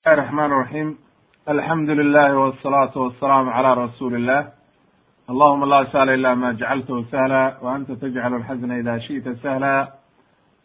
bismillahi 0.00 0.26
raxmaan 0.26 0.50
raxiim 0.50 0.88
alxamdu 1.46 1.92
lilahi 2.00 2.34
wsalaatu 2.34 2.96
wasalaamu 3.04 3.50
cala 3.56 3.74
rasuuli 3.84 4.16
illah 4.20 4.42
allahuma 5.28 5.66
la 5.66 5.80
sahla 5.92 6.14
ila 6.14 6.34
ma 6.34 6.52
sahla 7.10 7.42
wa 7.62 7.74
anta 7.74 7.96
tajcal 8.00 8.32
alxazna 8.34 8.78
ida 8.78 8.94
shi'ta 9.06 9.36
sahla. 9.42 9.92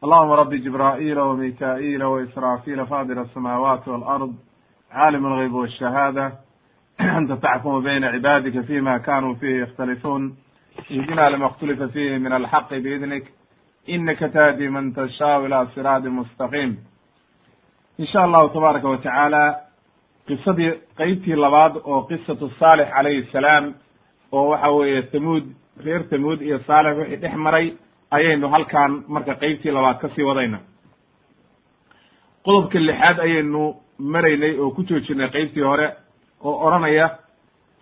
Allahuma 0.03 0.37
rabi 0.37 0.63
jibra'ila 0.65 1.21
wamika'ila 1.29 2.05
waisrafila 2.13 2.87
fadir 2.91 3.17
asamawati 3.25 3.89
walard 3.89 4.33
caalim 4.93 5.26
algeyb 5.26 5.54
wاshahaada 5.62 6.26
anta 7.17 7.36
taxkumu 7.36 7.83
bayna 7.83 8.13
cibaadika 8.15 8.63
fima 8.63 8.99
kanuu 8.99 9.36
fihi 9.36 9.60
yakhtalifuun 9.63 10.24
ihdina 10.90 11.29
lima 11.29 11.46
اkhtulifa 11.49 11.92
fihi 11.94 12.20
min 12.24 12.31
alxaqi 12.40 12.79
biidnik 12.86 13.26
inaka 13.86 14.29
tahdi 14.29 14.70
man 14.70 14.94
tashaau 14.94 15.46
ila 15.46 15.67
siraadi 15.76 16.09
mustaqim 16.20 16.95
in 17.98 18.05
sha 18.07 18.23
allahu 18.23 18.49
tabaaraka 18.53 18.89
wa 18.89 18.98
tacaala 18.98 19.43
qisadii 20.27 20.71
qeybtii 20.98 21.35
labaad 21.35 21.73
oo 21.83 22.01
qisatu 22.09 22.49
saalix 22.59 22.89
calayhi 22.93 23.27
salaam 23.31 23.73
oo 24.31 24.47
waxa 24.49 24.71
weeye 24.71 25.01
tamuud 25.01 25.43
reer 25.85 26.03
tamuud 26.09 26.41
iyo 26.41 26.59
saalix 26.67 26.97
wixii 26.97 27.17
dhex 27.17 27.34
maray 27.35 27.73
ayaynu 28.11 28.47
halkan 28.49 29.03
marka 29.07 29.35
qeybtii 29.35 29.71
labaad 29.71 29.97
ka 30.01 30.09
sii 30.15 30.23
wadayna. 30.23 30.59
Qodobka 32.45 32.79
lixaad 32.79 33.20
ayaynu 33.20 33.75
maraynay 33.99 34.59
oo 34.59 34.71
ku 34.71 34.84
joojinay 34.84 35.29
qeybtii 35.29 35.62
hore 35.63 35.87
oo 36.43 36.55
odhanaya 36.67 37.09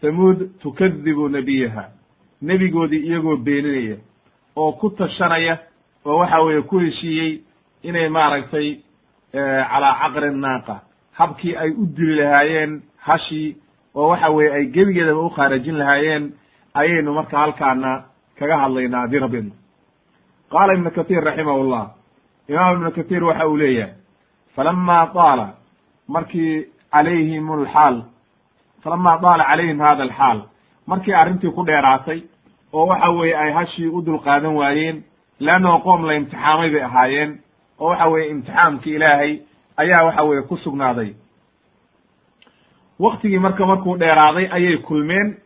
tamuud 0.01 0.39
tukadibu 0.61 1.29
nebiyaha 1.29 1.83
nebigoodii 2.41 3.05
iyagoo 3.07 3.37
beeninaya 3.37 3.97
oo 4.55 4.71
ku 4.71 4.89
tashanaya 4.89 5.57
oo 6.05 6.17
waxa 6.19 6.41
weeye 6.41 6.61
ku 6.61 6.79
heshiiyey 6.79 7.41
inay 7.83 8.09
maaragtay 8.09 8.77
calaa 9.33 9.95
caqri 10.01 10.31
naaqa. 10.31 10.75
Habkii 11.19 11.55
ay 11.57 11.69
u 11.71 11.85
dili 11.95 12.15
lahaayeen 12.15 12.81
hashii 12.97 13.57
oo 13.95 14.07
waxa 14.09 14.29
weye 14.29 14.53
ay 14.53 14.65
gebigeedaba 14.65 15.19
u 15.21 15.29
khaarajin 15.29 15.77
lahaayeen 15.77 16.33
ayaynu 16.73 17.13
marka 17.13 17.37
halkaana 17.37 18.03
kaga 18.39 18.57
hadlaynaa 18.57 19.05
rabbidna 19.21 19.51
qaala 20.51 20.73
ibnu 20.73 20.91
katir 20.91 21.23
raximah 21.23 21.57
llah 21.57 21.85
imaam 22.49 22.75
ibnu 22.77 22.91
katir 22.91 23.23
waxa 23.23 23.47
uu 23.47 23.57
leeyahay 23.57 23.93
falama 24.55 25.09
daala 25.13 25.47
markii 26.07 26.65
calayhim 26.91 27.51
alxaal 27.51 28.01
falama 28.83 29.17
daala 29.21 29.43
calayhim 29.43 29.79
hada 29.79 30.03
alxaal 30.03 30.39
markii 30.87 31.13
arrintii 31.13 31.51
ku 31.51 31.63
dheeraatay 31.65 32.19
oo 32.73 32.85
waxa 32.87 33.09
weeye 33.09 33.35
ay 33.37 33.51
hashii 33.51 33.87
u 33.87 34.01
dulqaadan 34.01 34.55
waayeen 34.55 35.03
leannao 35.39 35.79
qoom 35.85 36.05
la 36.05 36.13
imtixaamay 36.15 36.69
bay 36.73 36.83
ahaayeen 36.83 37.39
oo 37.79 37.87
waxa 37.89 38.07
weeye 38.07 38.29
imtixaamki 38.29 38.89
ilaahay 38.95 39.39
ayaa 39.77 40.03
waxa 40.03 40.23
weye 40.23 40.41
ku 40.41 40.57
sugnaaday. 40.57 41.13
Waktigii 42.99 43.39
marka 43.39 43.65
markuu 43.65 43.97
dheeraaday 43.97 44.47
ayay 44.51 44.77
kulmeen 44.77 45.37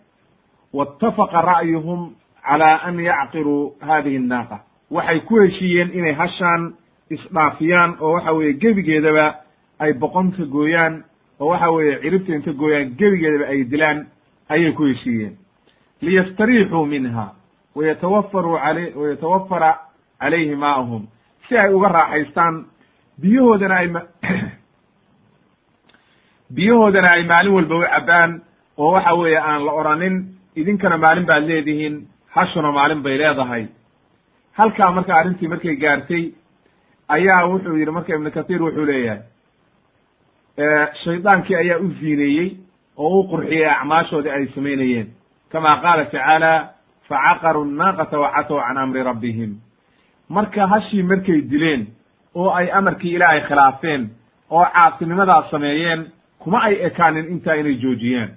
waitafaqa 0.73 1.42
ra'yuhum 1.42 2.11
calaa 2.47 2.80
an 2.84 3.00
yacqiruu 3.00 3.73
hadihi 3.81 4.17
annaaqa 4.17 4.59
waxay 4.92 5.19
ku 5.19 5.39
heshiiyeen 5.42 5.92
inay 5.94 6.14
hashaan 6.14 6.73
isdhaafiyaan 7.09 7.95
oo 8.02 8.11
waxa 8.14 8.31
weeye 8.31 8.53
gebigeedaba 8.53 9.36
ay 9.80 9.94
boqonka 9.94 10.45
gooyaan 10.45 11.03
oo 11.39 11.50
waxa 11.50 11.69
weeye 11.72 12.00
ciribta 12.02 12.36
inta 12.36 12.52
gooyaan 12.53 12.95
gebigeedaba 13.00 13.45
ay 13.52 13.64
dilaan 13.64 14.08
ayay 14.50 14.72
ku 14.72 14.84
heshiiyeen. 14.86 15.38
Liyastariixuu 16.02 16.86
minha 16.86 17.31
wayatawafaruu 17.75 18.58
ale 18.58 18.94
wayatawafara 18.95 19.80
calayhi 20.19 20.56
maa'ahum 20.56 21.08
si 21.48 21.58
ay 21.58 21.73
uga 21.73 21.88
raaxaystaan 21.88 22.66
biyahoodana 23.22 23.76
ay 23.76 23.88
biyahoodana 26.56 27.12
ay 27.12 27.23
maalin 27.23 27.53
walba 27.53 27.76
u 27.76 27.81
cabbaan 27.81 28.42
oo 28.78 28.92
waxa 28.92 29.14
weeye 29.16 29.40
aan 29.40 29.66
la 29.66 29.72
odhanin 29.72 30.16
idinkana 30.56 30.98
maalin 30.98 31.25
baad 31.25 31.44
leedihiin 31.48 32.08
hashuna 32.36 32.72
maalin 32.72 33.03
bay 33.03 33.18
leedahay. 33.18 33.68
Halkaa 34.53 34.91
marka 34.91 35.16
arrintii 35.16 35.47
markay 35.47 35.75
gaartay 35.75 36.34
ayaa 37.08 37.47
wuxuu 37.47 37.78
yidhi 37.78 37.91
marka 37.91 38.16
ibnu 38.16 38.31
kathir 38.31 38.62
wuxuu 38.62 38.85
leeyahay 38.85 39.22
shaydaankii 41.03 41.56
ayaa 41.56 41.79
u 41.79 41.88
ziineeyey 42.00 42.58
oo 42.97 43.19
u 43.19 43.28
qurxiyey 43.31 43.69
acmaashoodii 43.69 44.31
ay 44.31 44.47
samaynayeen. 44.56 45.08
Kama 45.52 45.81
qaala 45.81 46.06
tacaala 46.06 46.52
facaqaruu 47.09 47.66
nnaaqata 47.66 48.19
wacatow 48.19 48.59
can 48.59 48.78
amri 48.78 49.03
rabbihim 49.03 49.66
marka 50.30 50.68
hashii 50.68 51.04
markay 51.04 51.42
dileen 51.42 51.88
oo 52.36 52.50
ay 52.50 52.72
amarkii 52.72 53.14
ilaahay 53.16 53.42
khilaafeen 53.48 54.10
oo 54.50 54.66
caasinimadaas 54.74 55.50
sameeyeen 55.52 56.06
kuma 56.40 56.62
ay 56.64 56.76
ekaanin 56.86 57.32
intaa 57.32 57.54
inay 57.56 57.76
joojiyaan 57.84 58.30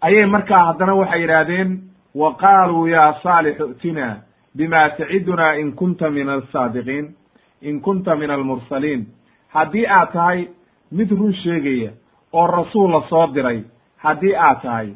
ayay 0.00 0.26
markaa 0.26 0.64
haddana 0.64 0.94
waxay 0.94 1.20
yidhaahdeen 1.20 1.80
wa 2.14 2.34
qaaluu 2.34 2.86
ya 2.88 3.14
saalixu 3.22 3.70
i'tina 3.70 4.16
bima 4.56 4.88
tacidunaa 4.90 5.52
in 5.54 5.72
kunta 5.72 6.10
min 6.10 6.28
alsaadiqiin 6.28 7.14
in 7.62 7.80
kunta 7.80 8.16
min 8.16 8.30
almursaliin 8.30 9.06
haddii 9.48 9.86
aad 9.86 10.12
tahay 10.12 10.46
mid 10.90 11.10
run 11.10 11.32
sheegaya 11.34 11.90
oo 12.32 12.46
rasuul 12.46 12.90
la 12.92 13.02
soo 13.08 13.26
diray 13.34 13.62
haddii 13.96 14.34
aad 14.36 14.62
tahay 14.62 14.88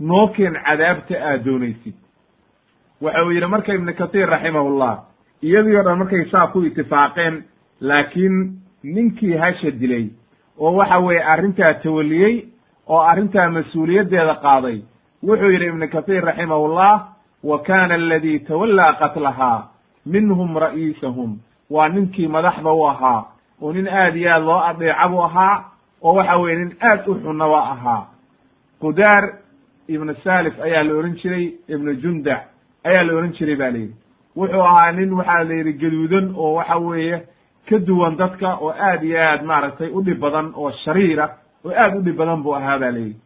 noo 0.00 0.26
keen 0.28 0.54
cadaabta 0.66 1.14
aad 1.28 1.44
doonaysid. 1.44 1.94
Waxa 3.02 3.22
uu 3.24 3.30
yidhi 3.30 3.46
marka 3.46 3.74
ibnu 3.74 3.94
katir 3.94 4.28
raximahullah 4.28 4.98
iyadii 5.42 5.76
o 5.76 5.82
dhan 5.82 5.98
markay 5.98 6.24
saa 6.30 6.46
ku 6.52 6.62
itifaaqeen 6.64 7.42
laakiin 7.80 8.56
ninkii 8.84 9.36
hasha 9.36 9.70
dilay 9.70 10.06
oo 10.58 10.72
waxa 10.76 10.98
weeye 10.98 11.22
arrintaa 11.24 11.74
tawaliyey 11.74 12.44
oo 12.88 13.00
arrintaa 13.00 13.50
mas'uuliyaddeeda 13.50 14.34
qaaday 14.44 14.78
wuxuu 15.22 15.50
yidhi 15.50 15.66
ibnu 15.66 15.88
kathir 15.88 16.24
raximahullah 16.24 17.08
wa 17.44 17.58
kana 17.62 17.94
aladii 17.94 18.38
tawallaa 18.38 18.92
qatlahaa 19.00 19.68
minhum 20.06 20.56
ra'iisahum. 20.58 21.38
Waa 21.70 21.88
ninkii 21.88 22.28
madaxda 22.28 22.72
u 22.72 22.84
ahaa 22.88 23.24
oo 23.62 23.72
nin 23.72 23.88
aad 23.88 24.16
iyo 24.16 24.30
aad 24.34 24.42
loo 24.44 24.60
adeeca 24.60 25.08
buu 25.08 25.22
ahaa 25.24 25.64
oo 26.02 26.14
waxa 26.14 26.36
weye 26.36 26.56
nin 26.56 26.72
aad 26.80 27.08
u 27.08 27.14
xunaba 27.14 27.60
ahaa. 27.72 28.06
Qudaar 28.80 29.24
ibnu 29.88 30.14
salif 30.24 30.60
ayaa 30.60 30.82
la 30.82 30.94
ohan 30.94 31.14
jiray 31.20 31.52
ibnu 31.68 31.94
jundac 32.02 32.42
ayaa 32.84 33.02
la 33.04 33.12
ohan 33.14 33.32
jiray 33.32 33.56
ba 33.56 33.68
yidhi 33.68 33.94
wuxuu 34.36 34.62
ahaa 34.62 34.92
nin 34.92 35.12
waxaa 35.12 35.44
la 35.44 35.54
yidhi 35.54 35.72
gaduudan 35.72 36.32
oo 36.36 36.54
waxa 36.54 36.76
weeye 36.78 37.22
ka 37.68 37.78
duwan 37.78 38.16
dadka 38.16 38.54
oo 38.60 38.70
aad 38.70 39.02
iyo 39.04 39.18
aad 39.22 39.42
maaragtay 39.44 39.88
u 39.92 40.02
dhib 40.02 40.18
badan 40.20 40.52
oo 40.56 40.70
shariira 40.84 41.28
oo 41.64 41.72
aad 41.76 41.96
u 41.96 42.02
dhib 42.02 42.16
badan 42.16 42.42
buu 42.42 42.54
ahaa 42.54 42.78
ba 42.78 42.86
yidhi. 42.90 43.16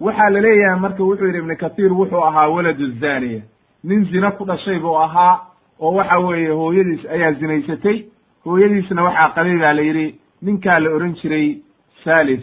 Waxaa 0.00 0.30
la 0.30 0.40
leeyahay 0.40 0.80
marka 0.80 1.02
wuxuu 1.04 1.26
yidhi 1.26 1.38
ibnu 1.38 1.56
kathir 1.56 1.92
wuxuu 1.92 2.24
ahaa 2.24 2.48
waladu 2.48 2.86
zaniya 3.00 3.42
nin 3.84 4.04
zina 4.10 4.30
ku 4.30 4.44
dhashay 4.44 4.78
buu 4.78 4.96
ahaa 4.98 5.40
oo 5.80 5.92
waxa 5.94 6.18
weeye 6.18 6.48
hooyadiis 6.50 7.04
ayaa 7.06 7.32
zinaysatay. 7.32 8.04
Hooyadiisna 8.44 9.02
waxaa 9.02 9.28
qabay 9.34 9.58
baa 9.58 9.72
la 9.72 9.82
yidhi 9.82 10.18
ninkaa 10.42 10.78
la 10.80 10.90
ohan 10.96 11.14
jiray 11.14 11.58
salis 12.04 12.42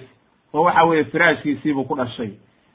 oo 0.54 0.64
waxa 0.64 0.84
weeye 0.86 1.04
firaashkiisiibuu 1.04 1.84
ku 1.84 1.96
dhashay. 1.96 2.32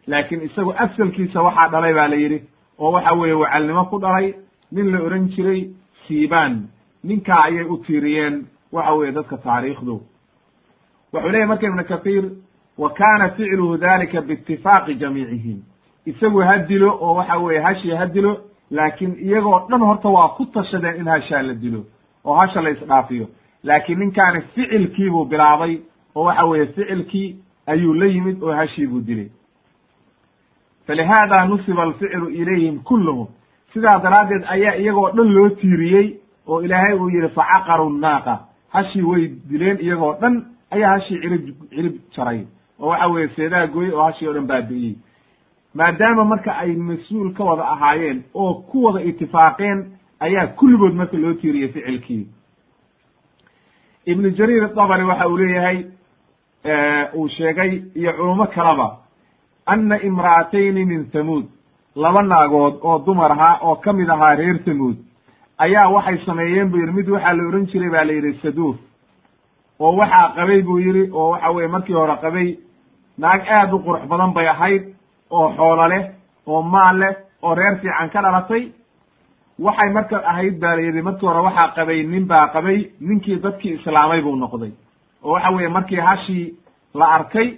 Laakiin 0.07 0.43
isagu 0.43 0.73
asalkiisa 0.77 1.43
waxaa 1.43 1.69
dhalay 1.69 1.95
ba 1.95 2.09
la 2.09 2.17
yidhi 2.17 2.43
oo 2.79 2.91
waxa 2.93 3.13
weeye 3.15 3.35
wacalnimo 3.35 3.85
ku 3.91 3.99
dhalay 3.99 4.35
nin 4.73 4.91
la 4.93 4.99
ohan 5.03 5.29
jiray 5.29 5.71
siban 6.07 6.69
ninkaa 7.05 7.43
ayay 7.45 7.65
u 7.65 7.77
tiiriyeen 7.87 8.47
waxa 8.73 8.93
weeye 8.95 9.13
dadka 9.13 9.37
taariikhdu. 9.37 10.01
Wuxuu 11.13 11.31
leyahy 11.31 11.47
marka 11.49 11.67
ibnu 11.67 11.85
kathir 11.85 12.25
wa 12.79 12.91
kana 12.91 13.29
ficluhu 13.37 13.77
dalika 13.79 14.21
biitifaaqi 14.21 14.95
jamiicihim. 14.95 15.59
Isagu 16.07 16.39
ha 16.43 16.59
dilo 16.59 16.91
oo 17.01 17.15
waxa 17.15 17.39
weeye 17.39 17.61
hashii 17.61 17.95
ha 17.97 18.07
dilo 18.07 18.41
laakiin 18.71 19.15
iyagoo 19.21 19.67
dhan 19.71 19.81
horta 19.81 20.09
waa 20.09 20.29
ku 20.37 20.47
tashadeen 20.47 20.97
in 21.01 21.07
hashaa 21.09 21.43
la 21.43 21.55
dilo 21.55 21.85
oo 22.25 22.35
hasha 22.35 22.61
la 22.63 22.71
isdhaafiyo. 22.71 23.27
Laakiin 23.63 23.99
ninkaani 23.99 24.41
ficilkii 24.55 25.11
buu 25.11 25.25
bilaabay 25.25 25.79
oo 26.15 26.25
waxa 26.25 26.45
weeye 26.45 26.67
ficilkii 26.67 27.37
ayuu 27.67 27.95
la 27.95 28.07
yimid 28.07 28.43
oo 28.43 28.53
hashii 28.53 28.87
buu 28.87 29.01
dilay 29.01 29.29
falihada 30.87 31.45
nusiba 31.47 31.83
alficlu 31.83 32.29
ilayhim 32.31 32.79
kulluhum 32.83 33.27
sidaa 33.75 33.99
daraaddeed 33.99 34.45
ayaa 34.49 34.75
iyagoo 34.77 35.11
dhan 35.11 35.33
loo 35.35 35.49
tiiriyey 35.49 36.09
oo 36.49 36.63
ilaahay 36.63 36.95
uu 36.99 37.09
yihi 37.11 37.29
facaqaru 37.29 37.91
nnaaqa 37.91 38.39
hashii 38.69 39.03
way 39.03 39.29
dileen 39.51 39.79
iyagoo 39.81 40.13
dhan 40.21 40.45
ayaa 40.71 40.91
hashii 40.99 41.21
cirib 41.23 41.45
cirib 41.71 41.95
jaray 42.17 42.41
oo 42.81 42.89
waxa 42.89 43.07
weeye 43.09 43.29
seedaha 43.37 43.67
gooyey 43.67 43.93
oo 43.93 44.03
hashii 44.05 44.29
o 44.29 44.33
dhan 44.35 44.47
baabi'iyey 44.47 44.95
maadaama 45.75 46.25
marka 46.25 46.57
ay 46.59 46.73
mas'uul 46.77 47.33
ka 47.35 47.45
wada 47.45 47.65
ahaayeen 47.75 48.23
oo 48.35 48.55
ku 48.55 48.85
wada 48.85 49.01
itifaaqeen 49.11 49.85
ayaa 50.21 50.47
kulligood 50.47 50.95
marka 50.95 51.17
loo 51.17 51.33
tiiriyey 51.35 51.69
ficilkii 51.69 52.27
ibnu 54.07 54.31
jariir 54.31 54.69
dabri 54.75 55.05
waxa 55.05 55.29
uu 55.29 55.37
leeyahay 55.39 55.79
uu 57.15 57.29
sheegay 57.29 57.83
iyo 57.95 58.13
culummo 58.13 58.47
kaleba 58.47 58.97
anna 59.67 59.97
imra'atayni 60.09 60.85
min 60.85 61.05
thamuud 61.13 61.45
laba 61.97 62.23
naagood 62.23 62.75
oo 62.83 62.99
dumar 63.07 63.33
ahaa 63.33 63.59
oo 63.63 63.75
ka 63.77 63.93
mid 63.93 64.09
ahaa 64.11 64.35
reer 64.37 64.59
thamuud 64.65 64.97
ayaa 65.59 65.89
waxay 65.95 66.19
sameeyeen 66.27 66.69
buu 66.71 66.79
yidhi 66.81 66.93
mid 66.93 67.09
waxaa 67.09 67.33
la 67.37 67.43
odhan 67.49 67.67
jiray 67.73 67.91
baa 67.91 68.05
la 68.05 68.13
yidhi 68.13 68.33
saduuf 68.43 68.77
oo 69.81 69.93
waxaa 69.97 70.33
qabay 70.37 70.63
buu 70.63 70.79
yidhi 70.79 71.11
oo 71.13 71.31
waxa 71.31 71.51
weye 71.51 71.69
markii 71.69 71.95
hore 71.95 72.17
qabay 72.23 72.49
naag 73.19 73.43
aad 73.49 73.73
u 73.75 73.79
qurux 73.87 74.07
badan 74.09 74.33
bay 74.35 74.49
ahayd 74.49 74.83
oo 75.31 75.49
xoolo 75.57 75.87
leh 75.89 76.05
oo 76.47 76.63
maal 76.63 76.99
leh 76.99 77.15
oo 77.43 77.55
reer 77.55 77.77
fiican 77.81 78.11
ka 78.11 78.23
dhalatay 78.23 78.63
waxay 79.59 79.91
marka 79.93 80.17
ahayd 80.31 80.59
baa 80.61 80.75
la 80.77 80.83
yidhi 80.83 81.03
markii 81.03 81.27
hore 81.29 81.41
waxaa 81.49 81.69
qabay 81.77 82.03
nin 82.03 82.27
baa 82.27 82.49
qabay 82.55 82.79
ninkii 83.01 83.39
dadkii 83.45 83.75
islaamay 83.79 84.21
buu 84.23 84.37
noqday 84.37 84.73
oo 85.25 85.33
waxa 85.33 85.51
weeye 85.57 85.69
markii 85.69 86.01
hashii 86.09 86.55
la 86.95 87.07
arkay 87.17 87.49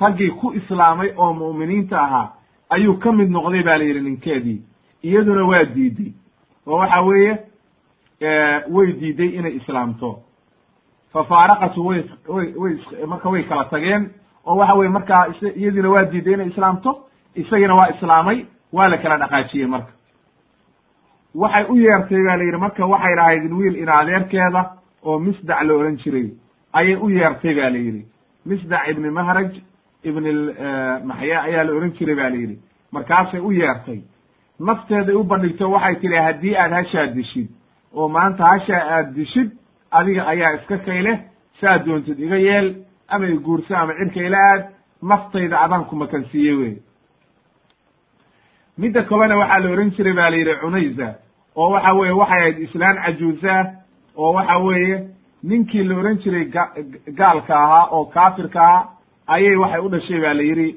raggii 0.00 0.30
ku 0.30 0.52
islaamay 0.52 1.12
oo 1.16 1.32
mu'miniinta 1.32 2.00
ahaa 2.02 2.32
ayuu 2.70 2.98
ka 2.98 3.12
mid 3.12 3.30
noqday 3.30 3.62
ba 3.62 3.78
la 3.78 3.84
yidhi 3.84 4.00
ninkeedii. 4.00 4.60
Iyaduna 5.02 5.44
waa 5.44 5.64
diiday. 5.64 6.12
Oo 6.66 6.78
waxa 6.78 7.00
weeye 7.02 7.38
way 8.70 8.92
diiday 8.92 9.28
inay 9.38 9.56
islaamto. 9.56 10.18
Fa 11.12 11.24
faaraqatu 11.24 11.86
way 11.86 12.04
way 12.28 12.52
way 12.56 12.74
marka 13.06 13.28
way 13.30 13.42
kala 13.44 13.64
tageen 13.64 14.10
oo 14.46 14.56
waxa 14.56 14.74
weye 14.74 14.88
markaa 14.90 15.26
iyadiina 15.56 15.88
waa 15.90 16.04
diiday 16.04 16.34
inay 16.34 16.48
islaamto 16.48 17.06
isagiina 17.34 17.74
waa 17.74 17.88
islaamay 17.94 18.46
waa 18.72 18.88
la 18.88 18.98
kala 18.98 19.16
dhaqaajiyey 19.18 19.66
marka. 19.66 19.92
Waxay 21.34 21.64
u 21.68 21.76
yeertay 21.76 22.22
ba 22.26 22.36
la 22.36 22.44
yidhi 22.44 22.58
marka 22.58 22.86
waxay 22.86 23.14
lahayd 23.16 23.52
wiil 23.52 23.76
in 23.76 23.88
adeerkeeda 23.88 24.72
oo 25.04 25.18
misdac 25.18 25.62
la 25.62 25.74
ohan 25.74 25.96
jiray. 25.96 26.30
Ayay 26.72 26.96
u 26.96 27.08
yeertay 27.10 27.54
ba 27.54 27.70
la 27.70 27.78
yidhi. 27.78 28.06
Misdac 28.46 28.88
ibni 28.88 29.10
mahraj 29.10 29.52
ibn 30.08 30.24
maxya 31.08 31.38
ayaa 31.48 31.64
la 31.64 31.72
ohan 31.76 31.92
jiray 31.98 32.14
ba 32.16 32.30
la 32.30 32.36
yidhi. 32.36 32.56
Markaasay 32.92 33.40
u 33.40 33.50
yeertay. 33.52 34.00
Nafteeday 34.60 35.14
u 35.14 35.24
bandhigto 35.24 35.70
waxay 35.70 35.96
tihi 36.00 36.16
haddii 36.26 36.54
aad 36.56 36.72
hashaa 36.72 37.06
dishid 37.14 37.48
oo 37.94 38.08
maanta 38.08 38.44
hashaa 38.52 38.82
aad 38.96 39.14
dishid 39.14 39.50
adiga 39.90 40.26
ayaa 40.32 40.52
iska 40.58 40.78
kayleh 40.78 41.18
saad 41.60 41.84
doontid 41.86 42.18
iga 42.20 42.36
yeel 42.38 42.74
ama 43.08 43.26
i 43.26 43.36
guurso 43.38 43.74
ama 43.76 43.92
cirka 43.98 44.20
ila 44.26 44.38
aad 44.52 44.62
naftayda 45.02 45.60
adaan 45.64 45.84
ku 45.84 45.96
makansiiyey 45.96 46.56
wey 46.60 46.74
midda 48.78 49.02
kalena 49.08 49.36
waxaa 49.36 49.58
la 49.58 49.70
ohan 49.70 49.90
jiray 49.96 50.12
ba 50.14 50.30
la 50.30 50.36
yidhi 50.36 50.54
cunayza 50.60 51.08
oo 51.56 51.70
waxa 51.70 51.92
weeye 51.94 52.12
waxay 52.12 52.38
ahayd 52.40 52.58
islaan 52.58 52.96
cajuusa 53.04 53.54
oo 54.16 54.32
waxa 54.32 54.58
weeye 54.58 54.96
ninkii 55.42 55.84
la 55.84 55.94
ohan 55.98 56.16
jiray 56.22 56.44
ga 56.44 56.64
gaalka 57.18 57.54
ahaa 57.64 57.86
oo 57.92 58.04
kaafirka 58.14 58.60
ahaa 58.60 58.88
ayay 59.26 59.56
waxay 59.56 59.80
u 59.80 59.88
dhashay 59.88 60.20
ba 60.20 60.34
la 60.34 60.42
yidhi 60.42 60.76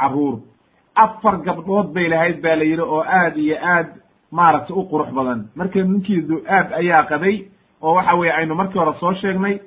carruur. 0.00 0.40
Afar 0.96 1.36
gabdhood 1.44 1.92
bay 1.94 2.08
lahayd 2.08 2.40
ba 2.42 2.56
la 2.56 2.64
yidhi 2.64 2.82
oo 2.82 3.00
aad 3.02 3.36
iyo 3.36 3.56
aad 3.62 3.88
maaragtay 4.32 4.76
u 4.76 4.82
qurux 4.90 5.10
badan. 5.12 5.48
Marka 5.56 5.82
ninkii 5.82 6.22
du-aab 6.28 6.72
ayaa 6.72 7.02
qabay 7.08 7.46
oo 7.82 7.94
waxa 7.94 8.14
weye 8.16 8.32
aynu 8.32 8.54
markii 8.54 8.78
hore 8.78 8.94
soo 9.00 9.12
sheegnay 9.14 9.58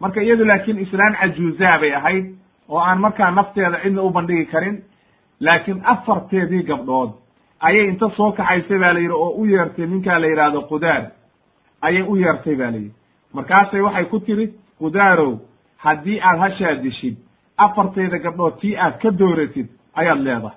marka 0.00 0.20
iyadu 0.22 0.44
laakiin 0.44 0.78
islaan 0.78 1.14
cajuusaa 1.20 1.80
bay 1.80 1.92
ahayd 1.94 2.26
oo 2.68 2.78
aan 2.78 2.98
markaa 3.00 3.30
nafteeda 3.30 3.80
cidna 3.82 4.02
u 4.02 4.10
bandhigi 4.10 4.46
karin 4.46 4.82
laakiin 5.40 5.80
afarteedii 5.84 6.62
gabdhood 6.62 7.10
ayay 7.60 7.88
inta 7.88 8.10
soo 8.16 8.32
kaxaysay 8.32 8.78
ba 8.78 8.92
la 8.92 9.00
yidhi 9.00 9.12
oo 9.14 9.30
u 9.40 9.46
yeertay 9.46 9.86
ninkaa 9.86 10.18
la 10.18 10.26
yidhaahdo 10.26 10.60
qudaar. 10.70 11.02
Ayay 11.82 12.02
u 12.02 12.16
yeertay 12.16 12.54
ba 12.56 12.70
la 12.70 12.76
yidhi. 12.76 12.92
Markaasay 13.34 13.80
waxay 13.80 14.04
ku 14.04 14.18
tiri 14.20 14.46
qudaarow 14.80 15.38
haddii 15.78 16.20
aad 16.20 16.38
hashaa 16.38 16.74
dishid 16.82 17.16
afartayda 17.64 18.18
gabdhood 18.18 18.58
tii 18.60 18.76
aad 18.76 18.98
ka 19.02 19.10
dooratid 19.10 19.68
ayaad 19.94 20.20
leedahay. 20.26 20.56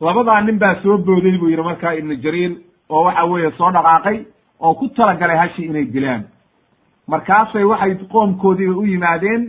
Labadaa 0.00 0.40
nin 0.40 0.58
baa 0.58 0.74
soo 0.82 0.98
booday 0.98 1.38
buu 1.38 1.48
yidhi 1.50 1.62
markaa 1.62 1.92
ibnu 1.94 2.14
jariir 2.24 2.52
oo 2.88 3.04
waxa 3.04 3.24
weeye 3.24 3.50
soo 3.58 3.70
dhaqaaqay 3.72 4.18
oo 4.60 4.74
ku 4.74 4.88
talagalay 4.88 5.36
hashii 5.36 5.66
inay 5.70 5.84
dilaan. 5.94 6.22
Markaasay 7.08 7.64
waxay 7.64 7.94
qoomkoodiiba 8.12 8.74
u 8.80 8.84
yimaadeen 8.86 9.42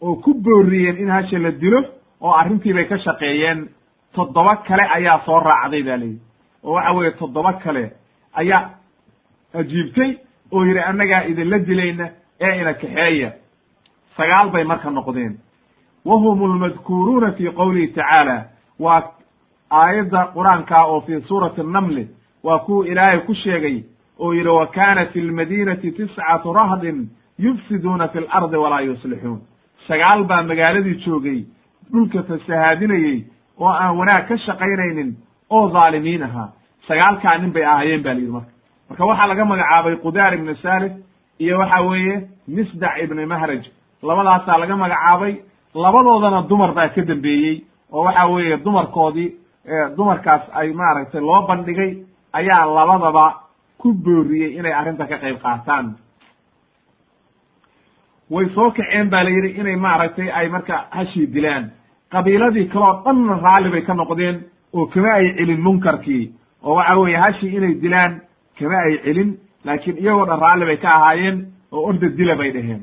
oo 0.00 0.14
ku 0.16 0.34
booriyeen 0.34 0.96
in 1.02 1.10
hasha 1.10 1.38
la 1.38 1.50
dilo 1.50 1.80
oo 2.20 2.32
arrintii 2.32 2.72
bay 2.74 2.84
ka 2.88 2.98
shaqeeyeen. 2.98 3.68
Toddoba 4.14 4.56
kale 4.56 4.82
ayaa 4.96 5.20
soo 5.26 5.40
raacday 5.40 5.82
ba 5.82 5.96
layidhi 5.96 6.20
oo 6.64 6.72
waxa 6.74 6.92
weeye 6.92 7.10
toddoba 7.20 7.52
kale 7.52 7.92
ayaa 8.40 8.70
ajiibtay 9.54 10.10
oo 10.52 10.64
yidhi 10.64 10.80
annagaa 10.80 11.22
idinla 11.30 11.58
dilayna 11.58 12.06
ee 12.40 12.60
ina 12.60 12.72
kaxeeya 12.74 13.30
sagaal 14.18 14.50
bay 14.50 14.64
marka 14.64 14.90
noqdeen 14.90 15.34
wa 16.04 16.16
hum 16.22 16.42
almadkuuruuna 16.50 17.32
fi 17.38 17.44
qowlihi 17.60 17.88
tacaala 17.94 18.36
waa 18.84 19.02
aayadda 19.70 20.20
qur'aankaa 20.36 20.84
oo 20.86 21.00
fi 21.06 21.20
suurati 21.28 21.60
annamli 21.60 22.08
waa 22.44 22.58
kuwa 22.58 22.86
ilaahay 22.86 23.18
ku 23.26 23.34
sheegay 23.34 23.82
oo 24.18 24.32
yidhi 24.34 24.48
wa 24.48 24.66
kaana 24.66 25.06
fi 25.12 25.20
lmadiinati 25.20 25.92
tiscatu 25.92 26.52
rahdin 26.52 27.08
yufsiduuna 27.38 28.08
fi 28.08 28.18
lardi 28.20 28.56
walaa 28.56 28.80
yuslixuun 28.80 29.40
sagaal 29.88 30.24
baa 30.24 30.42
magaaladii 30.42 30.94
joogay 31.06 31.44
dhulka 31.92 32.22
fasahaadinayey 32.22 33.24
oo 33.60 33.68
aan 33.72 33.96
wanaag 33.98 34.28
ka 34.28 34.36
shaqaynaynin 34.46 35.10
oo 35.50 35.68
dhaalimiin 35.74 36.22
ahaa 36.22 36.48
sagaalkaa 36.88 37.38
nin 37.38 37.52
bay 37.52 37.64
ahaayeen 37.64 38.02
ba 38.02 38.14
la 38.14 38.20
yidhi 38.20 38.32
marka 38.32 38.52
marka 38.88 39.04
waxaa 39.10 39.26
laga 39.26 39.44
magacaabay 39.44 39.96
qudaar 39.96 40.34
ibnu 40.34 40.54
salif 40.62 40.92
iyo 41.38 41.58
waxa 41.58 41.80
weeye 41.82 42.16
misdac 42.48 43.02
ibni 43.04 43.26
mahraj 43.26 43.62
labadaasaa 44.02 44.58
laga 44.58 44.76
magacaabay. 44.76 45.34
Labadoodana 45.74 46.42
dumar 46.48 46.72
baa 46.74 46.88
ka 46.88 47.02
dambeeyey 47.02 47.64
oo 47.92 48.02
waxa 48.04 48.26
weeye 48.26 48.56
dumarkoodii 48.64 49.28
dumarkaas 49.96 50.42
ay 50.54 50.72
maaragtay 50.72 51.20
loo 51.20 51.42
bandhigay 51.48 51.90
ayaa 52.32 52.66
labadaba 52.66 53.24
ku 53.78 53.92
booriyey 53.94 54.56
inay 54.58 54.72
arrinta 54.72 55.06
ka 55.06 55.16
qayb 55.18 55.38
qaataan. 55.42 55.96
Way 58.30 58.46
soo 58.54 58.70
kaceen 58.70 59.08
ba 59.10 59.22
la 59.24 59.30
yidhi 59.30 59.50
inay 59.60 59.76
maaragtay 59.76 60.28
ay 60.30 60.48
marka 60.48 60.86
hashii 60.90 61.26
dilaan. 61.26 61.70
Qabiiladii 62.12 62.68
kale 62.72 62.84
oo 62.84 63.02
dhanna 63.04 63.34
raalli 63.44 63.70
bay 63.70 63.82
ka 63.82 63.94
noqdeen 63.94 64.36
oo 64.74 64.86
kama 64.86 65.12
ay 65.14 65.34
celin 65.36 65.60
munkarkii. 65.60 66.32
Oo 66.64 66.74
waxa 66.74 66.96
weeye 66.98 67.16
hashii 67.16 67.56
inay 67.56 67.74
dilaan 67.82 68.20
kama 68.58 68.76
ay 68.86 68.98
celin 69.04 69.30
laakiin 69.64 69.96
iyagoo 69.98 70.26
dhan 70.26 70.40
raalli 70.40 70.64
bay 70.66 70.76
ka 70.76 70.88
ahaayeen 70.96 71.46
oo 71.72 71.82
orda 71.88 72.08
dila 72.08 72.34
bay 72.36 72.50
dheheen 72.52 72.82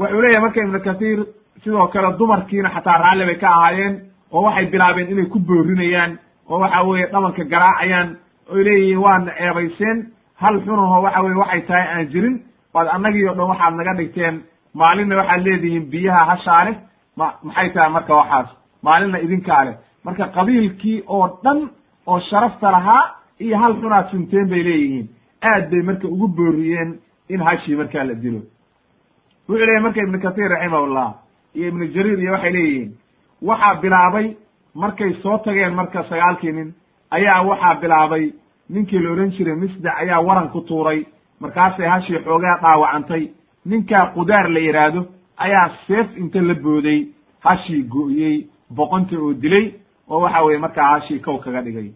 wuxuu 0.00 0.20
leeyahay 0.22 0.42
marka 0.44 0.60
ibnu 0.64 0.80
kathiir 0.88 1.18
sidoo 1.64 1.86
kale 1.92 2.08
dumarkiina 2.18 2.68
xataa 2.74 2.98
raalli 3.04 3.24
bay 3.28 3.38
ka 3.42 3.48
ahaayeen 3.56 3.94
oo 4.32 4.42
waxay 4.46 4.66
bilaabeen 4.72 5.10
inay 5.12 5.26
ku 5.32 5.38
boorinayaan 5.48 6.12
oo 6.50 6.58
waxa 6.62 6.82
weeye 6.88 7.06
dhabanka 7.12 7.44
garaacayaan 7.52 8.08
oy 8.52 8.62
leeyihiin 8.66 8.98
waana 9.04 9.32
ceebayseen 9.38 9.98
hal 10.42 10.56
xunaho 10.64 11.02
waxa 11.04 11.20
weye 11.24 11.36
waxay 11.42 11.60
tahay 11.68 11.86
aan 11.94 12.06
jirin 12.12 12.36
waad 12.74 12.88
annagii 12.96 13.26
o 13.30 13.34
dhan 13.34 13.48
waxaad 13.52 13.74
naga 13.80 13.92
dhigteen 13.98 14.34
maalinna 14.80 15.16
waxaad 15.20 15.42
leedihiin 15.46 15.84
biyaha 15.92 16.22
hashaa 16.30 16.64
leh 16.66 16.76
ma 17.18 17.26
maxay 17.42 17.68
tahay 17.74 17.90
marka 17.96 18.14
waxaas? 18.20 18.48
Maalinna 18.82 19.18
idinkaa 19.24 19.64
leh. 19.64 19.74
Marka 20.04 20.24
qabiilkii 20.36 21.02
oo 21.14 21.26
dhan 21.44 21.58
oo 22.06 22.20
sharafta 22.30 22.70
lahaa 22.72 23.02
iyo 23.44 23.56
hal 23.62 23.74
xunaad 23.80 24.06
sunteen 24.10 24.46
bay 24.50 24.62
leeyihiin. 24.68 25.06
Aad 25.50 25.64
bay 25.70 25.82
marka 25.88 26.06
ugu 26.08 26.28
booriyeen 26.36 26.90
in 27.28 27.40
hashii 27.48 27.76
markaa 27.80 28.04
la 28.04 28.14
dilo 28.22 28.40
wuxuu 29.50 29.66
leeyahy 29.66 29.82
marka 29.82 30.00
ibnu 30.02 30.18
kathiir 30.20 30.50
raximahullah 30.54 31.08
iyo 31.54 31.68
ibnu 31.68 31.84
jariir 31.94 32.18
iyo 32.22 32.32
waxay 32.32 32.52
leeyihiin 32.52 32.90
waxaa 33.42 33.74
bilaabay 33.82 34.26
markay 34.74 35.12
soo 35.22 35.38
tageen 35.44 35.74
marka 35.74 36.04
sagaalkii 36.10 36.52
nin 36.52 36.68
ayaa 37.10 37.42
waxaa 37.42 37.74
bilaabay 37.82 38.24
ninkii 38.70 38.98
la 38.98 39.10
odhan 39.12 39.30
jiray 39.36 39.54
misdac 39.56 39.94
ayaa 40.02 40.20
waran 40.22 40.48
ku 40.50 40.60
tuuray. 40.60 41.04
Markaasay 41.40 41.86
hashii 41.88 42.18
xoogaa 42.24 42.58
dhaawacantay. 42.62 43.24
Ninkaa 43.66 44.12
qudaar 44.14 44.48
la 44.50 44.60
yidhaahdo 44.60 45.06
ayaa 45.38 45.70
seef 45.86 46.16
inta 46.16 46.40
la 46.40 46.54
booday. 46.54 47.08
Hashii 47.44 47.82
go'yey 47.88 48.46
boqonta 48.76 49.16
oo 49.18 49.32
dilay 49.34 49.72
oo 50.10 50.20
waxa 50.20 50.42
weye 50.44 50.58
markaa 50.58 50.88
hashii 50.92 51.18
kow 51.20 51.38
kaga 51.38 51.62
dhigay. 51.62 51.90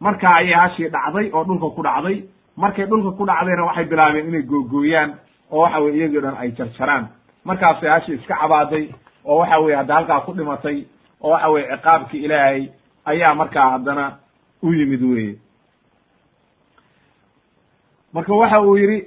Markaa 0.00 0.34
ayay 0.36 0.54
hashii 0.54 0.88
dhacday 0.88 1.30
oo 1.32 1.44
dhulka 1.44 1.68
ku 1.76 1.82
dhacday. 1.82 2.24
Markay 2.56 2.86
dhulka 2.86 3.10
ku 3.18 3.24
dhacdayna 3.26 3.64
waxay 3.64 3.84
bilaabeen 3.84 4.28
inay 4.28 4.42
googooyaan 4.42 5.10
oo 5.52 5.60
waxa 5.62 5.78
weye 5.80 5.96
iyagii 5.96 6.20
dhan 6.20 6.36
ay 6.40 6.50
jarjaraan. 6.50 7.06
Markaasay 7.44 7.88
hashii 7.90 8.14
iska 8.14 8.34
cabaaday 8.36 8.88
oo 9.24 9.38
waxa 9.38 9.58
weye 9.58 9.76
hadda 9.76 9.94
halkaa 9.94 10.20
ku 10.20 10.32
dhimatay 10.32 10.84
oo 11.20 11.30
waxa 11.30 11.48
weye 11.48 11.66
ciqaabkii 11.76 12.24
ilaahay 12.24 12.68
ayaa 13.04 13.34
markaa 13.34 13.70
haddana 13.70 14.16
u 14.62 14.72
yimid 14.72 15.02
weye 15.02 15.34
marka 18.12 18.34
waxa 18.34 18.60
uu 18.62 18.76
yidhi 18.78 18.98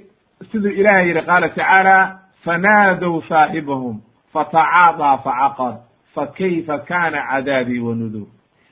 siduu 0.52 0.70
ilaahay 0.70 1.08
yidhi 1.08 1.22
qaala 1.26 1.48
tacaala 1.48 1.96
fanaadow 2.44 3.22
saaxibahum 3.28 4.00
fatacaadaa 4.32 5.16
facaqar 5.24 5.74
fakayfa 6.14 6.78
kana 6.78 7.20
cadaabii 7.30 7.78
wa 7.78 7.94
nudur 7.94 8.26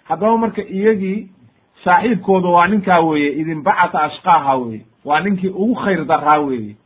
haddaba 0.08 0.36
marka 0.38 0.62
iyagii 0.62 1.28
saaxiibkooda 1.84 2.48
waa 2.48 2.66
ninkaa 2.66 3.00
weeye 3.00 3.32
idinbacata 3.40 4.02
ashqaaha 4.02 4.56
weye 4.56 4.80
waa 5.04 5.20
ninkii 5.20 5.48
ugu 5.48 5.74
khayr 5.74 6.04
daraa 6.04 6.38
weeye 6.38 6.76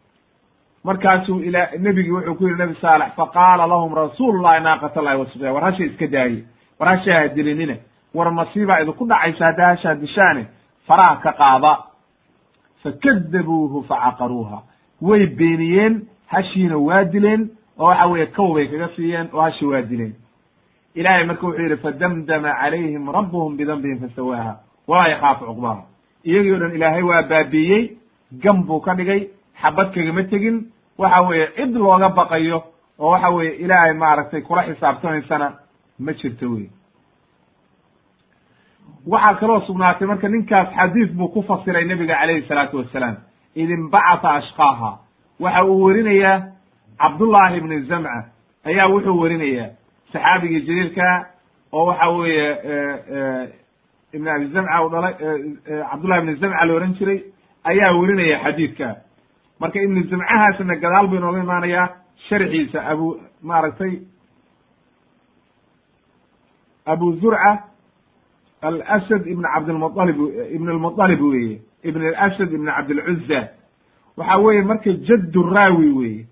markaasuu 0.85 1.41
ila 1.49 1.69
nebigii 1.79 2.11
wuxuu 2.17 2.35
ku 2.35 2.45
yidhi 2.49 2.59
nebi 2.62 2.75
saalex 2.81 3.14
faqaala 3.17 3.67
lahum 3.67 3.95
rasuulu 3.95 4.43
llahi 4.43 4.62
naaqat 4.62 4.97
allahi 4.97 5.19
wasqya 5.23 5.53
war 5.53 5.64
hasha 5.64 5.85
iska 5.85 6.07
daaye 6.07 6.45
war 6.81 6.88
hashaa 6.97 7.21
ha 7.21 7.29
dilinina 7.29 7.76
war 8.14 8.31
masiibaa 8.33 8.81
idinku 8.83 9.07
dhacaysa 9.07 9.45
haddaa 9.47 9.69
hashaa 9.75 9.95
dishaane 9.95 10.47
faraha 10.87 11.17
ka 11.25 11.33
qaada. 11.33 11.73
Fakadabuuhu 12.83 13.85
facaqaruuha 13.88 14.59
way 15.00 15.26
beeniyeen 15.26 15.95
hashiina 16.26 16.76
waa 16.79 17.05
dileen 17.05 17.49
oo 17.79 17.87
waxa 17.87 18.07
weeye 18.07 18.26
kow 18.26 18.55
bay 18.55 18.67
kaga 18.69 18.88
siiyeen 18.97 19.29
oo 19.33 19.41
hashi 19.41 19.64
waa 19.67 19.83
dileen. 19.83 20.14
Ilahay 20.95 21.25
marka 21.26 21.47
wuxuu 21.47 21.62
yidhi 21.62 21.76
fadamdama 21.76 22.53
calayhim 22.61 23.09
rabbuhum 23.19 23.57
bidambihim 23.57 23.99
fasawaaha 24.05 24.53
walaa 24.88 25.09
yakaafu 25.09 25.45
cuqbaha 25.47 25.83
iyagii 26.25 26.53
o 26.53 26.59
dhan 26.59 26.75
ilaahay 26.76 27.03
waa 27.03 27.23
baabiiyey 27.23 27.97
gam 28.43 28.62
buu 28.67 28.81
ka 28.81 28.95
dhigay 28.95 29.29
xabad 29.62 29.95
kagama 29.95 30.23
tegin 30.25 30.57
waxa 30.99 31.21
weeye 31.29 31.47
cid 31.57 31.75
looga 31.77 32.09
baqayo 32.09 32.63
oo 32.99 33.11
waxa 33.11 33.31
weeye 33.31 33.53
ilaahay 33.65 33.93
maaragtay 33.95 34.41
kula 34.43 34.63
xisaabtamaysana 34.69 35.53
ma 35.99 36.13
jirto 36.13 36.47
wey 36.55 36.69
waxaa 39.07 39.35
kaloo 39.41 39.61
sugnaatay 39.67 40.07
marka 40.09 40.29
ninkaas 40.29 40.69
xadiis 40.77 41.11
buu 41.13 41.29
ku 41.29 41.43
fasiray 41.43 41.85
nebiga 41.85 42.15
calayhi 42.21 42.47
salaatu 42.49 42.77
wassalaam 42.79 43.17
id 43.55 43.71
inbacata 43.71 44.31
ashqaaha. 44.35 44.99
Waxa 45.41 45.65
uu 45.65 45.83
werinayaa 45.85 46.43
cabdullaahi 46.99 47.57
ibni 47.57 47.81
zamca 47.89 48.25
ayaa 48.65 48.89
wuxuu 48.89 49.21
werinayaa 49.21 49.69
saxaabigii 50.13 50.61
jaliilka 50.67 51.27
oo 51.73 51.87
waxa 51.87 52.09
weeye 52.09 52.49
ibn 54.13 54.29
abi 54.29 54.47
zamca 54.55 54.83
u 54.85 54.89
dhalay 54.89 55.15
cabdullahi 55.91 56.21
ibni 56.23 56.35
zamca 56.35 56.65
la 56.67 56.75
ohan 56.75 56.95
jiray 56.99 57.21
ayaa 57.65 57.93
werinaya 57.93 58.39
xadiidka 58.45 58.89
marka 59.61 59.82
ibnu 59.82 60.02
zamcahaasna 60.11 60.76
gadaal 60.84 61.06
buu 61.08 61.16
inooga 61.16 61.40
imaanayaa 61.46 61.88
sharxiisa 62.28 62.78
abu 62.92 63.20
maaragtay 63.42 63.94
abu 66.87 67.12
zurca 67.20 67.52
alasad 68.62 69.26
ibn 69.26 69.42
cabdilmualib 69.54 70.18
ibn 70.56 70.68
almualib 70.68 71.20
weye 71.23 71.61
ibn 71.82 72.02
alasad 72.06 72.52
ibn 72.52 72.66
cabdilcuza 72.66 73.40
waxa 74.16 74.37
weeye 74.44 74.62
marka 74.62 74.92
jaddu 75.08 75.42
raawi 75.54 75.88
weye 75.99 76.26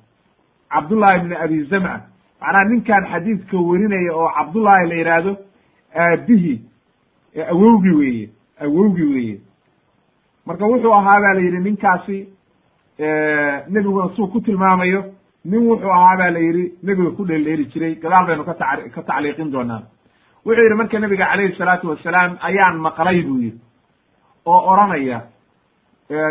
cabdullahi 0.75 1.19
ibn 1.21 1.33
abi 1.45 1.63
zamca 1.71 1.95
macnaha 2.41 2.65
ninkan 2.71 3.05
xadiidka 3.13 3.57
werinaya 3.69 4.13
oo 4.17 4.29
cabdullahi 4.39 4.87
la 4.91 4.95
yidhaahdo 5.01 5.33
aabihi 6.05 6.55
awowgi 7.53 7.91
weeye 8.01 8.29
awowgi 8.61 9.03
weeye. 9.03 9.41
Marka 10.47 10.65
wuxuu 10.67 10.93
ahaa 10.95 11.21
ba 11.21 11.35
la 11.35 11.41
yidhi 11.41 11.59
ninkaasi 11.67 12.19
nebiguna 12.99 14.15
suu 14.17 14.27
ku 14.29 14.41
tilmaamayo 14.41 15.05
nin 15.45 15.67
wuxuu 15.69 15.91
ahaa 15.91 16.17
ba 16.17 16.31
la 16.31 16.39
yidhi 16.39 16.73
nebiga 16.83 17.11
ku 17.17 17.25
dheeldheeri 17.25 17.65
jiray 17.73 17.95
gadaal 17.95 18.27
baynu 18.27 18.45
ka 18.45 18.55
ta 18.55 18.77
ka 18.95 19.03
tacliiqin 19.03 19.51
doonaa. 19.51 19.83
Wuxuu 20.47 20.63
yidhi 20.63 20.75
marka 20.75 20.99
nebiga 20.99 21.27
calayhi 21.27 21.57
salaatu 21.59 21.89
wasalaam 21.89 22.37
ayaan 22.43 22.77
maqlay 22.79 23.23
buu 23.23 23.41
yidhi 23.41 23.61
oo 24.47 24.61
odranaya 24.73 25.23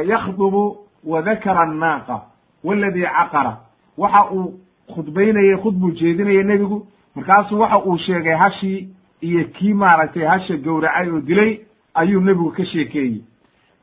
yakhdubu 0.07 0.77
wa 1.03 1.21
dakara 1.21 1.61
annaaqa 1.61 2.21
waladii 2.63 3.03
caqara. 3.05 3.57
Waxa 3.97 4.31
uu 4.31 4.53
khudbaynayey 4.93 5.57
khudbuu 5.63 5.91
jeedinayay 5.91 6.43
nebigu 6.43 6.87
markaasuu 7.15 7.59
waxa 7.59 7.79
uu 7.85 7.97
sheegay 7.97 8.35
hashii 8.35 8.87
iyo 9.21 9.43
kii 9.55 9.73
maaragtay 9.73 10.23
hasha 10.25 10.57
gowracay 10.57 11.09
oo 11.09 11.21
dilay 11.21 11.59
ayuu 11.95 12.21
nebigu 12.21 12.51
ka 12.51 12.65
sheekeeyey. 12.65 13.21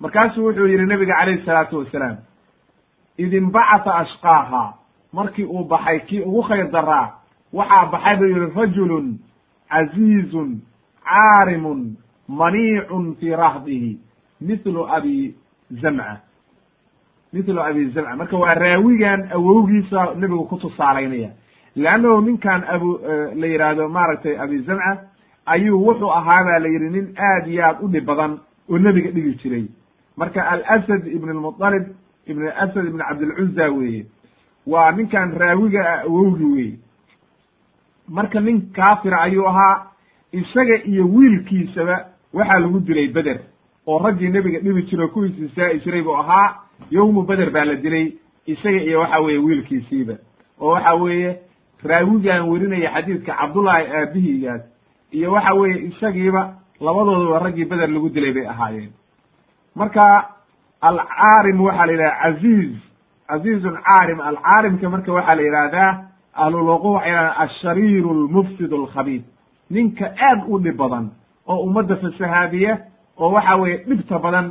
Markaasuu 0.00 0.44
wuxuu 0.46 0.66
yidhi 0.66 0.86
nebiga 0.86 1.14
calayhi 1.20 1.44
salaatu 1.44 1.78
wasalaam 1.78 2.16
id 3.18 3.32
inbacata 3.32 3.94
ashqaaha. 3.94 4.74
Markii 5.12 5.44
uu 5.44 5.64
baxay 5.64 6.00
kii 6.06 6.20
ugu 6.22 6.42
khayr 6.42 6.70
daraa 6.70 7.12
waxaa 7.52 7.86
baxay 7.92 8.16
buu 8.16 8.26
yihi 8.26 8.52
rajulun 8.56 9.18
casiizun 9.70 10.60
caarimun 11.04 11.96
maniicun 12.28 13.16
fii 13.20 13.30
rahdihi 13.36 13.98
mithlu 14.40 14.86
abi 14.96 15.34
zamca. 15.70 16.20
Mithlu 17.32 17.60
abi 17.60 17.90
zamca. 17.90 18.16
Marka 18.16 18.36
waa 18.36 18.54
raawigan 18.54 19.28
awowgiisa 19.32 20.14
nebigu 20.16 20.44
ku 20.48 20.56
tusaalaynaya 20.56 21.30
leannahu 21.76 22.20
ninkan 22.20 22.64
abu 22.68 22.98
la 23.34 23.46
yidhaahdo 23.46 23.88
maaragtay 23.88 24.36
abi 24.40 24.58
zamca 24.62 25.08
ayuu 25.46 25.80
wuxuu 25.86 26.10
ahaa 26.12 26.44
ba 26.44 26.58
la 26.58 26.68
yidhi 26.68 26.90
nin 26.90 27.14
aad 27.16 27.46
iyo 27.48 27.64
aad 27.64 27.76
u 27.82 27.88
dhib 27.88 28.04
badan 28.04 28.38
oo 28.70 28.78
nebiga 28.78 29.10
dhigi 29.10 29.34
jiray. 29.42 29.66
Marka 30.16 30.42
alasad 30.50 31.06
ibn 31.06 31.30
lmuطalib 31.30 31.84
ibn 32.28 32.48
asad 32.48 32.86
ibn 32.86 32.98
cabdilcuza 32.98 33.68
weeye. 33.70 34.06
Waa 34.66 34.92
ninkan 34.92 35.32
raawiga 35.38 35.80
ah 35.92 36.02
awowgi 36.04 36.44
weye 36.44 36.78
marka 38.08 38.40
nin 38.40 38.70
kaafira 38.72 39.20
ayuu 39.20 39.46
ahaa 39.48 39.86
isaga 40.32 40.84
iyo 40.84 41.04
wiilkiisaba 41.08 42.06
waxaa 42.32 42.58
lagu 42.58 42.80
dilay 42.80 43.08
beder 43.08 43.38
oo 43.86 43.98
raggii 43.98 44.28
nebiga 44.28 44.58
dhibi 44.60 44.82
jiro 44.82 45.08
kuwiis 45.08 45.38
isaa'i 45.38 45.80
jiray 45.80 46.02
buu 46.02 46.16
ahaa 46.16 46.56
yowmu 46.90 47.22
beder 47.22 47.50
baa 47.50 47.64
la 47.64 47.74
dilay 47.74 48.12
isaga 48.46 48.80
iyo 48.82 49.00
waxa 49.00 49.20
weeye 49.20 49.38
wiilkiisiiba. 49.38 50.14
Oo 50.60 50.68
waxa 50.72 50.94
weeye 50.94 51.38
raawigan 51.84 52.48
werinaya 52.48 52.90
xadiidka 52.94 53.32
cabdullaahi 53.34 53.86
aabihigaas 53.92 54.62
iyo 55.12 55.32
waxa 55.32 55.54
weeye 55.54 55.78
isagiiba 55.88 56.54
labadoodaba 56.80 57.38
raggii 57.38 57.64
beder 57.64 57.88
lagu 57.90 58.08
dilay 58.08 58.32
bay 58.32 58.46
ahaayeen. 58.46 58.90
Marka 59.76 60.28
alcaarim 60.80 61.60
waxaa 61.60 61.86
la 61.86 61.92
yidhaha 61.92 62.22
caziiz 62.22 62.76
caziizun 63.28 63.76
caarim 63.86 64.20
alcaarimka 64.20 64.88
marka 64.90 65.12
waxaa 65.12 65.34
la 65.34 65.42
yidhaahdaa 65.42 65.90
ahluluqu 66.34 66.88
waxay 66.92 67.10
yidhahdaan 67.10 67.40
ashariiru 67.44 68.14
lmufsid 68.14 68.72
alkhabiid 68.72 69.22
ninka 69.70 70.06
aad 70.28 70.40
u 70.48 70.58
dhib 70.58 70.76
badan 70.76 71.10
oo 71.48 71.58
ummadda 71.66 71.96
fasahaadiya 71.96 72.78
oo 73.18 73.30
waxa 73.32 73.56
weeye 73.56 73.76
dhibta 73.88 74.18
badan 74.18 74.46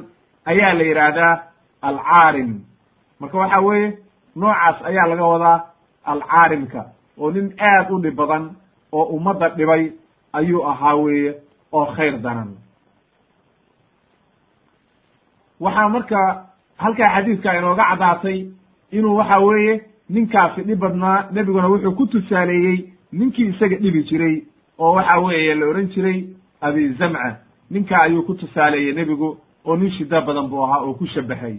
ayaa 0.45 0.73
la 0.73 0.83
yidhaahdaa 0.83 1.33
alcaarim 1.81 2.59
marka 3.19 3.37
waxa 3.37 3.59
weeye 3.59 3.97
noocaas 4.35 4.77
ayaa 4.89 5.07
laga 5.07 5.25
wadaa 5.33 5.57
alcaarimka 6.05 6.85
oo 7.17 7.31
nin 7.31 7.53
aad 7.59 7.91
u 7.91 7.99
dhib 8.01 8.15
badan 8.15 8.43
oo 8.91 9.03
ummadda 9.03 9.49
dhibay 9.49 9.91
ayuu 10.33 10.63
ahaa 10.71 10.95
weeye 10.95 11.35
oo 11.71 11.85
khayr 11.85 12.17
daran 12.19 12.49
waxaa 15.59 15.89
marka 15.89 16.19
halkaa 16.77 17.09
xadiidka 17.15 17.57
inooga 17.57 17.83
caddaatay 17.89 18.45
inuu 18.91 19.15
waxa 19.17 19.37
weeye 19.39 19.81
ninkaasi 20.09 20.61
dhib 20.61 20.79
badnaa 20.79 21.29
nebiguna 21.31 21.67
wuxuu 21.67 21.91
ku 21.95 22.07
tusaaleeyey 22.07 22.79
ninkii 23.11 23.47
isaga 23.53 23.75
dhibi 23.75 24.03
jiray 24.03 24.35
oo 24.79 24.93
waxa 24.93 25.19
weeye 25.19 25.55
la 25.55 25.65
odhan 25.67 25.87
jiray 25.93 26.25
abi 26.61 26.89
zamca. 26.99 27.35
Ninka 27.71 28.01
ayuu 28.01 28.23
ku 28.23 28.33
tusaaleeyey 28.33 28.93
nebigu 28.93 29.37
oo 29.65 29.75
nin 29.75 29.91
shida 29.91 30.21
badan 30.21 30.47
buu 30.49 30.63
ahaa 30.65 30.81
oo 30.85 30.93
ku 30.93 31.05
shabahay 31.07 31.57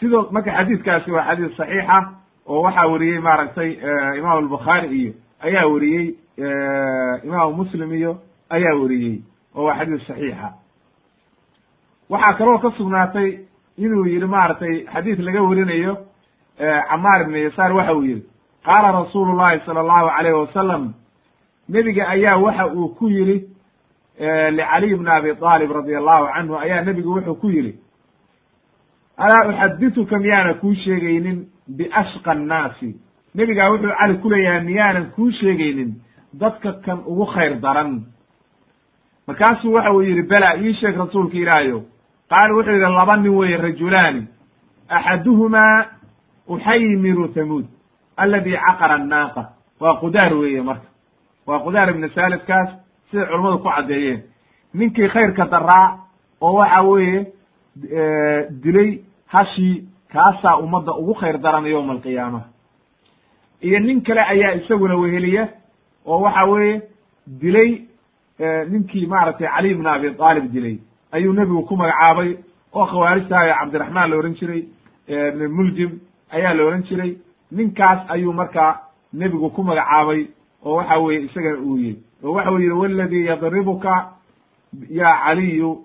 sidoo 0.00 0.28
marka 0.30 0.50
xadiidkaasi 0.52 1.10
waa 1.10 1.24
xadiis 1.28 1.56
saxiixa 1.56 1.98
oo 2.46 2.62
waxaa 2.62 2.86
weriyey 2.92 3.18
maaragtay 3.20 3.70
imaam 4.18 4.38
albukhaari 4.38 4.88
iyo 5.00 5.12
ayaa 5.40 5.66
weriyey 5.66 6.14
imaamu 7.24 7.56
muslim 7.56 7.92
iyo 7.94 8.18
ayaa 8.50 8.74
weriyey 8.82 9.18
oo 9.54 9.64
waa 9.64 9.76
xadiis 9.78 10.06
saxiixa 10.06 10.52
waxaa 12.12 12.34
kaloo 12.38 12.58
ka 12.58 12.70
sugnaatay 12.78 13.28
inuu 13.84 14.04
yihi 14.06 14.26
maaragtay 14.34 14.74
xadiis 14.92 15.18
laga 15.26 15.42
werinayo 15.42 15.94
camaar 16.90 17.20
ibn 17.22 17.34
yasaar 17.44 17.72
waxa 17.78 17.94
uu 17.94 18.02
yihi 18.04 18.22
qaala 18.66 18.92
rasuulu 18.98 19.32
llahi 19.40 19.60
sala 19.66 19.80
allahu 19.80 20.08
alayhi 20.18 20.38
wasalam 20.38 20.82
nebiga 21.68 22.08
ayaa 22.14 22.36
waxa 22.44 22.66
uu 22.74 22.88
ku 22.98 23.08
yihi 23.08 23.36
licaliy 24.56 24.94
bn 24.96 25.08
abi 25.08 25.30
aalib 25.42 25.70
radi 25.78 25.94
allahu 26.00 26.26
canhu 26.34 26.54
ayaa 26.64 26.84
nebigu 26.84 27.14
wuxuu 27.16 27.34
ku 27.40 27.48
yihi 27.50 27.72
alaa 29.16 29.48
uxadituka 29.48 30.18
miyaanan 30.18 30.54
kuu 30.60 30.74
sheegaynin 30.84 31.38
biashqa 31.78 32.30
annaasi 32.32 32.90
nebigaa 33.34 33.70
wuxuu 33.72 33.94
cali 33.98 34.14
ku 34.22 34.30
leeyahay 34.30 34.64
miyaanan 34.64 35.06
kuu 35.16 35.30
sheegaynin 35.40 35.90
dadka 36.40 36.72
kan 36.84 36.98
ugu 37.06 37.24
khayr 37.34 37.54
daran 37.64 38.04
markaasuu 39.26 39.72
waxa 39.74 39.92
uu 39.92 40.02
yihi 40.02 40.22
bela 40.22 40.56
ii 40.56 40.74
sheeg 40.80 40.96
rasuulka 40.96 41.36
ilaahayo 41.36 41.82
qaala 42.32 42.54
wuxuu 42.56 42.72
yidhi 42.76 42.94
laba 42.98 43.16
nin 43.16 43.32
weeye 43.38 43.56
rajulaani 43.56 44.22
axaduhumaa 44.88 45.86
uxaymiru 46.48 47.28
tamuud 47.34 47.66
aladi 48.16 48.52
caqara 48.64 48.94
annaaqa 49.00 49.42
waa 49.80 49.94
qudaar 50.02 50.32
weeye 50.40 50.62
marka 50.68 50.88
waa 51.46 51.58
qudaar 51.66 51.88
ibnu 51.90 52.08
saalifkaas 52.16 52.68
siday 53.10 53.26
culammadu 53.26 53.58
ku 53.58 53.68
caddeeyeen 53.68 54.20
ninkii 54.74 55.08
khayrka 55.14 55.44
daraa 55.52 55.86
oo 56.40 56.52
waxa 56.60 56.80
weeye 56.82 57.20
dilay 58.62 58.90
hashii 59.26 59.84
kaasaa 60.12 60.56
ummadda 60.64 60.92
ugu 61.00 61.14
khayr 61.20 61.38
daran 61.38 61.66
yowma 61.66 61.92
alqiyaama 61.92 62.40
iyo 63.62 63.78
nin 63.80 64.00
kale 64.02 64.20
ayaa 64.32 64.54
isaguna 64.54 64.96
weheliya 64.96 65.48
oo 66.06 66.20
waxa 66.20 66.44
weeye 66.44 66.82
dilay 67.26 67.70
ninkii 68.70 69.06
maaragtay 69.06 69.48
cali 69.48 69.70
ibn 69.70 69.86
abi 69.86 70.06
aalib 70.20 70.52
dilay 70.52 70.76
ayuu 71.12 71.32
nebigu 71.32 71.62
ku 71.68 71.76
magacaabay 71.76 72.36
oo 72.74 72.86
khawaarijtahayo 72.86 73.54
cabdiraxmaan 73.60 74.10
la 74.10 74.16
ohan 74.16 74.34
jiray 74.34 74.62
muljim 75.48 75.90
ayaa 76.32 76.54
la 76.54 76.62
ohan 76.66 76.82
jiray. 76.88 77.16
Ninkaas 77.52 78.00
ayuu 78.10 78.32
markaa 78.32 78.80
nebigu 79.12 79.50
ku 79.50 79.62
magacaabay 79.62 80.26
oo 80.64 80.76
waxa 80.76 80.98
weeye 80.98 81.24
isagana 81.26 81.58
uu 81.58 81.76
yihi 81.78 81.96
oo 82.24 82.32
waxa 82.32 82.50
u 82.52 82.58
yihi 82.58 82.70
waladii 82.70 83.26
yadribuka 83.26 84.08
ya 84.90 85.16
caliyu 85.24 85.84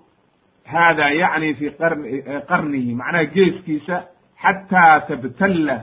hada 0.64 1.10
yacni 1.10 1.54
fi 1.54 1.70
qarni 1.70 2.22
qarnihi 2.48 2.94
macnaha 2.94 3.24
geeskiisa 3.24 3.96
xataa 4.42 5.00
tabtalla 5.08 5.76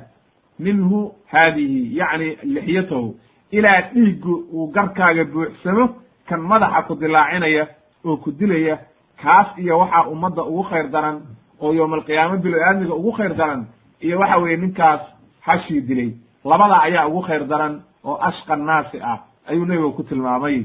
minhu 0.60 1.12
haadihi 1.32 1.98
yacni 1.98 2.38
lixyatahu 2.44 3.16
ilaa 3.52 3.82
dhiiggu 3.94 4.34
uu 4.54 4.68
garkaaga 4.72 5.24
buuxsamo 5.26 5.86
kan 6.30 6.42
madaxa 6.42 6.82
ku 6.88 6.96
dilaacinaya 6.96 7.68
oo 8.06 8.18
ku 8.18 8.32
dilaya 8.32 8.80
kaas 9.26 9.48
iyo 9.64 9.78
waxaa 9.82 10.08
ummadda 10.14 10.42
ugu 10.52 10.64
khayr 10.70 10.88
daran 10.96 11.18
oo 11.62 11.74
yowma 11.74 11.96
alqiyaama 12.00 12.38
bilo 12.46 12.58
aadmiga 12.68 12.94
ugu 13.02 13.12
khayr 13.18 13.34
daran 13.40 13.62
iyo 14.06 14.20
waxa 14.20 14.38
weeye 14.44 14.58
ninkaas 14.58 15.02
hashii 15.48 15.82
dilay. 15.88 16.10
Labada 16.46 16.78
ayaa 16.88 17.08
ugu 17.10 17.22
khayr 17.28 17.44
daran 17.52 17.74
oo 18.04 18.18
ashqa 18.30 18.56
naasi 18.56 18.98
ah 19.12 19.20
ayuu 19.50 19.66
nebiga 19.66 19.90
ku 19.98 20.04
tilmaamay. 20.04 20.58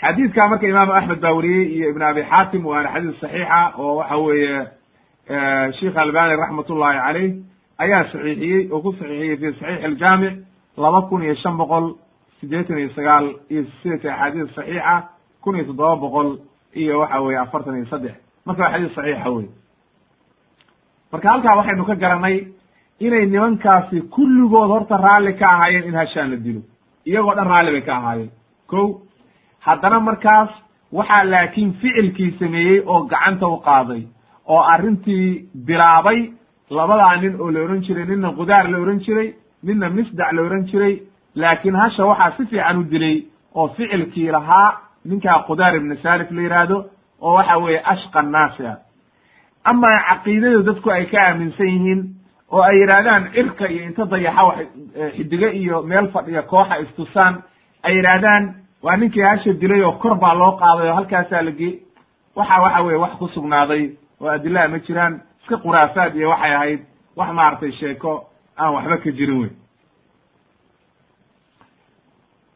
Xadiidka 0.00 0.48
marka 0.50 0.66
imaamu 0.68 0.92
axmed 0.92 1.20
baa 1.20 1.32
weriyey 1.32 1.66
iyo 1.76 1.90
ibn 1.90 2.02
abi 2.02 2.22
xaatim 2.30 2.66
waana 2.66 2.88
xadiis 2.94 3.20
saxiixa 3.20 3.60
oo 3.78 3.94
waxa 3.98 4.16
weeye 4.16 4.66
sheikh 5.78 5.96
albani 5.96 6.36
raxmat 6.42 6.70
ullahi 6.70 6.98
caleyh 7.04 7.30
ayaa 7.78 8.02
saxiixiyey 8.12 8.68
oo 8.72 8.80
ku 8.82 8.92
saxiixiyey 8.98 9.36
fi 9.40 9.46
saxiix 9.60 9.84
aljaamic 9.88 10.34
laba 10.76 11.00
kun 11.08 11.22
iyo 11.22 11.34
shan 11.42 11.56
boqol 11.56 11.86
siddeetan 12.40 12.78
iyo 12.78 12.90
sagaal 12.96 13.26
iyo 13.50 13.62
sideetan 13.82 14.12
axaadiis 14.12 14.54
saxiixa 14.56 14.94
kun 15.42 15.54
iyo 15.56 15.64
toddoba 15.64 15.96
boqol 16.04 16.28
iyo 16.74 17.00
waxa 17.00 17.20
weye 17.20 17.38
afartan 17.38 17.76
iyo 17.76 17.86
saddex. 17.86 18.14
Marka 18.46 18.62
waa 18.62 18.72
xadiis 18.72 18.94
saxiixa 18.94 19.30
wey 19.30 19.46
marka 21.12 21.28
halkaa 21.30 21.56
waxaynu 21.58 21.84
ka 21.86 21.94
garanay 21.94 22.36
inay 23.00 23.26
nimankaasi 23.26 24.00
kulligood 24.14 24.68
horta 24.72 24.96
raalli 24.96 25.32
ka 25.38 25.46
ahaayeen 25.54 25.84
in 25.88 25.94
hashaan 25.94 26.30
la 26.30 26.36
dilo. 26.36 26.60
Iyagoo 27.06 27.34
dhan 27.34 27.48
raalli 27.52 27.70
bay 27.72 27.82
ka 27.82 27.94
ahaayeen. 27.96 28.30
Ko 28.66 29.00
haddana 29.66 30.00
markaas 30.00 30.50
waxaa 30.92 31.24
laakiin 31.24 31.72
ficilkii 31.80 32.30
sameeyey 32.38 32.80
oo 32.86 33.02
gacanta 33.10 33.46
u 33.46 33.56
qaaday 33.66 34.02
oo 34.46 34.60
arrintii 34.74 35.48
bilaabay 35.66 36.30
labadaa 36.70 37.16
nin 37.16 37.40
oo 37.40 37.50
la 37.50 37.60
ohan 37.64 37.80
jiray 37.86 38.04
ninna 38.06 38.32
qudaar 38.38 38.68
la 38.70 38.78
ohan 38.78 38.98
jiray 39.04 39.34
ninna 39.62 39.88
misdac 39.90 40.32
la 40.32 40.42
ohan 40.42 40.64
jiray 40.70 40.94
laakiin 41.34 41.74
hasha 41.76 42.04
waxaa 42.06 42.30
si 42.36 42.46
fiican 42.46 42.78
u 42.78 42.84
dilay 42.84 43.16
oo 43.54 43.68
ficilkii 43.76 44.30
lahaa 44.36 44.68
ninkaa 45.04 45.42
qudaar 45.48 45.76
ibnu 45.76 45.96
salif 46.02 46.30
la 46.30 46.42
yidhaahdo 46.42 46.76
oo 47.22 47.34
waxa 47.34 47.56
weeye 47.58 47.80
ashqa 47.84 48.22
naasi 48.22 48.66
ah 48.66 48.76
amaa 49.64 49.98
caqiidadu 50.08 50.62
dadku 50.62 50.90
ay 50.90 51.06
ka 51.06 51.18
aaminsan 51.26 51.66
yihiin 51.66 52.00
oo 52.52 52.62
ay 52.62 52.76
yidhaahdaan 52.80 53.30
cirka 53.34 53.66
iyo 53.68 53.84
inta 53.84 54.04
dayaxa 54.06 54.42
wax 54.44 54.58
xidigo 55.16 55.46
iyo 55.48 55.82
meel 55.82 56.08
fadhiya 56.12 56.42
kooxa 56.42 56.76
istusaan 56.78 57.42
ay 57.82 57.96
yidhaahdaan 57.96 58.54
waa 58.82 58.96
ninkii 58.96 59.22
hasha 59.22 59.52
dilay 59.52 59.82
oo 59.82 59.92
kor 59.92 60.14
baa 60.14 60.34
loo 60.34 60.52
qaaday 60.56 60.88
oo 60.90 60.94
halkaasaa 60.94 61.42
la 61.42 61.50
ge 61.50 61.70
waxa 62.36 62.60
waxa 62.62 62.82
weye 62.82 62.98
wax 62.98 63.12
ku 63.18 63.28
sugnaaday 63.28 63.90
oo 64.20 64.28
adilaha 64.28 64.68
ma 64.68 64.78
jiraan 64.78 65.20
iska 65.42 65.56
khuraafaad 65.56 66.16
iyo 66.16 66.28
waxay 66.30 66.54
ahayd 66.54 66.80
wax 67.16 67.28
maaragtay 67.32 67.72
sheeko 67.72 68.24
aan 68.58 68.74
waxba 68.74 68.96
ka 68.96 69.10
jirin 69.10 69.40
wey 69.42 69.50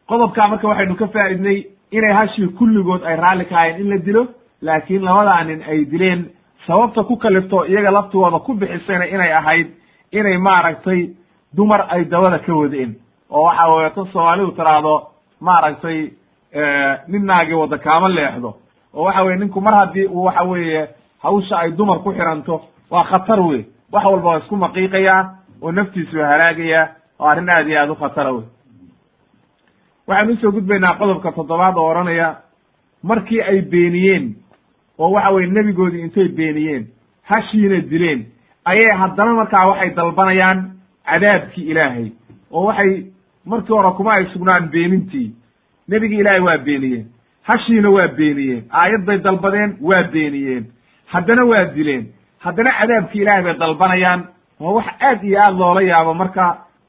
qodobkaa 0.08 0.48
marka 0.48 0.68
waxaynu 0.68 0.96
ka 0.96 1.06
faa'idnay 1.08 1.58
inay 1.90 2.12
hashii 2.12 2.48
kulligood 2.58 3.02
ay 3.04 3.16
raalli 3.16 3.44
ka 3.46 3.56
ahayen 3.56 3.80
in 3.80 3.88
la 3.90 3.98
dilo 3.98 4.26
laakiin 4.62 5.02
labadaa 5.04 5.44
nin 5.44 5.62
ay 5.68 5.84
dileen. 5.84 6.24
Sababta 6.66 7.02
ku 7.04 7.16
kalifto 7.16 7.64
iyaga 7.66 7.90
laftigooda 7.90 8.38
ku 8.38 8.54
bixisayna 8.54 9.06
inay 9.06 9.32
ahayd 9.32 9.66
inay 10.12 10.36
maaragtay 10.38 11.10
dumar 11.56 11.86
ay 11.90 12.04
dabada 12.04 12.38
ka 12.38 12.52
wadeen. 12.54 12.94
Oo 13.30 13.42
waxa 13.44 13.68
weeto 13.74 14.04
soomaalidu 14.12 14.50
tiraahdo 14.52 14.94
maaragtay 15.40 16.10
nin 17.08 17.24
naagi 17.26 17.54
wada 17.54 17.78
kaama 17.78 18.08
leexdo. 18.08 18.54
Oo 18.94 19.04
waxa 19.04 19.22
weye 19.24 19.36
ninku 19.38 19.60
mar 19.60 19.74
haddii 19.74 20.06
uu 20.06 20.24
waxa 20.24 20.42
weeye 20.44 20.88
hawsha 21.22 21.58
ay 21.58 21.70
dumar 21.72 21.98
ku 22.02 22.12
xiranto 22.12 22.60
waa 22.90 23.04
khatar 23.04 23.40
wey 23.40 23.64
wax 23.92 24.04
walba 24.04 24.28
waa 24.28 24.38
isku 24.38 24.56
maqiiqayaa 24.56 25.24
oo 25.62 25.72
naftiisu 25.72 26.16
halaagaya 26.18 26.88
oo 27.20 27.26
arrin 27.28 27.48
aad 27.50 27.68
iyo 27.68 27.80
aad 27.80 27.90
u 27.90 27.94
khatara 27.94 28.32
wey 28.32 28.44
waxaan 30.08 30.30
u 30.32 30.36
soo 30.40 30.50
gudbaynaa 30.52 30.94
qodobka 31.00 31.32
toddobaad 31.32 31.76
oo 31.76 31.90
odhanaya 31.90 32.28
markii 33.02 33.40
ay 33.42 33.60
beeniyeen 33.72 34.24
oo 34.98 35.10
waxa 35.14 35.30
weye 35.34 35.46
nebigoodii 35.46 36.00
intay 36.06 36.28
beeniyeen 36.28 36.86
hashiina 37.30 37.80
dileen 37.90 38.20
ayay 38.64 38.92
haddana 39.00 39.34
markaa 39.34 39.66
waxay 39.70 39.90
dalbanayaan 39.96 40.58
cadaabkii 41.12 41.68
ilaahay 41.70 42.08
oo 42.52 42.64
waxay 42.68 42.92
markii 43.46 43.74
hore 43.76 43.90
kuma 43.96 44.12
ay 44.12 44.24
sugnaan 44.32 44.68
beenintii. 44.72 45.32
Nebigii 45.88 46.18
ilaahay 46.20 46.40
waa 46.40 46.58
beeniyeen 46.58 47.06
hashiina 47.42 47.90
waa 47.90 48.08
beeniyeen 48.08 48.64
aayad 48.70 49.04
bay 49.06 49.18
dalbadeen 49.18 49.76
waa 49.80 50.02
beeniyeen 50.12 50.64
haddana 51.06 51.44
waa 51.44 51.64
dileen 51.74 52.04
haddana 52.38 52.70
cadaabkii 52.78 53.22
ilaahay 53.22 53.42
bay 53.42 53.54
dalbanayaan 53.58 54.20
waa 54.60 54.72
wax 54.72 54.86
aad 55.00 55.24
iyo 55.24 55.38
aad 55.42 55.54
loola 55.58 55.82
yaabo 55.82 56.14
marka 56.14 56.44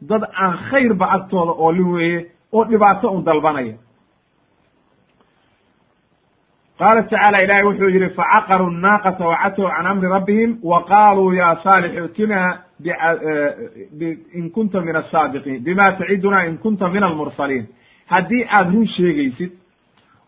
dad 0.09 0.23
aan 0.41 0.53
khayrba 0.69 1.05
agtooda 1.15 1.51
oolin 1.51 1.87
weeye 1.93 2.25
oo 2.53 2.63
dhibaato 2.65 3.11
un 3.11 3.23
dalbanaya. 3.23 3.75
Qaala 6.79 7.03
tacaala 7.03 7.41
ilahay 7.43 7.63
wuxuu 7.63 7.89
yihi 7.89 8.09
facaqaruu 8.15 8.69
naaqata 8.71 9.25
wacatow 9.27 9.67
can 9.69 9.85
amri 9.87 10.07
rabbihim 10.09 10.59
wa 10.63 10.83
qaaluu 10.85 11.33
ya 11.33 11.55
saalix 11.63 11.91
itina 12.05 12.63
in 14.33 14.49
kunta 14.51 14.81
min 14.81 14.95
asaadiqiin 14.95 15.63
bima 15.63 15.91
taciduna 15.97 16.45
in 16.47 16.57
kunta 16.57 16.87
min 16.87 17.03
almursaliin. 17.03 17.67
Haddii 18.07 18.45
aad 18.49 18.73
run 18.73 18.87
sheegaysid 18.87 19.51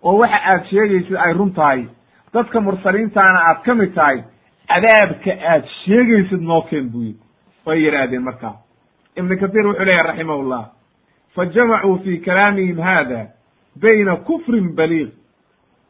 oo 0.03 0.17
waxa 0.19 0.39
aad 0.51 0.65
sheegaysid 0.69 1.15
ay 1.15 1.33
run 1.33 1.53
tahay 1.53 1.87
dadka 2.33 2.61
mursaliintaana 2.61 3.39
aad 3.49 3.63
ka 3.65 3.73
mid 3.75 3.93
tahay 3.95 4.23
cadaabka 4.67 5.31
aad 5.53 5.63
sheegaysid 5.85 6.41
noo 6.41 6.61
keen 6.69 6.89
buu 6.91 7.01
yidhi. 7.01 7.19
Way 7.65 7.79
yidhaahdeen 7.85 8.23
markaa. 8.23 8.55
Ibnu 9.15 9.37
kathiir 9.39 9.65
wuxuu 9.67 9.85
leeyahy 9.85 10.07
raximahullah 10.07 10.63
fa 11.35 11.45
jamacuu 11.45 11.97
fi 12.03 12.17
kalaamihim 12.17 12.79
hada 12.79 13.27
bayna 13.81 14.15
kufrin 14.15 14.75
baliiq 14.75 15.09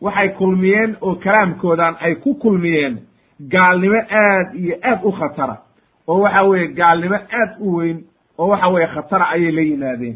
waxay 0.01 0.29
kulmiyeen 0.29 0.95
oo 1.01 1.15
kalaamkoodan 1.15 1.95
ay 1.99 2.15
ku 2.15 2.35
kulmiyeen 2.35 2.97
gaalnimo 3.49 3.99
aad 4.09 4.55
iyo 4.55 4.75
aad 4.83 4.99
u 5.03 5.11
khatara. 5.11 5.57
oo 6.07 6.19
waxa 6.21 6.45
weeye 6.45 6.67
gaalnimo 6.67 7.15
aad 7.15 7.51
u 7.59 7.75
weyn 7.77 8.03
oo 8.37 8.47
waxa 8.47 8.67
weeye 8.67 8.87
khatara 8.87 9.25
ayay 9.29 9.51
la 9.51 9.61
yimaadeen. 9.61 10.15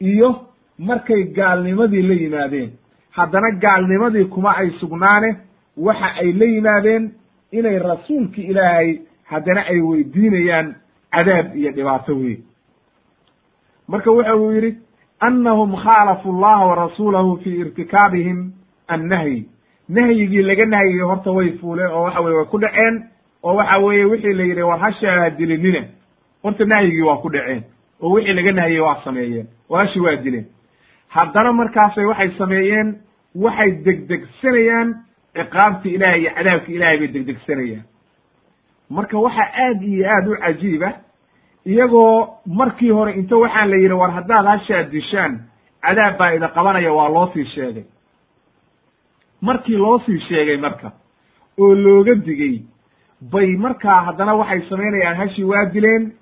iyo 0.00 0.46
markay 0.78 1.22
gaalnimadii 1.24 2.02
la 2.02 2.14
yimaadeen 2.14 2.70
haddana 3.10 3.50
gaalnimadii 3.50 4.24
kuma 4.24 4.56
ay 4.56 4.70
sugnaane 4.80 5.36
waxa 5.76 6.06
ay 6.20 6.32
la 6.32 6.44
yimaadeen 6.44 7.10
inay 7.52 7.78
rasuulki 7.78 8.42
ilaahay 8.42 8.98
haddana 9.24 9.60
ay 9.66 9.80
weydiinayaan 9.80 10.74
cadaab 11.12 11.56
iyo 11.56 11.70
dhibaato 11.72 12.14
weyn 12.16 12.40
marka 13.88 14.10
waxa 14.12 14.36
uu 14.36 14.52
yidhi 14.52 14.76
annahum 15.20 15.76
khaalafu 15.76 16.32
llaha 16.32 16.66
wa 16.66 16.74
rasuulahu 16.74 17.36
fi 17.42 17.50
irtikaabihim 17.50 18.52
annahyi. 18.88 19.48
Nahyigii 19.88 20.42
laga 20.42 20.66
nahyayey 20.66 21.00
horta 21.06 21.30
way 21.32 21.52
fuuleen 21.60 21.90
oo 21.90 22.02
waxa 22.04 22.20
weye 22.20 22.36
way 22.36 22.44
ku 22.46 22.58
dhaceen 22.58 23.04
oo 23.42 23.54
waxa 23.54 23.78
weeye 23.78 24.04
wixii 24.04 24.32
la 24.32 24.44
yidhi 24.44 24.62
war 24.62 24.78
hasha 24.78 25.10
ha 25.12 25.30
dilinina 25.30 25.84
horta 26.42 26.64
nahyigii 26.64 27.02
waa 27.02 27.16
ku 27.16 27.28
dhaceen 27.30 27.62
oo 28.02 28.10
wixii 28.10 28.32
laga 28.34 28.52
nahyey 28.52 28.80
waa 28.80 29.00
sameeyeen 29.04 29.46
oo 29.70 29.76
hashi 29.78 30.00
waa 30.00 30.16
dileen. 30.16 30.46
Haddana 31.08 31.52
markaasay 31.52 32.04
waxay 32.04 32.30
sameeyeen 32.38 32.96
waxay 33.34 33.70
degdegsanayaan 33.84 34.94
ciqaabti 35.36 35.88
ilaahay 35.94 36.20
iyo 36.20 36.30
cadaabki 36.34 36.72
ilaahay 36.74 36.98
bay 36.98 37.08
degdegsanayaan. 37.08 37.84
Marka 38.90 39.18
waxa 39.18 39.44
aad 39.64 39.82
iyo 39.82 40.04
aad 40.10 40.28
u 40.28 40.36
cajiiba 40.40 40.92
iyagoo 41.66 42.28
markii 42.46 42.90
hore 42.90 43.12
inta 43.20 43.36
waxaan 43.36 43.70
la 43.70 43.76
yidhi 43.76 43.94
war 44.02 44.10
haddaad 44.18 44.46
hashaa 44.46 44.82
dishaan 44.92 45.32
cadaab 45.82 46.18
baa 46.18 46.32
ida 46.34 46.48
qabanaya 46.48 46.92
waa 46.92 47.08
loo 47.08 47.26
sii 47.34 47.44
sheegay. 47.54 47.84
Markii 49.42 49.76
loo 49.76 49.98
sii 50.06 50.20
sheegay 50.28 50.56
marka 50.56 50.92
oo 51.58 51.74
looga 51.74 52.14
digay 52.14 52.62
bay 53.32 53.56
markaa 53.56 54.00
haddana 54.06 54.34
waxay 54.34 54.60
samaynayaan 54.68 55.16
hashii 55.16 55.44
waa 55.44 55.64
dileen 55.64 56.12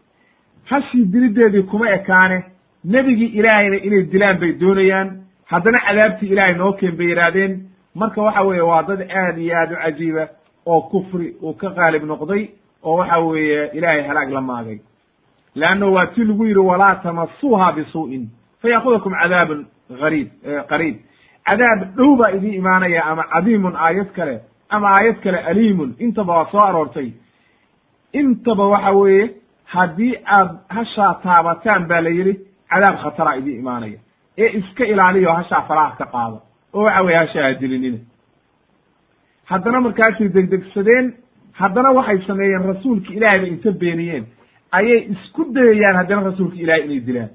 hashii 0.64 1.04
dilideedii 1.12 1.62
kuma 1.62 1.90
ekaane 1.90 2.44
nebigii 2.85 3.26
ilaahayna 3.38 3.76
inay 3.76 4.02
dilaan 4.12 4.38
bay 4.40 4.52
doonayaan 4.61 5.09
haddana 5.44 5.78
cadaabtii 5.87 6.28
ilaahay 6.33 6.54
noo 6.54 6.72
keen 6.72 6.96
bay 6.96 7.07
yidhaahdeen. 7.09 7.52
Marka 7.94 8.22
waxa 8.22 8.42
weeye 8.42 8.62
waa 8.62 8.83
dad 8.83 9.00
aad 9.11 9.38
iyo 9.38 9.57
aad 9.59 9.72
u 9.72 9.76
cajiiba 9.83 10.28
oo 10.66 10.80
kufri 10.80 11.37
uu 11.42 11.52
ka 11.54 11.70
qaalib 11.70 12.02
noqday 12.04 12.48
oo 12.83 12.96
waxa 12.98 13.18
weeye 13.18 13.70
ilaahay 13.74 14.02
halaag 14.09 14.30
la 14.30 14.40
maagay 14.40 14.78
leanno 15.54 15.92
waa 15.92 16.06
ti 16.06 16.24
lagu 16.24 16.46
yidhi 16.46 16.58
walaa 16.70 16.94
tamasuuha 16.94 17.72
bisuu'in 17.72 18.28
fayaakudakum 18.62 19.12
cadaabun 19.22 19.66
gariib 20.00 20.28
qariib 20.70 20.96
cadaab 21.48 21.80
dhow 21.96 22.16
baa 22.16 22.30
idin 22.36 22.54
imaanaya 22.54 23.04
ama 23.04 23.24
cadiimun 23.32 23.76
aayad 23.76 24.10
kale 24.16 24.40
ama 24.68 24.88
aayad 24.96 25.20
kale 25.24 25.38
aliimun 25.38 25.94
intaba 25.98 26.32
waa 26.38 26.50
soo 26.52 26.60
aroortay 26.68 27.10
intaba 28.12 28.66
waxa 28.68 28.92
weeye 28.92 29.30
haddii 29.64 30.14
aad 30.36 30.50
hashaa 30.68 31.14
taabataan 31.22 31.86
ba 31.88 32.00
la 32.00 32.10
yidhi 32.10 32.34
cadaab 32.70 32.96
khatara 33.02 33.36
idin 33.36 33.58
imaanaya 33.62 33.98
ee 34.38 34.48
iska 34.58 34.84
ilaaliyo 34.86 35.32
hashaa 35.32 35.62
faraha 35.68 35.96
ka 35.98 36.06
qaada 36.14 36.38
oo 36.74 36.82
waxa 36.84 37.02
weye 37.02 37.16
hashaa 37.18 37.42
ha 37.48 37.52
dilinina 37.60 37.98
haddana 39.50 39.80
markaasay 39.80 40.28
degdegsadeen 40.36 41.06
haddana 41.60 41.90
waxay 41.98 42.18
sameeyeen 42.26 42.66
rasuulka 42.72 43.12
ilaahay 43.16 43.40
bay 43.40 43.50
inta 43.50 43.70
beeniyeen 43.82 44.24
ayay 44.78 45.00
isku 45.14 45.42
dayayaan 45.54 45.96
haddana 46.00 46.22
rasuulka 46.30 46.56
ilaahay 46.62 46.84
inay 46.87 47.00
dilaan. 47.06 47.30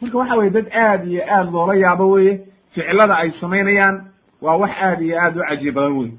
Marka 0.00 0.16
waxa 0.18 0.36
weye 0.38 0.50
dad 0.50 0.68
aad 0.84 1.02
iyo 1.10 1.22
aad 1.36 1.46
loola 1.52 1.74
yaabo 1.84 2.06
weye 2.14 2.32
ficilada 2.74 3.14
ay 3.22 3.30
samaynayaan 3.40 3.96
waa 4.44 4.56
wax 4.62 4.72
aad 4.88 5.00
iyo 5.02 5.14
aad 5.24 5.36
u 5.36 5.42
cajiib 5.48 5.74
badan 5.74 5.96
wey 5.98 6.10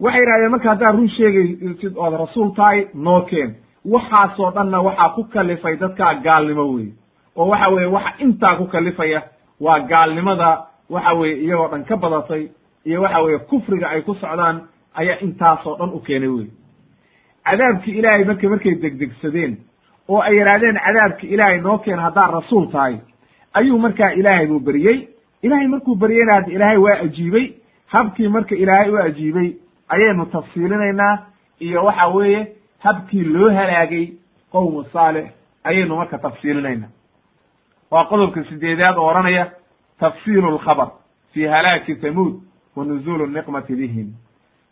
waxay 0.00 0.20
yidhahdeen 0.22 0.50
marka 0.54 0.68
haddaad 0.72 0.94
run 0.96 1.08
sheegaysid 1.16 1.94
ood 1.96 2.14
rasuul 2.24 2.50
tahay 2.56 2.86
noo 2.94 3.20
keen. 3.30 3.50
Waxaasoo 3.92 4.50
dhanna 4.54 4.78
waxaa 4.86 5.08
ku 5.16 5.24
kalifay 5.24 5.76
dadkaa 5.76 6.14
gaalnimo 6.26 6.64
wey 6.74 6.88
oo 7.36 7.46
waxa 7.50 7.68
weye 7.74 7.86
waxa 7.96 8.10
intaa 8.24 8.56
ku 8.56 8.64
kalifaya 8.66 9.22
waa 9.60 9.78
gaalnimada 9.90 10.48
waxa 10.90 11.12
weye 11.14 11.34
iyagoo 11.44 11.68
dhan 11.72 11.84
ka 11.84 11.96
badatay 11.96 12.42
iyo 12.86 13.02
waxa 13.02 13.20
weye 13.22 13.38
kufriga 13.38 13.88
ay 13.90 14.02
ku 14.02 14.14
socdaan 14.14 14.56
ayaa 14.94 15.18
intaasoo 15.24 15.76
dhan 15.78 15.90
u 15.96 16.00
keenay 16.06 16.28
wey 16.28 16.46
cadaabkii 17.50 17.98
ilaahay 17.98 18.24
marka 18.24 18.48
markay 18.48 18.74
degdegsadeen 18.82 19.56
oo 20.08 20.20
ay 20.20 20.34
yidhaahdeen 20.38 20.76
cadaabki 20.86 21.26
ilaahay 21.26 21.60
noo 21.60 21.78
keen 21.78 21.98
haddaad 21.98 22.30
rasuul 22.38 22.66
tahay 22.72 22.96
ayuu 23.54 23.78
markaa 23.78 24.10
ilaahay 24.20 24.46
buu 24.46 24.60
beriyey 24.60 25.08
ilaahay 25.42 25.66
markuu 25.66 25.94
beryeyna 25.94 26.34
hadda 26.34 26.52
ilaahay 26.52 26.76
waa 26.76 26.98
ajiibey 27.04 27.46
habkii 27.86 28.28
marka 28.28 28.54
ilaahay 28.54 28.90
u 28.90 28.98
ajiibey 28.98 29.48
ayaynu 29.88 30.26
tafsiilinaynaa 30.26 31.18
iyo 31.60 31.84
waxa 31.84 32.06
weeye 32.08 32.52
habkii 32.78 33.24
loo 33.24 33.50
halaagay 33.50 34.06
qowmu 34.52 34.84
saalix 34.92 35.26
ayaynu 35.64 35.96
marka 35.96 36.18
tafsiilinaynaa. 36.18 36.88
Waa 37.90 38.04
qodobka 38.04 38.44
sideedaad 38.44 38.96
oo 38.98 39.06
odhanaya 39.10 39.50
tafsiilu 40.00 40.50
lkhabar 40.54 40.88
fi 41.32 41.44
halaaki 41.46 41.94
thamuud 41.94 42.34
wa 42.76 42.84
nuzuulu 42.84 43.26
niqmati 43.26 43.74
bihim. 43.76 44.08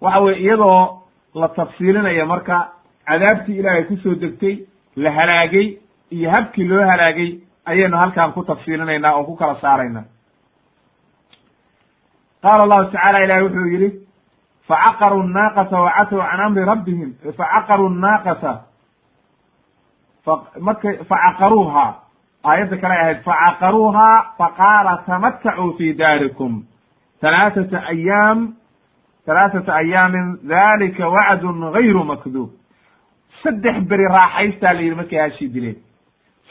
Waxa 0.01 0.21
weye 0.21 0.39
iyadoo 0.41 1.03
la 1.35 1.49
tafsiilinaya 1.49 2.27
marka 2.27 2.73
cadaabtii 3.09 3.59
ilaahay 3.59 3.85
ku 3.85 3.97
soo 3.97 4.15
degtay 4.15 4.55
la 4.97 5.11
halaagay 5.11 5.79
iyo 6.11 6.31
habkii 6.31 6.65
loo 6.69 6.85
halaagay 6.91 7.39
ayaynu 7.65 7.97
halkan 7.97 8.33
ku 8.33 8.45
tafsiilinaynaa 8.45 9.15
oo 9.17 9.25
ku 9.25 9.37
kala 9.37 9.61
saaraynaa 9.61 10.05
qaala 12.43 12.63
allahu 12.63 12.91
tacala 12.93 13.19
ilahi 13.25 13.43
wuxuu 13.45 13.67
yidhi 13.73 13.89
facaqaruu 14.69 15.23
naaqata 15.23 15.81
wacatow 15.81 16.21
can 16.31 16.41
amri 16.41 16.65
rabbihim. 16.65 17.11
Facaqaruu 17.39 17.89
naaqata 17.89 18.53
marka 20.61 20.89
facaqaruuha 21.11 21.87
aayadda 22.45 22.77
kale 22.83 22.95
ahayd 23.03 23.19
facaqaruuha 23.29 24.09
faqaala 24.39 24.93
tamatacuu 25.07 25.73
fi 25.79 25.93
daarikum 25.95 26.53
halaaثata 27.23 27.79
ayaam 27.95 28.39
halaaثata 29.27 29.75
ayaamin 29.75 30.27
dalika 30.55 31.09
wacdun 31.09 31.73
gayru 31.77 32.05
makduub 32.05 32.51
saddex 33.43 33.77
beri 33.91 34.05
raaxaystaa 34.17 34.73
la 34.75 34.81
yidhi 34.81 34.97
markay 35.01 35.19
hashii 35.19 35.49
dileen 35.55 35.77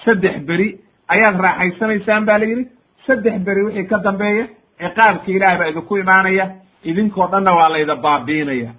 saddex 0.06 0.36
beri 0.50 0.68
ayaad 1.08 1.40
raaxaysanaysaan 1.48 2.26
ba 2.26 2.38
la 2.38 2.46
yidhi 2.46 2.66
saddex 3.08 3.40
beri 3.48 3.62
wixii 3.66 3.88
ka 3.92 3.98
dambeeya 4.08 4.46
ciqaabka 4.80 5.32
ilaah 5.32 5.58
baa 5.60 5.68
idinku 5.72 5.98
imaanaya 5.98 6.46
idinkoo 6.84 7.28
dhanna 7.32 7.52
waa 7.60 7.70
layda 7.70 7.96
baabiinaya 7.96 8.72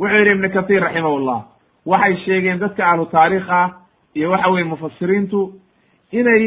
wuxuu 0.00 0.18
yidhi 0.18 0.32
ibnu 0.36 0.50
kathiir 0.56 0.82
raximahullah 0.82 1.40
waxay 1.86 2.16
sheegeen 2.24 2.58
dadka 2.58 2.82
ahlu 2.90 3.06
taariikh 3.06 3.50
ah 3.50 3.68
iyo 4.14 4.30
waxa 4.30 4.48
weye 4.50 4.64
mufasiriintu 4.64 5.40
inay 6.12 6.44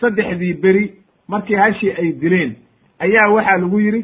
saddexdii 0.00 0.54
beri 0.62 0.84
markii 1.28 1.56
hashii 1.64 1.92
ay 2.00 2.12
dileen 2.22 2.52
ayaa 3.04 3.28
waxaa 3.36 3.58
lagu 3.58 3.80
yidhi 3.80 4.02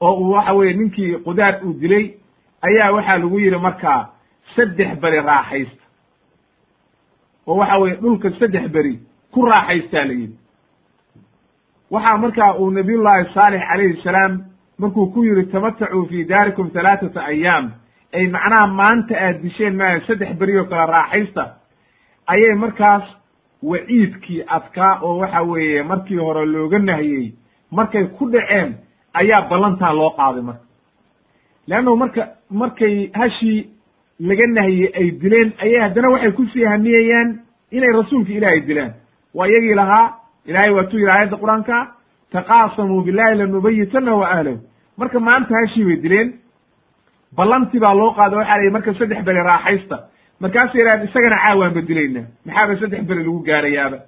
oo 0.00 0.14
uu 0.20 0.30
waxa 0.32 0.52
weye 0.52 0.72
ninkii 0.72 1.16
qudaar 1.24 1.60
uu 1.64 1.72
dilay 1.80 2.14
ayaa 2.62 2.92
waxaa 2.92 3.18
lagu 3.18 3.38
yidhi 3.40 3.58
markaa 3.58 4.08
saddex 4.56 4.98
beri 5.00 5.20
raaxaysta. 5.20 5.84
Oo 7.46 7.56
waxa 7.56 7.78
weye 7.78 7.94
dhulka 7.96 8.30
saddex 8.38 8.68
beri 8.68 9.00
ku 9.32 9.44
raaxaystaa 9.46 10.04
la 10.04 10.12
yidhi. 10.12 10.36
Waxaa 11.90 12.16
markaa 12.16 12.54
uu 12.58 12.70
nabiyullaahi 12.70 13.34
saalix 13.34 13.62
calayhi 13.68 14.02
salaam 14.02 14.44
markuu 14.78 15.06
ku 15.12 15.24
yidhi 15.24 15.46
tamatacuu 15.52 16.06
fi 16.06 16.24
daarikum 16.24 16.70
halaaثata 16.74 17.24
ayaam 17.24 17.70
ay 18.12 18.26
macnaha 18.26 18.66
maanta 18.66 19.14
aad 19.20 19.42
disheen 19.42 19.76
maayo 19.76 20.00
saddex 20.06 20.36
beri 20.38 20.58
oo 20.58 20.64
kale 20.64 20.86
raaxaysta. 20.92 21.44
Ayay 22.26 22.54
markaas 22.54 23.04
waciidkii 23.62 24.42
adkaa 24.46 25.00
oo 25.02 25.18
waxa 25.18 25.42
weeye 25.42 25.82
markii 25.82 26.16
hore 26.16 26.46
looga 26.46 26.78
nahiyey 26.78 27.32
markay 27.70 28.04
ku 28.06 28.30
dhaceen 28.30 28.74
ayaa 29.14 29.48
ballantaa 29.50 29.92
loo 29.92 30.10
qaaday 30.18 30.42
marka. 30.42 30.64
Leannahu 31.68 31.96
marka 31.96 32.22
markay 32.50 33.10
hashii 33.14 33.68
laga 34.20 34.46
nahiyey 34.46 34.90
ay 34.98 35.10
dileen 35.10 35.52
ayay 35.62 35.80
haddana 35.80 36.10
waxay 36.10 36.32
ku 36.32 36.44
sii 36.52 36.64
hamiyayaan 36.64 37.28
inay 37.70 37.92
rasuulka 38.00 38.32
ilaahay 38.32 38.60
dilaan 38.60 38.92
waa 39.34 39.46
iyagii 39.48 39.74
lahaa 39.74 40.06
ilahay 40.46 40.70
waatuu 40.70 40.98
yidhi 40.98 41.10
aayadda 41.10 41.36
qur'aanka 41.36 41.76
taqaasamuu 42.32 43.02
billahi 43.02 43.34
lanubayitana 43.38 44.14
wa 44.14 44.26
ahlahu. 44.30 44.58
Marka 44.96 45.20
maanta 45.20 45.54
hashii 45.60 45.84
bay 45.84 45.96
dileen. 45.96 46.28
Ballantii 47.36 47.80
baa 47.80 47.94
loo 47.94 48.12
qaada 48.14 48.36
waxa 48.36 48.56
la 48.56 48.62
yidhi 48.62 48.72
marka 48.72 48.94
saddex 48.94 49.24
beri 49.24 49.42
raaxaysta. 49.42 49.96
Markaasa 50.40 50.78
yidhahdeen 50.78 51.08
isagana 51.08 51.36
caawaan 51.44 51.74
ba 51.74 51.80
dilaynaa 51.88 52.26
maxaaba 52.46 52.76
saddex 52.80 53.02
beri 53.08 53.24
lagu 53.24 53.40
gaarayaaba? 53.48 53.98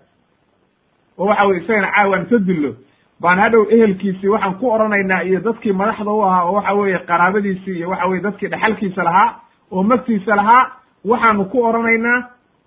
Oo 1.18 1.26
waxa 1.26 1.46
weye 1.46 1.60
isagana 1.62 1.88
caawaan 1.94 2.26
ka 2.30 2.38
dillo 2.38 2.70
baan 3.22 3.38
hadhow 3.38 3.62
ehelkiisii 3.74 4.28
waxaan 4.34 4.54
ku 4.60 4.70
oranaynaa 4.74 5.22
iyo 5.22 5.40
dadkii 5.40 5.72
madaxda 5.72 6.10
u 6.10 6.22
ahaa 6.24 6.44
oo 6.44 6.52
waxa 6.58 6.72
weeye 6.74 6.98
qaraabadiisii 6.98 7.76
iyo 7.78 7.88
waxa 7.90 8.06
weye 8.10 8.22
dadkii 8.22 8.48
dhexalkiisa 8.48 9.02
lahaa 9.04 9.28
oo 9.72 9.82
magtiisa 9.82 10.36
lahaa 10.36 10.62
waxaanu 11.10 11.44
ku 11.52 11.62
oranaynaa 11.68 12.18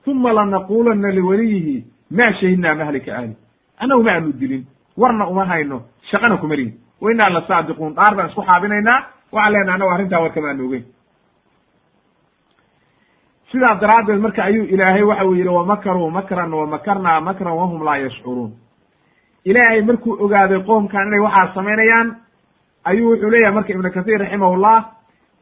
uma 0.07 0.33
lanaquulanna 0.33 1.09
liwaliyihi 1.17 1.75
ma 2.17 2.33
shahidnaa 2.39 2.75
mahlika 2.75 3.17
ahli 3.17 3.35
annagu 3.81 4.03
ma 4.03 4.11
aanu 4.11 4.31
dilin 4.41 4.63
warna 4.97 5.27
uma 5.27 5.45
hayno 5.45 5.81
shaqana 6.11 6.37
kuma 6.37 6.55
lihin. 6.55 6.73
Wa 7.01 7.11
innaa 7.11 7.29
la 7.29 7.41
saadiquun 7.47 7.93
dhaar 7.95 8.15
baan 8.15 8.29
isku 8.29 8.41
xaabinaynaa 8.49 8.99
waxaan 9.31 9.53
leenaha 9.53 9.75
annagu 9.75 9.91
arrintaa 9.95 10.19
warkama 10.23 10.47
aanu 10.51 10.65
ogeyn. 10.67 10.85
Sidaa 13.51 13.75
daraaddeed 13.81 14.19
marka 14.21 14.43
ayuu 14.43 14.65
ilaahay 14.65 15.03
waxa 15.03 15.25
uu 15.25 15.35
yidhi 15.35 15.49
wamakaruu 15.49 16.09
makran 16.11 16.53
wamakarnaa 16.53 17.21
makran 17.21 17.53
wahum 17.59 17.83
laa 17.87 17.97
yashcuruun 18.05 18.51
ilaahay 19.49 19.81
markuu 19.81 20.13
ogaaday 20.25 20.59
qoomkan 20.69 21.07
inay 21.07 21.19
waxaa 21.27 21.53
samaynayaan 21.55 22.07
ayuu 22.89 23.09
wuxuu 23.11 23.29
leeyahay 23.33 23.55
marka 23.57 23.73
ibnu 23.73 23.91
kathiir 23.97 24.19
raximahullah 24.23 24.77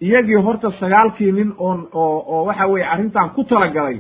iyagii 0.06 0.40
horta 0.46 0.72
sagaalkii 0.80 1.32
nin 1.32 1.50
oon 1.58 1.80
oo 1.94 2.18
oo 2.34 2.46
waxa 2.48 2.68
weye 2.68 2.86
arrintan 2.94 3.30
ku 3.36 3.44
talagalay 3.44 3.98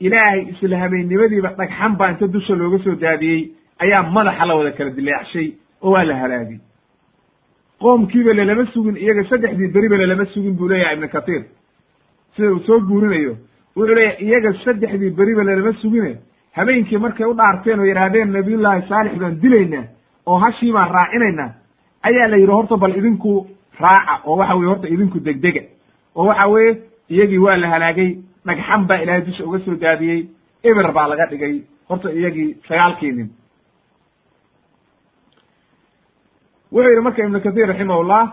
ilaahay 0.00 0.40
isla 0.52 0.76
habeennimadiiba 0.82 1.48
dhagxan 1.58 1.92
baa 1.98 2.10
inta 2.12 2.26
dusha 2.34 2.54
looga 2.60 2.78
soo 2.84 2.94
daadiyey 3.04 3.42
ayaa 3.84 4.02
madaxa 4.16 4.44
la 4.48 4.54
wada 4.58 4.70
kala 4.76 4.90
dileecshay 4.96 5.48
oo 5.82 5.90
waa 5.94 6.04
la 6.04 6.14
halaagay. 6.22 6.58
Qoomkiiba 7.80 8.32
lalama 8.34 8.64
sugin 8.72 8.96
iyaga 8.96 9.24
saddexdii 9.30 9.72
beriba 9.74 9.96
lalama 9.96 10.24
sugin 10.34 10.54
buu 10.58 10.68
leeyahay 10.68 10.94
ibnu 10.96 11.08
kathiir 11.14 11.42
sida 12.36 12.50
uu 12.52 12.60
soo 12.66 12.78
guurinayo 12.88 13.34
wuxuu 13.76 13.94
leeyahay 13.98 14.24
iyaga 14.26 14.50
saddexdii 14.64 15.10
beriba 15.18 15.42
lalama 15.44 15.72
sugine 15.82 16.12
habeenkii 16.56 16.98
markay 16.98 17.26
u 17.26 17.34
dhaarteen 17.40 17.80
oo 17.80 17.86
yidhaahdeen 17.90 18.32
nabiyullaahi 18.32 18.88
saalix 18.88 19.18
baan 19.22 19.40
dilaynaa 19.42 19.84
oo 20.26 20.38
hashii 20.38 20.72
baan 20.72 20.90
raacinaynaa 20.96 21.50
ayaa 22.02 22.28
la 22.28 22.36
yidhi 22.36 22.52
horta 22.52 22.76
bal 22.76 22.96
idinku 22.96 23.46
raaca 23.80 24.14
oo 24.24 24.36
waxa 24.36 24.54
weye 24.54 24.68
horta 24.68 24.88
idinku 24.88 25.18
degdega. 25.20 25.62
Oo 26.14 26.26
waxa 26.26 26.46
weeye 26.48 26.78
iyagii 27.10 27.38
waa 27.38 27.56
la 27.62 27.68
halaagay 27.68 28.10
dhagxan 28.46 28.86
baa 28.88 28.98
ilaahay 29.02 29.22
dusha 29.26 29.44
uga 29.44 29.58
soo 29.64 29.74
daadiyey 29.74 30.20
eber 30.62 30.92
baa 30.92 31.06
laga 31.08 31.26
dhigay 31.30 31.62
horta 31.88 32.12
iyagii 32.12 32.56
sagaalkii 32.68 33.12
nin 33.12 33.28
wuxuu 36.72 36.88
yidhi 36.90 37.00
marka 37.02 37.22
ibnu 37.24 37.40
kathiir 37.40 37.66
raximahullah 37.68 38.24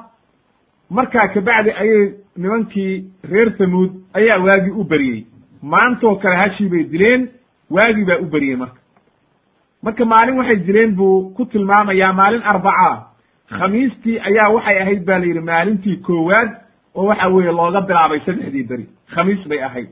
markaa 0.89 1.27
kabacdi 1.33 1.71
ayay 1.81 2.13
nimankii 2.37 2.93
reer 3.31 3.49
thamuud 3.57 3.91
ayaa 4.13 4.39
waagii 4.45 4.71
u 4.81 4.83
beriyey 4.83 5.25
maantoo 5.61 6.15
kale 6.15 6.35
hashii 6.35 6.69
bay 6.69 6.83
dileen 6.83 7.29
waagii 7.75 8.05
baa 8.09 8.19
u 8.23 8.25
beriyey 8.33 8.55
marka. 8.61 8.79
Marka 9.83 10.05
maalin 10.05 10.37
waxay 10.39 10.59
dileen 10.67 10.95
buu 10.95 11.29
ku 11.35 11.45
tilmaamayaa 11.45 12.13
maalin 12.13 12.43
arbacaa. 12.51 12.95
Khamiistii 13.57 14.19
ayaa 14.27 14.49
waxay 14.55 14.77
ahayd 14.81 15.05
ba 15.05 15.19
la 15.19 15.25
yidhi 15.25 15.39
maalintii 15.49 15.97
koowaad 16.05 16.49
oo 16.95 17.05
waxa 17.09 17.27
weeye 17.29 17.51
looga 17.51 17.81
bilaabay 17.81 18.19
saddexdii 18.25 18.63
beri. 18.69 18.85
Khamiis 19.13 19.47
bay 19.49 19.61
ahayd. 19.63 19.89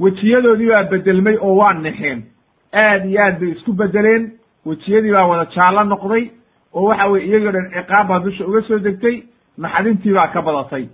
Wejiyadoodii 0.00 0.68
baa 0.70 0.82
bedelmay 0.90 1.36
oo 1.40 1.54
waa 1.56 1.72
nexeen. 1.74 2.22
Aad 2.72 3.04
iyo 3.10 3.20
aad 3.24 3.38
bay 3.40 3.50
isku 3.50 3.72
bedeleen 3.72 4.32
wejiyadii 4.66 5.12
baa 5.12 5.26
wada 5.30 5.44
jaallo 5.54 5.84
noqday 5.84 6.24
oo 6.74 6.84
waxa 6.88 7.06
weye 7.10 7.26
iyagoo 7.26 7.52
dhan 7.52 7.70
ciqaab 7.74 8.08
baa 8.08 8.18
dusha 8.24 8.44
uga 8.46 8.60
soo 8.68 8.78
degtay 8.78 9.16
naxdintii 9.58 10.12
baa 10.14 10.28
ka 10.32 10.42
badatay. 10.42 10.84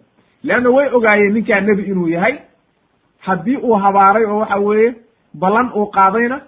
Leanna 0.44 0.70
way 0.70 0.88
ogaayeen 0.96 1.35
ninkaa 1.35 1.61
nebi 1.61 1.83
inuu 1.83 2.09
yahay. 2.09 2.35
Haddii 3.26 3.57
uu 3.57 3.74
habaaray 3.85 4.24
oo 4.24 4.38
waxa 4.38 4.57
weeye 4.59 4.94
ballan 5.40 5.71
uu 5.77 5.87
qaadayna 5.97 6.40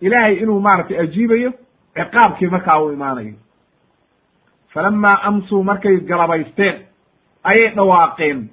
ilaahay 0.00 0.34
inuu 0.42 0.60
maaragtay 0.60 0.98
ajiibayo 1.00 1.50
ciqaabkii 1.94 2.46
markaa 2.50 2.80
uu 2.82 2.92
imaanayo. 2.92 3.34
Falamaa 4.74 5.20
amsuu 5.22 5.62
markay 5.64 5.96
galabaysteen 6.00 6.76
ayay 7.44 7.74
dhawaaqeen. 7.76 8.48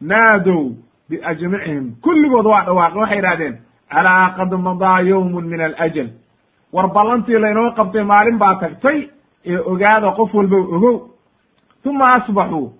Naadow 0.00 0.72
biajmicihim 1.08 1.94
kulligood 2.02 2.46
waa 2.46 2.64
dhawaaqeen 2.64 3.00
waxay 3.00 3.18
idhahdeen 3.18 3.54
alaa 3.90 4.30
qad 4.36 4.52
madaa 4.66 5.00
yowmun 5.00 5.44
min 5.46 5.60
alajal. 5.60 6.08
War 6.72 6.88
ballantii 6.94 7.38
laynoo 7.38 7.70
qabtay 7.76 8.02
maalin 8.04 8.38
baa 8.38 8.54
tagtay 8.60 9.08
ee 9.44 9.58
ogaada 9.58 10.12
qof 10.16 10.34
walba 10.34 10.56
ogow. 10.56 10.96
Uma 11.84 12.12
asbaxuu 12.14 12.72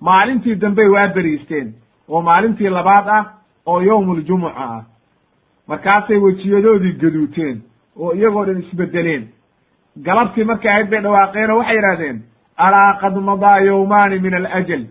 maalintii 0.00 0.54
dambey 0.56 0.88
waa 0.88 1.08
beriisteen 1.14 1.74
oo 2.08 2.22
maalintii 2.22 2.68
labaad 2.68 3.08
ah 3.08 3.24
oo 3.66 3.80
yowmuljumuca 3.82 4.54
ah 4.64 4.82
markaasay 5.70 6.16
wejiyadoodii 6.24 6.92
gaduuteen 7.02 7.56
oo 7.96 8.12
iyagoo 8.14 8.44
dhan 8.46 8.58
isbedeleen. 8.62 9.24
Galabtii 10.06 10.44
markay 10.44 10.70
ahayd 10.72 10.90
bay 10.90 11.00
dhawaaqeen 11.04 11.50
oo 11.50 11.58
waxay 11.58 11.76
yidhahdeen 11.76 12.18
alaa 12.56 12.98
qad 13.00 13.14
madaa 13.28 13.58
yowmaani 13.68 14.18
min 14.24 14.34
alajal. 14.34 14.84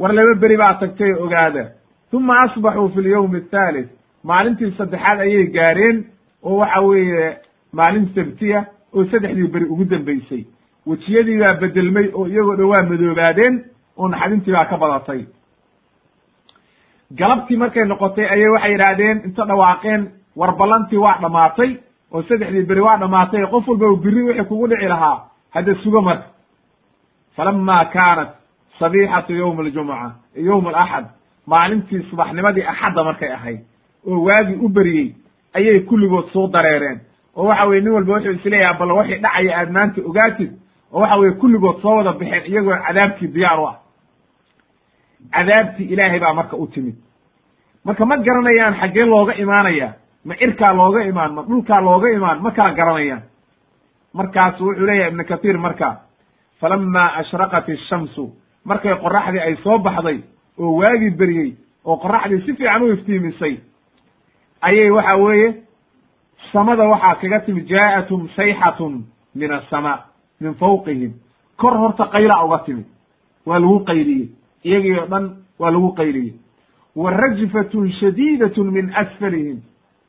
War 0.00 0.12
laba 0.14 0.34
beri 0.42 0.56
baa 0.56 0.74
tagtay 0.80 1.12
ogaada. 1.24 1.64
Uma 2.12 2.40
asbaxuu 2.44 2.88
fi 2.94 3.00
lyowmi 3.02 3.38
athaalith 3.38 3.90
maalintii 4.24 4.72
saddexaad 4.78 5.20
ayay 5.20 5.46
gaareen 5.56 6.04
oo 6.42 6.56
waxa 6.60 6.80
weeye 6.80 7.36
maalin 7.72 8.06
sabtiya 8.14 8.64
oo 8.94 9.04
saddexdii 9.10 9.48
beri 9.54 9.64
ugu 9.72 9.84
dambeysay 9.90 10.42
wejiyadii 10.86 11.38
baa 11.42 11.54
bedelmay 11.60 12.06
oo 12.14 12.26
iyagoo 12.26 12.56
dhan 12.56 12.66
waa 12.72 12.82
madoobaadeen 12.90 13.54
oo 13.96 14.08
naxdintii 14.08 14.52
baa 14.56 14.64
ka 14.70 14.76
badatay 14.82 15.20
galabtii 17.18 17.56
markay 17.56 17.84
noqotay 17.84 18.24
ayay 18.34 18.48
waxay 18.48 18.72
yidhaahdeen 18.72 19.22
inta 19.24 19.44
dhawaaqeen 19.44 20.02
war 20.36 20.52
ballantii 20.56 20.98
waa 20.98 21.18
dhammaatay 21.22 21.70
oo 22.12 22.22
saddexdii 22.22 22.62
beri 22.66 22.80
waa 22.80 22.96
dhammaatay 22.98 23.46
qof 23.46 23.68
walba 23.68 23.96
biri 24.04 24.22
wixii 24.22 24.44
kugu 24.44 24.66
dhici 24.68 24.86
lahaa 24.88 25.16
hadda 25.54 25.74
sugo 25.82 26.00
marka 26.02 26.26
falama 27.36 27.84
kaanat 27.84 28.30
sabiixatu 28.78 29.32
yowm 29.34 29.60
aljumuca 29.60 30.10
yowm 30.36 30.66
alaxad 30.66 31.04
maalintii 31.46 32.02
subaxnimadii 32.10 32.62
axadda 32.72 33.04
markay 33.04 33.32
ahayd 33.32 33.60
oo 34.06 34.20
waagii 34.26 34.58
u 34.64 34.68
beriyey 34.68 35.14
ayay 35.54 35.80
kulligood 35.80 36.26
soo 36.32 36.46
dareereen. 36.48 37.00
Oo 37.36 37.44
waxa 37.46 37.64
weye 37.66 37.80
nin 37.80 37.92
walba 37.92 38.12
wuxuu 38.14 38.32
isleeyaha 38.32 38.78
bal 38.78 38.92
waxay 38.92 39.18
dhacaya 39.18 39.58
aad 39.58 39.70
maanta 39.70 40.00
ogaatid. 40.08 40.50
Oo 40.92 41.00
waxa 41.00 41.16
weye 41.16 41.32
kulligood 41.32 41.80
soo 41.82 41.96
wada 41.96 42.12
baxeen 42.12 42.44
iyagoo 42.46 42.76
cadaabkii 42.86 43.28
diyaar 43.34 43.60
u 43.60 43.66
ah 43.66 43.76
cadaabtii 45.32 45.84
ilaahay 45.92 46.20
baa 46.20 46.34
marka 46.34 46.56
u 46.56 46.66
timid. 46.66 46.94
Marka 47.84 48.04
ma 48.06 48.16
garanayaan 48.16 48.74
xaggee 48.80 49.04
looga 49.06 49.34
imaanaya 49.34 49.94
ma 50.24 50.34
cirkaa 50.34 50.72
looga 50.74 51.00
imaan 51.04 51.34
ma 51.34 51.42
dhulkaa 51.42 51.80
looga 51.80 52.08
imaan 52.16 52.42
ma 52.42 52.50
kala 52.50 52.74
garanayaan. 52.74 53.22
Markaasu 54.14 54.64
wuxuu 54.64 54.86
leeyahay 54.86 55.10
ibnu 55.10 55.24
kathiir 55.24 55.58
marka 55.58 56.00
falama 56.60 57.04
ashraqat 57.20 57.68
ishamsu 57.68 58.32
markay 58.64 58.94
qoraxdii 59.02 59.40
ay 59.40 59.56
soo 59.62 59.78
baxday 59.78 60.18
oo 60.58 60.72
waagii 60.80 61.10
beriyey 61.10 61.54
oo 61.84 61.96
qoraxdii 61.96 62.42
si 62.46 62.52
fiican 62.54 62.82
u 62.82 62.92
iftiimisay 62.92 63.54
ayay 64.60 64.90
waxa 64.90 65.16
weeye 65.16 65.54
samada 66.52 66.84
waxaa 66.88 67.14
kaga 67.14 67.40
timid 67.40 67.66
jaa'atum 67.68 68.28
sayxatun 68.36 69.04
min 69.34 69.52
asama 69.52 70.04
min 70.40 70.54
fawqihim. 70.54 71.12
Kor 71.56 71.74
horta 71.78 72.04
qayla 72.12 72.44
uga 72.44 72.58
timid 72.66 72.86
waa 73.46 73.58
lagu 73.60 73.80
qayliyey 73.84 74.28
iyagii 74.64 74.98
o 74.98 75.06
dhan 75.06 75.36
waa 75.58 75.70
lagu 75.70 75.92
qayliyey. 75.94 76.34
Wa 76.96 77.10
rajfatun 77.10 77.90
shadiidatun 78.00 78.70
min 78.70 78.92
asfalihim 78.94 79.60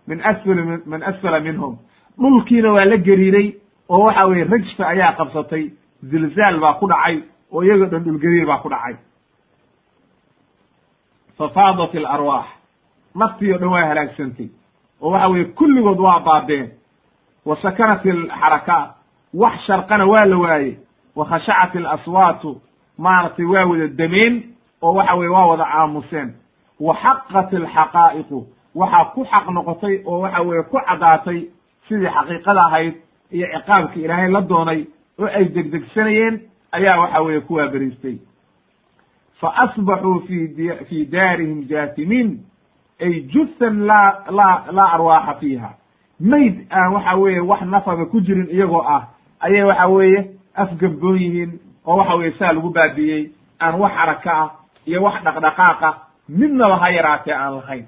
min 0.08 0.22
asfali 0.22 0.62
min 0.86 1.04
asfala 1.04 1.40
minhum. 1.40 1.78
Dhulkiina 2.20 2.72
waa 2.72 2.86
la 2.86 2.98
geriiray 2.98 3.54
oo 3.90 4.04
waxa 4.06 4.26
weye 4.28 4.44
rajfa 4.44 4.88
ayaa 4.88 5.14
qabsatay 5.18 5.72
zilzaal 6.04 6.60
baa 6.60 6.74
ku 6.74 6.88
dhacay 6.88 7.22
oo 7.52 7.64
iyagoo 7.64 7.86
dhan 7.86 8.04
dhulgariir 8.04 8.46
baa 8.48 8.58
ku 8.64 8.70
dhacay. 8.70 8.96
Fafaadat 11.38 11.96
alarwaax 11.96 12.46
naftii 13.16 13.54
o 13.54 13.58
dhan 13.58 13.70
waa 13.70 13.86
halaagsantay 13.86 14.50
oo 15.02 15.12
waxa 15.12 15.28
weye 15.28 15.46
kulligood 15.46 16.00
waa 16.00 16.20
baabeen. 16.20 16.70
Wa 17.46 17.56
sakanat 17.62 18.06
alxarakaat 18.06 18.90
wax 19.34 19.56
sharqana 19.68 20.06
waa 20.06 20.26
la 20.26 20.38
waayey. 20.38 20.78
Wa 21.16 21.26
khashacat 21.26 21.76
alaswaatu 21.76 22.62
maaragtay 23.06 23.46
waa 23.46 23.66
wada 23.66 23.88
demeen 23.88 24.34
oo 24.82 24.94
waxa 24.98 25.16
weye 25.16 25.30
waa 25.30 25.46
wada 25.52 25.66
aamuseen 25.78 26.30
wa 26.80 26.94
xaqat 27.04 27.54
alxaqaa'iqu 27.54 28.40
waxaa 28.76 29.06
ku 29.14 29.26
xaq 29.32 29.46
noqotay 29.56 29.96
oo 30.06 30.20
waxa 30.24 30.42
weye 30.42 30.64
ku 30.64 30.78
caddaatay 30.88 31.40
sidii 31.88 32.10
xaqiiqada 32.16 32.62
ahayd 32.66 32.94
iyo 33.32 33.48
ciqaabka 33.54 34.00
ilaahay 34.00 34.32
la 34.32 34.42
doonay 34.42 34.86
oo 35.20 35.26
ay 35.38 35.46
degdegsanayeen 35.56 36.36
ayaa 36.72 37.00
waxa 37.02 37.22
weeye 37.22 37.42
ku 37.42 37.54
waaberiistay 37.54 38.18
fa 39.40 39.48
asbaxuu 39.64 40.20
fi 40.28 40.38
fi 40.90 41.06
daarihim 41.06 41.66
jaatimiin 41.70 42.30
ay 43.02 43.14
juthan 43.34 43.86
laa 43.90 44.10
laa 44.30 44.66
laa 44.72 44.90
arwaaxa 44.96 45.34
fiiha. 45.40 45.70
Mayd 46.20 46.56
aan 46.70 46.94
waxa 46.94 47.16
weeye 47.18 47.40
wax 47.40 47.62
nafaba 47.62 48.06
ku 48.06 48.22
jirin 48.22 48.48
iyagoo 48.54 48.82
ah 48.96 49.08
ayay 49.40 49.64
waxa 49.64 49.88
weeye 49.88 50.20
afgabgoon 50.56 51.18
yihiin 51.18 51.52
oo 51.88 51.98
waxa 51.98 52.16
weye 52.16 52.32
saa 52.40 52.54
lagu 52.54 52.70
baabi'iyey 52.70 53.30
aan 53.62 53.76
wax 53.80 53.92
xaraka 53.94 54.32
ah 54.44 54.50
iyo 54.88 55.04
wax 55.04 55.24
dhaqdhaqaaqa 55.24 55.90
midnaba 56.30 56.76
ha 56.78 56.90
yaraatee 56.92 57.34
aan 57.34 57.54
lahayn. 57.56 57.86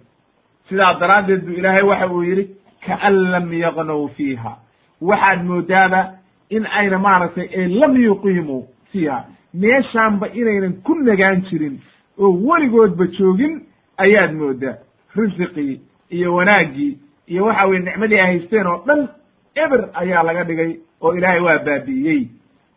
Sidaa 0.70 0.94
daraaddeed 1.00 1.42
buu 1.46 1.54
ilaahay 1.60 1.84
waxa 1.84 2.08
uu 2.08 2.24
yidhi 2.24 2.48
kaan 2.86 3.16
lam 3.32 3.54
yaqnow 3.54 4.08
fiiha. 4.18 4.58
Waxaad 5.02 5.44
moodaaba 5.44 6.02
in 6.50 6.66
ayna 6.66 6.98
maaragtay 7.00 7.48
ee 7.52 7.68
lam 7.68 7.96
yuqiimuu 8.04 8.68
fiiha. 8.92 9.26
Meeshaanba 9.54 10.28
inaynan 10.34 10.74
ku 10.84 10.94
nagaan 10.96 11.42
jirin 11.50 11.80
oo 12.20 12.32
weligoodba 12.48 13.06
joogin 13.18 13.62
ayaad 13.98 14.34
moodaa. 14.34 14.78
Risiqii 15.16 15.82
iyo 16.12 16.36
wanaaggii 16.36 16.98
iyo 17.28 17.46
waxa 17.46 17.66
weye 17.68 17.80
nicmadii 17.80 18.20
ay 18.20 18.26
haysteen 18.28 18.68
oo 18.68 18.84
dhan 18.88 19.08
eber 19.56 19.90
ayaa 19.94 20.24
laga 20.24 20.44
dhigay 20.44 20.72
oo 21.02 21.14
ilaahay 21.18 21.40
waa 21.40 21.60
baabi'iyey 21.66 22.28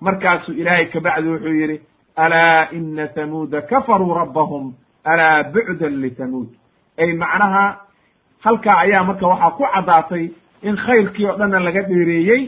markaasuu 0.00 0.54
ilaahay 0.54 0.86
kabacdi 0.86 1.28
wuxuu 1.28 1.54
yidhi 1.60 1.80
alaa 2.16 2.68
ina 2.72 3.08
hamuuda 3.16 3.60
kafaruu 3.62 4.14
rabbahum? 4.14 4.74
Alaa 5.04 5.42
bucdan 5.54 6.00
lithamuud 6.02 6.48
ay 6.98 7.12
macnaha 7.12 7.64
halkaa 8.44 8.78
ayaa 8.84 9.04
marka 9.04 9.26
waxaa 9.26 9.50
ku 9.50 9.64
caddaatay 9.74 10.24
in 10.62 10.76
khayrkii 10.76 11.26
oo 11.26 11.36
dhanna 11.38 11.60
laga 11.60 11.82
dheereeyey 11.82 12.42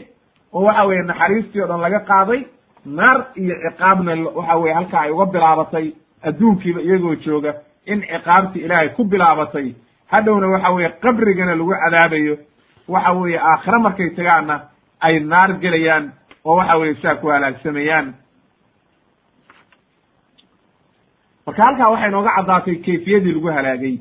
oo 0.53 0.63
waxa 0.65 0.83
weeye 0.85 1.03
naxariistii 1.03 1.61
o 1.61 1.67
dhan 1.67 1.81
laga 1.81 1.99
qaaday 1.99 2.41
naar 2.85 3.17
iyo 3.35 3.55
ciqaabna 3.63 4.11
waxa 4.35 4.55
weye 4.57 4.73
halkaa 4.73 5.01
ay 5.01 5.11
uga 5.11 5.25
bilaabatay 5.25 5.87
adduunkiiba 6.23 6.81
iyagoo 6.81 7.15
jooga 7.15 7.53
in 7.85 8.01
ciqaabtii 8.01 8.63
ilaahay 8.65 8.89
ku 8.89 9.03
bilaabatay. 9.03 9.75
Hadhowna 10.11 10.47
waxa 10.47 10.69
weeye 10.71 10.89
qabrigana 11.01 11.55
lagu 11.55 11.73
cadaabayo. 11.83 12.35
Waxa 12.87 13.11
weeye 13.13 13.39
aakhire 13.39 13.77
markay 13.79 14.09
tagaanna 14.17 14.55
ay 15.01 15.19
naar 15.19 15.53
gelayaan 15.61 16.11
oo 16.45 16.55
waxa 16.57 16.77
weye 16.77 16.95
saa 17.01 17.15
ku 17.15 17.27
halaagsamayaan 17.27 18.13
marka 21.45 21.63
halkaa 21.63 21.89
waxay 21.93 22.11
nooga 22.11 22.31
caddaatay 22.37 22.75
kayfiyadii 22.85 23.33
lagu 23.33 23.47
halaagay 23.57 23.95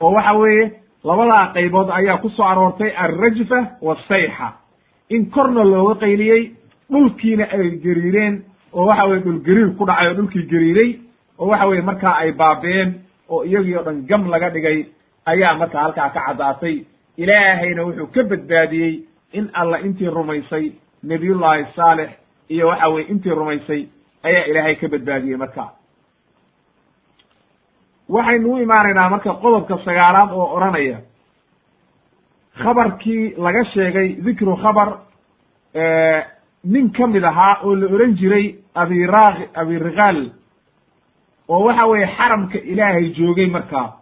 oo 0.00 0.12
waxa 0.16 0.32
weeye 0.40 0.64
labadaa 1.04 1.52
qaybood 1.54 1.88
ayaa 1.98 2.18
ku 2.22 2.28
soo 2.30 2.44
aroortay 2.46 2.90
alrajfa 3.04 3.58
wasayxa 3.82 4.48
in 5.14 5.30
korna 5.30 5.64
looga 5.64 5.94
qayliyey 6.04 6.42
dhulkiina 6.90 7.44
ay 7.56 7.70
geriireen 7.84 8.34
oo 8.72 8.86
waxa 8.86 9.04
weye 9.08 9.20
dhul 9.24 9.40
geriir 9.46 9.70
ku 9.78 9.84
dhacay 9.86 10.08
oo 10.08 10.14
dhulkii 10.18 10.46
geriiray 10.52 10.90
oo 11.38 11.46
waxa 11.50 11.66
weye 11.66 11.82
markaa 11.82 12.14
ay 12.22 12.32
baabeen 12.32 12.94
oo 13.28 13.44
iyagii 13.44 13.76
o 13.76 13.82
dhan 13.82 14.06
gam 14.08 14.28
laga 14.30 14.50
dhigay 14.50 14.86
ayaa 15.26 15.54
marka 15.60 15.78
halkaa 15.80 16.08
ka 16.10 16.20
caddaatay. 16.26 16.84
Ilaahayna 17.18 17.82
wuxuu 17.84 18.06
ka 18.14 18.22
badbaadiyey 18.30 19.02
in 19.32 19.50
alla 19.52 19.78
intii 19.80 20.06
rumaysay 20.08 20.72
nebiyullaahi 21.02 21.64
saalex 21.76 22.10
iyo 22.48 22.68
waxa 22.68 22.88
weye 22.88 23.06
intii 23.08 23.30
rumaysay 23.34 23.86
ayaa 24.22 24.44
ilaahay 24.50 24.74
ka 24.76 24.88
badbaadiyey 24.88 25.36
marka. 25.36 25.64
Waxaynu 28.08 28.52
u 28.52 28.58
imaanaynaa 28.62 29.08
marka 29.10 29.32
qodobka 29.42 29.78
sagaalaad 29.84 30.30
oo 30.32 30.46
odhanaya 30.56 30.98
khabarkii 32.62 33.34
laga 33.38 33.64
sheegay 33.64 34.08
dikru 34.24 34.56
khabar 34.56 34.88
nin 36.64 36.90
ka 36.92 37.06
mid 37.06 37.24
ahaa 37.24 37.60
oo 37.64 37.74
la 37.76 37.86
ohan 37.86 38.16
jiray 38.16 38.54
abira 38.74 39.36
abirigaal 39.54 40.30
oo 41.48 41.64
waxa 41.66 41.86
weeye 41.86 42.06
xaramka 42.16 42.58
ilaahay 42.58 43.12
joogay 43.18 43.46
markaa 43.46 43.92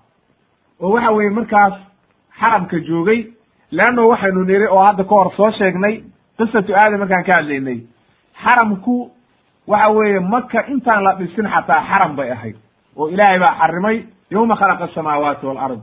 oo 0.80 0.90
waxa 0.94 1.10
weeye 1.12 1.30
markaas 1.30 1.74
xaramka 2.40 2.78
joogay 2.88 3.26
leanno 3.70 4.08
waxaynu 4.08 4.44
niri 4.44 4.66
oo 4.68 4.82
hadda 4.86 5.04
ka 5.04 5.14
hor 5.14 5.32
soo 5.36 5.50
sheegnay 5.58 6.02
qisatu 6.38 6.72
aadam 6.74 7.00
markaan 7.02 7.24
ka 7.28 7.32
hadlaynay 7.38 7.78
xaramku 8.44 9.10
waxa 9.66 9.88
weeye 9.96 10.20
maka 10.20 10.66
intaan 10.72 11.02
la 11.04 11.12
dhisin 11.18 11.46
xataa 11.54 11.82
xaram 11.88 12.16
bay 12.16 12.30
ahayd 12.30 12.56
oo 12.96 13.08
ilaahay 13.08 13.38
baa 13.38 13.54
xarimay 13.60 13.96
yowma 14.30 14.56
khalaqa 14.56 14.84
asamaawaati 14.84 15.46
walard 15.46 15.80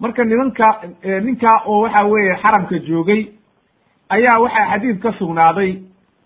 marka 0.00 0.24
nimanka 0.24 0.66
ninkaa 1.26 1.58
oo 1.66 1.80
waxa 1.82 2.02
weeye 2.12 2.34
xaramka 2.42 2.78
joogay 2.88 3.22
ayaa 4.08 4.38
waxaa 4.44 4.70
xadiid 4.72 4.98
ka 5.02 5.12
sugnaaday 5.18 5.70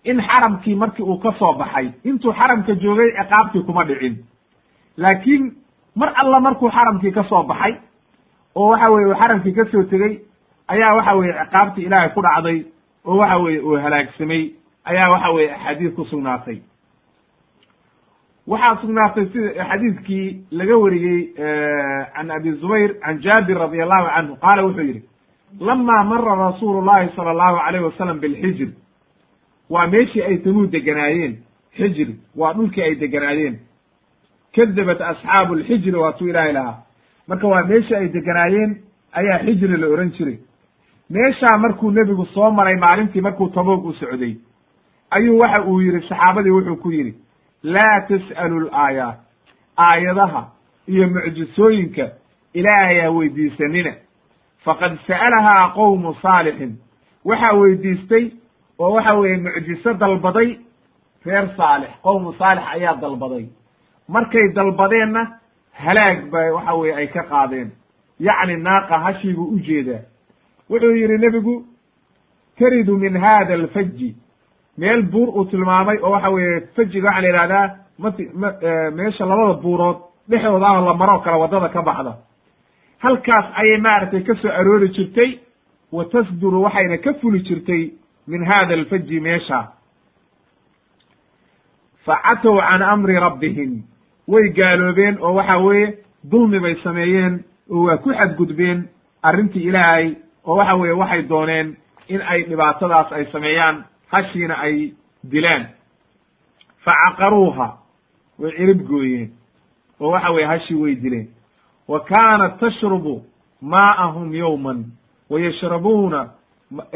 in 0.03 0.17
xaramkii 0.27 0.75
markii 0.75 1.03
uu 1.05 1.17
ka 1.23 1.31
soo 1.39 1.53
baxay 1.53 1.87
intuu 2.03 2.33
xaramka 2.33 2.73
joogay 2.75 3.09
ciqaabtii 3.17 3.63
kuma 3.65 3.83
dhicin. 3.85 4.15
Laakiin 4.97 5.43
mar 5.95 6.09
alla 6.15 6.39
markuu 6.39 6.69
xaramkii 6.71 7.11
ka 7.11 7.23
soo 7.23 7.43
baxay 7.43 7.73
oo 8.55 8.69
waxa 8.71 8.89
weye 8.91 9.07
uu 9.07 9.15
xaramkii 9.21 9.53
ka 9.53 9.65
soo 9.71 9.83
tegey 9.83 10.19
ayaa 10.73 10.95
waxa 10.95 11.13
weye 11.15 11.33
ciqaabtii 11.33 11.85
ilaahay 11.85 12.09
ku 12.15 12.21
dhacday 12.21 12.59
oo 13.05 13.17
waxa 13.17 13.37
weye 13.37 13.59
uu 13.59 13.77
halaagsamay. 13.83 14.43
Ayaa 14.85 15.09
waxa 15.13 15.29
weye 15.35 15.49
axaadiis 15.55 15.93
ku 15.95 16.05
sugnaatay. 16.05 16.57
Waxaa 18.47 18.77
sugnaatay 18.81 19.25
sida 19.33 19.63
xadiidkii 19.69 20.45
laga 20.51 20.77
wariyey 20.77 21.33
can 22.15 22.31
abi 22.31 22.51
zubayr 22.61 22.93
can 23.03 23.21
jaabir 23.21 23.57
radi 23.57 23.81
allahu 23.81 24.07
canhu 24.15 24.35
qaala 24.41 24.63
wuxuu 24.65 24.81
yidhi 24.89 25.03
lama 25.59 26.03
mara 26.03 26.35
rasuulu 26.35 26.81
llahi 26.85 27.09
sala 27.15 27.29
allahu 27.31 27.57
alayh 27.67 27.83
wasalam 27.83 28.19
bilxijr 28.19 28.69
waa 29.69 29.87
meeshii 29.87 30.21
ay 30.23 30.37
tamuud 30.37 30.71
deganaayeen 30.71 31.37
xijri 31.77 32.15
waa 32.35 32.53
dhulkii 32.53 32.81
ay 32.83 32.95
deganaayeen 32.95 33.59
kadabat 34.55 35.01
asxaabu 35.01 35.55
lxijri 35.55 35.95
waatuu 35.95 36.27
ilaahay 36.27 36.53
lahaa. 36.53 36.77
Marka 37.27 37.47
waa 37.47 37.63
meeshii 37.63 37.95
ay 37.95 38.07
deganaayeen 38.09 38.71
ayaa 39.13 39.39
xijri 39.45 39.77
la 39.77 39.87
ohan 39.87 40.11
jiray 40.17 40.37
meeshaa 41.13 41.57
markuu 41.57 41.91
nebigu 41.91 42.25
soo 42.25 42.51
maray 42.51 42.75
maalintii 42.75 43.21
markuu 43.21 43.49
taboog 43.49 43.85
u 43.85 43.93
socday 43.93 44.35
ayuu 45.11 45.37
waxa 45.39 45.63
uu 45.65 45.81
yidhi 45.81 46.01
saxaabadii 46.09 46.49
wuxuu 46.57 46.75
ku 46.75 46.91
yidhi 46.91 47.13
laa 47.63 47.99
tas'alu 48.09 48.59
laayaat 48.69 49.17
aayadaha 49.77 50.41
iyo 50.87 51.07
mucjisooyinka 51.07 52.05
ilaahay 52.53 52.99
ha 53.01 53.09
weydiisanina. 53.11 53.93
Faqad 54.65 54.97
sa'alahaa 55.07 55.69
qowmu 55.75 56.13
saalixin 56.21 56.77
waxaa 57.25 57.53
weydiistay 57.53 58.25
oo 58.79 58.91
waxa 58.93 59.13
weeye 59.13 59.37
mucjiso 59.37 59.93
dalbaday 59.93 60.49
reer 61.25 61.47
saalix 61.57 61.89
qowmu 62.03 62.33
saalix 62.33 62.63
ayaa 62.75 62.95
dalbaday. 63.01 63.45
Markay 64.07 64.47
dalbadeenna 64.55 65.27
halaag 65.73 66.29
ba 66.31 66.39
waxa 66.55 66.73
weye 66.73 66.95
ay 66.95 67.07
ka 67.07 67.23
qaadeen. 67.23 67.71
Yacni 68.19 68.57
naaqa 68.57 68.99
hashii 68.99 69.33
buu 69.33 69.49
u 69.55 69.59
jeedaa 69.59 70.01
wuxuu 70.71 70.95
yidhi 71.01 71.17
nebigu 71.17 71.55
taridu 72.59 72.97
min 72.97 73.13
hada 73.25 73.53
alfaji 73.53 74.09
meel 74.77 75.01
buur 75.13 75.29
uu 75.37 75.45
tilmaamay 75.51 75.97
oo 76.03 76.11
waxa 76.11 76.29
weeye 76.29 76.59
fajiga 76.75 77.07
waxaa 77.09 77.21
la 77.21 77.27
yihahdaa 77.27 77.67
mati 78.03 78.23
m 78.41 78.43
meesha 78.97 79.25
labada 79.25 79.53
buurood 79.63 79.97
dhexdooda 80.29 80.67
ah 80.67 80.81
la 80.87 80.93
maroo 81.01 81.19
kale 81.23 81.37
waddada 81.43 81.69
ka 81.69 81.81
baxda 81.87 82.13
halkaas 83.03 83.45
ayay 83.59 83.77
maaragtay 83.85 84.21
ka 84.27 84.33
soo 84.41 84.51
aroori 84.59 84.89
jirtay 84.95 85.31
wa 85.91 86.05
tasduru 86.05 86.61
waxayna 86.65 86.97
ka 86.97 87.13
fuli 87.19 87.39
jirtay 87.47 87.83
min 88.27 88.41
hada 88.45 88.73
alfaji 88.73 89.19
meesha. 89.19 89.59
Facatow 92.05 92.57
can 92.59 92.81
amri 92.81 93.15
rabbihim. 93.19 93.83
Way 94.27 94.49
gaaloobeen 94.57 95.17
oo 95.21 95.33
waxa 95.33 95.57
weeye 95.57 95.97
dulmi 96.31 96.59
bay 96.59 96.75
sameeyeen 96.83 97.43
oo 97.71 97.83
waa 97.85 97.97
ku 97.97 98.09
xadgudbeen 98.13 98.87
arrintii 99.23 99.63
ilaahay 99.69 100.15
oo 100.45 100.55
waxa 100.55 100.75
weeye 100.75 100.93
waxay 101.01 101.21
dooneen 101.21 101.75
in 102.07 102.21
ay 102.21 102.43
dhibaatadaas 102.43 103.11
ay 103.11 103.25
sameeyaan 103.31 103.83
hashiina 104.11 104.55
ay 104.65 104.93
dilaan 105.31 105.65
facaqaruuha 106.85 107.67
way 108.39 108.51
cirib 108.57 108.81
gooyeen 108.87 109.29
oo 109.99 110.11
waxa 110.11 110.31
weye 110.31 110.45
hashii 110.47 110.75
way 110.75 110.95
dileen. 110.95 111.27
Wa 111.87 111.99
kaanat 111.99 112.59
tashrubu 112.59 113.23
maa'ahum 113.61 114.33
yowman 114.33 114.85
wa 115.29 115.39
yashrabuuna 115.39 116.29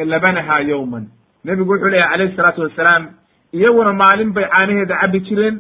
labanaha 0.06 0.60
yowman 0.60 1.08
nebigu 1.46 1.72
wuxuu 1.72 1.90
leeyahy 1.90 2.14
alayhi 2.14 2.36
salaatu 2.36 2.62
wasalaam 2.62 3.10
iyaguna 3.54 3.94
maalin 3.94 4.32
bay 4.34 4.46
caanaheeda 4.50 4.98
cabbi 5.02 5.20
jireen 5.20 5.60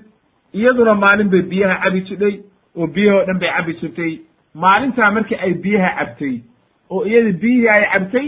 iyaduna 0.53 0.93
maalin 0.95 1.29
bay 1.29 1.41
biyaha 1.41 1.75
cabi 1.83 2.01
jidhay 2.01 2.35
oo 2.77 2.87
biyahoo 2.87 3.25
dhan 3.25 3.39
bay 3.39 3.49
cabbi 3.57 3.73
jirtay. 3.81 4.19
Maalintaa 4.55 5.11
markii 5.11 5.35
ay 5.35 5.53
biyaha 5.53 5.89
cabtay 5.99 6.41
oo 6.89 7.03
iyadii 7.05 7.33
biyihii 7.41 7.69
ay 7.69 7.83
cabtay 7.93 8.27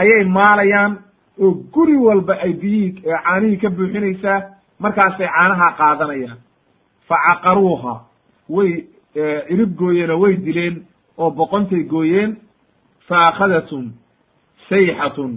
ayay 0.00 0.24
maalayaan 0.24 0.92
oo 1.42 1.50
guri 1.74 1.96
walba 2.06 2.34
ay 2.44 2.52
biyihii 2.52 3.02
caanihii 3.02 3.56
ka 3.62 3.70
buuxinaysaa 3.70 4.40
markaasay 4.78 5.28
caanaha 5.28 5.68
qaadanayaan. 5.78 6.38
Fa 7.08 7.16
caqaruuha 7.26 7.94
way 8.48 8.70
cirib 9.48 9.76
gooyeen 9.78 10.10
oo 10.10 10.18
way 10.20 10.36
dileen 10.46 10.76
oo 11.18 11.30
boqontay 11.30 11.82
gooyeen. 11.84 12.36
Fa 13.08 13.16
akhadatum 13.30 13.84
sayxatun 14.68 15.32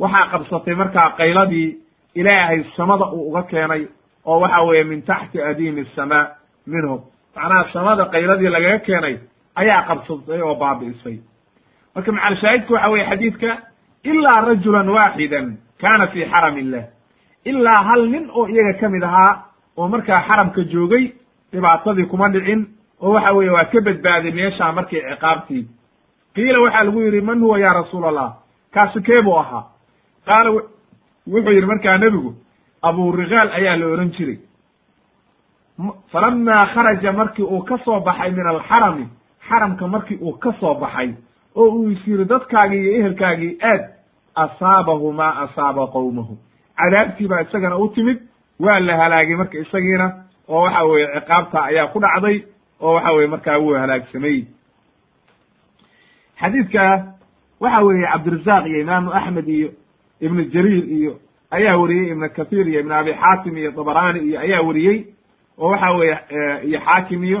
waxaa 0.00 0.28
qabsatay 0.32 0.74
markaa 0.74 1.10
qayladii 1.18 1.68
ilaahay 2.14 2.64
samada 2.76 3.06
uu 3.12 3.28
uga 3.30 3.42
keenay 3.42 3.82
oo 4.24 4.40
waxa 4.40 4.60
weeye 4.62 4.84
min 4.84 5.02
taxti 5.02 5.42
adiimi 5.42 5.80
asamaa 5.80 6.24
minhum 6.66 7.00
macnaha 7.36 7.64
samada 7.72 8.04
qayladii 8.12 8.48
lagaga 8.54 8.78
keenay 8.86 9.16
ayaa 9.60 9.82
qabsatay 9.88 10.40
oo 10.42 10.54
baabi'isay 10.54 11.16
marka 11.96 12.12
macalshaahidku 12.12 12.72
waxa 12.74 12.88
weye 12.90 13.04
xadiidka 13.10 13.50
ilaa 14.04 14.40
rajulan 14.40 14.88
waaxidan 14.88 15.56
kaana 15.80 16.06
fii 16.12 16.24
xaram 16.32 16.58
illah 16.58 16.84
ilaa 17.44 17.82
hal 17.88 18.02
nin 18.08 18.30
oo 18.30 18.46
iyaga 18.48 18.72
ka 18.80 18.88
mid 18.88 19.02
ahaa 19.02 19.32
oo 19.76 19.88
markaa 19.88 20.22
xaramka 20.28 20.62
joogay 20.72 21.12
dhibaatadii 21.52 22.06
kuma 22.06 22.28
dhicin 22.28 22.66
oo 23.02 23.12
waxa 23.14 23.32
weeye 23.32 23.50
waa 23.50 23.64
ka 23.64 23.80
badbaaday 23.80 24.32
meeshaa 24.32 24.72
markii 24.72 25.00
ciqaabtii. 25.10 25.66
Qiila 26.34 26.60
waxaa 26.60 26.84
lagu 26.84 27.00
yidhi 27.00 27.20
man 27.20 27.40
huwa 27.40 27.58
ya 27.58 27.72
rasuul 27.72 28.04
allah 28.04 28.30
kaasi 28.74 29.00
kee 29.02 29.22
buu 29.22 29.38
ahaa? 29.38 29.64
Qaala 30.26 30.50
wuxuu 30.52 31.52
yidhi 31.52 31.66
markaa 31.66 31.96
nebigu 32.00 32.34
aburigaal 32.82 33.50
ayaa 33.58 33.76
la 33.76 33.86
ohan 33.86 34.10
jiray. 34.16 34.38
Falamaa 36.12 36.66
kharaja 36.74 37.12
markii 37.12 37.42
uu 37.44 37.62
ka 37.62 37.78
soo 37.84 38.00
baxay 38.00 38.30
min 38.30 38.46
alxarami 38.46 39.06
xaramka 39.48 39.88
markii 39.88 40.18
uu 40.22 40.32
ka 40.38 40.52
soo 40.60 40.74
baxay 40.74 41.14
oo 41.56 41.68
uu 41.70 41.90
is 41.90 42.06
yidhi 42.08 42.24
dadkaagii 42.24 42.80
iyo 42.82 42.92
ehelkaagii 43.00 43.58
aad 43.62 43.82
asaabahu 44.34 45.12
maa 45.12 45.32
asaaba 45.44 45.86
qowmahu 45.86 46.34
cadaabtii 46.76 47.28
baa 47.28 47.40
isagana 47.42 47.76
u 47.78 47.88
timid 47.88 48.18
waa 48.60 48.80
la 48.80 48.96
halaagay 48.96 49.36
marka 49.36 49.58
isagiina 49.58 50.06
oo 50.48 50.60
waxa 50.62 50.84
weeye 50.84 51.06
ciqaabta 51.14 51.64
ayaa 51.64 51.86
ku 51.92 51.98
dhacday 52.00 52.36
oo 52.80 52.94
waxa 52.94 53.12
weye 53.12 53.26
markaa 53.26 53.58
wuu 53.58 53.74
halaagsamay. 53.74 54.38
Xadiidka 56.40 56.84
waxa 57.60 57.80
weeye 57.86 58.06
cabdirazaaq 58.12 58.64
iyo 58.66 58.80
imaamu 58.80 59.10
axmed 59.12 59.48
iyo 59.48 59.68
ibnu 60.20 60.42
jariir 60.52 60.84
iyo 60.98 61.12
ayaa 61.50 61.76
weriyey 61.76 62.10
ibn 62.12 62.28
kathir 62.28 62.68
iyo 62.68 62.80
ibn 62.80 62.92
abi 62.92 63.12
xaatim 63.14 63.56
iyo 63.56 63.70
dabrani 63.70 64.20
iyo 64.28 64.40
ayaa 64.40 64.62
weriyey 64.62 64.98
oo 65.58 65.68
waxa 65.70 65.90
weeye 65.92 66.16
iyo 66.68 66.80
xaakim 66.86 67.24
iyo 67.24 67.40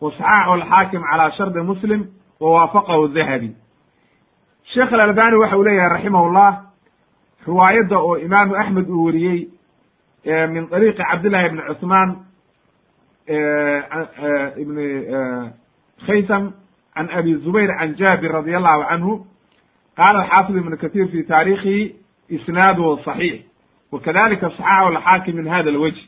wasaxaxu 0.00 0.52
alxaakim 0.52 1.02
calaa 1.10 1.30
shardi 1.30 1.60
muslim 1.60 2.00
wawaafaqahu 2.40 3.08
dahabi 3.14 3.50
sheekh 4.74 4.92
alalbani 4.92 5.36
waxa 5.36 5.56
uu 5.58 5.62
leeyahay 5.64 5.88
raximahullah 5.96 6.50
riwaayadda 7.46 7.98
oo 7.98 8.16
imaamu 8.18 8.56
axmed 8.56 8.88
uu 8.88 9.04
weriyey 9.04 9.48
min 10.48 10.68
ariiqi 10.72 11.02
cabdillahi 11.10 11.46
ibni 11.46 11.62
cusmaan 11.68 12.10
ibni 14.62 14.86
khaysam 16.06 16.52
can 16.94 17.08
abi 17.10 17.34
zubayr 17.44 17.68
can 17.78 17.94
jaabir 17.96 18.32
radi 18.32 18.54
allahu 18.54 18.82
canhu 18.90 19.26
qaala 19.96 20.20
alxaafid 20.22 20.56
ibnu 20.56 20.76
katiir 20.76 21.08
fi 21.12 21.22
taariikhihi 21.24 21.94
isnaaduhu 22.28 22.96
صaxiix 23.06 23.42
wakadalika 23.92 24.48
صaxaxahu 24.48 24.96
alxaakim 24.96 25.36
min 25.36 25.46
hada 25.48 25.70
alwajh 25.70 25.98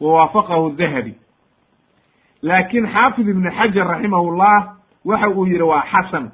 wawaafaqahu 0.00 0.76
dahabi 0.78 1.14
laakin 2.42 2.86
xaafid 2.94 3.28
ibni 3.28 3.50
xajar 3.50 3.86
raximah 3.86 4.22
llah 4.38 4.77
waxa 5.08 5.28
uu 5.28 5.46
yihi 5.46 5.62
waa 5.62 5.84
xasan. 5.92 6.30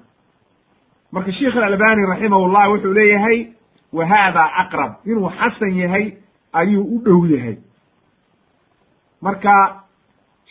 Marka 1.13 1.33
sheikh 1.33 1.57
alalbani 1.57 2.07
raximah 2.11 2.41
llah 2.55 2.67
wuxuu 2.73 2.93
leeyahay 2.99 3.39
wa 3.93 4.05
hada 4.07 4.45
aqrab. 4.63 4.93
Inuu 5.07 5.31
xasan 5.39 5.73
yahay 5.83 6.07
ayuu 6.53 6.83
u 6.95 6.99
dhow 7.05 7.23
yahay. 7.35 7.57
Marka 9.23 9.81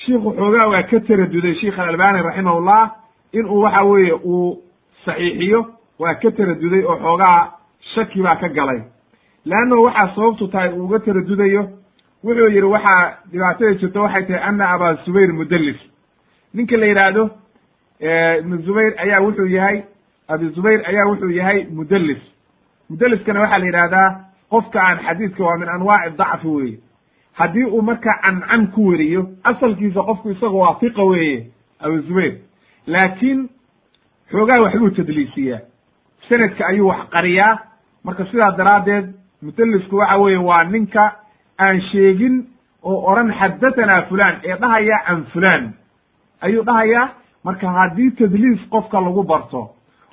shiiku 0.05 0.32
xoogaa 0.38 0.67
waa 0.67 0.84
ka 0.84 0.99
taraduday 0.99 1.55
sheikh 1.61 1.80
alalbani 1.80 2.21
raximah 2.24 2.59
llah 2.67 2.91
inuu 3.34 3.61
waxa 3.63 3.84
weeye 3.84 4.13
uu 4.13 4.61
saxiixiyo 5.05 5.59
waa 5.99 6.13
ka 6.15 6.32
taraduday 6.32 6.84
oo 6.86 6.97
xoogaa 7.03 7.51
shaki 7.95 8.21
baa 8.21 8.39
ka 8.41 8.47
galay. 8.49 8.82
Leanno 9.45 9.82
waxaa 9.84 10.15
sababtu 10.15 10.47
tahay 10.47 10.69
uu 10.74 10.84
uga 10.86 10.99
taradudayo 10.99 11.63
wuxuu 12.24 12.47
yidhi 12.55 12.67
waxaa 12.76 13.17
dhibaatada 13.32 13.74
jirta 13.80 14.01
waxay 14.01 14.24
tahay 14.28 14.43
ana 14.49 14.69
aba 14.74 14.93
zubayr 15.05 15.34
mudallis 15.34 15.80
ninka 16.53 16.78
la 16.78 16.86
yidhaahdo 16.86 17.30
ibnu 17.99 18.57
zubayr 18.65 18.93
ayaa 18.97 19.19
wuxuu 19.21 19.47
yahay 19.47 19.83
abi 20.27 20.49
zubayr 20.55 20.81
ayaa 20.87 21.05
wuxuu 21.09 21.29
yahay 21.29 21.65
mudallis. 21.71 22.21
Mudalliskana 22.89 23.39
waxaa 23.41 23.57
la 23.59 23.65
yidhahdaa 23.65 24.09
qofka 24.49 24.79
aan 24.81 24.99
xadiidka 25.05 25.43
waa 25.43 25.57
min 25.57 25.69
anwaaci 25.69 26.17
dacfi 26.17 26.47
weeye. 26.47 26.79
Haddii 27.33 27.63
uu 27.65 27.81
marka 27.81 28.13
cancan 28.23 28.67
ku 28.71 28.87
weriyo 28.87 29.29
asalkiisa 29.43 30.03
qofku 30.03 30.29
isaga 30.31 30.57
waa 30.57 30.75
fiqa 30.79 31.03
weeye 31.03 31.47
abu 31.79 32.01
zubayr. 32.01 32.33
Laakiin 32.87 33.49
xoogaha 34.31 34.61
waxbuu 34.61 34.89
tadliisiyaa. 34.89 35.59
Sanadka 36.29 36.65
ayuu 36.67 36.87
wax 36.87 37.09
qariyaa. 37.09 37.57
Marka 38.03 38.25
sidaa 38.25 38.51
daraaddeed 38.57 39.13
mudalisku 39.41 39.95
waxa 39.95 40.17
weeye 40.17 40.37
waa 40.37 40.63
ninka 40.63 41.15
aan 41.59 41.81
sheegin 41.81 42.45
oo 42.83 43.11
odhan 43.11 43.33
xaddatanaa 43.39 44.01
fulan 44.09 44.35
ee 44.43 44.55
dhahaya 44.55 44.97
can 45.07 45.25
fulan 45.33 45.73
ayuu 46.41 46.63
dhahayaa 46.63 47.09
marka 47.43 47.69
haddii 47.71 48.11
tadliis 48.11 48.59
qofka 48.69 48.99
lagu 49.01 49.23
barto 49.23 49.69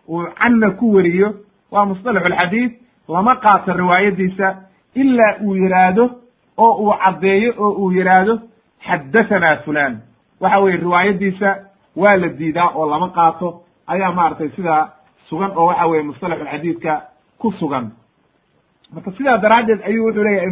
uu 0.08 0.24
canna 0.38 0.70
ku 0.70 0.92
weriyo 0.94 1.34
waa 1.70 1.84
musطalax 1.86 2.24
alxadiid 2.26 2.72
lama 3.08 3.36
qaato 3.36 3.72
riwaayadiisa 3.72 4.56
ilaa 4.94 5.36
uu 5.44 5.54
yidhaahdo 5.56 6.10
oo 6.58 6.72
uu 6.82 6.94
caddeeyo 7.04 7.54
oo 7.58 7.70
uu 7.72 7.92
yidhaahdo 7.92 8.38
xaddatanaa 8.86 9.56
fulan 9.64 9.98
waxa 10.40 10.58
weye 10.58 10.76
riwaayadiisa 10.76 11.56
waa 11.96 12.16
la 12.16 12.28
diidaa 12.28 12.68
oo 12.74 12.90
lama 12.90 13.08
qaato. 13.08 13.62
Ayaa 13.86 14.12
maaragtay 14.12 14.48
sidaa 14.56 14.88
sugan 15.28 15.50
oo 15.56 15.66
waxa 15.66 15.86
weye 15.86 16.02
musطalax 16.02 16.40
alxadiidka 16.40 17.02
ku 17.38 17.52
sugan. 17.52 17.90
Marka 18.94 19.10
sidaa 19.12 19.38
daraaddeed 19.38 19.80
ayuu 19.86 20.06
wuxuu 20.06 20.22
leeyahay 20.24 20.50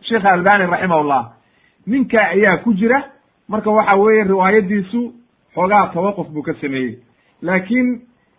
sheekh 0.00 0.24
albani 0.26 0.66
raximahullah 0.66 1.22
ninka 1.86 2.20
ayaa 2.28 2.56
ku 2.64 2.72
jira. 2.74 3.02
Marka 3.48 3.70
waxa 3.70 3.94
weeye 3.96 4.24
riwaayadiisu 4.24 5.12
xoogaa 5.58 5.86
tawaquf 5.94 6.28
buu 6.34 6.42
ka 6.42 6.52
sameeyey. 6.60 6.98
Laakiin 7.42 7.88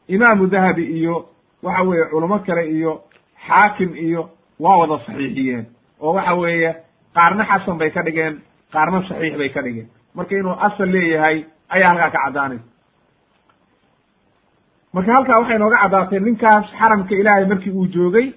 imaamu 0.08 0.48
dahabi 0.48 0.84
iyo 1.00 1.26
waxa 1.64 1.84
weeye 1.84 2.06
culamo 2.12 2.40
kale 2.40 2.64
iyo 2.72 3.02
xaakim 3.48 3.96
iyo 3.96 4.30
waa 4.60 4.78
wada 4.78 4.98
saxiixiyeen. 5.06 5.66
Oo 6.02 6.14
waxa 6.14 6.34
weeye 6.36 6.76
qaarna 7.16 7.44
xasan 7.46 7.78
bay 7.78 7.90
ka 7.92 8.02
dhigeen 8.04 8.40
qaarna 8.74 9.02
saxiix 9.10 9.38
bay 9.38 9.50
ka 9.50 9.62
dhigeen. 9.62 9.88
Marka 10.16 10.36
inuu 10.36 10.56
asal 10.68 10.90
leeyahay 10.92 11.46
ayaa 11.70 11.90
halkaa 11.90 12.10
ka 12.12 12.20
caddaanaysa 12.26 12.64
marka 14.94 15.14
halkaa 15.14 15.40
waxay 15.40 15.58
nooga 15.60 15.78
caddaatay 15.84 16.20
ninkaas 16.20 16.66
xaramka 16.80 17.16
ilaahay 17.16 17.46
markii 17.46 17.72
uu 17.72 17.88
joogay 17.94 18.28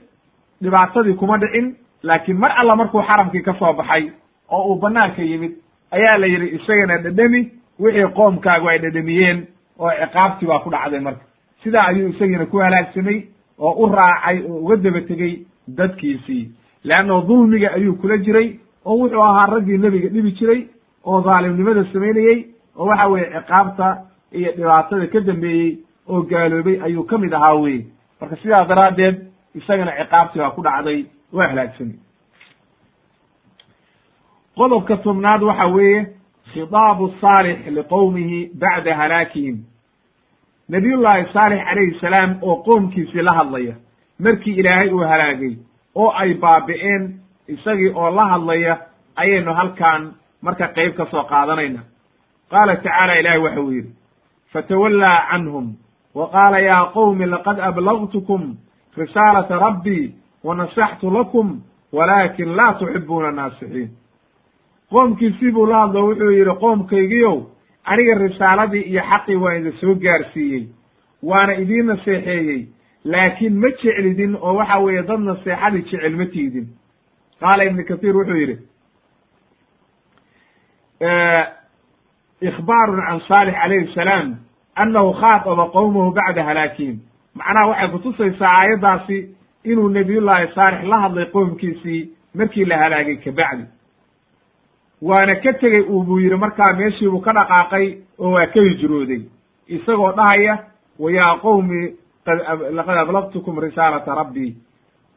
dhibaatadii 0.62 1.14
kuma 1.20 1.38
dhicin 1.38 1.76
laakiin 2.02 2.38
mar 2.38 2.52
alla 2.60 2.76
markuu 2.76 3.02
xaramkii 3.02 3.42
ka 3.42 3.54
soo 3.58 3.72
baxay 3.72 4.10
oo 4.50 4.62
uu 4.72 4.76
banaanka 4.80 5.22
yimid 5.22 5.52
ayaa 5.90 6.18
la 6.18 6.26
yidhi 6.26 6.48
isagana 6.56 6.98
dhedhemi 6.98 7.40
wixii 7.82 8.08
qoomkaagu 8.16 8.68
ay 8.68 8.78
dhedhemiyeen 8.78 9.38
oo 9.78 9.90
ciqaabtii 10.00 10.46
baa 10.48 10.58
ku 10.64 10.70
dhacday 10.70 11.00
marka. 11.00 11.24
Sidaa 11.62 11.86
ayuu 11.90 12.08
isagiina 12.08 12.46
ku 12.46 12.58
halaagsamay 12.58 13.18
oo 13.58 13.72
u 13.82 13.86
raacay 13.92 14.38
oo 14.48 14.58
uga 14.64 14.76
daba 14.76 15.00
tegey 15.00 15.34
dadkiisii. 15.68 16.50
Leanno 16.84 17.20
dulmiga 17.28 17.68
ayuu 17.76 17.94
kula 18.00 18.16
jiray 18.18 18.48
oo 18.84 18.96
wuxuu 19.00 19.22
ahaa 19.22 19.46
raggii 19.46 19.78
nebiga 19.78 20.08
dhibi 20.08 20.32
jiray 20.38 20.60
oo 21.04 21.20
dhaalimnimada 21.20 21.84
samaynayey 21.92 22.38
oo 22.76 22.86
waxa 22.86 23.06
weeye 23.08 23.28
ciqaabta 23.34 23.86
iyo 24.32 24.52
dhibaatada 24.56 25.06
ka 25.06 25.20
dambeeyey 25.20 25.78
oo 26.08 26.22
gaaloobay 26.22 26.76
ayuu 26.84 27.04
ka 27.04 27.18
mid 27.18 27.32
ahaa 27.34 27.54
weye 27.54 27.86
marka 28.20 28.36
sidaa 28.42 28.64
daraaddeed 28.70 29.16
isagana 29.54 29.92
ciqaabtii 29.98 30.38
baa 30.42 30.50
ku 30.50 30.62
dhacday 30.62 31.04
waa 31.32 31.48
halaagsamay. 31.48 31.96
Qodobka 34.56 34.96
tobnaad 34.96 35.42
waxa 35.42 35.66
weeye 35.66 36.06
khidaabu 36.52 37.14
saalix 37.20 37.66
liqowmihi 37.66 38.50
bacda 38.60 38.96
halaakihim 38.96 39.56
nabiyullaahi 40.68 41.26
saalix 41.32 41.60
calayhi 41.68 41.98
salaam 42.00 42.36
oo 42.42 42.56
qoomkiisii 42.66 43.22
la 43.22 43.32
hadlaya 43.32 43.74
markii 44.18 44.54
ilaahay 44.60 44.90
uu 44.92 44.98
halaagay 45.12 45.54
oo 45.94 46.10
ay 46.22 46.34
baabi'een 46.34 47.14
isagii 47.48 47.92
oo 47.94 48.10
la 48.10 48.24
hadlaya 48.32 48.78
ayaynu 49.16 49.54
halkan 49.54 50.12
marka 50.42 50.68
qeyb 50.68 50.94
ka 50.96 51.06
soo 51.10 51.24
qaadanayna 51.24 51.80
qaala 52.50 52.76
tacaala 52.76 53.18
ilaahay 53.20 53.40
waxa 53.40 53.60
uu 53.60 53.70
yidhi 53.72 53.92
fatawallaa 54.52 55.16
canhum 55.30 55.66
wa 56.14 56.28
qaala 56.30 56.58
yaa 56.58 56.84
qowmi 56.94 57.26
laqad 57.26 57.60
ablagtukum 57.60 58.56
risaalata 58.96 59.58
rabbii 59.58 60.14
wa 60.44 60.54
nasaxtu 60.54 61.10
lakum 61.10 61.60
walaakin 61.92 62.56
laa 62.56 62.72
tuxibuuna 62.78 63.30
naasixiin 63.32 63.90
qoomkiisii 64.92 65.50
buu 65.50 65.66
la 65.66 65.80
hadlo 65.80 66.06
wuxuu 66.08 66.30
yidhi 66.30 66.54
qoomkaygiiow 66.64 67.36
aniga 67.84 68.14
risaaladii 68.24 68.82
iyo 68.90 69.02
xaqii 69.10 69.36
waa 69.44 69.54
idin 69.58 69.72
soo 69.80 69.94
gaarsiiyey 69.94 70.64
waana 71.22 71.52
idiin 71.62 71.86
naseexeeyey 71.86 72.66
laakiin 73.04 73.54
ma 73.62 73.68
jeclidin 73.82 74.36
oo 74.40 74.54
waxa 74.58 74.78
weeye 74.78 75.02
dad 75.02 75.20
naseexadii 75.20 75.82
jecel 75.82 76.16
ma 76.16 76.26
tiidin. 76.26 76.66
Qaala 77.40 77.64
ibnu 77.64 77.84
kathiir 77.84 78.16
wuxuu 78.16 78.36
yidhi 78.42 78.56
ikhbaarun 82.48 83.00
can 83.06 83.20
saalix 83.28 83.54
calayhi 83.54 83.94
salaam 83.94 84.28
annahu 84.82 85.12
khaataba 85.20 85.64
qowmahu 85.76 86.10
bacda 86.18 86.42
halaakihim 86.48 86.96
macnaha 87.34 87.68
waxay 87.70 87.88
kutusaysaa 87.94 88.54
aayaddaasi 88.60 89.18
inuu 89.64 89.88
nebiyullaahi 89.88 90.52
saalix 90.54 90.84
la 90.92 90.98
hadlay 91.04 91.26
qoomkiisii 91.34 92.00
markii 92.34 92.64
la 92.64 92.76
halaagay 92.78 93.16
kabacdi 93.24 93.64
waana 95.02 95.34
ka 95.36 95.52
tegey 95.52 95.80
uu 95.80 96.02
buu 96.04 96.18
yidhi 96.20 96.36
markaa 96.36 96.72
meeshiibuu 96.78 97.20
ka 97.20 97.32
dhaqaaqay 97.32 97.86
oo 98.18 98.30
waa 98.32 98.46
ka 98.46 98.60
hijrooday. 98.60 99.22
Isagoo 99.68 100.12
dhahaya 100.12 100.58
wa 100.98 101.10
yaa 101.12 101.36
qowmi 101.42 101.94
laqad 102.72 102.98
ablagtukum 102.98 103.58
risaalata 103.60 104.14
rabbii 104.14 104.54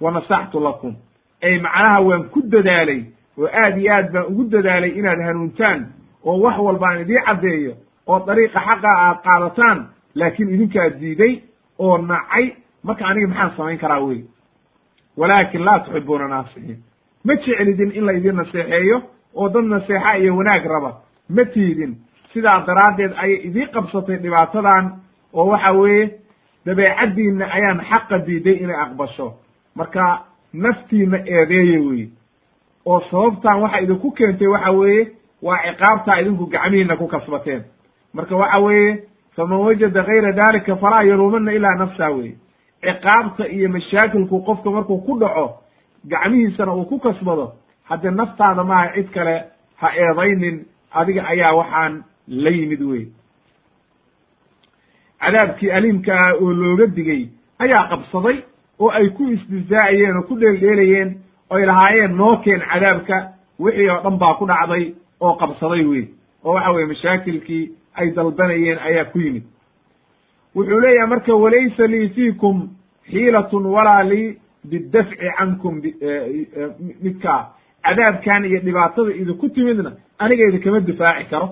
wa 0.02 0.12
nasaxtu 0.12 0.60
lakum. 0.60 0.96
Ay 1.44 1.60
macnaha 1.60 2.02
waan 2.02 2.24
ku 2.30 2.42
dadaalay 2.42 3.02
oo 3.38 3.48
aad 3.48 3.78
iyo 3.78 3.94
aad 3.94 4.12
baan 4.14 4.26
ugu 4.26 4.44
dadaalay 4.44 4.90
inaad 4.90 5.22
hanuuntaan 5.22 5.86
oo 6.26 6.40
wax 6.42 6.58
walbaan 6.60 7.02
idii 7.02 7.22
caddeeyo 7.26 7.74
oo 8.08 8.20
dariiqa 8.28 8.60
xaqa 8.60 8.90
aad 8.98 9.18
qaadataan 9.24 9.88
laakiin 10.16 10.50
idinkaa 10.50 10.90
diiday 11.00 11.42
oo 11.80 11.98
nacay. 11.98 12.56
Marka 12.84 13.06
aniga 13.06 13.28
maxaan 13.28 13.52
samayn 13.58 13.78
karaa 13.80 14.00
wey 14.00 14.24
walaakin 15.18 15.66
laa 15.66 15.80
tuxibuuna 15.80 16.28
naasixiin. 16.28 16.80
Ma 17.24 17.34
jeclidin 17.36 17.92
in 17.92 18.06
la 18.06 18.12
idin 18.14 18.36
naseexeeyo 18.36 19.02
oo 19.36 19.50
dad 19.50 19.64
naseexa 19.66 20.18
iyo 20.18 20.36
wanaag 20.38 20.66
raba. 20.66 20.92
Ma 21.30 21.46
tiidin 21.46 21.96
sidaa 22.34 22.64
daraaddeed 22.68 23.14
ayay 23.18 23.40
idii 23.48 23.66
qabsatay 23.74 24.18
dhibaatadan 24.18 24.92
oo 25.34 25.46
waxa 25.52 25.72
weeye 25.72 26.12
dabeecaddiinna 26.66 27.46
ayaan 27.54 27.82
xaqa 27.90 28.18
diiday 28.26 28.54
inay 28.64 28.76
aqbasho. 28.82 29.34
Marka 29.76 30.22
naftiina 30.54 31.18
eedeeye 31.18 31.78
weye 31.80 32.08
oo 32.86 33.00
sababtan 33.12 33.62
waxa 33.62 33.80
idinku 33.82 34.12
keentay 34.12 34.48
waxa 34.48 34.72
weeye 34.72 35.12
waa 35.42 35.58
ciqaabtaa 35.66 36.20
idinku 36.22 36.46
gacmihiina 36.46 36.96
ku 36.98 37.08
kasbateen. 37.08 37.64
Marka 38.14 38.36
waxa 38.36 38.60
weeye 38.60 39.04
faman 39.36 39.60
wajada 39.60 40.04
gayra 40.04 40.32
dalika 40.32 40.76
falaa 40.76 41.04
yaluumana 41.04 41.54
ilaa 41.54 41.76
nafsaa 41.76 42.10
weye 42.10 42.36
ciqaabta 42.82 43.48
iyo 43.48 43.70
mashaakilku 43.70 44.42
qofka 44.46 44.70
markuu 44.72 44.98
ku 45.02 45.20
dhaco 45.20 45.58
gacmihiisana 46.08 46.74
uu 46.76 46.86
ku 46.86 47.00
kasbado 47.00 47.54
haddee 47.90 48.12
naftaada 48.12 48.64
maaha 48.64 48.94
cid 48.96 49.10
kale 49.14 49.36
ha 49.82 49.88
eedaynin 50.04 50.66
adiga 50.92 51.22
ayaa 51.34 51.54
waxaan 51.60 52.04
la 52.28 52.50
yimid 52.50 52.82
wey 52.82 53.06
cadaabkii 55.20 55.72
aliimka 55.72 56.14
ah 56.20 56.34
oo 56.42 56.52
looga 56.54 56.88
digay 56.88 57.28
ayaa 57.60 57.88
qabsaday 57.90 58.38
oo 58.80 58.90
ay 58.90 59.10
ku 59.10 59.24
istihzaa'ayeen 59.36 60.18
oo 60.18 60.24
ku 60.30 60.36
dheeldheelayeen 60.40 61.10
oy 61.50 61.66
lahaayeen 61.66 62.16
noo 62.18 62.38
keen 62.44 62.62
cadaabka 62.72 63.16
wixii 63.60 63.90
oo 63.90 64.02
dhan 64.04 64.18
baa 64.18 64.34
ku 64.40 64.46
dhacday 64.52 64.94
oo 65.20 65.34
qabsaday 65.42 65.84
wey 65.92 66.06
oo 66.44 66.54
waxa 66.54 66.72
weye 66.72 66.86
mashaakilkii 66.88 67.72
ay 67.96 68.12
dalbanayeen 68.16 68.80
ayaa 68.80 69.06
ku 69.06 69.20
yimid. 69.20 69.44
Wuxuu 70.56 70.80
leeyahay 70.80 71.08
marka 71.10 71.36
walaysa 71.36 71.88
lii 71.88 72.10
fiikum 72.10 72.70
xiilatun 73.12 73.66
walaa 73.66 74.04
lii 74.04 74.38
bidafci 74.70 75.16
cankum 75.38 75.82
midkaa 77.04 77.42
cadaabkan 77.86 78.46
iyo 78.46 78.60
dhibaatada 78.60 79.12
idinku 79.22 79.50
timidna 79.50 79.92
aniga 80.20 80.44
idinkama 80.48 80.80
difaaci 80.80 81.26
karo. 81.30 81.48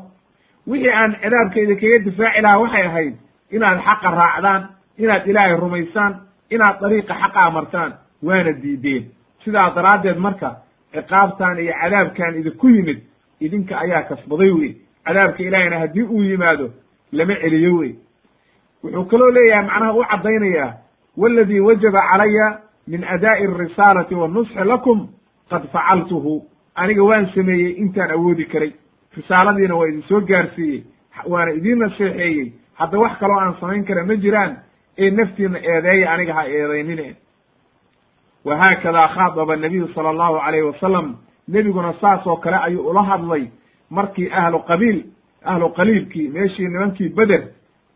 Wixii 0.68 0.90
aan 0.92 1.12
cadaabka 1.22 1.60
idinkaga 1.62 2.00
difaaci 2.08 2.42
lahaa 2.42 2.60
waxay 2.64 2.86
ahayd 2.88 3.16
inaad 3.52 3.80
xaqa 3.88 4.10
raacdaan 4.20 4.62
inaad 4.98 5.28
ilaahay 5.28 5.56
rumaysaan 5.60 6.14
inaad 6.50 6.76
dariiqa 6.82 7.14
xaqa 7.22 7.40
amartaan 7.50 7.92
waana 8.24 8.52
diideen. 8.62 9.04
Sidaa 9.44 9.70
daraaddeed 9.76 10.18
marka 10.18 10.50
ciqaabtan 10.94 11.60
iyo 11.60 11.74
cadaabkan 11.82 12.36
idinku 12.40 12.68
yimid 12.70 13.00
idinka 13.42 13.80
ayaa 13.80 14.04
kasbaday 14.10 14.52
wey 14.52 14.72
cadaabka 15.06 15.44
ilaahayna 15.44 15.80
haddii 15.80 16.04
uu 16.04 16.24
yimaado 16.24 16.70
lama 17.12 17.36
celiyo 17.42 17.76
wey 17.78 17.92
wuxuu 18.84 19.06
kaloo 19.06 19.32
leeyahay 19.32 19.66
macnaha 19.66 19.94
u 19.94 20.04
caddaynayaa 20.12 20.74
waladii 21.18 21.60
wajaba 21.60 22.02
calaya 22.12 22.48
min 22.88 23.04
adaa'i 23.04 23.48
arisaalati 23.48 24.16
wannusxi 24.16 24.64
lakum 24.66 25.08
qad 25.50 25.64
facaltuhu 25.72 26.46
aniga 26.76 27.04
waan 27.04 27.28
sameeyey 27.36 27.72
intaan 27.82 28.12
awoodi 28.12 28.46
karay. 28.46 28.72
Risaaladiina 29.18 29.76
waa 29.76 29.88
idin 29.88 30.04
soo 30.08 30.22
gaarsiiyey 30.22 30.84
waana 31.28 31.52
idiin 31.52 31.80
naseexeeyey. 31.80 32.54
Hadda 32.74 33.00
wax 33.00 33.18
kaloo 33.20 33.40
aan 33.40 33.56
samayn 33.60 33.86
kara 33.86 34.06
ma 34.06 34.16
jiraan 34.16 34.58
ee 34.98 35.12
naftiina 35.12 35.60
eedeeya 35.60 36.12
aniga 36.14 36.34
ha 36.34 36.44
eedaynine 36.48 37.16
wa 38.46 38.56
haakada 38.58 39.08
khaadaba 39.16 39.56
nabiyu 39.56 39.88
sala 39.96 40.10
allahu 40.10 40.38
alayhi 40.38 40.66
wasalam 40.66 41.16
nebiguna 41.48 41.94
saas 42.02 42.28
oo 42.28 42.36
kale 42.38 42.58
ayuu 42.58 42.88
ula 42.90 43.04
hadlay. 43.04 43.48
Markii 43.90 44.30
ahlu 44.32 44.60
qabiil 44.60 45.04
ahlu 45.46 45.70
qaliilkii 45.70 46.28
meeshii 46.30 46.68
nimankii 46.68 47.10
beder 47.10 47.44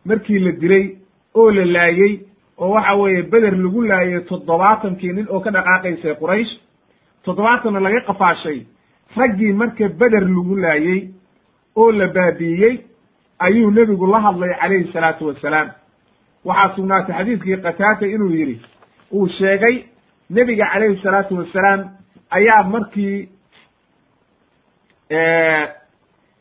markii 0.05 0.39
la 0.39 0.51
dilay 0.51 0.95
oo 1.35 1.51
la 1.51 1.65
laayey 1.65 2.19
oo 2.57 2.69
waxa 2.69 2.93
weeye 2.95 3.21
beder 3.23 3.55
lagu 3.57 3.81
laayay 3.81 4.21
toddobaatankii 4.21 5.13
nin 5.13 5.27
oo 5.29 5.39
ka 5.39 5.51
dhaqaaqaysay 5.51 6.15
quraysh 6.15 6.51
toddobaatanna 7.27 7.79
laga 7.87 8.01
qafaashay 8.09 8.59
raggii 9.17 9.53
marka 9.61 9.89
beder 9.99 10.23
lagu 10.35 10.55
laayey 10.63 11.01
oo 11.75 11.91
la 11.91 12.07
baabi'iyey 12.07 12.75
ayuu 13.39 13.71
nebigu 13.71 14.07
la 14.07 14.19
hadlay 14.25 14.53
calayhi 14.61 14.91
salaatu 14.93 15.27
wasalaam 15.27 15.69
waxaa 16.45 16.75
sugnaatay 16.75 17.15
xadiidkii 17.17 17.57
qataata 17.65 18.05
inuu 18.15 18.31
yidhi 18.39 18.57
uu 19.13 19.27
sheegay 19.39 19.75
nebiga 20.29 20.65
calayhi 20.73 21.01
salaatu 21.03 21.37
wasalaam 21.37 21.81
ayaa 22.37 22.63
markii 22.63 23.29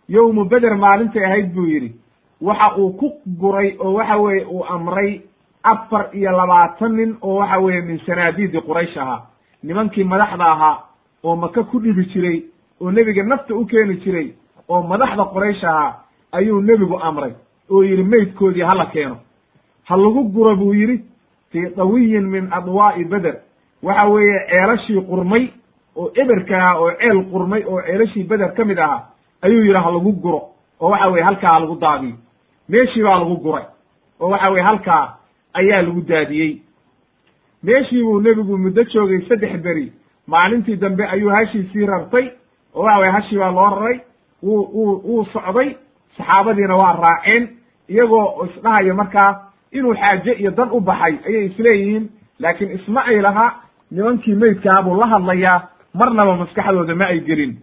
yowmu 0.09 0.45
beder 0.45 0.75
maalintay 0.77 1.25
ahayd 1.25 1.53
buu 1.55 1.67
yidhi. 1.67 1.93
Waxa 2.41 2.77
uu 2.79 2.93
ku 2.99 3.13
guray 3.27 3.77
oo 3.79 3.93
waxa 3.95 4.17
weeye 4.17 4.45
uu 4.45 4.65
amray 4.65 5.21
afar 5.63 6.09
iyo 6.13 6.31
labaatan 6.33 6.93
nin 6.97 7.17
oo 7.23 7.37
waxa 7.41 7.59
weeye 7.59 7.81
min 7.83 7.99
sanaadiidi 8.07 8.61
quraysh 8.61 8.97
ahaa 8.99 9.23
nimankii 9.63 10.05
madaxda 10.05 10.45
ahaa 10.47 10.79
oo 11.25 11.37
maka 11.37 11.63
ku 11.65 11.81
dhibi 11.81 12.05
jiray 12.13 12.43
oo 12.81 12.91
nebiga 12.91 13.23
nafta 13.23 13.55
u 13.55 13.65
keeni 13.67 13.97
jiray 14.05 14.35
oo 14.69 14.83
madaxda 14.83 15.25
quraysh 15.25 15.65
ahaa 15.65 15.95
ayuu 16.33 16.61
nebigu 16.61 16.99
amray 17.03 17.33
oo 17.71 17.83
yidhi 17.85 18.03
meydkoodii 18.05 18.63
hala 18.63 18.87
keeno. 18.87 19.17
Ha 19.85 19.97
lagu 19.97 20.25
guro 20.25 20.57
buu 20.57 20.75
yidhi 20.75 21.05
fii 21.51 21.75
dawiyin 21.77 22.27
min 22.29 22.49
adwaa'i 22.53 23.05
beder 23.05 23.37
waxa 23.83 24.05
weeye 24.09 24.39
ceelashii 24.51 25.01
qurmay 25.11 25.49
oo 25.97 26.11
eberka 26.15 26.57
ahaa 26.59 26.79
oo 26.81 26.91
ceel 26.91 27.25
qurmay 27.33 27.63
oo 27.67 27.81
ceelashii 27.83 28.25
beder 28.25 28.55
ka 28.55 28.65
mid 28.65 28.79
ahaa 28.79 29.03
ayuu 29.43 29.61
yidhi 29.65 29.79
ha 29.85 29.91
lagu 29.91 30.13
guro. 30.13 30.41
Oo 30.81 30.91
waxa 30.91 31.09
weye 31.09 31.25
halkaa 31.25 31.53
ha 31.53 31.61
lagu 31.61 31.77
daadiyo 31.77 32.15
meeshii 32.69 33.03
baa 33.03 33.19
lagu 33.19 33.37
guray. 33.37 33.65
Oo 34.21 34.29
waxa 34.31 34.51
weye 34.51 34.63
halkaa 34.65 35.17
ayaa 35.55 35.83
lagu 35.83 36.01
daadiyey 36.01 36.59
meeshii 37.63 38.03
buu 38.03 38.21
nebigu 38.21 38.59
muddo 38.59 38.83
joogay 38.85 39.21
saddex 39.29 39.61
beri. 39.63 39.93
Maalintii 40.27 40.77
dambe 40.77 41.05
ayuu 41.07 41.31
hashiisii 41.31 41.87
rartay 41.87 42.31
oo 42.75 42.83
waxa 42.83 42.99
weye 43.01 43.13
hashii 43.13 43.39
baa 43.39 43.51
loo 43.51 43.71
raray. 43.75 44.01
Wuu 44.43 44.69
wuu 44.75 45.01
wuu 45.05 45.25
socday. 45.33 45.77
Saxaabadiina 46.17 46.77
waa 46.77 46.93
raaceen 47.03 47.49
iyagoo 47.89 48.45
isdhahaya 48.47 48.95
markaa 48.95 49.43
inuu 49.73 49.95
xaaje 49.95 50.33
iyo 50.33 50.51
dan 50.51 50.69
u 50.73 50.81
baxay 50.81 51.15
ayay 51.27 51.47
isleeyihiin 51.47 52.09
laakiin 52.39 52.71
isma 52.71 53.05
ay 53.05 53.21
laha 53.21 53.55
nimankii 53.91 54.35
meydkaha 54.35 54.83
buu 54.83 54.97
la 55.01 55.07
hadlayaa 55.07 55.69
marnaba 55.95 56.37
maskaxdooda 56.37 56.95
ma 56.95 57.05
ay 57.07 57.21
gelin. 57.21 57.57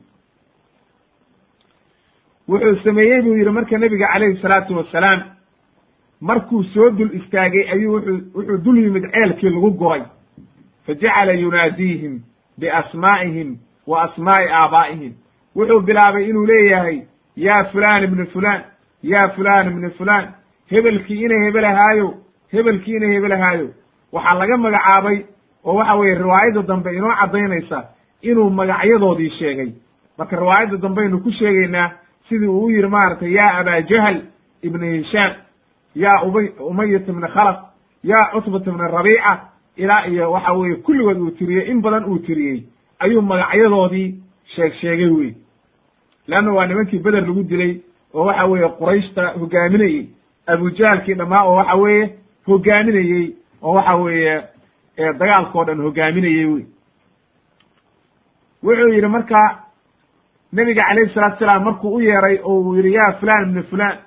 Wuxuu 2.50 2.76
sameeyey 2.84 3.22
buu 3.22 3.36
yidhi 3.38 3.50
marka 3.52 3.78
nebiga 3.78 4.08
calayhi 4.14 4.42
salaatu 4.42 4.78
wasalaam 4.78 5.22
markuu 6.28 6.64
soo 6.74 6.90
dul 6.98 7.12
istaagay 7.20 7.66
ayuu 7.74 7.94
wuxuu 7.96 8.20
wuxuu 8.36 8.58
dul 8.66 8.78
yimid 8.84 9.06
ceelkii 9.12 9.50
lagu 9.50 9.72
guray 9.82 10.04
fa 10.86 10.94
jacala 10.94 11.34
yunaadiihim 11.34 12.14
biasmaa'ihim 12.60 13.50
wa 13.88 14.04
asmaa'i 14.04 14.48
aabaa'ihim. 14.60 15.14
Wuxuu 15.56 15.80
bilaabay 15.88 16.30
inuu 16.30 16.46
leeyahay 16.46 16.98
yaa 17.36 17.64
fulaan 17.72 18.04
ibnu 18.04 18.26
fulaan 18.34 18.62
yaa 19.04 19.30
fulaan 19.36 19.68
ibnu 19.72 19.92
fulaan 19.98 20.26
hebelkii 20.72 21.24
ina 21.26 21.46
hebelahaayo 21.46 22.08
hebelkii 22.52 22.96
ina 22.96 23.08
hebelahaayo 23.14 23.68
waxaa 24.12 24.34
laga 24.40 24.58
magacaabay 24.58 25.18
oo 25.66 25.76
waxa 25.76 25.96
weeye 25.96 26.16
riwaayadda 26.16 26.62
dambe 26.62 26.96
inoo 26.96 27.16
caddaynaysa 27.22 27.84
inuu 28.22 28.50
magacyadoodii 28.50 29.30
sheegay. 29.40 29.72
Marka 30.18 30.36
riwaayadda 30.36 30.78
dambeaynu 30.78 31.20
ku 31.20 31.32
sheegaynaa 31.32 31.92
sidii 32.30 32.48
uu 32.48 32.66
u 32.66 32.70
yidhi 32.72 32.88
maaragtay 32.88 33.34
yaa 33.34 33.54
abaa 33.60 33.82
jahl 33.82 34.18
ibna 34.62 34.86
hishaam 34.86 35.34
ubay 36.26 36.50
umayat 36.60 37.08
ibna 37.08 37.28
khalaf 37.28 37.58
yaa 38.04 38.32
cutbat 38.34 38.68
ibna 38.68 38.88
rabiica 38.88 39.40
ilaa 39.78 40.06
iyo 40.08 40.32
waxa 40.32 40.54
weeye 40.54 40.76
kulligood 40.76 41.18
uu 41.18 41.32
tiriyey 41.32 41.72
in 41.72 41.82
badan 41.82 42.06
uu 42.06 42.18
tiriyey 42.20 42.64
ayuu 43.00 43.22
magacyadoodii 43.22 44.16
sheeg 44.56 44.74
sheegay 44.74 45.10
wey 45.10 45.34
leanna 46.28 46.54
waa 46.54 46.66
nimankii 46.68 47.00
beder 47.00 47.22
lagu 47.22 47.44
dilay 47.44 47.82
oo 48.14 48.26
waxa 48.26 48.46
weeye 48.46 48.70
qurayshta 48.70 49.28
hogaaminayey 49.40 50.08
abujahalkii 50.48 51.14
dhammaa 51.14 51.44
oo 51.46 51.56
waxa 51.56 51.76
weeye 51.76 52.16
hogaaminayey 52.48 53.36
oo 53.62 53.74
waxa 53.74 53.96
weeye 53.96 54.42
dagaalkao 54.98 55.66
dhan 55.66 55.82
hogaaminayey 55.82 56.46
wey 56.46 56.66
wuxuu 58.64 58.94
yidhi 58.94 59.08
marka 59.08 59.60
nebiga 60.54 60.84
calayhi 60.88 61.14
salatu 61.14 61.40
salaam 61.40 61.64
markuu 61.64 61.96
u 61.96 62.02
yeeray 62.02 62.40
oo 62.44 62.60
uu 62.62 62.76
yidhi 62.76 62.94
ya 62.94 63.14
fulan 63.20 63.50
ibnu 63.50 63.64
fulan 63.64 63.98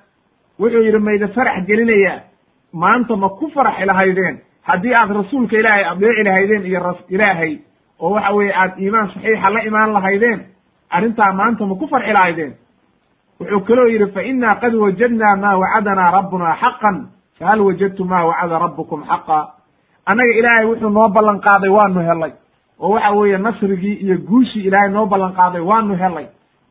wuxuu 0.59 0.83
yidhi 0.85 0.99
mayda 0.99 1.27
farax 1.27 1.65
gelinayaa 1.67 2.19
maanta 2.73 3.15
ma 3.15 3.29
ku 3.29 3.49
faraxi 3.55 3.85
lahaydeen 3.85 4.37
haddii 4.69 4.93
aad 4.95 5.11
rasuulka 5.11 5.57
ilaahay 5.59 5.83
adeeci 5.91 6.23
lahaydeen 6.23 6.65
iyo 6.65 6.79
ras 6.79 6.97
ilaahay 7.09 7.57
oo 7.99 8.09
waxa 8.15 8.31
weeye 8.35 8.53
aad 8.55 8.71
iimaan 8.79 9.07
saxiixa 9.13 9.49
la 9.49 9.61
imaan 9.69 9.93
lahaydeen 9.93 10.39
arrintaa 10.89 11.33
maanta 11.33 11.65
ma 11.65 11.75
ku 11.75 11.87
farxi 11.87 12.13
lahaydeen 12.13 12.53
wuxuu 13.39 13.59
kaloo 13.67 13.87
yidhi 13.87 14.11
fa 14.13 14.21
inaa 14.23 14.55
qad 14.61 14.73
wajadnaa 14.75 15.35
maa 15.35 15.55
wacadanaa 15.61 16.11
rabbuna 16.11 16.55
xaqan 16.61 16.97
fahal 17.39 17.61
wajadtum 17.61 18.07
maa 18.09 18.25
wacada 18.25 18.59
rabbukum 18.59 19.03
xaqa? 19.09 19.39
Annaga 20.09 20.33
ilaahay 20.39 20.65
wuxuu 20.65 20.89
noo 20.89 21.09
ballan 21.13 21.39
qaaday 21.39 21.69
waanu 21.69 21.99
helay. 21.99 22.31
Oo 22.79 22.89
waxa 22.93 23.11
weeye 23.11 23.37
nasrigii 23.37 23.93
iyo 24.03 24.17
guushii 24.17 24.63
ilaahay 24.67 24.89
noo 24.89 25.05
ballan 25.05 25.33
qaaday 25.33 25.61
waanu 25.61 25.93
helay. 25.95 26.25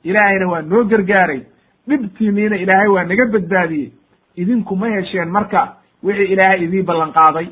Ilaahayna 0.05 0.47
waa 0.53 0.63
noo 0.63 0.85
gargaaray 0.85 1.41
dhibtiiniina 1.89 2.57
ilaahay 2.57 2.89
waa 2.89 3.05
naga 3.05 3.27
badbaadiyey. 3.33 3.93
Idinku 4.37 4.77
ma 4.77 4.87
hesheen 4.89 5.29
marka 5.31 5.77
wixii 6.03 6.33
ilaahay 6.33 6.65
idii 6.65 6.83
ballan 6.83 7.13
qaaday 7.13 7.47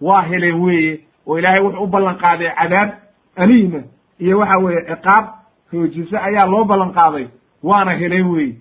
waa 0.00 0.22
heleen 0.22 0.60
weeye 0.64 1.00
oo 1.26 1.38
ilaahay 1.38 1.64
wuxuu 1.64 1.82
u 1.84 1.86
ballan 1.86 2.16
qaaday 2.18 2.50
cadaab 2.58 2.90
aliima 3.36 3.80
iyo 4.18 4.38
waxa 4.38 4.58
weeye 4.58 4.82
ciqaab 4.88 5.24
hoojise 5.72 6.16
ayaa 6.18 6.46
loo 6.46 6.64
ballan 6.64 6.92
qaaday 6.92 7.26
waana 7.62 7.92
heleen 8.00 8.26
weeye. 8.30 8.54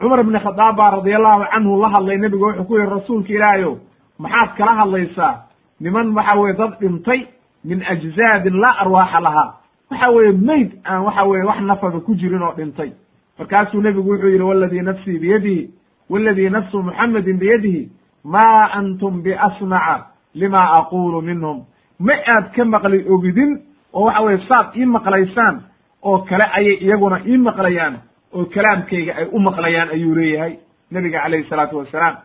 Cumar 0.00 0.20
ibn 0.20 0.38
khadaab 0.38 0.76
baa 0.76 0.90
radiallahu 0.90 1.44
canhu 1.52 1.80
la 1.82 1.88
hadlay 1.88 2.16
nebigu 2.18 2.44
wuxuu 2.46 2.64
ku 2.64 2.74
yihi 2.78 2.90
rasuulka 2.90 3.32
ilaahayow 3.32 3.74
maxaad 4.18 4.50
kala 4.58 4.72
hadlaysaa? 4.80 5.34
Niman 5.80 6.14
waxa 6.16 6.34
weye 6.40 6.54
dad 6.54 6.72
dhintay 6.80 7.20
min 7.64 7.82
ajzaadin 7.92 8.54
laa 8.62 8.76
arwaaxa 8.82 9.20
lahaa 9.20 9.54
waxa 9.90 10.10
weeye 10.10 10.32
mayd 10.32 10.70
aan 10.84 11.02
waxa 11.04 11.24
weye 11.24 11.44
wax 11.44 11.60
nafaba 11.60 12.00
ku 12.00 12.14
jirin 12.14 12.42
oo 12.42 12.52
dhintay. 12.56 12.92
Markaasuu 13.38 13.80
nebigu 13.80 14.10
wuxuu 14.10 14.28
yidhi 14.28 14.42
waladii 14.42 14.80
nafsii 14.82 15.18
biyadihi 15.18 15.70
waladii 16.10 16.50
nafsu 16.50 16.82
muxamedin 16.82 17.38
biyadihi 17.38 17.88
ma 18.24 18.70
antum 18.72 19.22
biasmaca 19.22 20.06
lima 20.34 20.58
aqulu 20.78 21.22
minhum. 21.22 21.64
Ma 22.00 22.12
aad 22.26 22.52
ka 22.54 22.64
maqli 22.64 23.04
ogidin 23.08 23.60
oo 23.92 24.04
waxa 24.04 24.20
weye 24.22 24.38
saad 24.48 24.76
ii 24.76 24.84
maqlaysaan 24.86 25.62
oo 26.02 26.18
kale 26.18 26.44
ayay 26.52 26.74
iyaguna 26.84 27.20
ii 27.26 27.36
maqlayaan 27.38 27.94
oo 28.34 28.44
kalaamkayga 28.44 29.12
ay 29.16 29.26
u 29.32 29.38
maqlayaan 29.38 29.88
ayuu 29.90 30.14
leeyahay 30.14 30.56
nebiga 30.90 31.20
calayhi 31.22 31.48
salaatu 31.48 31.78
wassalaam 31.78 32.16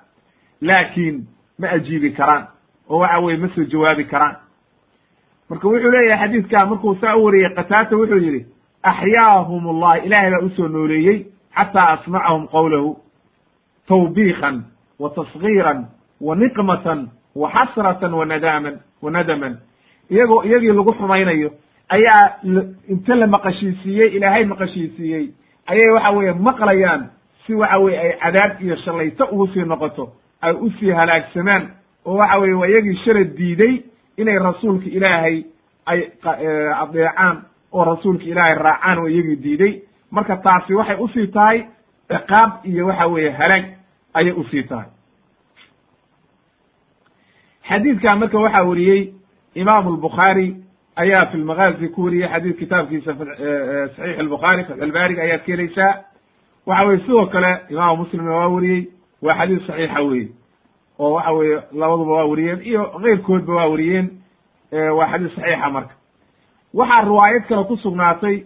laakiin 0.61 1.25
ma 1.59 1.67
ajiibi 1.71 2.11
karaan 2.11 2.47
oo 2.89 2.99
waxa 2.99 3.19
weye 3.19 3.37
ma 3.37 3.47
soo 3.55 3.63
jawaabi 3.63 4.03
karaan 4.05 4.35
marka 5.53 5.67
wuxuu 5.67 5.91
leeyahay 5.91 6.27
xadiidkaa 6.27 6.65
markuu 6.65 6.95
saa 7.01 7.15
u 7.17 7.23
wariyey 7.25 7.49
qataata 7.55 7.95
wuxuu 7.97 8.17
yidhi 8.17 8.45
axyaahum 8.83 9.67
allah 9.69 10.05
ilaahay 10.05 10.31
baa 10.31 10.45
u 10.45 10.49
soo 10.49 10.67
nooleeyey 10.67 11.25
xataa 11.57 11.87
asmacahum 11.93 12.47
qowlahu 12.47 12.97
tawbiikan 13.87 14.63
wa 14.99 15.09
tasgiiran 15.09 15.85
wa 16.21 16.35
niqmatan 16.35 17.09
wa 17.35 17.51
xasratan 17.51 18.13
wa 18.13 18.25
nadaaman 18.25 18.79
wa 19.01 19.11
nadaman. 19.11 19.57
Iyagoo 20.09 20.43
iyagii 20.43 20.71
lagu 20.73 20.93
xumaynayo 20.93 21.51
ayaa 21.89 22.39
inta 22.89 23.15
la 23.15 23.27
maqashiisiiyey 23.27 24.15
ilaahay 24.17 24.45
maqashiisiiyey 24.45 25.29
ayay 25.67 25.89
waxa 25.93 26.11
weeye 26.11 26.33
maqlayaan 26.33 27.09
si 27.45 27.53
waxa 27.53 27.79
weye 27.79 27.99
ay 27.99 28.11
cadaab 28.19 28.61
iyo 28.61 28.75
shallayto 28.75 29.25
ugu 29.31 29.47
sii 29.47 29.65
noqoto 29.65 30.13
ay 30.41 30.53
u 30.53 30.69
sii 30.79 30.91
halaagsamaan 30.91 31.67
oo 32.05 32.15
waxa 32.17 32.37
weye 32.39 32.53
waa 32.53 32.67
iyagii 32.67 32.95
shalad 33.05 33.35
diiday 33.37 33.81
inay 34.17 34.37
rasuulka 34.39 34.85
ilaahay 34.85 35.43
ay 35.85 35.99
adeecaan 36.81 37.43
oo 37.71 37.83
rasuulka 37.83 38.23
ilaahay 38.23 38.55
raacaan 38.55 38.97
oo 38.99 39.07
iyagii 39.07 39.35
diiday. 39.35 39.73
Marka 40.11 40.37
taasi 40.37 40.73
waxay 40.73 40.97
u 40.99 41.07
sii 41.07 41.27
tahay 41.27 41.65
ciqaab 42.09 42.51
iyo 42.65 42.87
waxa 42.87 43.07
weeye 43.07 43.29
halaag 43.31 43.65
ayay 44.13 44.31
u 44.31 44.43
sii 44.51 44.63
tahay. 44.63 44.85
Xadiidkan 47.69 48.19
marka 48.19 48.39
waxaa 48.39 48.63
weriyey 48.69 49.13
imaamu 49.55 49.89
albukhaari 49.89 50.55
ayaa 50.95 51.25
fi 51.31 51.37
lmagaazi 51.37 51.87
ku 51.89 52.03
weriyey 52.03 52.27
xadiid 52.29 52.57
kitaabkiisa 52.59 53.13
saxiix 53.15 54.19
albukhaari 54.19 54.63
fatxulbaariga 54.63 55.21
ayaad 55.21 55.41
ka 55.45 55.51
helaysaa 55.51 55.93
waxa 56.65 56.85
weye 56.87 56.99
sidoo 56.99 57.25
kale 57.25 57.51
imaamu 57.69 57.97
muslimna 58.03 58.31
waa 58.31 58.47
weriyey 58.47 58.87
waa 59.21 59.35
xadiid 59.39 59.61
saxiixa 59.67 60.01
weye 60.01 60.27
oo 60.99 61.13
waxa 61.13 61.31
weeye 61.31 61.59
labaduba 61.73 62.11
waa 62.13 62.25
weriyeen 62.25 62.61
iyo 62.61 62.83
keyrkoodba 63.03 63.53
waa 63.55 63.67
weriyeen 63.67 64.09
waa 64.97 65.07
xadiis 65.11 65.35
saxiixa 65.35 65.69
marka. 65.69 65.93
Waxaa 66.73 67.01
riwaayad 67.01 67.43
kale 67.47 67.63
ku 67.63 67.77
sugnaatay 67.77 68.43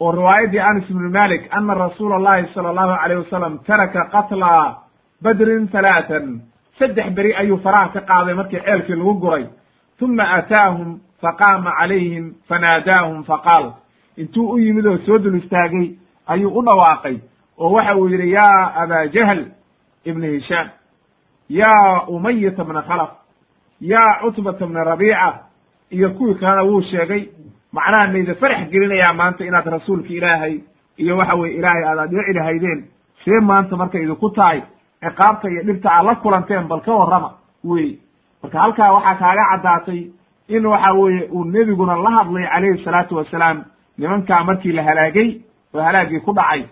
oo 0.00 0.12
riwaayaddii 0.12 0.58
anas 0.60 0.90
ibnu 0.90 1.10
malik 1.10 1.42
ana 1.50 1.74
rasuula 1.74 2.16
allahi 2.16 2.46
sala 2.54 2.68
allahu 2.68 2.92
alayh 3.04 3.18
wasalam 3.18 3.58
taraka 3.66 4.04
qatla 4.12 4.76
badrin 5.22 5.68
halaatan 5.72 6.40
saddex 6.78 7.10
beri 7.14 7.34
ayuu 7.34 7.58
faraha 7.58 7.88
ka 7.88 8.00
qaaday 8.00 8.34
markii 8.34 8.60
ceelkii 8.60 8.94
lagu 8.96 9.14
guray. 9.14 9.46
Uma 10.00 10.22
aataahum 10.24 11.00
faqaama 11.22 11.70
calayhim 11.78 12.34
fanaadaahum 12.48 13.24
faqaal 13.24 13.72
intuu 14.16 14.50
u 14.52 14.58
yimid 14.58 14.86
oo 14.86 14.98
soo 15.06 15.18
dul 15.18 15.34
istaagay 15.36 15.96
ayuu 16.26 16.52
u 16.58 16.62
dhawaaqay 16.62 17.16
oo 17.58 17.70
waxa 17.72 17.96
uu 17.96 18.08
yidhi 18.08 18.30
yaa 18.32 18.72
aba 18.82 19.06
jahl 19.08 19.40
ibna 20.04 20.26
hishaam 20.26 20.68
yaa 21.48 22.06
umayata 22.08 22.64
bna 22.64 22.82
khalaf 22.82 23.10
yaa 23.80 24.20
cutbata 24.20 24.66
bna 24.66 24.84
rabiica 24.84 25.34
iyo 25.90 26.10
kuwii 26.10 26.34
kalena 26.34 26.62
wuu 26.62 26.82
sheegay 26.82 27.28
macnaha 27.72 28.06
nayda 28.06 28.34
farax 28.34 28.68
gelinayaa 28.70 29.12
maanta 29.12 29.44
inaad 29.44 29.66
rasuulka 29.66 30.08
ilaahay 30.08 30.60
iyo 30.96 31.16
waxa 31.16 31.34
weye 31.34 31.54
ilaahay 31.54 31.84
aad 31.84 31.98
adeeci 31.98 32.32
lahaydeen. 32.32 32.84
See 33.24 33.40
maanta 33.40 33.76
markay 33.76 34.02
idinku 34.02 34.30
tahay 34.30 34.62
ciqaabta 35.02 35.48
iyo 35.50 35.62
dhibta 35.62 35.90
aad 35.92 36.06
la 36.06 36.14
kulanteen 36.14 36.68
bal 36.68 36.80
ka 36.80 36.92
warrama 36.92 37.30
wey 37.64 37.98
marka 38.42 38.58
halkaa 38.60 38.92
waxaa 38.92 39.14
kaaga 39.18 39.44
caddaatay 39.52 40.10
in 40.48 40.66
waxa 40.66 40.92
weeye 40.92 41.28
uu 41.32 41.44
nebiguna 41.44 41.96
la 41.96 42.10
hadlay 42.10 42.46
calayhi 42.46 42.84
salaatu 42.84 43.16
wasalaam 43.16 43.64
nimankaa 43.98 44.44
markii 44.44 44.72
la 44.72 44.82
halaagay 44.82 45.40
oo 45.74 45.80
halaagii 45.82 46.20
ku 46.20 46.32
dhacay. 46.32 46.64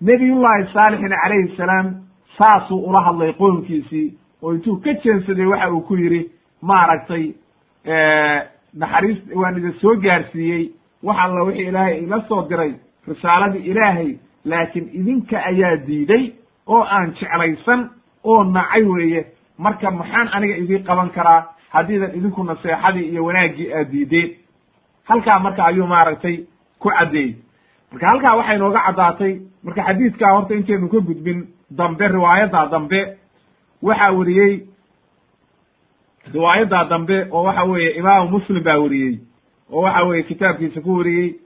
Nebiyullahi 0.00 0.66
saalixina 0.72 1.16
calayhi 1.22 1.56
salaam 1.56 1.94
saasuu 2.38 2.80
ula 2.88 3.00
hadlay 3.00 3.32
qoomkiisii 3.32 4.14
oo 4.42 4.52
intuu 4.54 4.76
ka 4.84 4.92
jeensaday 4.94 5.46
waxa 5.46 5.70
uu 5.72 5.80
ku 5.80 5.96
yidhi 5.96 6.30
maaragtay 6.62 7.32
naxariis 8.74 9.18
waan 9.34 9.56
idin 9.58 9.72
soo 9.80 9.94
gaarsiiyey 9.96 10.70
wax 11.02 11.16
alla 11.24 11.42
wixii 11.44 11.68
ilaahay 11.68 11.98
ila 12.04 12.20
soo 12.28 12.42
diray 12.48 12.72
risaaladii 13.08 13.62
ilaahay 13.70 14.16
laakiin 14.44 14.88
idinka 14.92 15.36
ayaa 15.50 15.76
diiday 15.86 16.32
oo 16.66 16.82
aan 16.84 17.12
jeclaysan 17.20 17.90
oo 18.24 18.44
nacay 18.44 18.82
weeye. 18.84 19.26
Marka 19.58 19.90
maxaan 19.90 20.28
aniga 20.32 20.56
idii 20.56 20.78
qaban 20.78 21.10
karaa 21.10 21.46
haddiidan 21.70 22.14
idinku 22.16 22.44
naseexadii 22.44 23.08
iyo 23.10 23.24
wanaaggii 23.24 23.72
aad 23.74 23.90
diideen. 23.92 24.30
Halkaa 25.04 25.38
marka 25.38 25.64
ayuu 25.64 25.86
maaragtay 25.86 26.36
ku 26.78 26.88
caddeeyey. 26.90 27.34
Marka 27.92 28.06
halkaa 28.08 28.34
waxay 28.36 28.58
nooga 28.58 28.80
caddaatay 28.86 29.40
marka 29.64 29.82
xadiidkaa 29.86 30.32
horta 30.34 30.54
intaynu 30.54 30.88
ka 30.88 31.00
gudbin 31.00 31.46
dambe 31.70 32.08
riwaayaddaa 32.08 32.66
dambe 32.66 33.18
waxaa 33.82 34.12
weriyey 34.12 34.60
riwaayaddaa 36.32 36.84
dambe 36.84 37.26
oo 37.30 37.42
waxa 37.42 37.64
weeye 37.64 37.90
imaamu 38.00 38.28
muslim 38.30 38.62
baa 38.64 38.78
weriyey 38.78 39.18
oo 39.72 39.82
waxa 39.82 40.02
weeye 40.04 40.22
kitaabkiisa 40.22 40.80
ku 40.80 40.96
weriyey 40.96 41.36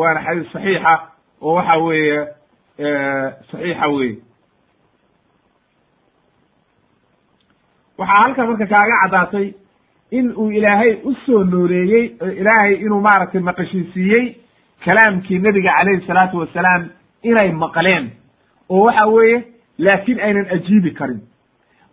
waana 0.00 0.20
xadiis 0.26 0.52
saxiixa 0.52 0.92
oo 1.42 1.54
waxa 1.54 1.76
weeye 1.76 2.18
saxiixa 3.50 3.88
weye 3.88 4.16
waxaa 7.98 8.20
halkan 8.22 8.46
marka 8.48 8.66
kaaga 8.66 8.96
caddaatay 9.02 9.46
in 10.10 10.32
uu 10.36 10.50
ilaahay 10.50 10.92
u 11.04 11.14
soo 11.26 11.44
nooleeyey 11.44 12.04
ilaahay 12.40 12.74
inuu 12.74 13.00
maaragtay 13.00 13.40
maqashiisiiyey 13.40 14.24
kalaamkii 14.84 15.38
nebiga 15.38 15.72
calayhi 15.78 16.06
salaatu 16.06 16.38
wasalaam 16.38 16.88
inay 17.22 17.52
maqleen 17.52 18.10
oo 18.70 18.84
waxa 18.86 19.06
weeye 19.06 19.38
laakiin 19.78 20.20
aynan 20.20 20.46
ajiibi 20.54 20.90
karin. 20.98 21.20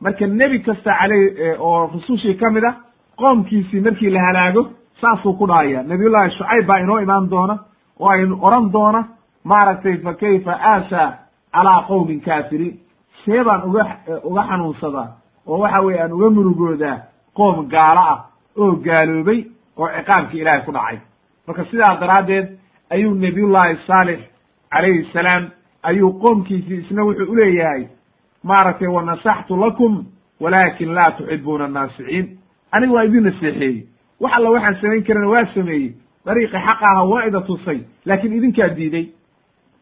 Marka 0.01 0.27
nebi 0.27 0.59
kasta 0.59 0.91
caley 0.99 1.23
oo 1.59 1.87
rusushii 1.93 2.35
ka 2.37 2.49
mid 2.49 2.63
ah 2.63 2.75
qoomkiisii 3.17 3.79
markii 3.85 4.09
la 4.09 4.21
halaago 4.27 4.61
saasuu 5.01 5.33
ku 5.37 5.47
dhahaya 5.47 5.83
nabiyullahi 5.83 6.31
shucayb 6.37 6.65
baa 6.67 6.79
inoo 6.79 6.99
imaan 7.01 7.29
doona 7.29 7.55
oo 7.99 8.09
aynu 8.09 8.37
oran 8.41 8.71
doona 8.71 9.01
maaragtay 9.43 9.97
fa 10.03 10.13
kayfa 10.13 10.53
aasa 10.71 11.01
calaa 11.53 11.81
qowmin 11.87 12.21
kaafiriin? 12.21 12.79
See 13.25 13.43
baan 13.43 13.61
uga 13.69 13.83
uga 14.23 14.41
xanuunsadaa 14.49 15.09
oo 15.47 15.57
waxa 15.59 15.81
weye 15.81 16.01
aan 16.01 16.13
uga 16.13 16.29
murugoodaa 16.29 16.97
qoom 17.37 17.67
gaalo 17.73 18.01
ah 18.13 18.19
oo 18.57 18.71
gaaloobay 18.85 19.39
oo 19.77 19.87
ciqaabkii 19.95 20.41
ilaahay 20.41 20.61
ku 20.65 20.71
dhacay. 20.71 20.97
Marka 21.47 21.65
sidaa 21.71 21.95
daraaddeed 22.01 22.47
ayuu 22.89 23.13
nebiyullahi 23.15 23.77
saalix 23.87 24.19
calayhi 24.71 25.09
salaam 25.13 25.43
ayuu 25.89 26.11
qoomkiisii 26.21 26.77
isna 26.83 27.03
wuxuu 27.07 27.31
uleeyahay 27.31 27.83
maaragtay 28.43 28.87
wanasaxtu 28.87 29.57
lakum 29.63 30.05
walaakin 30.39 30.93
laa 30.97 31.11
tuxibuuna 31.17 31.65
annaasiciin 31.65 32.25
aniga 32.71 32.93
waa 32.93 33.03
idin 33.07 33.23
naseexeeyey 33.23 33.83
wax 34.21 34.31
alla 34.37 34.49
waxaan 34.49 34.75
samayn 34.81 35.03
karana 35.03 35.27
waa 35.33 35.45
sameeyey. 35.55 35.91
Dariiqii 36.25 36.59
xaqa 36.67 36.85
aha 36.91 37.03
waa 37.11 37.25
ida 37.27 37.41
tusay 37.41 37.79
laakiin 38.05 38.33
idinkaa 38.33 38.67
diiday. 38.77 39.05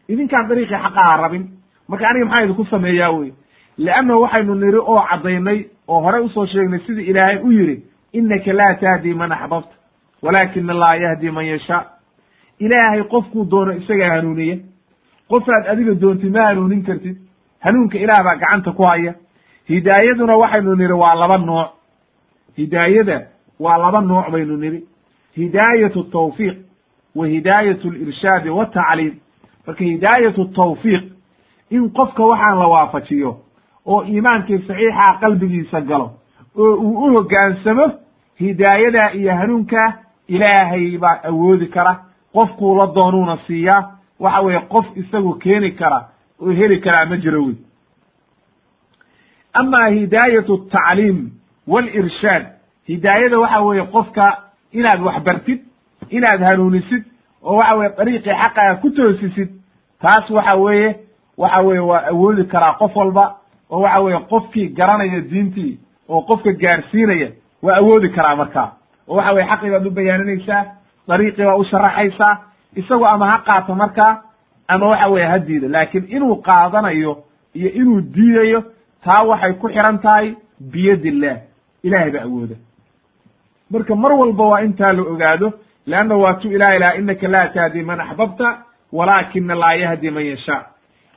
Idinkaan 0.08 0.48
dariiqii 0.48 0.78
xaqa 0.82 1.00
aha 1.00 1.16
rabin. 1.22 1.44
Marka 1.88 2.08
aniga 2.08 2.24
maxaa 2.26 2.42
idinku 2.44 2.64
sameeyaa 2.64 3.10
wey 3.18 3.32
leanna 3.78 4.16
waxaynu 4.16 4.54
niri 4.54 4.78
oo 4.78 5.00
caddaynay 5.10 5.64
oo 5.88 6.00
horey 6.00 6.20
u 6.24 6.28
soo 6.28 6.46
sheegnay 6.46 6.80
sidii 6.86 7.06
ilaahay 7.10 7.38
u 7.42 7.50
yidhi 7.52 7.76
innaka 8.12 8.52
laa 8.52 8.74
tahdi 8.74 9.14
man 9.14 9.32
axbabta 9.32 9.74
walaakina 10.22 10.72
allaha 10.72 10.96
yahdi 10.96 11.30
man 11.30 11.46
yashaa. 11.46 11.84
Ilaahay 12.58 13.02
qofkuu 13.02 13.44
doono 13.50 13.72
isagaa 13.72 14.10
hanuuniya 14.16 14.56
qofaad 15.28 15.66
adiga 15.68 15.94
doontid 15.94 16.32
ma 16.32 16.46
hanuunin 16.48 16.82
kartid. 16.84 17.16
Hanuunka 17.60 17.98
ilaah 17.98 18.22
baa 18.24 18.36
gacanta 18.36 18.72
ku 18.72 18.82
haya. 18.82 19.14
Hidaayaduna 19.68 20.36
waxaynu 20.36 20.74
nidhi 20.76 20.92
waa 20.92 21.14
laba 21.14 21.38
nooc. 21.38 21.68
Hidaayada 22.56 23.26
waa 23.60 23.78
laba 23.78 24.00
nooc 24.00 24.30
baynu 24.30 24.56
nidhi. 24.56 24.84
Hidaayatu 25.36 26.02
tawfiiq 26.04 26.56
wa 27.14 27.26
hidaayatu 27.28 27.90
lirshaadi 27.90 28.50
watacliim 28.50 29.14
marka 29.66 29.84
hidaayatu 29.84 30.44
tawfiiq 30.44 31.04
in 31.70 31.90
qofka 31.90 32.22
waxaan 32.22 32.58
la 32.58 32.66
waafajiyo 32.66 33.36
oo 33.86 34.02
iimaankii 34.04 34.58
saxiixa 34.58 35.18
qalbigiisa 35.20 35.80
galo 35.80 36.10
oo 36.58 36.74
uu 36.74 37.06
u 37.06 37.12
hoggaansamo 37.14 37.86
hidaayadaa 38.40 39.10
iyo 39.12 39.34
hanuunkaa 39.36 39.92
ilaahay 40.28 40.98
baa 40.98 41.20
awoodi 41.24 41.66
kara. 41.66 42.00
Qofkuu 42.32 42.76
la 42.78 42.86
doonuuna 42.94 43.38
siiyaa 43.46 43.95
waxa 44.20 44.40
weeye 44.40 44.60
qof 44.60 44.86
isagu 44.96 45.34
keeni 45.38 45.70
kara 45.72 46.08
oo 46.42 46.50
heli 46.52 46.80
karaa 46.80 47.04
ma 47.06 47.16
jiro 47.16 47.44
wey. 47.44 47.54
Ama 49.52 49.86
hidaayatu 49.88 50.58
tacliim 50.70 51.30
walirshaad 51.66 52.46
hidaayada 52.88 53.38
waxa 53.38 53.60
weeye 53.60 53.82
qofka 53.86 54.38
inaad 54.72 55.00
wax 55.02 55.22
bartid 55.24 55.60
inaad 56.10 56.40
hanuunisid 56.48 57.04
oo 57.42 57.56
waxa 57.56 57.74
weye 57.76 57.90
dariiqii 57.98 58.30
xaqaga 58.42 58.74
ku 58.80 58.90
toosisid 58.90 59.48
taas 60.02 60.30
waxa 60.30 60.54
weeye 60.54 60.96
waxa 61.38 61.60
weye 61.60 61.80
waa 61.80 62.02
awoodi 62.10 62.44
karaa 62.44 62.72
qof 62.78 62.96
walba 62.96 63.36
oo 63.70 63.80
waxa 63.80 64.00
weeye 64.00 64.18
qofkii 64.30 64.68
garanaya 64.68 65.20
diintii 65.20 65.78
oo 66.08 66.20
qofka 66.22 66.52
gaarsiinaya 66.52 67.28
waa 67.62 67.76
awoodi 67.76 68.08
karaa 68.08 68.36
markaa. 68.36 68.72
Oo 69.08 69.16
waxa 69.16 69.32
weye 69.32 69.46
xaqii 69.48 69.70
baad 69.70 69.86
u 69.86 69.90
bayaaninaysaa 69.90 70.64
dariiqii 71.08 71.44
baa 71.44 71.56
u 71.56 71.64
sharaxaysaa 71.64 72.34
isagu 72.76 73.04
ama 73.06 73.30
ha 73.30 73.38
qaato 73.46 73.74
markaa 73.74 74.22
ama 74.68 74.86
waxa 74.88 75.08
weye 75.10 75.26
ha 75.26 75.38
diido. 75.38 75.68
Laakiin 75.68 76.04
inuu 76.08 76.36
qaadanayo 76.42 77.22
iyo 77.54 77.70
inuu 77.70 78.00
diidayo 78.00 78.64
taa 79.04 79.24
waxay 79.26 79.52
ku 79.52 79.68
xiran 79.68 79.98
tahay 79.98 80.34
biyad 80.60 81.04
illah 81.04 81.36
ilahay 81.82 82.10
baa 82.10 82.22
awooda. 82.22 82.56
Marka 83.70 83.94
mar 83.94 84.12
walba 84.12 84.44
waa 84.44 84.62
intaa 84.62 84.92
la 84.92 85.02
ogaado 85.02 85.52
leanna 85.86 86.14
waa 86.16 86.34
tu 86.34 86.48
ilahay 86.52 86.78
laha 86.78 86.94
inaka 86.98 87.28
laa 87.28 87.46
tahdi 87.48 87.82
man 87.82 88.00
axbabta 88.00 88.58
walaakina 88.92 89.54
laa 89.54 89.74
yahdi 89.74 90.10
man 90.10 90.24
yashaa. 90.26 90.62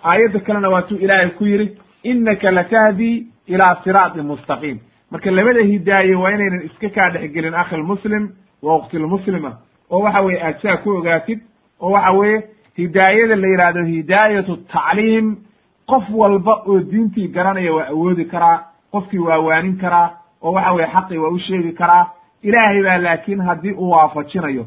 Aayadda 0.04 0.40
kalena 0.40 0.70
waa 0.70 0.82
tu 0.82 0.96
ilaahay 0.96 1.30
ku 1.30 1.46
yidhi 1.46 1.78
inaka 2.04 2.52
latahdi 2.52 3.28
ilaa 3.48 3.76
siraatin 3.84 4.24
mustaqiim. 4.26 4.78
Marka 5.12 5.32
labada 5.32 5.62
hidaaye 5.62 6.16
waa 6.16 6.32
inaynan 6.32 6.66
iska 6.66 6.90
kaa 6.90 7.10
dhexgelin 7.10 7.54
akhi 7.54 7.76
lmuslim 7.78 8.30
wa 8.62 8.76
ukti 8.76 8.98
lmuslima 8.98 9.58
oo 9.90 10.00
waxa 10.00 10.22
weye 10.22 10.42
aad 10.44 10.62
saa 10.62 10.78
ku 10.78 10.90
ogaatid 10.90 11.40
oo 11.82 11.92
waxa 11.92 12.12
weeye 12.12 12.44
hidaayada 12.78 13.36
la 13.36 13.48
yidhahdo 13.48 13.84
hidaayatu 13.84 14.58
tacliim 14.58 15.36
qof 15.88 16.04
walba 16.22 16.54
oo 16.68 16.80
diintii 16.80 17.28
garanaya 17.28 17.74
waa 17.74 17.88
awoodi 17.94 18.26
karaa 18.26 18.58
qofkii 18.92 19.20
waa 19.20 19.38
waanin 19.40 19.78
karaa 19.78 20.10
oo 20.42 20.52
waxa 20.54 20.72
weye 20.74 20.88
xaqii 20.94 21.18
waa 21.18 21.30
u 21.30 21.40
sheegi 21.40 21.72
karaa 21.72 22.06
ilaahay 22.44 22.84
baa 22.84 22.98
laakiin 22.98 23.42
haddii 23.42 23.72
uu 23.74 23.90
waafajinayo 23.92 24.66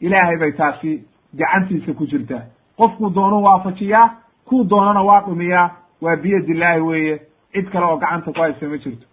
ilaahay 0.00 0.36
bay 0.36 0.52
taasi 0.52 1.02
gacantiisa 1.36 1.92
ku 1.92 2.06
jirtaa. 2.06 2.42
Qofkuu 2.76 3.10
doonu 3.14 3.42
waafajiyaa 3.42 4.10
kuu 4.44 4.64
doonana 4.64 5.02
waa 5.02 5.20
dhumiyaa 5.20 5.70
waa 6.02 6.16
biyad 6.16 6.48
illaahi 6.48 6.80
weeye 6.80 7.20
cid 7.52 7.70
kale 7.72 7.86
oo 7.86 7.96
gacanta 7.96 8.32
ku 8.32 8.40
haysa 8.40 8.66
ma 8.68 8.76
jirto 8.78 9.06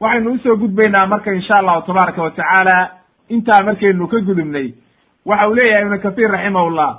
waxaynu 0.00 0.30
u 0.32 0.38
soo 0.38 0.56
gudbaynaa 0.56 1.06
marka 1.06 1.32
insha 1.34 1.54
allahu 1.58 1.86
tabaaraka 1.86 2.22
wa 2.22 2.30
tacaala 2.30 2.90
intaa 3.28 3.62
markaynu 3.64 4.08
ka 4.08 4.20
gudubnay. 4.20 4.74
Waxa 5.26 5.48
uu 5.48 5.54
leeyahay 5.54 5.82
ibnu 5.84 5.98
kahiir 6.00 6.30
raximahullah. 6.30 6.90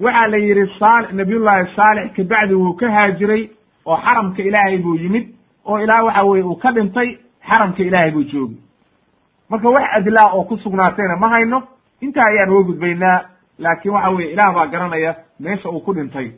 Waxaa 0.00 0.26
la 0.28 0.36
yidhi 0.38 0.66
sal 0.78 1.06
nabiyullahi 1.12 1.74
saalix 1.76 2.12
kabacdi 2.16 2.54
wuu 2.54 2.74
ka 2.76 2.90
haajiray 2.90 3.50
oo 3.86 3.96
xaramka 3.96 4.42
ilaahay 4.42 4.78
buu 4.78 4.94
yimid 4.96 5.26
oo 5.64 5.78
ilaa 5.78 6.02
waxa 6.02 6.22
weye 6.24 6.42
uu 6.44 6.56
ka 6.56 6.72
dhintay 6.72 7.18
xaramka 7.48 7.82
ilaahay 7.82 8.10
buu 8.10 8.22
joogay. 8.24 8.56
Marka 9.50 9.68
wax 9.68 9.84
adlaa 9.96 10.32
oo 10.34 10.44
ku 10.44 10.56
sugnaatayna 10.58 11.16
ma 11.16 11.28
hayno 11.28 11.62
intaa 12.00 12.24
ayaan 12.26 12.50
uga 12.50 12.62
gudbaynaa 12.66 13.20
laakiin 13.58 13.94
waxa 13.94 14.10
weye 14.10 14.32
ilaah 14.32 14.54
baa 14.54 14.66
garanaya 14.66 15.14
meesha 15.40 15.68
uu 15.70 15.80
ku 15.80 15.94
dhintay. 15.94 16.32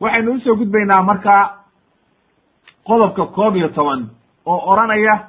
Waxaynu 0.00 0.32
u 0.32 0.40
soo 0.40 0.54
gudbaynaa 0.56 1.02
marka 1.02 1.54
qodobka 2.86 3.26
koob 3.26 3.56
iyo 3.56 3.68
toban 3.68 4.08
oo 4.46 4.72
odhanaya 4.72 5.28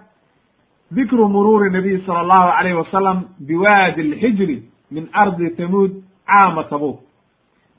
dikru 0.91 1.29
muruuri 1.29 1.69
nabiy 1.71 1.97
sala 2.05 2.19
allahu 2.19 2.49
alayhi 2.59 2.77
wasalam 2.77 3.23
biwaadi 3.39 4.01
alxijri 4.01 4.63
min 4.91 5.09
ardi 5.13 5.49
tamuud 5.55 5.91
caama 6.27 6.63
tabuk. 6.63 6.99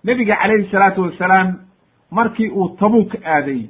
Nebiga 0.05 0.37
calayhi 0.37 0.71
salaatu 0.71 1.03
wasalaam 1.03 1.55
markii 2.11 2.49
uu 2.49 2.69
tabuk 2.81 3.15
aaday 3.25 3.67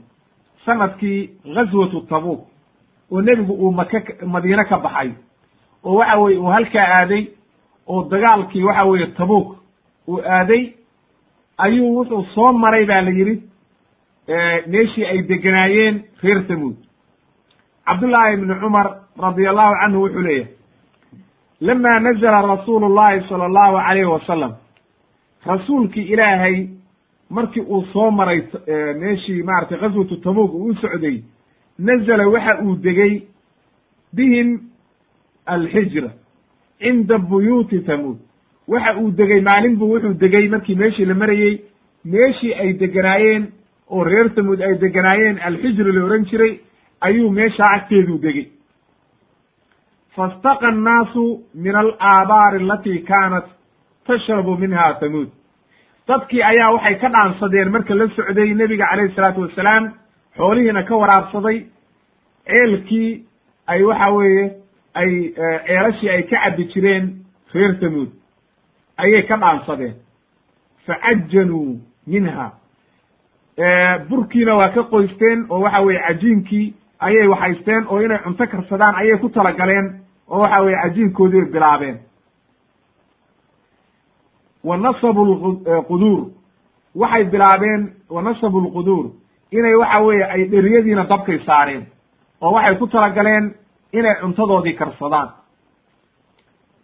sannadkii 0.64 1.30
ghaswatu 1.54 2.00
tabuk 2.08 2.40
oo 3.10 3.20
nebigu 3.22 3.52
uu 3.52 3.72
maka 3.72 4.02
madiine 4.26 4.64
ka 4.64 4.78
baxay 4.78 5.10
oo 5.84 5.94
waxa 5.94 6.18
weye 6.18 6.38
uu 6.38 6.46
halkaa 6.46 6.86
aaday 6.98 7.26
oo 7.86 8.04
dagaalkii 8.10 8.62
waxa 8.62 8.84
weeye 8.84 9.06
tabuk 9.06 9.56
uu 10.08 10.20
aaday 10.24 10.72
ayuu 11.58 11.96
wuxuu 11.96 12.24
soo 12.34 12.52
maray 12.52 12.84
ba 12.86 13.00
la 13.02 13.10
yidhi 13.10 13.42
meeshii 14.66 15.04
ay 15.04 15.22
deganaayeen 15.22 16.02
reer 16.22 16.46
tamuud 16.48 16.76
cabdullaahi 17.86 18.34
ibni 18.34 18.54
cumar 18.60 18.86
radi 19.18 19.46
allahu 19.48 19.74
canhu 19.82 20.02
wuxuu 20.04 20.22
leeyahay 20.22 20.48
lama 21.60 22.00
nazla 22.00 22.42
rasuulu 22.54 22.88
llahi 22.98 23.28
sala 23.28 23.44
allahu 23.50 23.76
alayhi 23.76 24.04
wasalam 24.14 24.52
rasuulkii 25.46 26.06
ilaahay 26.12 26.56
markii 27.30 27.60
uu 27.60 27.84
soo 27.92 28.10
maray 28.10 28.42
meeshii 29.00 29.42
maratay 29.42 29.78
ghaswatu 29.78 30.16
tabuk 30.26 30.54
uu 30.54 30.64
u 30.70 30.74
socday 30.74 31.22
nazala 31.78 32.28
waxa 32.28 32.58
uu 32.64 32.76
degey 32.76 33.22
bihim 34.14 34.48
alxijra 35.46 36.10
cinda 36.80 37.18
buyuuti 37.18 37.80
tamuud 37.88 38.18
waxa 38.68 38.96
uu 39.00 39.10
degey 39.10 39.40
maalin 39.40 39.76
buu 39.76 39.92
wuxuu 39.94 40.14
degey 40.22 40.48
markii 40.48 40.74
meeshii 40.82 41.04
la 41.04 41.14
marayey 41.14 41.54
meeshii 42.04 42.54
ay 42.54 42.72
deganaayeen 42.72 43.44
oo 43.90 44.04
reer 44.04 44.28
tamuud 44.34 44.60
ay 44.62 44.74
deganaayeen 44.78 45.38
alxijri 45.48 45.92
la 45.92 46.04
ohan 46.04 46.24
jiray 46.30 46.60
ayuu 47.09 47.30
meeshaa 47.30 47.70
agteeduu 47.76 48.18
degey 48.22 48.46
fastaqa 50.16 50.68
annaasu 50.68 51.24
min 51.55 51.74
alaabaari 51.82 52.59
alatii 52.64 52.98
kaanat 53.11 53.46
tashrabu 54.07 54.57
minha 54.62 54.94
tamuud 55.00 55.28
dadkii 56.09 56.42
ayaa 56.42 56.70
waxay 56.74 56.94
ka 57.03 57.09
dhaansadeen 57.14 57.70
marka 57.70 57.94
la 57.94 58.09
socday 58.16 58.55
nebiga 58.55 58.86
calayhi 58.90 59.14
salaatu 59.16 59.40
wassalaam 59.46 59.84
xoolihiina 60.36 60.82
ka 60.88 60.96
waraabsaday 61.03 61.59
ceelkii 62.46 63.24
ay 63.66 63.82
waxa 63.82 64.11
weeye 64.16 64.44
ay 64.94 65.11
ceelashii 65.66 66.09
ay 66.16 66.22
ka 66.22 66.36
cabbi 66.44 66.64
jireen 66.74 67.05
reer 67.55 67.78
tamuud 67.80 68.11
ayay 68.96 69.22
ka 69.28 69.36
dhaansadeen. 69.36 69.94
Facajjanuu 70.86 71.80
minha 72.07 72.50
burkiina 74.09 74.55
waa 74.57 74.70
ka 74.74 74.82
qoysteen 74.90 75.46
oo 75.50 75.61
waxa 75.61 75.80
weye 75.80 76.00
cajiinkii 76.07 76.74
ayay 77.07 77.26
waxaysteen 77.28 77.86
oo 77.88 78.00
inay 78.00 78.18
cunto 78.24 78.46
karsadaan 78.46 78.94
ayay 78.94 79.18
ku 79.18 79.28
talagaleen 79.28 79.86
oo 80.28 80.38
waxa 80.40 80.61
weye 80.62 80.76
cajiinkoodii 80.82 81.44
bilaabeen. 81.53 81.98
Wa 84.64 84.76
nasabu 84.76 85.24
lquduur 85.24 86.30
waxay 86.94 87.24
bilaabeen 87.24 87.92
wa 88.11 88.22
nasabu 88.22 88.61
lquduur 88.61 89.11
inay 89.50 89.74
waxa 89.74 90.00
weeye 90.00 90.24
ay 90.24 90.44
dheriyadiina 90.50 91.05
dabkay 91.05 91.38
saareen 91.46 91.86
oo 92.40 92.53
waxay 92.53 92.76
ku 92.78 92.86
talagaleen 92.86 93.55
inay 93.92 94.14
cuntadoodii 94.20 94.74
karsadaan. 94.78 95.28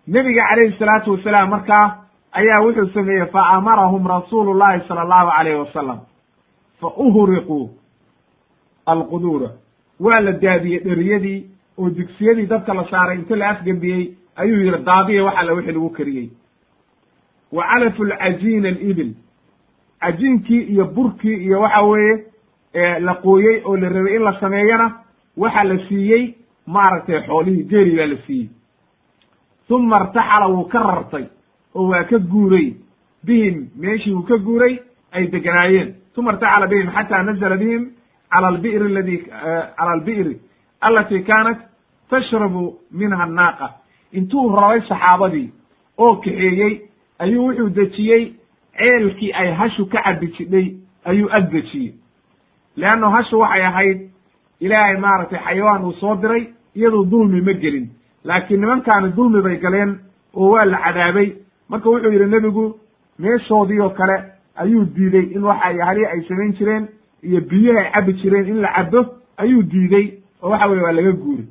Nebiga 0.08 0.42
calayhi 0.48 0.76
salaatu 0.78 1.12
wasalaam 1.12 1.50
markaa 1.50 1.86
ayaa 2.32 2.62
wuxuu 2.64 2.90
sameeyey 2.94 3.26
fa 3.32 3.40
amarahum 3.56 4.06
rasuulu 4.06 4.54
llahi 4.58 4.80
sala 4.88 5.00
allahu 5.02 5.30
alayhi 5.38 5.58
wasalam 5.60 5.98
fa 6.80 6.88
uhriquu 6.96 7.70
alquduura 8.86 9.50
waa 10.00 10.20
la 10.20 10.32
daadiyey 10.32 10.80
dheriyadii 10.84 11.46
oo 11.78 11.90
digsiyadii 11.90 12.46
dabka 12.46 12.74
la 12.74 12.84
saaray 12.90 13.18
inta 13.18 13.36
la 13.36 13.48
afgembiyey. 13.48 14.14
Ayuu 14.36 14.56
yihi 14.62 14.84
daadiya 14.84 15.24
wax 15.24 15.34
alla 15.38 15.52
wixii 15.52 15.72
lagu 15.72 15.90
kariyey. 15.90 16.30
Wa 17.52 17.64
calafu 17.64 18.04
lcajiina 18.04 18.68
alibil. 18.68 19.14
Cajiinkii 20.00 20.62
iyo 20.62 20.84
burkii 20.84 21.34
iyo 21.44 21.60
waxa 21.60 21.82
weeye 21.82 22.24
la 23.00 23.14
qooyey 23.14 23.62
oo 23.64 23.76
la 23.76 23.88
rabay 23.88 24.16
in 24.16 24.22
la 24.22 24.40
sameeyana 24.40 24.92
waxa 25.36 25.64
la 25.64 25.78
siiyey 25.88 26.34
maaragtay 26.66 27.20
xoolihii 27.26 27.64
geeri 27.64 27.96
baa 27.96 28.06
la 28.06 28.16
siiyey. 28.26 28.48
Uma 29.70 29.96
irtaxala 30.00 30.46
wuu 30.48 30.64
ka 30.68 30.78
rartay 30.78 31.24
oo 31.74 31.88
waa 31.88 32.04
ka 32.04 32.18
guuray. 32.18 32.74
Bihim 33.24 33.68
meeshii 33.76 34.12
wuu 34.12 34.22
ka 34.22 34.36
guuray 34.38 34.78
ay 35.12 35.26
deganaayeen 35.26 35.94
uma 36.16 36.32
irtaxala 36.32 36.66
bihim 36.66 36.90
xata 36.90 37.22
nazla 37.22 37.56
bihim 37.56 37.90
cala 38.30 38.48
albiri 38.48 38.86
aladi 38.86 39.16
cala 39.76 39.90
albiri 39.92 40.40
alati 40.80 41.22
kaanat 41.28 41.58
tashrabu 42.10 42.78
minha 42.92 43.22
annaaqa 43.22 43.68
intuu 44.12 44.48
rabay 44.56 44.80
saxaabadii 44.88 45.50
oo 45.98 46.14
kaxeeyey 46.16 46.74
ayuu 47.18 47.46
wuxuu 47.48 47.68
dejiyey 47.68 48.24
ceelkii 48.78 49.32
ay 49.32 49.52
hashu 49.60 49.86
ka 49.86 50.02
cabi 50.04 50.26
jidhay 50.36 50.66
ayuu 51.04 51.28
ag 51.32 51.50
dejiyey 51.52 51.94
leanno 52.76 53.10
hashu 53.10 53.38
waxay 53.38 53.62
ahayd 53.70 53.98
ilaahay 54.60 54.96
maaragtay 54.96 55.40
xayawaan 55.46 55.84
uu 55.84 55.92
soo 56.00 56.16
diray 56.16 56.44
iyaduu 56.76 57.04
dulmi 57.10 57.40
ma 57.40 57.52
gelin 57.52 57.86
laakiin 58.24 58.60
nimankaani 58.60 59.12
dulmi 59.16 59.42
bay 59.42 59.56
galeen 59.56 59.98
oo 60.34 60.50
waa 60.52 60.64
la 60.64 60.78
cadaabay 60.84 61.28
marka 61.68 61.90
wuxuu 61.90 62.12
yidhi 62.12 62.26
nebigu 62.34 62.64
meeshoodii 63.18 63.80
oo 63.80 63.90
kale 63.90 64.16
ayuu 64.62 64.84
diiday 64.94 65.26
in 65.34 65.42
waxa 65.44 65.84
hali 65.88 66.06
ay 66.06 66.20
samayn 66.28 66.52
jireen 66.58 66.88
iyo 67.22 67.40
biyaha 67.40 67.80
ay 67.80 67.90
cabi 67.92 68.12
jireen 68.12 68.46
in 68.48 68.60
la 68.60 68.68
cabo 68.76 69.00
ayuu 69.36 69.62
diiday 69.62 70.06
oo 70.42 70.50
waxa 70.50 70.68
weye 70.68 70.82
waa 70.82 70.92
laga 70.92 71.12
guuri 71.12 71.46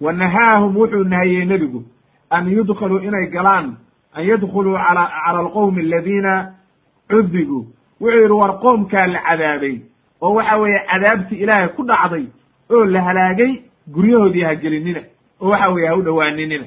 wa 0.00 0.12
nahaahum 0.12 0.76
wuxuu 0.76 1.04
nahayey 1.04 1.44
nebigu 1.44 1.84
an 2.30 2.48
yudkhaluu 2.52 2.98
inay 2.98 3.26
galaan 3.26 3.76
an 4.14 4.24
yadkhuluu 4.26 4.76
ala 4.76 5.06
cala 5.24 5.38
alqowmi 5.38 5.80
aladiina 5.82 6.54
cudibuu 7.10 7.66
wuxuu 8.00 8.20
yidhi 8.20 8.32
war 8.32 8.58
qoomkaa 8.60 9.06
la 9.06 9.20
cadaabay 9.28 9.76
oo 10.22 10.34
waxa 10.34 10.56
weeye 10.56 10.80
cadaabtii 10.90 11.36
ilaahay 11.42 11.68
ku 11.68 11.82
dhacday 11.84 12.24
oo 12.70 12.84
la 12.84 13.02
halaagay 13.02 13.62
guryahoodii 13.94 14.42
ha 14.42 14.54
gelinina 14.54 15.00
oo 15.40 15.48
waxa 15.50 15.68
weeye 15.70 15.88
ha 15.88 15.96
u 15.96 16.02
dhowaaninina 16.02 16.66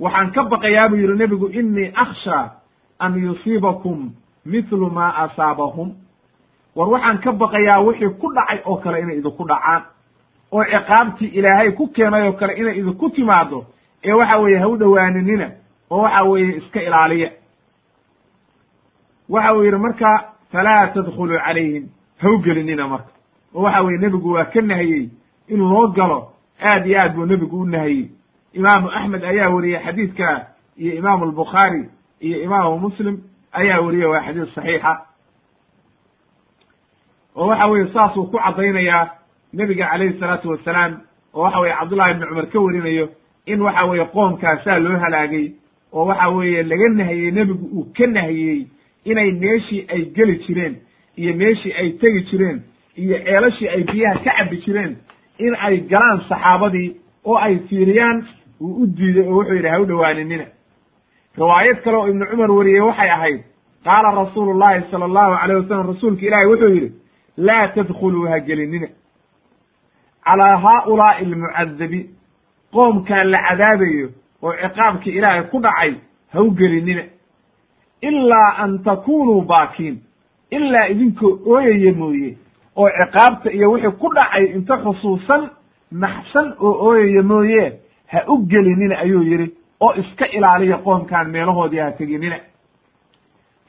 waxaan 0.00 0.32
ka 0.32 0.42
baqayaa 0.44 0.88
buu 0.88 0.96
yidhi 0.96 1.16
nebigu 1.18 1.48
inii 1.48 1.92
akhshaa 1.94 2.50
an 2.98 3.18
yusiibakum 3.24 4.10
mithlu 4.46 4.90
maa 4.90 5.14
asaabahum. 5.24 5.94
War 6.76 6.88
waxaan 6.88 7.18
ka 7.18 7.32
baqayaa 7.32 7.80
wixii 7.80 8.08
ku 8.20 8.32
dhacay 8.34 8.60
oo 8.64 8.76
kale 8.76 9.00
inay 9.00 9.18
idinku 9.18 9.44
dhacaan. 9.48 9.82
Oo 10.52 10.64
ciqaabtii 10.64 11.26
ilaahay 11.38 11.72
ku 11.72 11.86
keenay 11.88 12.28
oo 12.28 12.32
kale 12.32 12.52
inay 12.54 12.78
idinku 12.78 13.10
timaado 13.10 13.66
ee 14.04 14.12
waxa 14.12 14.38
weeye 14.38 14.58
ha 14.58 14.68
u 14.68 14.76
dhowaaninina 14.76 15.50
oo 15.90 16.02
waxa 16.02 16.22
weeye 16.24 16.56
iska 16.56 16.82
ilaaliya. 16.82 17.30
Waxa 19.28 19.54
uu 19.54 19.64
yidhi 19.64 19.76
marka 19.78 20.24
falaa 20.52 20.86
tadkhuluu 20.94 21.38
calayhim. 21.38 21.88
Ha 22.18 22.30
u 22.30 22.38
gelinina 22.38 22.88
marka. 22.88 23.10
Oo 23.54 23.62
waxa 23.62 23.82
weye 23.82 23.98
nebigu 23.98 24.32
waa 24.32 24.44
ka 24.44 24.60
nahiyey 24.60 25.08
in 25.48 25.58
loo 25.58 25.88
galo. 25.88 26.30
Aad 26.62 26.86
iyo 26.86 27.00
aad 27.00 27.14
buu 27.14 27.26
nebigu 27.26 27.60
u 27.60 27.64
nahiyey 27.66 28.08
imaamu 28.52 28.88
axmed 28.90 29.24
ayaa 29.24 29.48
weriyey 29.50 29.80
xadiidka 29.84 30.46
iyo 30.76 30.92
imaamu 30.94 31.24
albukhaari 31.24 31.88
iyo 32.20 32.42
imaamu 32.42 32.78
muslim 32.78 33.18
ayaa 33.60 33.80
weriyey 33.80 34.06
waa 34.12 34.22
xadiis 34.26 34.54
saxiixa. 34.54 34.92
oo 37.36 37.46
waxa 37.48 37.66
weye 37.66 37.86
saasuu 37.94 38.26
ku 38.30 38.38
caddaynayaa 38.38 39.10
nebiga 39.52 39.86
calayhi 39.90 40.18
salaatu 40.20 40.48
wasalaam 40.50 40.92
oo 41.34 41.42
waxa 41.42 41.60
weye 41.60 41.74
cabdullahi 41.78 42.10
ibni 42.12 42.26
cumar 42.26 42.46
ka 42.52 42.58
werinayo 42.60 43.08
in 43.46 43.60
waxa 43.62 43.84
weeye 43.90 44.04
qoomkaasaa 44.14 44.78
loo 44.78 44.98
halaagay 45.04 45.46
oo 45.92 46.04
waxa 46.06 46.28
weeye 46.28 46.62
laga 46.62 46.88
nahiyey 46.88 47.30
nebigu 47.30 47.66
uu 47.78 47.86
ka 47.96 48.06
nahiyey 48.06 48.66
inay 49.04 49.30
meeshii 49.32 49.86
ay 49.88 50.02
geli 50.16 50.36
jireen 50.46 50.74
iyo 51.16 51.34
meeshii 51.34 51.72
ay 51.72 51.90
tegi 52.00 52.20
jireen 52.30 52.62
iyo 52.96 53.18
ceelashii 53.24 53.68
ay 53.68 53.82
biyaha 53.82 54.18
ka 54.24 54.30
cabbi 54.38 54.56
jireen 54.66 54.96
in 55.38 55.54
ay 55.66 55.76
galaan 55.90 56.20
saxaabadii 56.28 56.96
oo 57.24 57.36
ay 57.36 57.58
fiiriyaan 57.68 58.26
uu 58.60 58.82
u 58.82 58.86
diiday 58.86 59.26
oo 59.28 59.34
wuxuu 59.38 59.54
yidhi 59.54 59.68
ha 59.68 59.80
u 59.80 59.86
dhowaaninina 59.86 60.46
riwaayad 61.38 61.82
kale 61.82 61.96
oo 61.96 62.08
ibnu 62.08 62.26
cumar 62.30 62.50
wariyey 62.50 62.80
waxay 62.80 63.10
ahayd 63.10 63.40
qaala 63.84 64.10
rasuulu 64.24 64.58
llahi 64.58 64.82
sala 64.90 65.04
allahu 65.04 65.32
alayh 65.42 65.56
wasalam 65.62 65.86
rasuulka 65.86 66.26
ilaahi 66.26 66.46
wuxuu 66.46 66.68
yidhi 66.74 66.92
laa 67.36 67.68
tadkhuluu 67.68 68.26
ha 68.30 68.38
gelinina. 68.40 68.88
Calaa 70.24 70.56
haaulaa'i 70.56 71.24
almucadabiin 71.24 72.08
qoomkaa 72.72 73.24
la 73.24 73.38
cadaabayo 73.48 74.08
oo 74.42 74.52
ciqaabkii 74.62 75.10
ilaahay 75.18 75.42
ku 75.42 75.58
dhacay 75.60 75.94
ha 76.32 76.40
u 76.42 76.50
gelinina. 76.50 77.02
Ilaa 78.02 78.54
an 78.64 78.78
takunuu 78.84 79.42
baakiin 79.42 80.00
ilaa 80.50 80.86
idinkoo 80.88 81.38
ooyaya 81.46 81.92
mooye 81.92 82.36
oo 82.76 82.88
ciqaabta 82.98 83.50
iyo 83.52 83.70
wixii 83.72 83.90
ku 84.00 84.08
dhacay 84.14 84.44
inta 84.54 84.76
xusuusan 84.84 85.50
naxsan 85.92 86.54
oo 86.60 86.72
ooyaya 86.88 87.22
mooye 87.22 87.72
ha 88.06 88.18
u 88.28 88.38
gelinina 88.46 88.98
ayuu 88.98 89.22
yidhi 89.22 89.52
oo 89.84 89.92
iska 90.02 90.26
ilaaliya 90.36 90.78
qoomkaan 90.86 91.30
meelahoodii 91.30 91.78
ha 91.84 91.90
teginina 91.98 92.38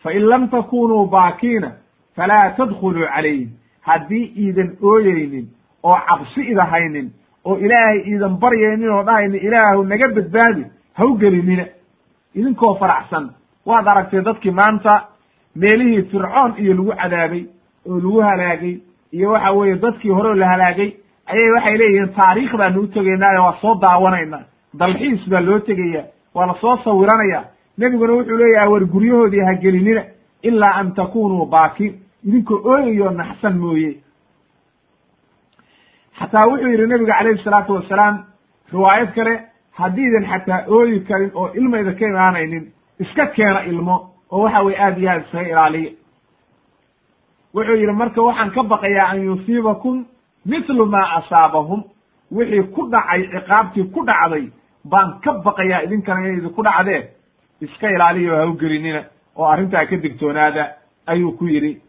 fain 0.04 0.24
lam 0.30 0.48
takunuu 0.50 1.06
baakiina 1.08 1.72
falaa 2.16 2.50
tadkhuluu 2.58 3.08
calayhim 3.16 3.50
haddii 3.82 4.26
iidan 4.44 4.70
ooyeynin 4.84 5.48
oo 5.84 5.98
cabsi 6.10 6.42
idahaynin 6.52 7.08
oo 7.46 7.58
ilaahay 7.58 8.00
iidan 8.12 8.38
baryaynin 8.44 8.90
oo 8.92 9.04
dhahaynin 9.06 9.42
ilaahu 9.48 9.84
naga 9.84 10.08
badbaadi 10.16 10.64
ha 10.94 11.06
u 11.06 11.18
gelinina 11.18 11.66
idinkoo 12.36 12.74
faraxsan 12.80 13.30
waad 13.66 13.88
aragtay 13.88 14.22
dadkii 14.22 14.52
maanta 14.52 15.02
meelihii 15.56 16.02
fircoon 16.12 16.54
iyo 16.58 16.74
lagu 16.74 16.94
cadaabay 17.02 17.44
oo 17.90 17.96
lagu 18.04 18.20
halaagay 18.22 18.76
iyo 19.12 19.32
waxa 19.32 19.52
weeye 19.52 19.76
dadkii 19.76 20.10
hore 20.18 20.36
la 20.40 20.48
halaagay 20.48 20.92
ayay 21.26 21.50
waxay 21.56 21.78
leeyihiin 21.78 22.14
taariikh 22.16 22.56
baanu 22.58 22.82
u 22.82 22.88
tegaynaayo 22.88 23.44
waa 23.44 23.58
soo 23.62 23.76
daawanayna 23.82 24.40
dalxiis 24.80 25.30
baa 25.30 25.40
loo 25.42 25.60
tegaya 25.60 26.04
waa 26.34 26.46
la 26.48 26.56
soo 26.62 26.78
sawiranaya 26.84 27.44
nebiguna 27.78 28.14
wuxuu 28.14 28.38
leeyahay 28.38 28.70
war 28.70 28.86
guryahoodii 28.86 29.44
ha 29.48 29.54
gelinina 29.62 30.04
ilaa 30.44 30.74
an 30.80 30.94
takunuu 30.96 31.46
baakin 31.46 31.94
idinkoo 32.28 32.62
ooyayo 32.64 33.10
naxsan 33.12 33.58
mooye. 33.60 33.98
Xataa 36.20 36.48
wuxuu 36.50 36.70
yidhi 36.72 36.88
nebiga 36.88 37.14
calayhi 37.18 37.44
salaatu 37.44 37.74
wasalaam 37.74 38.16
riwaayad 38.74 39.14
kale 39.16 39.34
haddiidan 39.80 40.26
xataa 40.32 40.66
ooyi 40.68 41.00
karin 41.08 41.32
oo 41.36 41.50
ilmayda 41.54 41.94
ka 41.94 42.06
imaanaynin 42.08 42.72
iska 43.00 43.26
keena 43.28 43.62
ilmo 43.66 43.96
oo 44.32 44.44
waxa 44.44 44.62
weye 44.64 44.80
aad 44.80 44.98
iyo 44.98 45.10
aad 45.12 45.22
isaga 45.28 45.50
ilaaliya. 45.50 45.92
Wuxuu 47.56 47.76
yidhi 47.76 47.92
marka 47.92 48.22
waxaan 48.22 48.52
ka 48.52 48.64
baqayaa 48.64 49.10
an 49.12 49.26
yusiibakum 49.26 50.06
mithlu 50.46 50.86
maa 50.86 51.10
asaabahum. 51.18 51.84
Wixii 52.32 52.64
ku 52.74 52.88
dhacay 52.92 53.22
ciqaabtii 53.32 53.84
ku 53.94 54.06
dhacday 54.06 54.50
baan 54.90 55.20
ka 55.24 55.32
baqayaa 55.46 55.84
idinkana 55.84 56.20
inay 56.28 56.38
idinku 56.38 56.64
dhacdee 56.64 57.02
iska 57.62 57.90
ilaaliya 57.92 58.34
oo 58.34 58.38
ha 58.40 58.48
u 58.48 58.54
gelinina 58.62 59.02
oo 59.36 59.46
arrintaa 59.46 59.86
ka 59.86 59.96
digtoonaada 59.98 60.64
ayuu 61.08 61.32
ku 61.38 61.48
yidhi. 61.48 61.82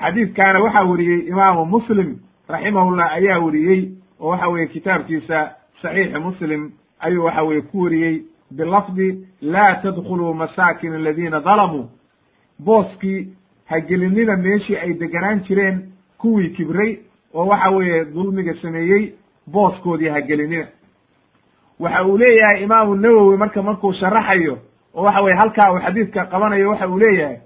Xadiidkaana 0.00 0.60
waxaa 0.60 0.84
weriyey 0.84 1.20
imaamu 1.28 1.64
muslim 1.66 2.16
raximahullah 2.48 3.12
ayaa 3.12 3.38
weriyey 3.40 3.82
oo 4.20 4.28
waxa 4.30 4.48
weeye 4.48 4.66
kitaabkiisa 4.68 5.50
saxiixi 5.82 6.18
muslim 6.18 6.70
ayuu 7.00 7.24
waxa 7.24 7.42
weye 7.42 7.60
ku 7.62 7.82
weriyey 7.82 8.22
bilafdi 8.56 9.26
laa 9.42 9.74
tadkhuluu 9.82 10.34
masaakin 10.34 10.94
aladiina 10.94 11.40
dalamuu. 11.40 11.88
Booskii 12.64 13.28
ha 13.66 13.80
gelinina 13.80 14.36
meeshii 14.36 14.76
ay 14.76 14.92
deganaan 14.94 15.40
jireen 15.46 15.82
kuwii 16.18 16.50
kibray 16.56 16.98
oo 17.34 17.46
waxa 17.46 17.70
weeye 17.70 18.04
dulmiga 18.04 18.54
sameeyey 18.62 19.12
booskoodii 19.52 20.08
ha 20.08 20.20
gelinina 20.20 20.66
waxa 21.84 22.04
uu 22.04 22.16
leeyahay 22.18 22.62
imaamu 22.62 22.94
nawowi 22.94 23.36
marka 23.36 23.62
markuu 23.62 23.92
sharaxayo 23.92 24.58
oo 24.94 25.02
waxa 25.04 25.20
weye 25.24 25.36
halkaa 25.36 25.72
uu 25.72 25.78
xadiidka 25.84 26.24
qabanayo 26.32 26.70
waxa 26.70 26.88
uu 26.88 26.98
leeyahay 26.98 27.36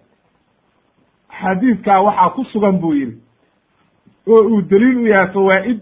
xadiidkaa 1.40 2.00
waxaa 2.06 2.30
ku 2.30 2.44
sugan 2.44 2.78
buu 2.80 2.92
yidhi 2.94 3.16
oo 4.28 4.42
uu 4.42 4.60
daliil 4.70 4.96
u 4.98 5.06
yahay 5.06 5.28
fawaa'id 5.32 5.78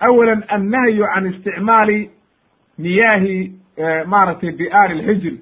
awalan 0.00 0.44
annahyu 0.48 1.04
can 1.14 1.26
isticmaali 1.32 2.10
miyaahi 2.78 3.52
maaragtay 4.06 4.52
bi'aari 4.58 4.94
lxijri 5.00 5.40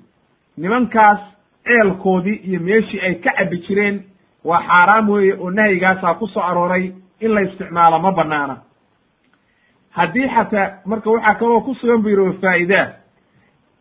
nimankaas 0.59 1.21
ceelkoodii 1.65 2.41
iyo 2.49 2.61
meeshii 2.61 3.01
ay 3.01 3.15
ka 3.15 3.31
cabi 3.39 3.59
jireen 3.67 4.03
waa 4.45 4.63
xaaraam 4.69 5.09
weeye 5.11 5.35
oo 5.41 5.51
nahyigaasaa 5.51 6.15
ku 6.15 6.27
soo 6.29 6.43
arooray 6.43 6.93
in 7.21 7.31
la 7.35 7.41
isticmaalo 7.41 7.99
ma 7.99 8.13
banaana 8.13 8.57
haddii 9.97 10.29
xataa 10.29 10.69
marka 10.85 11.11
waxaa 11.11 11.35
kaloo 11.35 11.61
ku 11.61 11.75
sugan 11.75 12.03
bu 12.03 12.09
yidhi 12.09 12.23
oo 12.23 12.87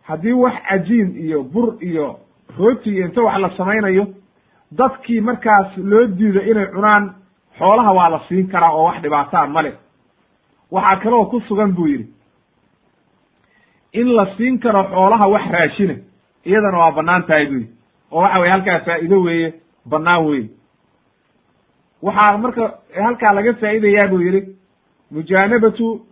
haddii 0.07 0.33
wax 0.33 0.53
cajiin 0.69 1.15
iyo 1.25 1.43
bur 1.43 1.77
iyo 1.81 2.19
rooti 2.57 2.89
iyo 2.89 3.05
inta 3.05 3.21
wax 3.21 3.37
la 3.39 3.49
samaynayo 3.57 4.07
dadkii 4.71 5.21
markaas 5.21 5.77
loo 5.77 6.05
diido 6.07 6.41
inay 6.41 6.65
cunaan 6.65 7.13
xoolaha 7.57 7.91
waa 7.93 8.09
la 8.09 8.19
siin 8.27 8.47
karaa 8.47 8.71
oo 8.71 8.85
wax 8.85 9.01
dhibaataa 9.01 9.47
male 9.47 9.73
waxaa 10.71 10.95
kaloo 10.95 11.25
ku 11.25 11.39
sugan 11.47 11.71
buu 11.75 11.87
yidhi 11.87 12.07
in 13.93 14.15
la 14.15 14.25
siin 14.37 14.59
karo 14.59 14.83
xoolaha 14.83 15.27
wax 15.29 15.51
raashina 15.51 15.95
iyadana 16.45 16.77
waa 16.77 16.91
bannaan 16.91 17.23
tahay 17.23 17.45
buu 17.45 17.55
yidhi. 17.59 17.73
Oo 18.11 18.21
waxa 18.21 18.41
weye 18.41 18.51
halkaa 18.51 18.79
faa'iido 18.79 19.21
weeye 19.21 19.53
bannaan 19.89 20.25
weye 20.25 20.49
waxaa 22.01 22.37
marka 22.37 22.73
halkaa 23.03 23.33
laga 23.33 23.53
faa'idayaa 23.53 24.07
buu 24.07 24.19
yidhi 24.21 24.60
mujaanabatu 25.11 26.05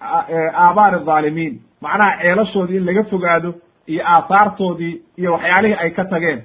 aabaari 0.00 0.96
adaalimiin 0.96 1.60
macnaha 1.80 2.18
ceelashoodii 2.22 2.76
in 2.76 2.84
laga 2.86 3.04
fogaado 3.04 3.54
iyo 3.86 4.02
aahaartoodii 4.06 5.02
iyo 5.18 5.32
waxyaalihii 5.32 5.76
ay 5.82 5.90
ka 5.90 6.04
tageen. 6.04 6.42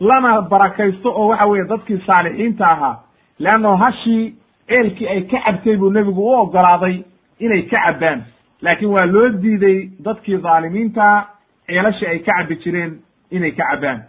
Lana 0.00 0.42
barakaysto 0.42 1.08
oo 1.10 1.28
waxa 1.28 1.46
weeye 1.46 1.64
dadkii 1.68 1.98
saalixiinta 2.06 2.66
ahaa 2.70 2.96
leanno 3.38 3.76
hashii 3.76 4.34
ceelkii 4.68 5.08
ay 5.08 5.20
ka 5.22 5.38
cabtay 5.44 5.76
buu 5.76 5.90
nebigu 5.90 6.22
u 6.22 6.32
ogolaaday 6.40 7.02
inay 7.38 7.62
ka 7.62 7.78
cabbaan. 7.86 8.24
Laakiin 8.62 8.90
waa 8.90 9.06
loo 9.06 9.28
diiday 9.28 9.88
dadkii 10.04 10.36
dhaalimiintaa 10.36 11.26
ceelashii 11.66 12.06
ay 12.08 12.18
ka 12.18 12.32
cabbi 12.38 12.56
jireen 12.56 12.92
inay 13.30 13.50
ka 13.52 13.64
cabbaan. 13.70 14.02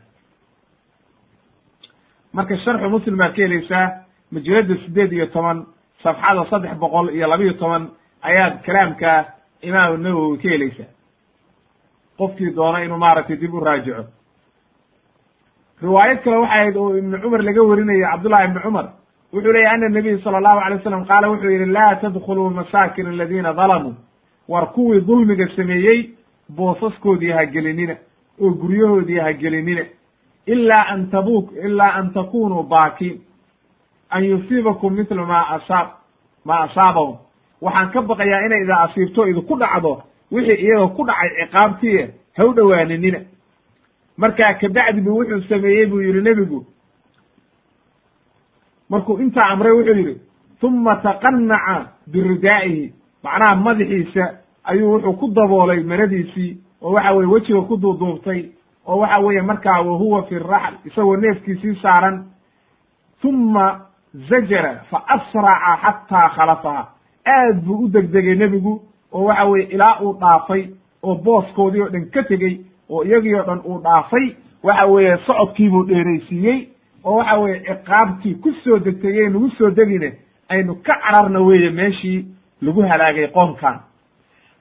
Marka 2.33 2.57
sharxu 2.57 2.89
muslim 2.89 3.17
baad 3.17 3.33
ka 3.35 3.41
helaysaa 3.41 3.87
majalada 4.31 4.75
siddeed 4.83 5.11
iyo 5.13 5.25
toban 5.27 5.65
safxada 6.03 6.45
saddex 6.49 6.75
boqol 6.79 7.09
iyo 7.15 7.27
labiyo 7.27 7.53
toban 7.53 7.89
ayaad 8.21 8.61
kalaamka 8.65 9.25
imaamu 9.61 9.97
nawowi 9.97 10.37
ka 10.37 10.49
helaysaa 10.49 10.91
qofkii 12.17 12.51
doona 12.55 12.83
inuu 12.83 12.97
maaragtay 12.97 13.35
dib 13.37 13.53
u 13.53 13.59
raajico. 13.59 14.03
Riwaayad 15.81 16.23
kale 16.23 16.35
waxay 16.37 16.59
ahayd 16.59 16.75
oo 16.77 16.97
ibnu 16.97 17.17
cumar 17.21 17.41
laga 17.43 17.61
warinayo 17.63 18.07
cabdullahi 18.11 18.45
ibni 18.47 18.61
cumar. 18.61 18.85
Wuxuu 19.33 19.51
leeyahy 19.53 19.73
ana 19.75 19.89
nabiy 19.89 20.17
sala 20.23 20.37
allahu 20.37 20.59
alay 20.59 20.77
wasalam 20.77 21.05
qaala 21.05 21.29
wuxuu 21.29 21.51
yidhi 21.51 21.65
laa 21.65 21.95
tadkhuluu 22.01 22.49
masaakin 22.49 23.07
aladiina 23.07 23.53
dalamuu 23.53 23.93
war 24.47 24.71
kuwii 24.73 25.01
dulmiga 25.01 25.47
sameeyey 25.55 26.09
boosaskoodii 26.49 27.31
ha 27.31 27.45
gelinina 27.45 27.95
oo 28.41 28.49
guryahoodii 28.61 29.19
ha 29.19 29.33
gelinina 29.33 29.83
ilaa 30.45 30.85
an 30.93 31.09
tabu 31.11 31.49
ilaa 31.63 31.93
an 31.93 32.13
takunuu 32.13 32.63
baakiin 32.63 33.21
an 34.09 34.23
yusiibakum 34.23 34.93
mithla 34.93 35.25
ma 35.25 35.41
asaab 35.55 35.87
ma 36.45 36.59
asaabahum. 36.63 37.17
Waxaan 37.61 37.91
ka 37.91 38.01
baqayaa 38.01 38.45
inay 38.45 38.61
idin 38.61 38.75
asiibto 38.75 39.27
idinku 39.27 39.57
dhacdo 39.59 40.03
wixii 40.31 40.61
iyaga 40.65 40.87
ku 40.95 41.03
dhacay 41.05 41.29
ciqaabtii 41.39 42.07
ha 42.37 42.45
u 42.45 42.53
dhowaaninina 42.53 43.19
markaa 44.17 44.53
kabacdi 44.53 45.01
bu 45.01 45.11
wuxuu 45.19 45.41
sameeyey 45.49 45.85
buu 45.85 46.01
yidhi 46.01 46.21
nebigu. 46.21 46.65
Markuu 48.89 49.19
intaa 49.19 49.49
amray 49.49 49.71
wuxuu 49.71 49.93
yidhi 49.95 50.21
uma 50.63 50.95
taqanaca 50.95 51.91
biridaa'ihi. 52.07 52.93
Macnaha 53.23 53.55
madaxiisa 53.55 54.23
ayuu 54.63 54.91
wuxuu 54.93 55.13
ku 55.19 55.27
daboolay 55.33 55.83
maradiisii 55.83 56.57
oo 56.81 56.91
waxa 56.93 57.11
weye 57.13 57.27
wejiga 57.27 57.61
ku 57.61 57.77
duuduubtay 57.77 58.45
oo 58.87 58.97
waxa 58.99 59.19
weeye 59.19 59.41
markaa 59.41 59.81
wahuwa 59.81 60.23
fi 60.23 60.39
raxl 60.39 60.75
isagoo 60.87 61.15
neefkiisii 61.17 61.75
saaran. 61.81 62.25
Uma 63.23 63.86
zajara 64.13 64.73
fa 64.89 65.03
asraca 65.07 65.77
xataa 65.83 66.29
khalafaha 66.29 66.87
aad 67.25 67.61
buu 67.65 67.83
u 67.85 67.87
degdegay 67.89 68.35
nebigu 68.35 68.81
oo 69.13 69.23
waxa 69.25 69.45
weye 69.45 69.65
ilaa 69.65 69.99
uu 70.01 70.13
dhaafay 70.19 70.67
oo 71.03 71.15
booskoodii 71.15 71.81
oo 71.81 71.89
dhan 71.89 72.05
ka 72.09 72.23
tegey 72.23 72.59
oo 72.89 73.03
iyagii 73.03 73.35
oo 73.35 73.43
dhan 73.43 73.61
uu 73.65 73.79
dhaafay 73.83 74.35
waxa 74.63 74.85
weeye 74.85 75.17
socodkiibuu 75.25 75.83
dheeraysiiyey 75.87 76.67
oo 77.03 77.15
waxa 77.17 77.37
weeye 77.39 77.59
ciqaabtii 77.59 78.35
ku 78.35 78.51
soo 78.63 78.79
degtegey 78.79 79.29
nagu 79.29 79.49
soo 79.57 79.69
degine 79.69 80.13
aynu 80.49 80.75
ka 80.75 80.93
cararna 81.03 81.39
weeye 81.39 81.69
meeshii 81.69 82.25
lagu 82.61 82.81
halaagay 82.81 83.27
qoomkan. 83.27 83.79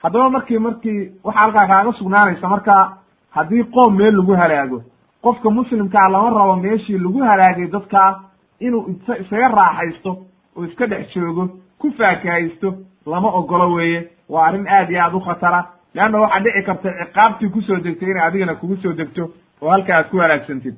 Haddaba 0.02 0.30
markii 0.30 0.58
markii 0.58 1.10
waxaa 1.24 1.40
halkaa 1.40 1.66
kaaga 1.66 1.92
sugnaanaysa 1.92 2.48
marka 2.48 2.96
haddii 3.30 3.64
qoom 3.64 3.96
meel 3.96 4.16
lagu 4.16 4.32
halaago 4.36 4.82
qofka 5.22 5.50
muslimkaa 5.50 6.08
lama 6.08 6.30
rabo 6.38 6.56
meeshii 6.56 6.98
lagu 6.98 7.18
halaagay 7.22 7.66
dadkaa 7.66 8.20
inuu 8.60 8.88
is 8.90 9.20
isaga 9.26 9.48
raaxaysto 9.48 10.10
oo 10.56 10.64
iska 10.64 10.86
dhex 10.86 11.14
joogo 11.14 11.48
ku 11.78 11.90
faakahaysto 11.98 12.74
lama 13.06 13.28
ogolo 13.28 13.72
weeye. 13.72 14.08
Waa 14.28 14.46
arrin 14.48 14.66
aad 14.68 14.90
iyo 14.90 15.00
aad 15.02 15.14
u 15.14 15.20
khatara. 15.20 15.60
Leanna 15.94 16.18
waxaa 16.20 16.40
dhici 16.40 16.62
karta 16.66 16.88
ciqaabtii 17.04 17.48
ku 17.50 17.60
soo 17.62 17.76
degtay 17.76 18.10
inay 18.10 18.22
adigana 18.26 18.54
kugu 18.54 18.76
soo 18.76 18.92
degto 18.92 19.30
oo 19.62 19.70
halka 19.70 19.96
aad 19.96 20.08
ku 20.10 20.18
halaagsantid 20.18 20.74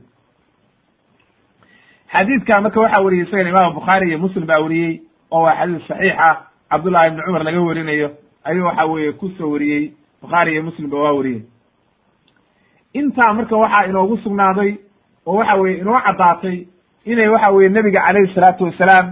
xadiidka 2.12 2.60
marka 2.60 2.80
waxaa 2.80 3.02
weriyey 3.04 3.24
isagan 3.26 3.46
imaam 3.48 3.74
bukhaari 3.74 4.08
iyo 4.08 4.18
muslim 4.18 4.46
baa 4.46 4.58
weriyey 4.60 5.00
oo 5.30 5.42
waa 5.42 5.54
xadiis 5.58 5.86
saxiixa 5.88 6.28
cabdullahi 6.70 7.08
ibni 7.08 7.22
cumar 7.26 7.44
laga 7.44 7.60
werinayo 7.60 8.08
ayuu 8.44 8.64
waxa 8.66 8.84
weeye 8.86 9.12
ku 9.12 9.28
soo 9.38 9.50
wariyey. 9.52 9.92
Bukhaari 10.22 10.52
iyo 10.52 10.62
muslim 10.62 10.90
ba 10.90 10.96
waa 10.98 11.12
wariyey 11.12 11.42
intaa 12.94 13.32
marka 13.32 13.56
waxaa 13.56 13.86
inoogu 13.86 14.16
sugnaaday 14.18 14.76
oo 15.26 15.36
waxa 15.36 15.54
weye 15.56 15.78
inoo 15.78 16.00
caddaatay 16.06 16.66
inay 17.12 17.28
waxa 17.28 17.50
weye 17.56 17.68
nebiga 17.68 18.00
calayhi 18.06 18.34
salaatu 18.34 18.64
wasalaam 18.64 19.06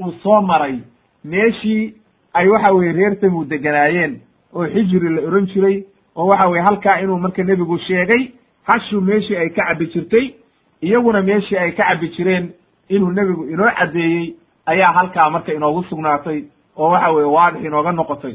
uu 0.00 0.12
soo 0.22 0.40
maray. 0.42 0.76
Meeshii 1.24 1.94
ay 2.34 2.48
waxa 2.48 2.72
weye 2.74 2.92
reer 2.92 3.14
tamud 3.20 3.48
deganaayeen 3.48 4.20
oo 4.54 4.66
xijri 4.66 5.08
la 5.14 5.20
ohan 5.28 5.46
jiray 5.46 5.84
oo 6.16 6.26
waxa 6.26 6.48
weye 6.48 6.62
halkaa 6.62 7.00
inuu 7.02 7.18
marka 7.18 7.42
nebigu 7.42 7.78
sheegay 7.78 8.22
hashu 8.68 9.00
meeshii 9.00 9.36
ay 9.36 9.48
ka 9.50 9.62
cabbi 9.68 9.86
jirtay 9.92 10.34
iyaguna 10.82 11.22
meeshii 11.22 11.56
ay 11.58 11.72
ka 11.72 11.84
cabbi 11.88 12.08
jireen 12.16 12.50
inuu 12.88 13.10
nebigu 13.12 13.44
inoo 13.50 13.70
caddeeyey 13.78 14.34
ayaa 14.66 14.92
halkaa 14.92 15.30
marka 15.30 15.52
inoogu 15.52 15.82
sugnaatay 15.84 16.44
oo 16.76 16.90
waxa 16.90 17.10
weye 17.10 17.26
waadix 17.26 17.64
inooga 17.64 17.92
noqotay. 17.92 18.34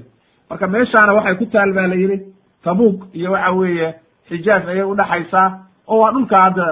Marka 0.49 0.67
meeshaana 0.67 1.13
waxay 1.13 1.35
ku 1.35 1.45
taal 1.45 1.73
baa 1.73 1.87
la 1.87 1.95
yidhi 1.95 2.21
tabuuk 2.63 3.03
iyo 3.13 3.31
waxa 3.31 3.51
weeye 3.51 3.93
xijaaz 4.29 4.67
ayay 4.69 4.83
udhaxaysaa 4.83 5.49
oo 5.87 5.99
waa 6.01 6.11
dhulka 6.11 6.41
hadda 6.41 6.65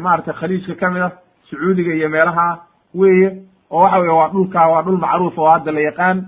maaragtay 0.00 0.34
khaliijka 0.34 0.74
ka 0.74 0.90
mid 0.90 1.02
a 1.02 1.10
sacuudiga 1.52 1.94
iyo 1.94 2.08
meelaha 2.08 2.58
weeye 2.94 3.28
oo 3.70 3.80
waxa 3.82 3.98
weye 3.98 4.12
waa 4.12 4.28
dhulka 4.28 4.68
waa 4.68 4.82
dhul 4.82 4.98
macruuf 4.98 5.38
oo 5.38 5.50
hadda 5.50 5.72
la 5.72 5.80
yaqaan. 5.80 6.24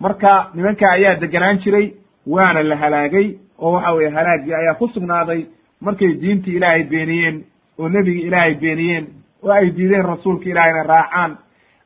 Marka 0.00 0.50
nimanka 0.54 0.90
ayaa 0.92 1.14
degenaan 1.20 1.58
jiray 1.64 1.92
waana 2.26 2.62
la 2.62 2.76
halaagay 2.76 3.36
oo 3.58 3.72
waxa 3.72 3.92
weye 3.92 4.10
halaagii 4.10 4.54
ayaa 4.54 4.74
ku 4.74 4.88
sugnaaday. 4.88 5.46
Markay 5.80 6.14
diintii 6.20 6.56
ilaahay 6.56 6.84
beeniyeen 6.84 7.44
oo 7.78 7.88
nebigi 7.88 8.20
ilaahay 8.20 8.54
beeniyeen 8.54 9.06
oo 9.42 9.50
ay 9.52 9.70
diideen 9.76 10.04
rasuulka 10.04 10.48
ilaahayna 10.50 10.82
raacaan 10.82 11.36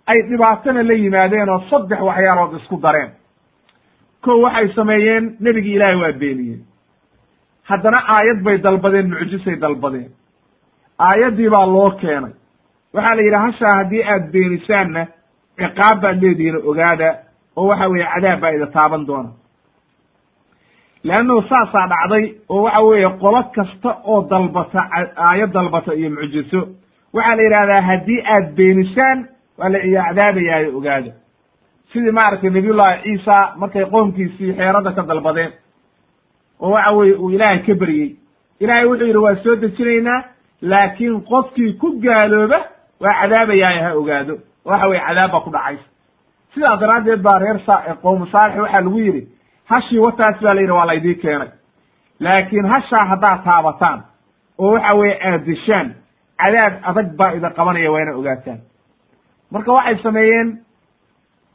ay 0.06 0.22
dhibaatona 0.28 0.82
la 0.82 0.92
yimaadeen 0.94 1.48
oo 1.48 1.60
saddex 1.70 2.00
waxyaalood 2.00 2.56
isku 2.60 2.76
dareen. 2.82 3.10
Ko 4.22 4.40
waxay 4.42 4.68
sameeyeen 4.74 5.36
nebigii 5.40 5.74
ilaahay 5.74 5.96
waa 6.02 6.12
beeniyeen. 6.12 6.62
Haddana 7.68 7.98
aayad 8.14 8.42
bay 8.42 8.58
dalbadeen 8.58 9.08
mucjisay 9.10 9.56
dalbadeen. 9.60 10.10
Aayaddii 10.98 11.48
baa 11.50 11.66
loo 11.66 11.90
keenay 12.00 12.32
waxaa 12.94 13.14
la 13.14 13.22
yidhi 13.22 13.36
hashaa 13.44 13.74
haddii 13.78 14.02
aad 14.12 14.30
beenisaanna 14.32 15.06
ciqaab 15.58 16.00
baad 16.02 16.22
leedihiin 16.22 16.56
ogaada 16.70 17.08
oo 17.56 17.66
waxa 17.70 17.88
weeye 17.88 18.06
cadaab 18.14 18.40
baa 18.40 18.50
ida 18.56 18.66
taaban 18.66 19.06
doona. 19.06 19.30
Leannahu 21.04 21.42
saasaa 21.48 21.86
dhacday 21.92 22.24
oo 22.48 22.62
waxa 22.62 22.82
weeye 22.82 23.08
qolo 23.22 23.42
kasta 23.54 23.90
oo 24.04 24.20
dalbata 24.30 24.80
aayad 25.16 25.52
dalbata 25.52 25.94
iyo 25.94 26.10
mucjiso. 26.10 26.60
Waxaa 27.14 27.36
la 27.36 27.42
yidhahdaa 27.42 27.82
haddii 27.88 28.20
aad 28.34 28.46
beenisaan 28.56 29.18
waa 29.58 29.68
la 29.68 29.78
iyo 29.84 30.00
cadaabayaayo 30.08 30.76
ogaada. 30.78 31.12
Sidii 31.92 32.10
maaragtay 32.18 32.50
nabiyullahi 32.50 33.02
ciisa 33.02 33.36
markay 33.56 33.84
qoomkiisii 33.84 34.52
xeerada 34.56 34.92
ka 34.92 35.02
dalbadeen 35.02 35.52
oo 36.60 36.70
waxa 36.70 36.90
weye 36.92 37.14
uu 37.14 37.30
ilaahay 37.30 37.58
ka 37.66 37.74
beryey 37.74 38.16
ilaahay 38.60 38.86
wuxuu 38.86 39.06
yidhi 39.06 39.18
waa 39.18 39.36
soo 39.44 39.56
dejinaynaa 39.56 40.20
laakiin 40.62 41.20
qofkii 41.30 41.72
ku 41.80 41.88
gaalooba 42.02 42.58
waa 43.00 43.14
cadaabayaayo 43.20 43.82
ha 43.84 43.94
ogaado. 43.94 44.34
Waxa 44.64 44.86
weye 44.88 45.00
cadaab 45.00 45.30
baa 45.32 45.40
ku 45.40 45.50
dhacaysa. 45.50 45.84
Sidaa 46.54 46.76
daraaddeed 46.76 47.22
baa 47.22 47.38
reer 47.38 47.58
sa 47.66 47.74
qowmu 48.02 48.26
saalix 48.26 48.58
waxaa 48.60 48.80
lagu 48.80 48.98
yidhi 48.98 49.28
hashii 49.70 49.98
wataas 49.98 50.40
baa 50.42 50.54
la 50.54 50.60
yidhi 50.60 50.72
waa 50.72 50.86
laydii 50.86 51.14
keenay. 51.14 51.48
Laakiin 52.20 52.66
hashaa 52.66 53.04
haddaad 53.04 53.44
taabataan 53.44 54.02
oo 54.58 54.72
waxa 54.72 54.94
weeye 54.94 55.18
aad 55.28 55.44
dishaan 55.44 55.94
cadaab 56.38 56.72
adag 56.82 57.16
baa 57.16 57.32
ida 57.36 57.50
qabanaya 57.50 57.92
waa 57.92 58.14
ogaataan. 58.20 58.58
Marka 59.50 59.72
waxay 59.72 59.96
sameeyeen 60.02 60.58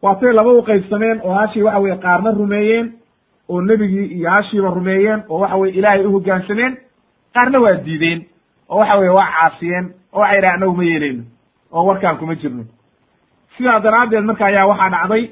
waatay 0.01 0.33
laba 0.33 0.49
u 0.53 0.61
qaybsameen 0.63 1.21
oo 1.23 1.33
hashii 1.33 1.63
waxa 1.63 1.79
weye 1.79 1.97
qaarna 1.97 2.31
rumeeyeen 2.31 2.93
oo 3.49 3.61
nebigii 3.61 4.05
iyo 4.17 4.29
hashiiba 4.29 4.69
rumeeyeen 4.69 5.23
oo 5.29 5.39
waxa 5.39 5.55
weye 5.57 5.73
ilaahay 5.73 6.05
u 6.05 6.11
hoggaansameen 6.11 6.77
qaarna 7.33 7.59
waa 7.59 7.73
diideen 7.85 8.25
oo 8.69 8.79
waxa 8.79 8.97
weye 8.97 9.09
waa 9.11 9.27
caasiyeen 9.35 9.85
oo 10.13 10.19
waxay 10.19 10.35
yidhaha 10.37 10.55
anagu 10.55 10.75
ma 10.75 10.83
yeeleyno 10.83 11.23
oo 11.75 11.83
warkaan 11.85 12.17
kuma 12.17 12.35
jirno. 12.35 12.63
Sidaa 13.57 13.79
daraaddeed 13.79 14.23
marka 14.25 14.45
ayaa 14.45 14.65
waxaa 14.67 14.89
dhacday 14.89 15.23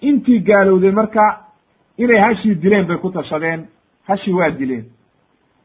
intii 0.00 0.40
gaalowday 0.40 0.90
marka 0.90 1.22
inay 1.98 2.20
hashii 2.26 2.54
dileen 2.54 2.86
bay 2.86 2.96
ku 2.96 3.10
tashadeen 3.10 3.66
hashii 4.08 4.32
waa 4.34 4.50
dileen. 4.50 4.84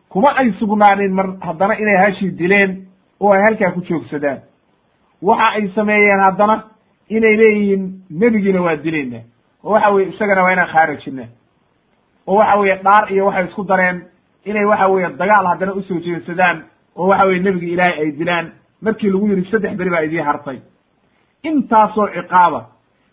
Kuma 0.10 0.30
ay 0.38 0.52
sugnaanin 0.60 1.14
mar 1.14 1.28
haddana 1.42 1.74
inay 1.80 1.98
hashii 1.98 2.32
dileen 2.32 2.86
oo 3.20 3.32
ay 3.34 3.42
halkaa 3.42 3.72
ku 3.72 3.82
joogsadaan. 3.82 4.40
Waxa 5.22 5.48
ay 5.56 5.68
sameeyeen 5.76 6.20
haddana 6.20 6.64
inay 7.10 7.36
leeyihiin 7.38 7.84
nebigiina 8.10 8.62
waa 8.62 8.76
dilayna 8.76 9.20
oo 9.64 9.72
waxa 9.74 9.90
weye 9.90 10.10
isagana 10.10 10.44
waa 10.44 10.52
inaan 10.54 10.68
khaarajina 10.74 11.26
oo 12.28 12.36
waxa 12.36 12.58
weeye 12.60 12.76
dhaar 12.84 13.12
iyo 13.14 13.26
waxay 13.26 13.46
isku 13.48 13.64
dareen 13.64 14.02
inay 14.46 14.66
waxa 14.66 14.88
weeye 14.88 15.10
dagaal 15.10 15.48
haddana 15.48 15.74
u 15.74 15.82
soo 15.84 16.00
jeedsadaan. 16.00 16.64
Oo 16.96 17.08
waxa 17.08 17.28
weye 17.28 17.40
nebigi 17.40 17.74
ilaahay 17.74 18.00
ay 18.04 18.12
dilaan 18.12 18.52
markii 18.82 19.10
lagu 19.12 19.28
yidhi 19.28 19.50
saddex 19.52 19.74
beri 19.78 19.90
baa 19.90 20.02
idii 20.08 20.22
hartay. 20.30 20.58
Intaasoo 21.44 22.08
ciqaaba. 22.16 22.62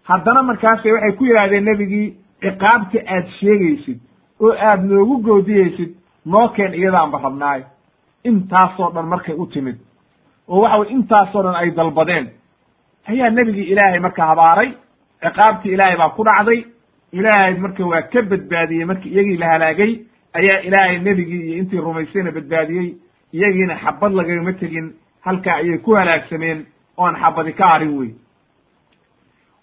Haddana 0.09 0.43
markaase 0.43 0.93
waxay 0.93 1.13
ku 1.19 1.25
yidhahdeen 1.25 1.65
nebigii 1.65 2.15
ciqaabta 2.43 2.99
aad 3.15 3.27
sheegaysid 3.41 3.99
oo 4.41 4.53
aad 4.69 4.85
noogu 4.85 5.17
goodiyeysid 5.23 5.91
noo 6.27 6.49
keen 6.49 6.75
iyadaanba 6.75 7.19
rabnaay. 7.23 7.63
Intaasoo 8.25 8.91
dhan 8.95 9.07
markay 9.07 9.35
u 9.35 9.47
timid. 9.47 9.77
Oo 10.49 10.61
waxa 10.63 10.79
weye 10.79 10.93
intaasoo 10.93 11.43
dhan 11.43 11.55
ay 11.55 11.71
dalbadeen. 11.71 12.27
Ayaa 13.09 13.31
nebigii 13.31 13.71
ilaahay 13.73 13.99
marka 14.01 14.27
habaaray. 14.27 14.71
Ciqaabtii 15.23 15.73
ilaahay 15.75 15.97
baa 15.97 16.11
ku 16.17 16.25
dhacday. 16.25 16.65
Ilaahay 17.13 17.55
marka 17.59 17.87
waa 17.87 18.03
ka 18.03 18.23
badbaadiyey 18.23 18.85
markii 18.85 19.11
iyagii 19.15 19.37
la 19.37 19.47
halaagay 19.53 19.93
ayaa 20.39 20.61
ilaahay 20.69 20.99
nebigii 20.99 21.43
iyo 21.47 21.59
intii 21.59 21.79
rumaysayna 21.81 22.31
badbaadiyey. 22.33 22.95
Iyagiina 23.33 23.77
xabad 23.83 24.13
lagagama 24.13 24.53
tegin 24.53 24.93
halkaa 25.27 25.57
ayay 25.61 25.79
ku 25.79 25.95
halaagsameen 25.99 26.67
oon 26.97 27.15
xabadi 27.23 27.53
ka 27.53 27.67
harin 27.73 27.93
wey 27.99 28.11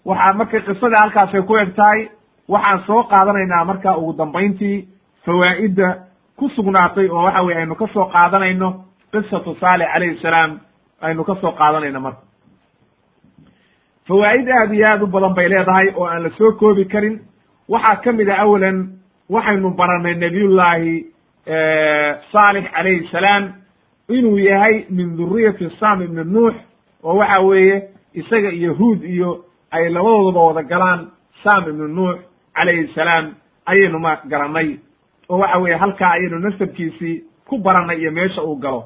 waxaa 0.04 0.32
marka 0.38 0.60
qisada 0.60 0.96
halkaasay 1.02 1.42
ku 1.42 1.56
eg 1.56 1.74
tahay 1.76 2.08
waxaan 2.48 2.80
soo 2.86 3.02
qaadanaynaa 3.12 3.64
marka 3.64 3.96
ugu 3.98 4.12
dambayntii 4.18 4.88
fawaa'idda 5.24 5.88
ku 6.36 6.48
sugnaatay 6.56 7.08
oo 7.08 7.22
waxa 7.24 7.42
weye 7.42 7.58
aynu 7.58 7.74
ka 7.74 7.86
soo 7.94 8.04
qaadanayno 8.14 8.68
qisatu 9.12 9.56
saalix 9.60 9.88
calayhi 9.92 10.18
salaam 10.22 10.60
aynu 11.00 11.24
ka 11.24 11.34
soo 11.40 11.52
qaadanayno 11.52 12.00
marka. 12.00 12.22
Fawaa'id 14.08 14.48
aad 14.50 14.72
iyo 14.74 14.86
aad 14.88 15.02
u 15.02 15.06
badan 15.06 15.34
bay 15.34 15.48
leedahay 15.48 15.88
oo 15.96 16.06
aan 16.06 16.22
la 16.22 16.30
soo 16.38 16.52
koobi 16.52 16.84
karin. 16.84 17.20
Waxaa 17.68 17.96
ka 18.04 18.12
mid 18.12 18.28
a 18.28 18.36
awalan 18.44 18.78
waxaynu 19.30 19.70
baranay 19.78 20.14
nabiyullaahi 20.14 20.94
saalix 22.32 22.64
calayhi 22.74 23.08
salaam 23.12 23.52
inuu 24.08 24.38
yahay 24.38 24.84
min 24.90 25.16
duriyati 25.16 25.70
sam 25.80 26.02
ibni 26.02 26.24
nuux 26.24 26.54
oo 27.04 27.16
waxa 27.16 27.40
weeye 27.40 27.82
isaga 28.14 28.50
iyo 28.52 28.74
huud 28.74 29.04
iyo 29.04 29.44
ay 29.70 29.88
labadoodaba 29.88 30.44
wada 30.46 30.62
galaan 30.62 31.06
sam 31.42 31.68
ibnu 31.68 31.88
nuux 31.88 32.18
calayhi 32.54 32.88
salaam 32.94 33.34
ayaynu 33.66 33.98
ma 33.98 34.16
garanay 34.28 34.76
oo 35.28 35.38
waxa 35.38 35.58
weeye 35.58 35.76
halkaa 35.76 36.10
ayaynu 36.10 36.38
nasabkiisii 36.38 37.22
ku 37.48 37.58
barannay 37.58 37.98
iyo 38.00 38.12
meesha 38.12 38.42
uu 38.42 38.56
galo. 38.56 38.84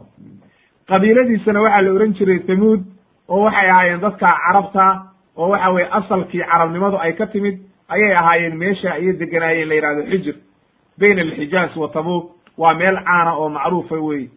Qabiiladiisana 0.88 1.60
waxaa 1.62 1.82
la 1.82 1.90
ohan 1.92 2.12
jiray 2.14 2.38
thamuud 2.38 2.80
oo 3.28 3.42
waxay 3.44 3.70
ahaayeen 3.70 4.00
dadka 4.00 4.26
carabta 4.46 5.02
oo 5.36 5.48
waxa 5.48 5.70
weye 5.70 5.88
asalkii 5.90 6.40
carabnimadu 6.52 6.96
ay 6.98 7.12
ka 7.12 7.26
timid 7.26 7.58
ayay 7.88 8.14
ahaayeen 8.14 8.56
meesha 8.56 8.92
ayay 8.94 9.12
deganaayeen 9.12 9.68
la 9.68 9.74
yidhahdo 9.74 10.02
xijir 10.10 10.34
bayna 10.98 11.22
alxijaaz 11.22 11.76
wa 11.76 11.88
tabuuk 11.88 12.30
waa 12.58 12.74
meel 12.74 12.96
caana 13.04 13.34
oo 13.36 13.48
macruufa 13.48 13.96
wey 13.96 14.28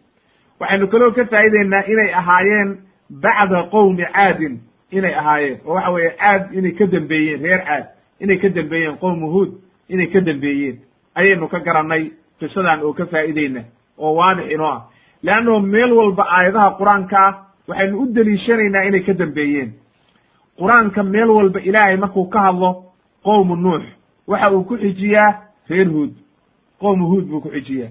waxaynu 0.62 0.86
kaloo 0.88 1.10
ka 1.10 1.24
faa'ideynaa 1.24 1.82
inay 1.92 2.10
ahaayeen 2.20 2.70
bacda 3.10 3.62
qowmi 3.74 4.04
caadin 4.14 4.60
inay 4.90 5.14
ahaayeen. 5.14 5.58
Oo 5.66 5.74
waxa 5.74 5.90
weeye 5.90 6.10
caad 6.20 6.42
inay 6.54 6.72
ka 6.72 6.86
dembeeyeen 6.86 7.42
reer 7.42 7.62
caad. 7.66 7.84
Inay 8.20 8.38
ka 8.38 8.48
dembeeyeen 8.48 8.96
qowmu 8.98 9.26
huud 9.34 9.50
inay 9.88 10.06
ka 10.06 10.20
dembeeyeen 10.20 10.76
ayaynu 11.14 11.48
ka 11.48 11.58
garannay 11.60 12.10
qisadan 12.40 12.82
oo 12.82 12.92
ka 12.92 13.06
faa'ideyna 13.06 13.62
oo 13.98 14.14
waadix 14.14 14.50
inoo 14.52 14.66
ah. 14.66 14.82
Leannahu 15.22 15.60
meel 15.60 15.92
walba 15.92 16.22
aayadaha 16.36 16.70
qur'aanka 16.78 17.16
ah 17.26 17.34
waxaynu 17.68 17.98
u 18.02 18.06
deliishanaynaa 18.14 18.84
inay 18.88 19.02
ka 19.02 19.12
dembeeyeen 19.12 19.72
qur'aanka 20.58 21.02
meel 21.02 21.30
walba 21.30 21.60
ilaahay 21.60 21.96
markuu 21.96 22.28
ka 22.28 22.40
hadlo 22.40 22.70
qowmu 23.24 23.56
nuux 23.56 23.82
waxa 24.26 24.52
uu 24.54 24.64
ku 24.64 24.76
xijiyaa 24.76 25.32
reer 25.70 25.88
huud. 25.88 26.12
Qowmu 26.80 27.06
huud 27.06 27.24
buu 27.30 27.40
ku 27.40 27.48
xijiyaa. 27.50 27.90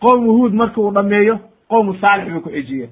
Qowmu 0.00 0.32
huud 0.32 0.52
marki 0.54 0.80
uu 0.80 0.90
dhameeyo 0.92 1.38
qowmu 1.68 1.94
saalix 2.00 2.28
buu 2.32 2.40
ku 2.40 2.50
xijiya 2.50 2.88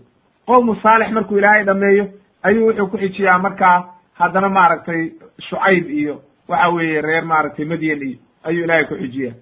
qowmu 0.47 0.77
saalix 0.83 1.11
markuu 1.11 1.39
ilaahay 1.39 1.65
dhameeyo 1.65 2.05
ayuu 2.43 2.67
wuxuu 2.69 2.87
ku 2.87 2.97
xijiyaa 2.99 3.39
markaa 3.39 3.77
haddana 4.15 4.49
maaragtay 4.49 5.11
shucayb 5.49 5.91
iyo 5.91 6.23
waxa 6.49 6.69
weeye 6.69 7.01
reer 7.01 7.25
maaragtay 7.25 7.65
madyan 7.65 8.03
iyo 8.03 8.19
ayuu 8.45 8.65
ilaahay 8.65 8.85
ku 8.85 8.95
xijiya 8.95 9.33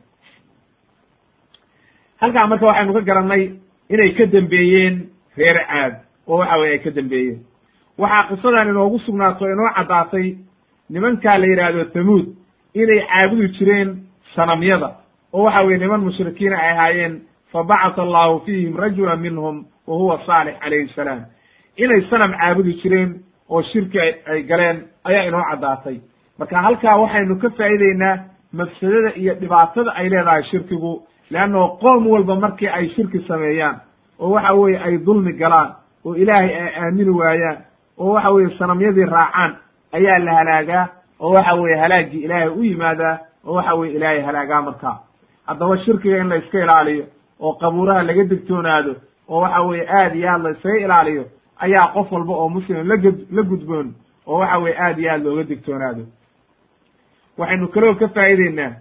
halkaa 2.21 2.47
marka 2.47 2.67
waxaynu 2.67 2.93
ka 2.95 3.01
garannay 3.01 3.45
inay 3.91 4.11
ka 4.15 4.27
dembeeyeen 4.27 5.09
reer 5.37 5.59
caad 5.67 5.95
oo 6.29 6.39
waxa 6.39 6.57
weye 6.61 6.73
ay 6.73 6.79
ka 6.79 6.91
dembeeyeen 6.91 7.41
waxaa 7.99 8.29
qisadan 8.29 8.69
inoogu 8.69 8.99
sugnaato 8.99 9.51
inoo 9.51 9.71
caddaatay 9.77 10.37
nimankaa 10.91 11.39
la 11.39 11.47
yidhaahdo 11.47 11.85
thamuud 11.95 12.27
inay 12.75 13.01
caabudi 13.11 13.49
jireen 13.59 13.91
sanamyada 14.35 14.91
oo 15.33 15.43
waxa 15.45 15.63
weye 15.67 15.79
niman 15.79 16.01
mushrikiina 16.01 16.57
ay 16.63 16.71
ahaayeen 16.73 17.15
fabacata 17.53 18.03
allahu 18.03 18.41
fiihim 18.47 18.77
rajula 18.77 19.17
minhum 19.17 19.65
wa 19.87 19.97
huwa 19.97 20.21
saalix 20.27 20.59
calayhi 20.61 20.89
salaam 20.95 21.21
inay 21.77 22.01
sanam 22.11 22.33
caabudi 22.39 22.75
jireen 22.83 23.21
oo 23.51 23.63
shirki 23.63 24.01
ay 24.01 24.43
galeen 24.43 24.83
ayaa 25.05 25.25
inoo 25.29 25.45
caddaatay 25.51 25.97
marka 26.39 26.63
halkaa 26.63 26.97
waxaynu 26.97 27.37
ka 27.43 27.51
faa'iideynaa 27.51 28.19
mafsadada 28.53 29.13
iyo 29.17 29.35
dhibaatada 29.35 29.93
ay 29.95 30.09
leedahay 30.09 30.43
shirkigu 30.51 31.03
leanno 31.31 31.69
qoom 31.81 32.07
walba 32.07 32.37
markii 32.37 32.69
ay 32.69 32.89
shirki 32.89 33.19
sameeyaan 33.29 33.81
oo 34.21 34.31
waxa 34.31 34.53
weeye 34.55 34.79
ay 34.79 34.99
dulmi 34.99 35.33
galaan 35.33 35.75
oo 36.05 36.15
ilaahay 36.17 36.55
ay 36.55 36.73
aamini 36.85 37.11
waayaan 37.11 37.59
oo 37.99 38.13
waxa 38.13 38.31
weeye 38.31 38.59
sanamyadii 38.59 39.05
raacaan 39.05 39.57
ayaa 39.93 40.19
la 40.19 40.33
halaagaa 40.35 40.87
oo 41.21 41.31
waxa 41.35 41.55
weeye 41.55 41.77
halaaggii 41.77 42.23
ilaahay 42.25 42.49
u 42.49 42.63
yimaadaa 42.65 43.19
oo 43.47 43.55
waxa 43.55 43.75
weye 43.75 43.93
ilaahay 43.95 44.21
halaagaa 44.23 44.63
markaa 44.63 44.99
haddaba 45.47 45.79
shirkiga 45.79 46.19
in 46.19 46.29
la 46.29 46.37
iska 46.37 46.59
ilaaliyo 46.65 47.05
oo 47.43 47.53
qabuuraha 47.61 48.03
laga 48.03 48.25
digtoonaado 48.33 48.93
oo 49.29 49.41
waxa 49.41 49.61
weeye 49.69 49.87
aad 49.99 50.15
iyo 50.17 50.29
aad 50.31 50.43
la 50.43 50.51
iskaga 50.51 50.79
ilaaliyo 50.85 51.25
ayaa 51.65 51.87
qof 51.95 52.13
walba 52.13 52.33
oo 52.43 52.49
muslim 52.49 52.89
lagud 52.89 53.17
la 53.37 53.43
gudboon 53.43 53.89
oo 54.27 54.39
waxa 54.39 54.59
weye 54.59 54.77
aad 54.79 54.99
iyo 54.99 55.11
aad 55.13 55.23
looga 55.25 55.43
digtoonaado 55.51 56.05
waxaynu 57.39 57.69
kaloo 57.75 57.95
ka 57.95 58.09
faa'iideynaa 58.09 58.73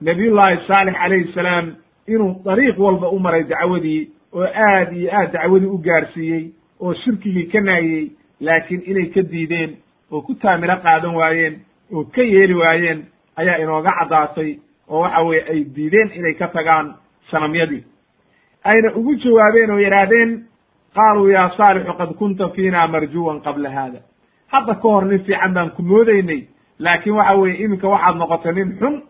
nabiyullaahi 0.00 0.58
saalix 0.66 0.94
calayhi 1.02 1.32
salaam 1.34 1.74
inuu 2.06 2.42
dariiq 2.44 2.78
walba 2.78 3.08
u 3.10 3.18
maray 3.18 3.44
dacwadii 3.44 4.10
oo 4.32 4.46
aad 4.68 4.92
iyo 4.96 5.10
aad 5.18 5.32
dacwadii 5.32 5.66
u 5.66 5.78
gaarsiiyey 5.78 6.44
oo 6.80 6.94
shirkigii 6.94 7.46
ka 7.52 7.60
naayey 7.60 8.10
laakiin 8.40 8.82
inay 8.86 9.06
ka 9.14 9.22
diideen 9.22 9.76
oo 10.12 10.20
ku 10.22 10.34
taamilo 10.34 10.76
qaadan 10.76 11.14
waayeen 11.14 11.54
oo 11.94 12.04
ka 12.04 12.22
yeeli 12.22 12.54
waayeen 12.54 13.04
ayaa 13.36 13.58
inooga 13.58 13.92
caddaatay 13.98 14.50
oo 14.88 15.00
waxa 15.00 15.22
weeye 15.22 15.42
ay 15.50 15.64
diideen 15.74 16.10
inay 16.14 16.34
ka 16.34 16.46
tagaan 16.48 16.94
sanamyadii. 17.30 17.84
Ayna 18.64 18.92
ugu 18.94 19.14
jawaabeen 19.14 19.70
oo 19.70 19.78
yidhaahdeen 19.78 20.44
qaaluu 20.94 21.28
yaa 21.30 21.50
saalixu 21.56 21.92
qad 21.98 22.14
kunta 22.18 22.48
fiina 22.48 22.86
marjuwan 22.88 23.40
qabla 23.40 23.70
haada. 23.70 23.98
Hadda 24.52 24.74
ka 24.74 24.88
hor 24.88 25.04
nin 25.04 25.24
fiican 25.24 25.52
baan 25.54 25.70
ku 25.70 25.82
moodeynay 25.82 26.46
laakiin 26.78 27.16
waxa 27.16 27.34
weeye 27.36 27.64
iminka 27.64 27.88
waxaad 27.88 28.16
noqotay 28.16 28.52
nin 28.52 28.76
xun 28.78 29.02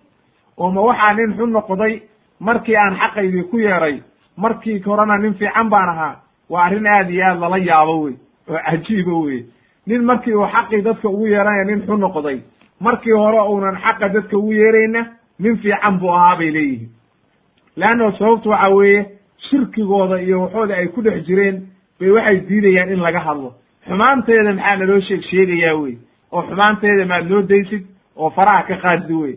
oo 0.59 0.71
ma 0.71 0.81
waxaa 0.81 1.15
nin 1.15 1.35
xun 1.37 1.51
noqday 1.53 2.03
markii 2.41 2.77
aan 2.77 2.97
xaqaydii 2.97 3.43
ku 3.51 3.59
yeeray 3.59 4.03
markii 4.37 4.83
horena 4.87 5.19
nin 5.19 5.35
fiican 5.35 5.69
baan 5.71 5.89
ahaa 5.89 6.17
waa 6.51 6.65
arrin 6.65 6.87
aad 6.87 7.11
iyo 7.11 7.25
aad 7.27 7.39
lala 7.41 7.59
yaabo 7.59 8.01
wey 8.03 8.15
oo 8.49 8.59
cajiiba 8.71 9.13
wey 9.25 9.45
nin 9.87 10.05
markii 10.05 10.35
uu 10.35 10.47
xaqii 10.47 10.83
dadka 10.83 11.09
ugu 11.09 11.27
yeeranaya 11.27 11.65
nin 11.65 11.83
xun 11.87 12.01
noqday 12.01 12.39
markii 12.81 13.13
hore 13.13 13.41
uunan 13.51 13.77
xaqa 13.83 14.09
dadka 14.09 14.37
ugu 14.39 14.53
yeerayna 14.53 15.07
nin 15.39 15.57
fiican 15.59 15.99
buu 15.99 16.11
ahaa 16.15 16.37
bay 16.37 16.51
leeyihiin. 16.51 16.91
Leanno 17.77 18.13
sababtu 18.19 18.49
waxa 18.51 18.69
weeye 18.69 19.07
shirkigooda 19.49 20.21
iyo 20.23 20.41
waxooda 20.43 20.75
ay 20.77 20.87
ku 20.89 21.03
dhex 21.03 21.25
jireen 21.27 21.63
bay 22.01 22.11
waxay 22.11 22.41
diidayaan 22.49 22.93
in 22.93 23.01
laga 23.01 23.21
hadlo. 23.21 23.55
Xumaanteeda 23.87 24.53
maxaa 24.55 24.77
naloo 24.77 25.01
sheeg 25.01 25.23
sheegayaa 25.31 25.75
wey 25.77 25.97
oo 26.33 26.43
xumaanteeda 26.43 27.07
maad 27.07 27.27
noo 27.31 27.43
daysid 27.43 27.85
oo 28.17 28.31
faraha 28.31 28.63
ka 28.69 28.77
qaaddi 28.83 29.15
wey 29.15 29.35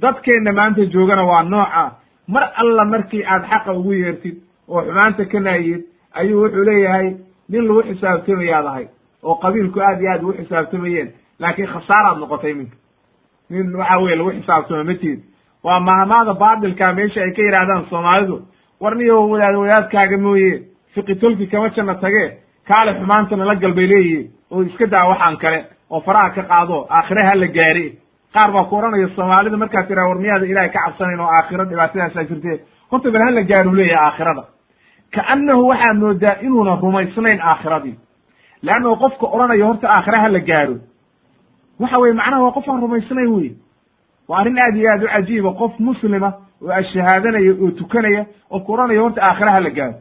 dadkeenna 0.00 0.52
maanta 0.52 0.84
joogana 0.86 1.24
waa 1.24 1.42
nooca. 1.42 1.84
Mar 2.28 2.50
alla 2.56 2.84
markii 2.84 3.24
aad 3.24 3.42
xaqa 3.50 3.72
ugu 3.72 3.92
yeertid 3.92 4.36
oo 4.68 4.82
xumaanta 4.82 5.24
ka 5.24 5.40
naayid 5.40 5.82
ayuu 6.12 6.42
wuxuu 6.42 6.64
leeyahay 6.64 7.14
nin 7.48 7.64
lagu 7.68 7.82
xisaabtamayaad 7.82 8.66
ahay 8.66 8.86
oo 9.22 9.34
qabiilku 9.34 9.80
aad 9.80 10.00
iyo 10.00 10.10
aad 10.12 10.22
ugu 10.22 10.32
xisaabtamayeen 10.32 11.08
laakiin 11.38 11.68
khasaaraad 11.68 12.18
noqotay 12.18 12.50
iminka 12.50 12.76
nin 13.50 13.74
waxa 13.76 13.98
weye 13.98 14.16
lagu 14.16 14.30
xisaabtamo 14.30 14.84
matid 14.84 15.20
waa 15.66 15.80
mahmaada 15.88 16.34
baatilka 16.42 16.92
meesha 16.98 17.20
ay 17.26 17.32
ka 17.36 17.42
yidhaahdaan 17.42 17.84
soomaalidu. 17.90 18.36
War 18.80 18.94
niyo 18.96 19.16
wadaad 19.30 19.54
wadaadkaaga 19.62 20.18
mooye. 20.26 20.52
Fiqi 20.94 21.14
tolki 21.20 21.46
kama 21.52 21.68
janna 21.76 21.94
tage. 22.02 22.24
Kaale 22.68 22.94
xumaantana 22.98 23.44
la 23.44 23.54
gal 23.62 23.72
bay 23.78 23.86
leeyihiin 23.92 24.26
oo 24.50 24.62
iska 24.62 24.86
daa 24.86 25.08
waxaan 25.10 25.36
kale. 25.42 25.60
Oo 25.90 26.00
faraha 26.06 26.30
ka 26.36 26.42
qaado. 26.42 26.86
Aakhire 26.90 27.22
ha 27.28 27.34
la 27.34 27.46
gaari. 27.56 27.86
Qaar 28.34 28.52
baa 28.52 28.64
ku 28.68 28.76
odhanaya 28.76 29.08
soomaalida 29.16 29.56
markaad 29.56 29.86
tiraa 29.88 30.08
war 30.08 30.18
miyaada 30.18 30.46
ilahay 30.46 30.70
ka 30.70 30.80
cabsanayn 30.84 31.20
oo 31.20 31.30
aakhiro 31.36 31.64
dhibaatadaasaa 31.70 32.24
jirte 32.30 32.52
horta 32.90 33.10
bal 33.10 33.22
hala 33.26 33.42
gaaru 33.50 33.72
leeyahay 33.74 34.06
aakhirada. 34.06 34.44
Kaannahu 35.14 35.62
waxaa 35.70 35.94
moodaa 35.94 36.36
inuuna 36.46 36.74
rumaysnayn 36.82 37.40
aakhiradii 37.50 37.96
leannahu 38.62 38.96
qofka 39.02 39.26
odhanaya 39.34 39.64
horta 39.66 39.86
aakhira 39.96 40.18
ha 40.22 40.28
la 40.28 40.40
gaaro. 40.50 40.76
Waxa 41.80 41.98
weye 41.98 42.12
macnaha 42.20 42.42
waa 42.44 42.52
qof 42.56 42.68
aan 42.68 42.80
rumaysnayn 42.80 43.30
wey 43.36 43.48
waa 44.28 44.38
arrin 44.40 44.58
aad 44.58 44.76
iyo 44.76 44.90
aad 44.92 45.02
u 45.02 45.06
cajiiba 45.08 45.52
qof 45.60 45.72
muslima 45.78 46.32
oo 46.62 46.70
ashahaadanaya 46.72 47.52
oo 47.62 47.70
tukanaya 47.70 48.26
oo 48.50 48.60
ku 48.60 48.72
odhanaya 48.72 49.00
horta 49.02 49.20
aakhira 49.22 49.52
ha 49.52 49.60
la 49.60 49.70
gaaro. 49.70 49.94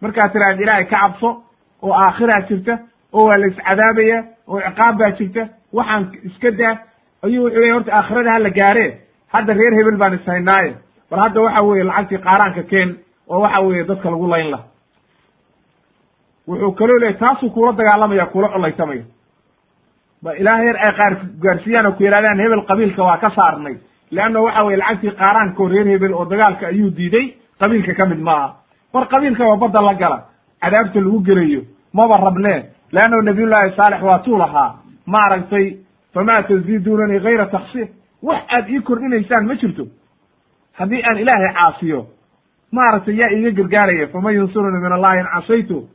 Markaad 0.00 0.32
tiraad 0.32 0.60
ilaahay 0.60 0.84
ka 0.86 0.96
cabso 1.00 1.28
oo 1.82 1.92
aakhiraa 1.92 2.40
jirta 2.48 2.78
oo 3.12 3.26
waa 3.28 3.38
la 3.38 3.46
iscadaabaya 3.46 4.18
oo 4.48 4.60
ciqaab 4.60 4.98
baa 4.98 5.10
jirta 5.18 5.42
waxaan 5.72 6.04
iska 6.28 6.50
daa 6.50 6.74
ayuu 7.24 7.44
wuxuu 7.44 7.60
leya 7.60 7.74
horta 7.74 7.92
aakhirada 7.98 8.30
ha 8.32 8.38
la 8.38 8.50
gaaree 8.50 8.90
hadda 9.32 9.52
reer 9.54 9.74
hebel 9.78 9.96
baan 9.96 10.14
ishaynaaye 10.14 10.74
bal 11.10 11.20
hadda 11.20 11.40
waxa 11.40 11.62
weeye 11.62 11.84
lacagtii 11.84 12.18
qaaraanka 12.26 12.62
keen 12.62 12.90
oo 13.28 13.40
waxa 13.40 13.60
weeye 13.60 13.84
dadka 13.84 14.10
lagu 14.10 14.26
layn 14.32 14.50
lah 14.50 14.62
wuxuu 16.48 16.72
kaloo 16.72 16.98
leeyay 16.98 17.18
taasuu 17.18 17.50
kuula 17.50 17.72
dagaalamaya 17.72 18.26
kuula 18.26 18.48
colaytamaya 18.48 19.04
ba 20.22 20.34
ilaa 20.36 20.56
heer 20.56 20.76
ay 20.76 20.92
qaar 20.98 21.12
gaarsiiyaan 21.42 21.86
oo 21.86 21.92
ku 21.92 22.02
yidhahdaan 22.02 22.38
hebel 22.40 22.62
qabiilka 22.66 23.02
waa 23.04 23.18
ka 23.18 23.30
saarnay. 23.30 23.76
Leanna 24.10 24.40
waxa 24.40 24.64
weye 24.64 24.76
lacagtii 24.76 25.10
qaaraanka 25.10 25.62
oo 25.62 25.68
reer 25.68 25.86
hebel 25.86 26.12
oo 26.14 26.24
dagaalka 26.24 26.66
ayuu 26.66 26.90
diiday 26.90 27.34
qabiilka 27.60 27.94
ka 27.94 28.06
mid 28.06 28.18
maaha. 28.18 28.54
War 28.92 29.06
qabiilka 29.08 29.44
waa 29.48 29.56
badda 29.56 29.82
la 29.82 29.94
gala 29.94 30.18
cadaabta 30.62 31.00
lagu 31.00 31.20
gelayo 31.20 31.62
maba 31.92 32.16
rabnee 32.16 32.64
leannahu 32.92 33.22
nabiyullaahi 33.22 33.74
saalex 33.76 34.02
waa 34.02 34.18
tuu 34.18 34.38
lahaa. 34.38 34.74
Maaragtay 35.06 35.76
famaa 36.14 36.42
taziidunanii 36.42 37.20
gayra 37.20 37.46
taksiir 37.46 37.88
wax 38.22 38.40
aad 38.48 38.68
ii 38.70 38.80
kordhinaysaan 38.80 39.46
ma 39.46 39.54
jirto. 39.54 39.84
Haddii 40.78 41.02
aan 41.02 41.18
ilaahay 41.18 41.52
caasiyo 41.54 42.06
maaragtay 42.72 43.14
yaa 43.16 43.30
iiga 43.30 43.50
gargaaraya 43.50 44.06
faman 44.08 44.34
yunsurunii 44.34 44.80
min 44.82 44.92
allahi 44.92 45.18
in 45.20 45.26
casaytu. 45.34 45.88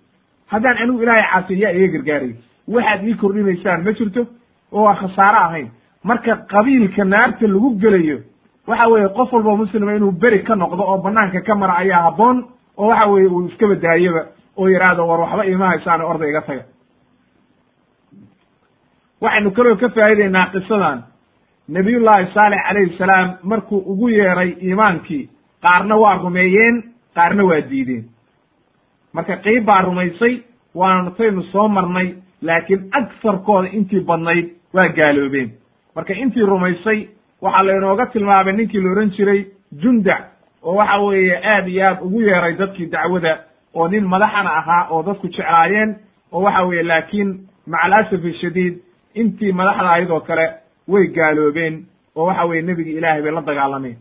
Haddaan 0.47 0.77
anigu 0.77 1.01
ilaahay 1.03 1.25
caasiyo 1.31 1.59
yaa 1.63 1.71
iiga 1.73 1.91
gargaaraya 1.97 2.35
waxaad 2.67 3.03
ii 3.07 3.13
kordhinaysaan 3.15 3.83
ma 3.83 3.91
jirto? 3.93 4.25
Oo 4.71 4.83
waa 4.83 4.95
khasaare 4.95 5.37
ahayn. 5.37 5.69
Marka 6.03 6.35
qabiilka 6.51 7.03
naarta 7.05 7.47
lagu 7.47 7.69
gelayo 7.81 8.17
waxa 8.67 8.87
weeye 8.89 9.09
qof 9.09 9.33
walba 9.33 9.55
muslima 9.57 9.95
inuu 9.95 10.11
beri 10.11 10.43
ka 10.43 10.55
noqdo 10.55 10.83
oo 10.83 10.97
banaanka 10.97 11.41
ka 11.41 11.55
mara 11.55 11.73
ayaa 11.77 12.01
habboon 12.03 12.45
oo 12.77 12.87
waxa 12.87 13.05
weeye 13.07 13.27
uu 13.27 13.47
iska 13.47 13.67
badaayoba 13.67 14.21
oo 14.57 14.67
yidhaahdo 14.69 15.07
war 15.07 15.19
waxba 15.19 15.45
iima 15.45 15.67
haysaan 15.67 16.01
orda 16.01 16.27
iga 16.27 16.41
taga. 16.41 16.63
Waxaynu 19.21 19.51
kaloo 19.51 19.75
ka 19.75 19.89
faa'ideynaa 19.89 20.49
qisadan. 20.53 21.03
Nabiyullaahi 21.69 22.33
saalex 22.33 22.61
calayhi 22.67 22.97
salaam 22.97 23.27
markuu 23.43 23.77
ugu 23.91 24.09
yeeray 24.09 24.51
iimaankii 24.61 25.29
qaarna 25.61 25.95
waa 25.97 26.17
rumeeyeen 26.23 26.83
qaarna 27.15 27.43
waa 27.45 27.61
diideen. 27.69 28.05
Marka 29.13 29.35
qiib 29.37 29.65
baa 29.65 29.81
rumaysay 29.81 30.41
waana 30.75 31.11
taynu 31.11 31.43
soo 31.43 31.67
marnay 31.67 32.15
laakiin 32.41 32.89
agsarkooda 32.91 33.69
intii 33.77 33.99
badnayd 33.99 34.47
waa 34.73 34.89
gaaloobeen. 34.97 35.49
Marka 35.95 36.13
intii 36.13 36.41
rumaysay 36.45 37.07
waxaa 37.41 37.63
laynooga 37.65 38.05
tilmaamay 38.05 38.53
ninkii 38.53 38.81
la 38.81 38.91
odhan 38.91 39.11
jiray 39.17 39.45
jundac 39.81 40.21
oo 40.63 40.75
waxa 40.75 40.97
weeye 40.99 41.37
aad 41.53 41.67
iyo 41.67 41.83
aad 41.85 41.97
ugu 42.05 42.21
yeeray 42.21 42.53
dadkii 42.57 42.85
dacwada 42.85 43.33
oo 43.73 43.87
nin 43.87 44.05
madaxana 44.07 44.51
ahaa 44.59 44.87
oo 44.89 45.03
dadku 45.03 45.27
jeclaayeen 45.27 45.95
oo 46.31 46.41
waxa 46.43 46.63
weeye 46.65 46.83
laakiin 46.83 47.29
maca 47.67 47.83
alasafi 47.83 48.33
shadiid 48.41 48.75
intii 49.15 49.51
madaxda 49.51 49.89
ahayd 49.89 50.09
oo 50.09 50.19
kale 50.19 50.45
way 50.87 51.07
gaaloobeen 51.07 51.85
oo 52.15 52.25
waxa 52.25 52.45
weye 52.45 52.61
nebigi 52.61 52.91
ilaahay 52.97 53.21
bay 53.21 53.31
la 53.31 53.41
dagaalameen. 53.41 53.97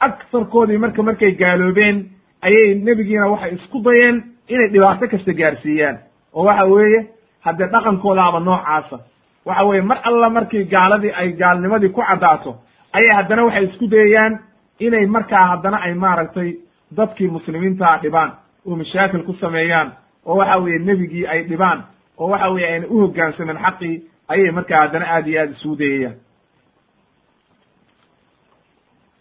Agsarkoodii 0.00 0.78
marka 0.78 1.02
markay 1.02 1.32
gaaloobeen 1.32 1.96
ayay 2.42 2.74
nebigiina 2.74 3.26
waxay 3.30 3.54
isku 3.54 3.82
dayeen 3.82 4.22
inay 4.48 4.68
dhibaato 4.72 5.08
kasta 5.08 5.32
gaarsiiyaan 5.32 5.98
oo 6.34 6.44
waxa 6.44 6.64
weeye 6.64 7.00
haddee 7.44 7.66
dhaqankoodaaba 7.72 8.40
noocaasa. 8.40 8.98
Waxa 9.46 9.64
weeye 9.64 9.82
mar 9.82 9.98
alla 10.04 10.30
markii 10.30 10.64
gaaladii 10.64 11.12
ay 11.20 11.32
gaalnimadii 11.32 11.88
ku 11.88 12.02
caddaato 12.08 12.56
ayay 12.92 13.10
haddana 13.16 13.44
waxay 13.44 13.64
isku 13.64 13.86
dayayaan 13.86 14.38
inay 14.78 15.06
markaa 15.06 15.46
haddana 15.50 15.76
ay 15.82 15.94
maaragtay 15.94 16.50
dadkii 16.96 17.28
muslimiintaa 17.28 17.98
dhibaan 18.02 18.30
oo 18.66 18.76
mashaakil 18.76 19.22
ku 19.22 19.32
sameeyaan 19.40 19.92
oo 20.26 20.36
waxa 20.36 20.56
weeye 20.58 20.78
nebigii 20.78 21.26
ay 21.26 21.42
dhibaan 21.48 21.84
oo 22.18 22.28
waxa 22.30 22.48
weeye 22.50 22.72
ayna 22.72 22.86
u 22.90 23.00
hoggaansamen 23.00 23.58
xaqii 23.64 24.02
ayay 24.28 24.50
markaa 24.50 24.80
haddana 24.80 25.06
aad 25.14 25.26
iyo 25.26 25.40
aad 25.42 25.50
isugu 25.50 25.76
dayayaan. 25.76 26.16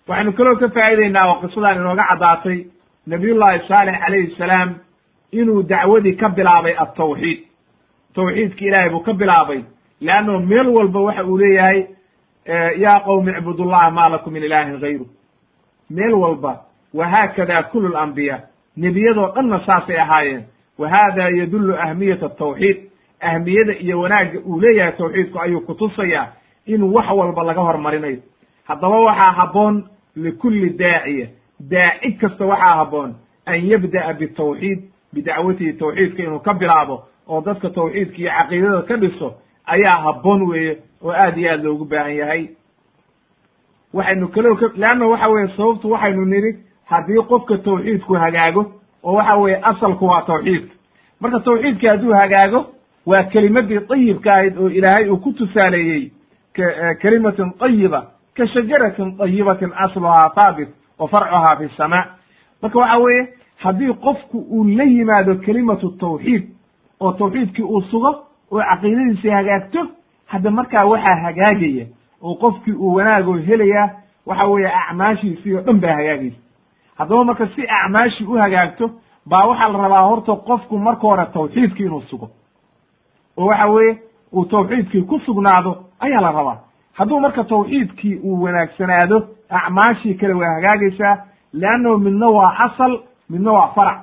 Waxaynu 0.08 0.32
kaloo 0.38 0.56
ka 0.62 0.68
faa'ideynaa 0.76 1.26
oo 1.30 1.36
qisadan 1.42 1.78
inooga 1.82 2.06
caddaatay 2.10 2.58
nabiyullaahi 3.08 3.60
saalex 3.68 3.98
calayhi 4.04 4.36
salaam 4.38 4.70
inuu 5.32 5.64
dacwadii 5.64 6.14
ka 6.16 6.30
bilaabay 6.30 6.74
altawxiid 6.78 7.40
tawxiidki 8.16 8.66
ilaahay 8.66 8.90
buu 8.90 9.00
ka 9.04 9.14
bilaabay. 9.14 9.64
Leanno 10.02 10.40
meel 10.40 10.68
walba 10.68 11.00
waxa 11.00 11.24
uu 11.26 11.38
leeyahay 11.38 11.86
yaa 12.78 13.00
qowmi 13.06 13.32
icbudullaha 13.32 13.92
maa 13.92 14.10
lakum 14.10 14.34
min 14.34 14.44
ilaahin 14.44 14.80
gayru 14.80 15.06
meel 15.90 16.14
walba 16.14 16.62
wa 16.94 17.08
haakada 17.08 17.64
kulu 17.64 17.88
lambiya 17.90 18.40
nebiyadoo 18.78 19.32
dhanna 19.36 19.60
saasay 19.66 20.00
ahaayeen. 20.00 20.44
Wa 20.78 20.90
hada 20.90 21.30
yadullu 21.30 21.76
ahmiyat 21.78 22.24
atawxiid 22.24 22.78
ahmiyada 23.22 23.74
iyo 23.74 24.00
wanaagga 24.00 24.40
uu 24.40 24.60
leeyahay 24.60 24.92
tawxiidku 24.98 25.40
ayuu 25.40 25.62
kutusayaa 25.62 26.28
in 26.66 26.84
wax 26.84 27.08
walba 27.16 27.44
laga 27.44 27.62
hormarinayo. 27.62 28.18
Haddaba 28.68 29.00
waxaa 29.00 29.32
habboon 29.32 29.84
likulli 30.16 30.70
daaciya. 30.70 31.28
Daaci 31.60 32.12
kasta 32.12 32.46
waxaa 32.46 32.76
habboon 32.76 33.16
an 33.46 33.66
yabda'a 33.70 34.14
bitawxiid 34.14 34.80
bidacwatihi 35.14 35.74
tawxiidka 35.74 36.24
inuu 36.24 36.40
ka 36.40 36.54
bilaabo 36.54 37.04
oo 37.28 37.42
dadka 37.42 37.70
tawxiidka 37.70 38.18
iyo 38.18 38.32
caqiidada 38.38 38.82
ka 38.82 38.96
dhiso 38.98 39.34
ayaa 39.66 40.02
habboon 40.04 40.42
weeye 40.50 40.78
oo 41.04 41.12
aad 41.12 41.38
iyo 41.38 41.52
aad 41.52 41.64
loogu 41.64 41.86
baahan 41.86 42.16
yahay. 42.16 42.50
Waxaynu 43.94 44.28
kaloo 44.28 44.56
ka 44.56 44.68
leanna 44.76 45.08
waxa 45.08 45.28
weeye 45.30 45.48
sababtu 45.58 45.92
waxaynu 45.92 46.26
nidhi 46.26 46.52
haddii 46.86 47.24
qofka 47.30 47.58
tawxiidku 47.58 48.14
hagaago 48.14 48.72
oo 49.04 49.14
waxa 49.14 49.36
weeye 49.36 49.58
asalku 49.64 50.06
waa 50.06 50.22
tawxiidka 50.22 50.74
marka 51.20 51.40
tawxiidki 51.40 51.88
hadduu 51.88 52.14
hagaago 52.14 52.66
waa 53.06 53.24
kelimadii 53.24 53.80
dayibka 53.90 54.34
ahayd 54.34 54.58
oo 54.58 54.70
ilaahay 54.70 55.10
uu 55.10 55.18
ku 55.18 55.32
tusaaleeyey 55.34 56.12
kelimatin 57.02 57.54
dayiba 57.60 58.02
ka 58.38 58.48
shajaratin 58.48 59.18
dayibatin 59.18 59.72
asluhaa 59.76 60.30
haabit 60.36 60.70
wa 61.00 61.08
farcuhaa 61.08 61.56
fi 61.56 61.70
samaa. 61.78 62.06
Marka 62.62 62.80
waxa 62.80 62.98
weeye 62.98 63.28
haddii 63.64 63.94
qofku 63.94 64.38
uu 64.52 64.64
la 64.78 64.84
yimaado 64.84 65.36
kelimatu 65.36 65.90
tawxiid 65.92 66.44
oo 67.00 67.12
tawxiidkii 67.14 67.64
uu 67.64 67.82
sugo 67.82 68.12
oo 68.52 68.62
caqiidadiisii 68.70 69.30
hagaagto 69.30 69.88
hadda 70.26 70.52
markaa 70.52 70.86
waxaa 70.86 71.16
hagaagaya 71.26 71.86
oo 72.22 72.36
qofkii 72.36 72.74
uu 72.74 72.94
wanaagoo 72.96 73.38
helayaa 73.48 73.90
waxa 74.26 74.46
weeye 74.48 74.72
acmaashiisii 74.82 75.54
oo 75.56 75.62
dhan 75.62 75.80
baa 75.82 75.96
hagaagaysa. 75.96 76.38
Haddaba 76.98 77.24
marka 77.26 77.48
si 77.56 77.62
acmaashii 77.68 78.26
u 78.26 78.34
hagaagto 78.44 78.90
baa 79.26 79.46
waxaa 79.48 79.70
la 79.72 79.78
rabaa 79.84 80.02
horta 80.10 80.36
qofku 80.36 80.78
marka 80.78 81.02
hore 81.02 81.26
tawxiidkii 81.34 81.86
inuu 81.86 82.02
sugo. 82.02 82.30
Oo 83.38 83.46
waxa 83.46 83.68
weeye 83.68 83.98
uu 84.34 84.46
tawxiidkii 84.46 85.02
ku 85.02 85.20
sugnaado 85.20 85.72
ayaa 86.00 86.22
la 86.22 86.32
rabaa. 86.32 86.58
Hadduu 86.94 87.20
marka 87.20 87.44
tawxiidkii 87.44 88.16
uu 88.24 88.42
wanaagsanaado 88.44 89.28
acmaashii 89.50 90.14
kale 90.14 90.34
waa 90.34 90.54
hagaagaysaa 90.56 91.18
leannahu 91.54 91.98
midna 91.98 92.26
waa 92.28 92.56
asal 92.66 93.00
midna 93.30 93.52
waa 93.52 93.74
farac. 93.76 94.00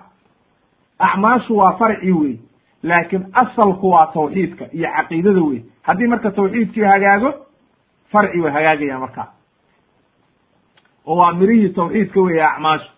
Acmaashu 0.99 1.57
waa 1.57 1.73
farcii 1.79 2.13
wey 2.13 2.37
laakiin 2.83 3.27
asalku 3.33 3.91
waa 3.91 4.07
tawxiidka 4.07 4.65
iyo 4.73 4.89
caqiidada 4.97 5.41
wey 5.41 5.63
haddii 5.83 6.07
marka 6.07 6.31
tawxiidkii 6.31 6.83
hagaago 6.85 7.35
farci 8.13 8.41
way 8.41 8.53
hagaagayaan 8.53 9.01
markaa 9.01 9.29
oo 11.07 11.17
waa 11.17 11.33
mirihii 11.33 11.69
tawxiidka 11.69 12.21
weeye 12.21 12.45
acmaashu. 12.45 12.91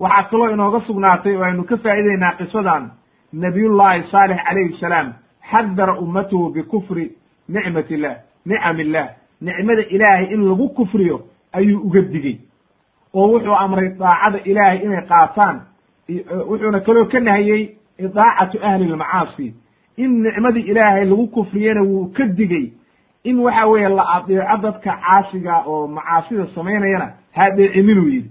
Waxaa 0.00 0.22
kaloo 0.30 0.50
inooga 0.50 0.80
sugnaatay 0.86 1.36
oo 1.36 1.44
aynu 1.44 1.64
ka 1.64 1.76
faa'ideynaa 1.76 2.32
qisadan 2.38 2.90
nabiyullahi 3.32 4.02
saalix 4.10 4.38
calayhi 4.48 4.78
salaam 4.80 5.12
xadara 5.50 5.98
ummatahu 6.00 6.50
bikufri 6.52 7.12
nicmat 7.48 7.90
illah 7.90 8.16
nicam 8.46 8.80
illah. 8.80 9.08
Nicmada 9.40 9.82
ilaahay 9.82 10.32
in 10.34 10.48
lagu 10.48 10.68
kufriyo 10.68 11.20
ayuu 11.52 11.80
uga 11.80 12.00
digey 12.00 12.38
oo 13.16 13.26
wuxuu 13.32 13.54
amray 13.64 13.88
daacada 13.98 14.38
ilaahay 14.50 14.78
inay 14.86 15.02
qaataan 15.10 15.56
wuxuuna 16.48 16.80
kaloo 16.80 17.04
ka 17.12 17.20
nahiyey 17.20 17.62
idaacatu 17.98 18.58
ahli 18.62 18.84
lmacaasi 18.92 19.54
in 19.96 20.10
nicmadii 20.22 20.60
ilaahay 20.70 21.04
lagu 21.04 21.26
kufriyena 21.26 21.82
wuu 21.82 22.06
ka 22.16 22.24
digey 22.24 22.72
in 23.24 23.38
waxa 23.40 23.66
weeye 23.66 23.88
la 23.88 24.04
adeeco 24.14 24.56
dadka 24.62 24.90
caasiga 25.04 25.62
oo 25.66 25.86
macaasida 25.86 26.46
samaynayana 26.54 27.08
hadeecininuu 27.32 28.08
yidhi. 28.08 28.30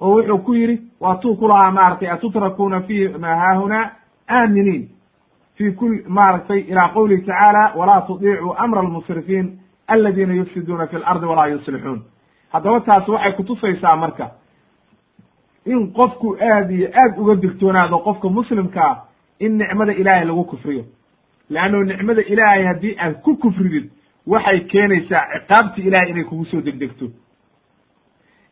Oo 0.00 0.14
wuxuu 0.16 0.38
ku 0.38 0.54
yidhi 0.54 0.76
waatuu 1.00 1.36
ku 1.36 1.48
lahaa 1.48 1.70
maaragtay 1.70 2.08
atutrakuuna 2.10 2.80
fi 2.80 3.08
ma 3.08 3.34
haahuna 3.36 3.90
aaminiin. 4.28 4.88
Fi 5.56 5.72
kul 5.72 5.98
maaragtay 6.08 6.60
ila 6.60 6.88
qowlihi 6.88 7.22
tacaala 7.22 7.72
walaa 7.76 8.00
tudiicuu 8.00 8.54
amra 8.58 8.80
almusrifiin 8.80 9.58
aladiina 9.88 10.34
yufsiduuna 10.34 10.86
fi 10.86 10.96
lardi 10.98 11.26
walaa 11.26 11.46
yuslixuun 11.46 12.02
haddaba 12.52 12.80
taas 12.80 13.08
waxay 13.08 13.32
kutusaysaa 13.32 13.96
marka 13.96 14.30
in 15.66 15.92
qofku 15.92 16.36
aad 16.52 16.70
iyo 16.70 16.88
aad 17.02 17.18
uga 17.18 17.34
digtoonaado 17.34 17.98
qofka 17.98 18.28
muslimkaa 18.28 19.04
in 19.40 19.58
nicmada 19.58 19.92
ilaahay 19.92 20.24
lagu 20.26 20.44
kufriyo. 20.44 20.84
Leanno 21.50 21.82
nicmada 21.84 22.22
ilaahay 22.22 22.64
haddii 22.64 22.96
aad 22.98 23.14
ku 23.22 23.36
kufridid 23.36 23.90
waxay 24.26 24.60
keenaysaa 24.60 25.22
ciqaabti 25.32 25.80
ilahay 25.82 26.10
inay 26.10 26.24
kugu 26.24 26.44
soo 26.44 26.60
degdegto. 26.60 27.06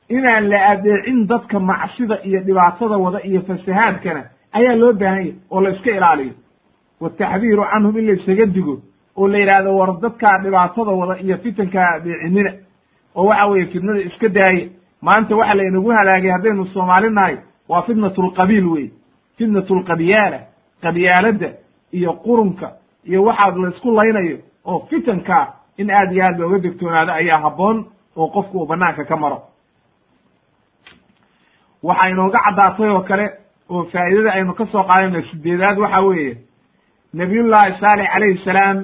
Inaan 0.09 0.49
la 0.51 0.59
adeecin 0.71 1.27
dadka 1.29 1.61
macsida 1.61 2.19
iyo 2.25 2.41
dhibaatada 2.41 2.97
wada 2.97 3.21
iyo 3.25 3.41
fasahaadkana 3.43 4.23
ayaa 4.53 4.75
loo 4.77 4.93
baahan 4.93 5.19
yahy 5.19 5.35
oo 5.51 5.61
la 5.61 5.71
iska 5.71 5.91
ilaaliyo. 5.91 6.33
Wataxdiiru 7.01 7.65
canhum 7.71 7.99
in 7.99 8.07
la 8.07 8.13
isaga 8.13 8.47
digo 8.47 8.81
oo 9.17 9.29
la 9.29 9.39
yidhaahdo 9.39 9.77
war 9.77 10.01
dadkaa 10.01 10.39
dhibaatada 10.43 10.91
wada 10.91 11.21
iyo 11.23 11.37
fitankaa 11.39 11.89
adeecinina 11.95 12.53
oo 13.19 13.25
waxa 13.31 13.47
weeye 13.51 13.67
fitnada 13.73 14.01
iska 14.01 14.29
daaya 14.29 14.69
maanta 15.03 15.37
waxa 15.37 15.55
laynagu 15.55 15.91
halaagay 15.99 16.31
haddaynu 16.31 16.67
soomaali 16.75 17.11
nahay 17.11 17.37
waa 17.69 17.83
fitnatu 17.83 18.23
lqabiil 18.23 18.67
wey 18.75 18.87
fitnatu 19.39 19.75
lqabyaala 19.81 20.39
qabyaaladda 20.83 21.49
iyo 21.99 22.13
qurunka 22.25 22.69
iyo 23.05 23.23
waxaad 23.29 23.57
la 23.57 23.69
isku 23.75 23.91
laynayo 23.99 24.39
oo 24.65 24.87
fitankaa 24.91 25.45
in 25.79 25.91
aad 25.91 26.13
iyo 26.13 26.25
aad 26.25 26.39
looga 26.41 26.59
degtoonaado 26.59 27.13
ayaa 27.13 27.39
habboon 27.45 27.85
oo 28.17 28.29
qofku 28.29 28.59
uu 28.59 28.67
banaanka 28.67 29.05
ka 29.05 29.17
maro. 29.17 29.39
Waxaa 31.83 32.11
inooga 32.11 32.39
caddaatay 32.45 32.89
oo 32.91 33.01
kale 33.09 33.27
oo 33.71 33.85
faa'idada 33.93 34.33
aynu 34.33 34.55
ka 34.55 34.67
soo 34.73 34.83
qaadayno 34.83 35.23
sideedaad 35.31 35.79
waxa 35.79 36.01
weeye. 36.01 36.37
Nabiyullaahi 37.15 37.75
saalix 37.81 38.09
calayhi 38.13 38.39
salaam 38.45 38.79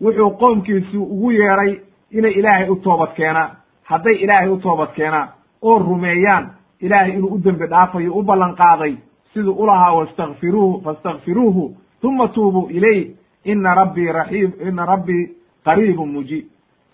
wuxuu 0.00 0.30
qoomkiisi 0.30 0.96
ugu 0.96 1.30
yeeray 1.32 1.80
inay 2.10 2.32
ilaahay 2.32 2.68
u 2.70 2.76
toobad 2.76 3.14
keenaan 3.16 3.50
hadday 3.84 4.14
ilaahay 4.14 4.48
u 4.48 4.56
toobad 4.58 4.92
keenaan 4.94 5.28
oo 5.62 5.78
rumeeyaan 5.78 6.50
ilaahay 6.80 7.10
inuu 7.12 7.34
u 7.34 7.38
dembi 7.44 7.66
dhaafayo 7.66 8.12
u 8.14 8.22
ballan 8.22 8.54
qaaday 8.56 8.96
siduu 9.32 9.52
ulahaa 9.54 9.92
wastakfiruuhu 9.94 10.80
fastakfiruuhu 10.84 11.76
uma 12.02 12.28
tuubuu 12.28 12.68
ilayh 12.70 13.10
ina 13.44 13.74
rabbii 13.74 14.12
raxiim 14.12 14.52
ina 14.68 14.86
rabbii 14.86 15.28
qariibun 15.64 16.08
mujiib. 16.12 16.44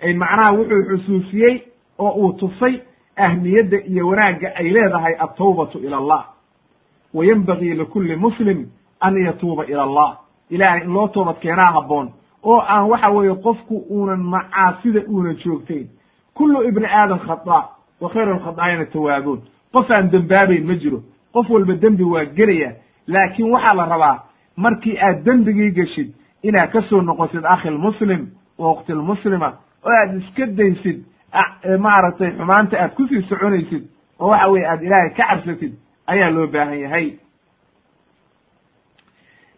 Ay 0.03 0.15
macnaha 0.15 0.53
wuxuu 0.53 0.83
xusuusiyey 0.89 1.63
oo 1.99 2.11
uu 2.11 2.33
tusay 2.33 2.81
ahmiyadda 3.17 3.79
iyo 3.87 4.09
wanaagga 4.09 4.53
ay 4.57 4.71
leedahay 4.71 5.15
altawbatu 5.15 5.79
ila 5.79 5.97
allah. 5.97 6.25
Wa 7.15 7.25
yenbagii 7.25 7.75
likulli 7.75 8.17
muslim 8.17 8.67
an 9.01 9.17
yatuuba 9.25 9.67
ila 9.67 9.83
allah. 9.83 10.19
Ilaahay 10.51 10.81
in 10.85 10.93
loo 10.93 11.09
toobad 11.09 11.37
keenaa 11.41 11.73
habboon 11.73 12.11
oo 12.43 12.61
aan 12.69 12.89
waxa 12.91 13.09
weeye 13.11 13.35
qofku 13.35 13.85
uunan 13.91 14.21
macaasida 14.23 15.01
uunan 15.09 15.37
joogtayn 15.45 15.89
kullu 16.41 16.63
ibni 16.69 16.87
aadam 16.87 17.19
khata 17.29 17.59
wa 18.01 18.09
khayru 18.13 18.35
lkhadaa'ina 18.39 18.85
tawaabuun 18.95 19.41
qof 19.73 19.91
aan 19.91 20.11
dembaabayn 20.13 20.65
ma 20.67 20.75
jiro 20.83 20.99
qof 21.35 21.51
walba 21.51 21.75
dembi 21.83 22.05
waa 22.05 22.25
gelaya 22.25 22.71
laakiin 23.07 23.51
waxaa 23.55 23.75
la 23.75 23.85
rabaa 23.93 24.17
markii 24.57 24.97
aad 24.99 25.25
dembigii 25.25 25.71
geshid 25.79 26.09
inaad 26.43 26.71
ka 26.73 26.81
soo 26.89 27.01
noqotid 27.03 27.45
akhi 27.45 27.69
lmuslim 27.71 28.23
wa 28.59 28.73
ukti 28.73 28.93
lmuslima 28.93 29.49
oo 29.85 29.93
aad 30.01 30.17
iska 30.23 30.47
daysid 30.47 30.99
maaragtay 31.79 32.31
xumaanta 32.39 32.77
aad 32.83 32.93
ku 32.97 33.07
sii 33.09 33.23
soconaysid 33.29 33.85
oo 34.21 34.29
waxa 34.31 34.49
weye 34.53 34.67
aad 34.67 34.83
ilaahay 34.83 35.11
ka 35.11 35.25
cabsatid 35.29 35.73
ayaa 36.07 36.31
loo 36.31 36.47
baahan 36.47 36.79
yahay 36.81 37.07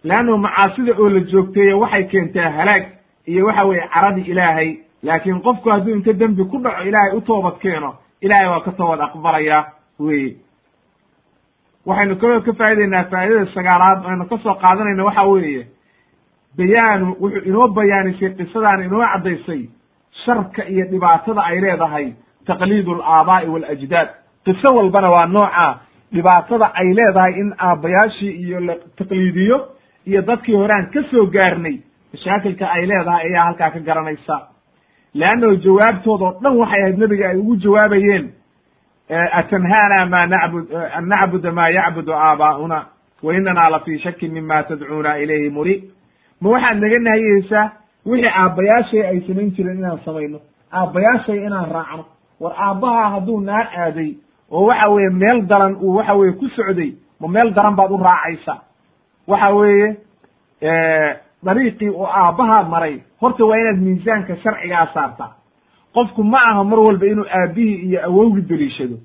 leannu 0.05 0.37
macaasida 0.39 0.93
oo 0.99 1.09
la 1.09 1.21
joogteeya 1.21 1.77
waxay 1.77 2.05
keentaa 2.05 2.51
halaag 2.51 2.85
iyo 3.27 3.47
waxa 3.47 3.65
weeye 3.65 3.89
caradii 3.95 4.31
ilaahay 4.33 4.77
laakiin 5.03 5.41
qofku 5.43 5.71
hadduu 5.71 5.95
inta 5.95 6.13
dembi 6.13 6.45
ku 6.45 6.59
dhaco 6.59 6.83
ilaahay 6.89 7.17
u 7.17 7.21
toobad 7.21 7.59
keeno 7.59 7.95
ilaahay 8.21 8.49
waa 8.49 8.61
ka 8.61 8.73
toobad 8.73 9.01
aqbalaya 9.01 9.65
weye 10.01 10.37
waxaynu 11.87 12.17
kaloo 12.17 12.41
ka 12.41 12.53
faa'ideynaa 12.53 13.05
faa'idada 13.11 13.47
sagaalaad 13.55 14.05
aynu 14.11 14.25
ka 14.31 14.39
soo 14.39 14.55
qaadanayna 14.55 15.05
waxa 15.05 15.23
weeye 15.23 15.67
bayaanu 16.59 17.17
wuxuu 17.21 17.43
inoo 17.49 17.69
bayaanisay 17.69 18.31
qisadaan 18.39 18.83
inoo 18.85 19.03
caddaysay 19.13 19.63
sharka 20.25 20.63
iyo 20.65 20.85
dhibaatada 20.91 21.43
ay 21.43 21.61
leedahay 21.61 22.07
taqliidu 22.47 22.93
alaabaa'i 22.95 23.49
walajdaad 23.55 24.09
qiso 24.45 24.69
walbana 24.77 25.11
waa 25.11 25.27
nooca 25.27 25.67
dhibaatada 26.15 26.71
ay 26.75 26.89
leedahay 26.99 27.33
in 27.41 27.55
aabbayaashii 27.59 28.33
iyo 28.45 28.61
la 28.61 28.75
taqliidiyo 28.99 29.59
iyo 30.07 30.23
dadkii 30.23 30.55
horaan 30.57 30.87
ka 30.95 31.03
soo 31.11 31.27
gaarnay 31.27 31.77
mashaakilka 32.13 32.71
ay 32.71 32.87
leedahay 32.87 33.27
ayaa 33.29 33.45
halkaa 33.45 33.71
ka 33.71 33.81
garanaysa 33.81 34.37
leannahu 35.15 35.57
jawaabtooda 35.57 36.25
oo 36.27 36.39
dhan 36.43 36.57
waxay 36.61 36.81
ahayd 36.83 36.99
nebiga 36.99 37.29
ay 37.29 37.37
ugu 37.37 37.57
jawaabayeen 37.57 38.31
atanhaana 39.33 40.07
ma 40.07 40.27
nacbud 40.27 40.67
an 40.97 41.05
nacbuda 41.09 41.53
ma 41.53 41.69
yacbudu 41.71 42.13
aabaa'una 42.15 42.79
wa 43.23 43.35
inana 43.35 43.71
la 43.71 43.81
fii 43.81 43.99
shakin 43.99 44.33
mima 44.33 44.63
tadcuuna 44.63 45.19
ilayhi 45.19 45.51
muriib 45.51 45.83
ma 46.41 46.51
waxaad 46.51 46.79
naga 46.81 46.99
nahiyeysaa 46.99 47.71
wixii 48.07 48.31
aabbayaashay 48.43 49.03
ay 49.07 49.21
samayn 49.27 49.51
jireen 49.57 49.79
inaan 49.79 49.99
samayno 50.05 50.39
aabbayaashay 50.73 51.37
inaan 51.47 51.71
raacno 51.73 52.05
war 52.41 52.55
aabbaha 52.59 53.11
hadduu 53.15 53.41
naar 53.41 53.69
aaday 53.85 54.11
oo 54.51 54.65
waxa 54.67 54.89
weeye 54.91 55.11
meel 55.11 55.43
daran 55.47 55.77
uu 55.77 55.95
waxa 55.97 56.15
weye 56.15 56.33
ku 56.33 56.49
socday 56.57 56.91
ma 57.21 57.29
meel 57.29 57.53
daran 57.55 57.77
baad 57.77 57.91
u 57.91 57.97
raacaysa 57.97 58.55
waxa 59.29 59.51
weeye 59.55 59.97
dariiqii 61.45 61.89
oo 61.91 62.07
aabbahaa 62.07 62.63
maray. 62.69 63.01
Horta 63.21 63.45
waa 63.45 63.57
inaad 63.59 63.81
miisaanka 63.81 64.37
sharcigaa 64.37 64.87
saartaa 64.95 65.33
qofku 65.95 66.23
ma 66.25 66.39
aha 66.51 66.65
mar 66.65 66.79
walba 66.79 67.07
inuu 67.07 67.27
aabbihii 67.39 67.83
iyo 67.89 68.01
awowgii 68.07 68.47
deliishado. 68.49 68.97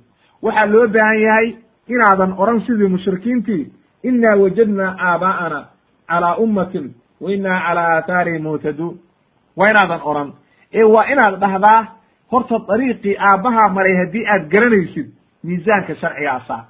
Waxaa 0.42 0.66
loo 0.66 0.88
baahan 0.88 1.20
yahay 1.22 1.48
inaadan 1.88 2.34
odhan 2.38 2.62
sidii 2.62 2.88
mushrikiintii 2.88 3.72
innaa 4.04 4.36
wajadnaa 4.36 4.96
aabaa'ana 5.00 5.60
calaa 6.08 6.36
ummatin 6.38 6.94
wa 7.22 7.32
innaa 7.32 7.60
calaa 7.68 7.90
aathaarihim 7.96 8.44
muhtaduun 8.44 9.00
waa 9.58 9.70
inaadan 9.70 10.02
odhan. 10.04 10.34
Ee 10.74 10.84
waa 10.84 11.06
inaad 11.12 11.40
dhahdaa 11.40 11.86
horta 12.32 12.60
dariiqii 12.68 13.16
aabbahaa 13.20 13.70
maray 13.70 13.96
haddii 13.98 14.26
aad 14.28 14.50
garanaysid 14.54 15.08
miisaanka 15.44 15.96
sharcigaa 15.96 16.40
saar. 16.48 16.64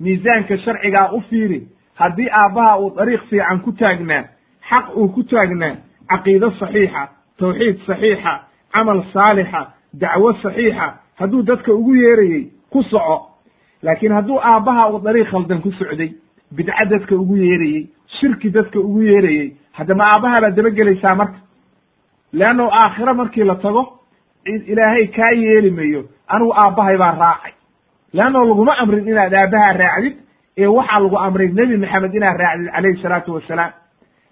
Miisaanka 0.00 0.56
sharcigaa 0.58 1.10
u 1.12 1.20
fiiri 1.30 1.68
haddii 1.94 2.28
aabbaha 2.30 2.78
uu 2.78 2.90
dariiq 2.96 3.22
fiican 3.30 3.60
ku 3.60 3.72
taagnaa 3.72 4.24
xaq 4.70 4.96
uu 4.96 5.08
ku 5.14 5.22
taagnaa 5.22 5.74
caqiido 6.10 6.50
saxiixa 6.60 7.02
tawxiid 7.38 7.76
saxiixa 7.86 8.32
camal 8.72 9.04
saalixa 9.12 9.60
dacwo 10.00 10.32
saxiixa 10.42 10.86
hadduu 11.20 11.42
dadka 11.42 11.72
ugu 11.72 11.94
yeerayey 11.94 12.44
ku 12.72 12.82
soco 12.82 13.16
laakiin 13.82 14.12
hadduu 14.12 14.38
aabbaha 14.42 14.90
uu 14.92 15.00
dariiq 15.06 15.28
khaldan 15.30 15.60
ku 15.62 15.70
socday 15.72 16.10
bidco 16.56 16.84
dadka 16.92 17.14
ugu 17.14 17.36
yeerayey 17.36 17.88
shirki 18.18 18.50
dadka 18.50 18.78
ugu 18.80 19.02
yeerayey 19.02 19.52
haddama 19.72 20.04
aabbaha 20.04 20.40
baad 20.40 20.54
dabagelaysaa 20.56 21.14
marka? 21.14 21.38
Leanno 22.32 22.64
aakhiro 22.72 23.14
markii 23.14 23.44
la 23.44 23.54
tago 23.54 23.82
ilaahay 24.46 25.06
kaa 25.16 25.32
yeeli 25.42 25.70
mayo 25.70 26.02
anigu 26.28 26.52
aabbahay 26.62 26.96
baa 26.98 27.14
raacay. 27.22 27.52
Leanno 28.12 28.44
laguma 28.44 28.72
amrin 28.78 29.08
inaad 29.08 29.34
aabbaha 29.34 29.72
raacdid 29.72 30.16
ee 30.58 30.66
waxaa 30.66 31.00
lagu 31.00 31.16
amray 31.18 31.48
nebi 31.48 31.76
maxamed 31.76 32.14
inaad 32.14 32.38
raacdid 32.42 32.70
calayhi 32.74 33.02
salaatu 33.02 33.34
wasalaam 33.34 33.72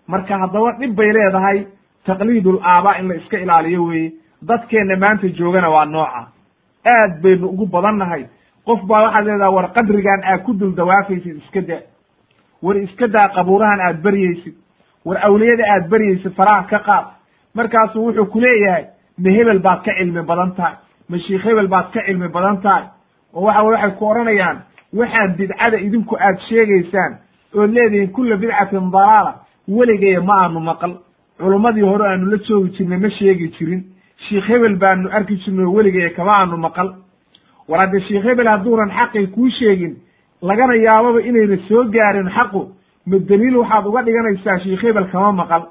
marka 0.09 0.39
haddaba 0.39 0.73
dhib 0.79 0.95
bay 0.97 1.13
leedahay 1.13 1.67
taqliidul 2.07 2.61
aabaa 2.63 2.99
in 3.01 3.09
la 3.09 3.15
iska 3.15 3.39
ilaaliyo 3.39 3.85
weeye. 3.85 4.13
Dadkeenna 4.43 4.97
maanta 4.97 5.29
joogana 5.29 5.69
waa 5.71 5.85
nooca. 5.85 6.29
Aad 6.93 7.21
baynu 7.23 7.47
ugu 7.49 7.67
badannahay. 7.67 8.25
Qof 8.67 8.81
baa 8.87 9.03
waxaad 9.03 9.27
leedaha 9.27 9.51
war 9.51 9.73
qadrigan 9.73 10.21
aad 10.25 10.43
ku 10.45 10.53
dul 10.55 10.75
dawaafaysid 10.75 11.37
iska 11.37 11.61
daa 11.61 11.81
war 12.63 12.77
iska 12.77 13.09
daa 13.09 13.29
qabuurahan 13.29 13.81
aad 13.81 14.03
beryaysid 14.03 14.55
war 15.05 15.19
awliyada 15.27 15.65
aad 15.75 15.89
beryaysid 15.91 16.33
faraha 16.37 16.63
ka 16.71 16.79
qaad. 16.79 17.05
Markaasuu 17.55 18.05
wuxuu 18.07 18.27
ku 18.27 18.41
leeyahay 18.41 18.85
ma 19.19 19.31
hebel 19.31 19.59
baad 19.59 19.83
ka 19.85 19.93
cilmi 19.99 20.23
badan 20.23 20.55
tahay. 20.57 20.75
Ma 21.09 21.19
sheikh 21.19 21.43
hebel 21.45 21.69
baad 21.69 21.91
ka 21.93 22.01
cilmi 22.07 22.29
badan 22.29 22.61
tahay. 22.63 22.85
Oo 23.35 23.43
waxa 23.47 23.63
weye 23.63 23.73
waxay 23.75 23.91
ku 23.99 24.05
odhanayaan 24.11 24.59
waxaan 24.95 25.35
bidcada 25.37 25.77
idinku 25.87 26.15
aad 26.17 26.39
sheegaysaan 26.49 27.13
ood 27.55 27.71
leedihiin 27.71 28.13
kulla 28.13 28.37
bidcatin 28.37 28.91
dalaala 28.91 29.35
weligaya 29.69 30.21
ma 30.21 30.35
aanu 30.45 30.61
maqal. 30.61 30.93
Culummadii 31.39 31.83
hore 31.83 32.05
aanu 32.09 32.27
la 32.31 32.39
joogi 32.39 32.71
jirnay 32.77 32.99
ma 32.99 33.11
sheegi 33.11 33.49
jirin. 33.59 33.85
Sheikh 34.29 34.45
hebel 34.49 34.77
baanu 34.77 35.09
arki 35.13 35.37
jirnay 35.45 35.65
oo 35.67 35.73
weligaya 35.73 36.11
kama 36.17 36.33
aanu 36.39 36.57
maqal. 36.57 36.95
War 37.69 37.81
hadde 37.81 38.01
sheikh 38.09 38.25
hebel 38.25 38.47
hadduunan 38.49 38.91
xaqii 38.91 39.27
kuu 39.35 39.51
sheegin 39.51 39.97
lagana 40.43 40.75
yaababa 40.77 41.21
inayna 41.23 41.57
soo 41.69 41.85
gaarin 41.85 42.29
xaqu 42.37 42.61
ma 43.07 43.19
daliil 43.19 43.57
waxaad 43.57 43.87
uga 43.87 44.03
dhiganaysaa 44.03 44.59
sheikh 44.65 44.83
hebel 44.83 45.07
kama 45.13 45.33
maqal. 45.33 45.63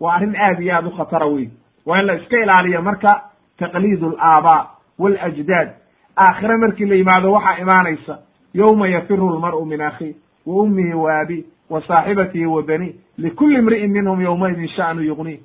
Waa 0.00 0.14
arrin 0.16 0.34
aad 0.36 0.60
iyo 0.60 0.74
aad 0.74 0.86
u 0.86 0.90
khatara 0.96 1.26
weyn. 1.26 1.50
Waa 1.86 1.96
in 2.00 2.06
la 2.06 2.14
iska 2.14 2.36
ilaaliyo 2.42 2.82
marka 2.82 3.22
taqliid 3.58 4.02
alaabaa 4.02 4.66
walajdaad 4.98 5.68
aakhire 6.16 6.56
markii 6.56 6.86
la 6.86 6.94
yimaado 6.94 7.32
waxaa 7.32 7.58
imaanaysa 7.60 8.18
yowma 8.54 8.88
yafiru 8.88 9.36
lmar'u 9.36 9.64
min 9.66 9.80
akhiih 9.80 10.14
wa 10.46 10.62
ummihi 10.62 10.94
wa 10.94 11.20
abi 11.20 11.44
wa 11.70 11.80
saaxibatihi 11.86 12.46
wa 12.46 12.62
bani 12.62 12.94
likulli 13.18 13.58
imri'in 13.58 13.90
minhum 13.90 14.20
yowmaidin 14.20 14.68
sha'nu 14.76 15.02
yugnii 15.02 15.38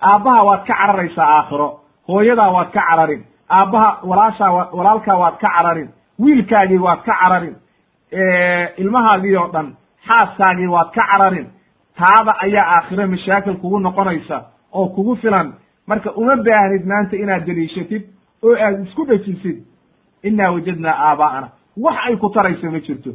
aabbaha 0.00 0.42
waad 0.44 0.64
ka 0.66 0.74
cararaysaa 0.74 1.28
aakhiro 1.38 1.68
hooyadaa 2.08 2.50
waad 2.56 2.70
ka 2.72 2.82
cararin 2.90 3.22
aabbaha 3.50 3.98
walaashaa 4.10 4.50
walaalkaa 4.78 5.16
waad 5.22 5.36
ka 5.40 5.48
cararin 5.56 5.88
wiilkaagii 6.18 6.78
waad 6.78 7.02
ka 7.06 7.14
cararin 7.22 7.56
ilmahaagii 8.82 9.36
oo 9.36 9.48
dhan 9.52 9.74
xaaskaagii 10.08 10.66
waad 10.66 10.90
ka 10.94 11.02
cararin 11.10 11.46
taada 11.98 12.32
ayaa 12.44 12.66
aakhiro 12.76 13.06
mashaakil 13.06 13.56
kugu 13.56 13.78
noqonaysa 13.80 14.42
oo 14.72 14.86
kugu 14.88 15.16
filan 15.16 15.52
marka 15.86 16.12
uma 16.12 16.36
baahnid 16.36 16.86
maanta 16.86 17.16
inaad 17.16 17.44
deliishatid 17.46 18.02
oo 18.42 18.54
aad 18.66 18.86
isku 18.86 19.04
dhejisid 19.06 19.58
innaa 20.22 20.50
wajadnaa 20.52 20.96
aabaa'ana 21.08 21.48
wax 21.84 21.96
ay 22.06 22.16
ku 22.16 22.28
tarayso 22.30 22.70
ma 22.70 22.80
jirto 22.80 23.10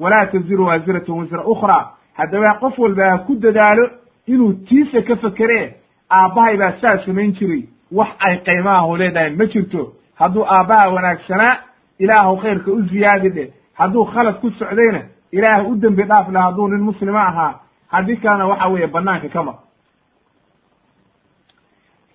walaa 0.00 0.26
taziru 0.26 0.64
waasiratun 0.66 1.18
wisra 1.20 1.44
ukhraa. 1.44 1.92
Haddaba 2.14 2.58
qof 2.60 2.78
walba 2.78 3.10
ha 3.10 3.18
ku 3.18 3.34
dadaalo 3.36 3.90
inuu 4.26 4.52
tiisa 4.52 5.02
ka 5.02 5.16
fekeree 5.16 5.74
aabbahay 6.10 6.56
baa 6.56 6.72
saa 6.80 6.98
samayn 7.06 7.32
jiray. 7.32 7.62
Wax 7.92 8.08
ay 8.18 8.36
qaymahahu 8.38 8.96
leedahay 8.96 9.30
ma 9.30 9.46
jirto. 9.46 9.92
Hadduu 10.14 10.44
aabbaha 10.46 10.88
wanaagsanaa 10.88 11.56
ilaahu 11.98 12.36
khayrka 12.36 12.70
u 12.72 12.82
ziyaadi 12.82 13.28
dheh 13.30 13.48
hadduu 13.74 14.04
khalad 14.04 14.40
ku 14.40 14.50
socdayna 14.50 15.02
ilaah 15.32 15.68
u 15.68 15.76
dembi 15.76 16.02
dhaaf 16.02 16.28
leh 16.32 16.42
hadduu 16.42 16.68
nin 16.68 16.80
muslima 16.80 17.26
ahaa. 17.26 17.60
Haddii 17.88 18.16
kalena 18.16 18.46
waxa 18.46 18.68
weeye 18.68 18.86
banaanka 18.86 19.28
ka 19.28 19.42
mar 19.42 19.54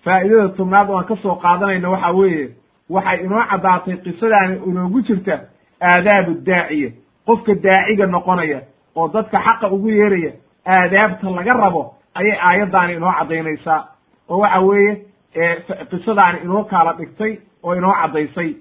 faa'idada 0.04 0.48
tobnaad 0.48 0.90
oo 0.90 1.02
ka 1.02 1.16
soo 1.16 1.34
qaadanayna 1.36 1.88
waxa 1.90 2.10
weeye 2.12 2.48
waxay 2.90 3.24
inoo 3.24 3.42
caddaatay 3.50 3.96
qisadaani 3.96 4.56
inoogu 4.66 5.00
jirta 5.02 5.40
aadaabu 5.80 6.34
daaciya 6.46 6.90
qofka 7.26 7.54
daaciga 7.54 8.06
noqonaya 8.06 8.60
oo 8.96 9.08
dadka 9.08 9.38
xaqa 9.46 9.70
ugu 9.72 9.88
yeeraya 9.90 10.32
aadaabta 10.66 11.30
laga 11.30 11.52
rabo 11.52 11.94
ayay 12.14 12.38
aayaddaani 12.38 12.94
inoo 12.94 13.12
caddaynaysaa. 13.18 13.84
Oo 14.28 14.38
waxa 14.38 14.60
weeye 14.60 14.96
qisadaani 15.90 16.38
inoo 16.44 16.64
kaala 16.64 16.92
dhigtay 16.92 17.38
oo 17.62 17.74
inoo 17.74 17.92
caddaysay. 17.92 18.54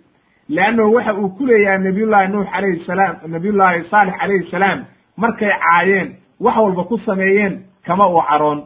Leannahu 0.49 0.93
waxa 0.95 1.13
uu 1.13 1.29
ku 1.29 1.45
leeyahay 1.45 1.79
nabiyullahi 1.79 2.27
nuux 2.31 2.45
calayhi 2.51 2.83
salaam 2.85 3.15
nabiyullahi 3.27 3.83
saalix 3.89 4.15
calayhi 4.19 4.49
salaam 4.51 4.85
markay 5.17 5.49
caayeen 5.49 6.15
wax 6.39 6.57
walba 6.57 6.83
ku 6.83 6.97
sameeyeen 7.05 7.63
kama 7.85 8.07
uu 8.09 8.21
caroon. 8.29 8.63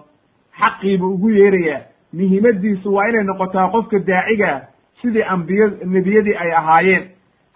Xaqiibu 0.60 1.06
ugu 1.14 1.30
yeerayaa 1.30 1.82
muhiimadiisu 2.14 2.94
waa 2.94 3.08
inay 3.10 3.24
noqotaa 3.24 3.68
qofka 3.72 4.00
daacigaa 4.00 4.62
sidii 5.02 5.24
ambiya 5.24 5.68
nebiyadii 5.86 6.36
ay 6.36 6.52
ahaayeen 6.52 7.04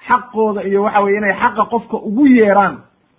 xaqooda 0.07 0.63
iyo 0.63 0.83
waxa 0.83 0.99
weye 1.01 1.17
inay 1.17 1.33
xaqa 1.33 1.65
qofka 1.65 1.97
ugu 1.97 2.25
yeeraan 2.27 2.75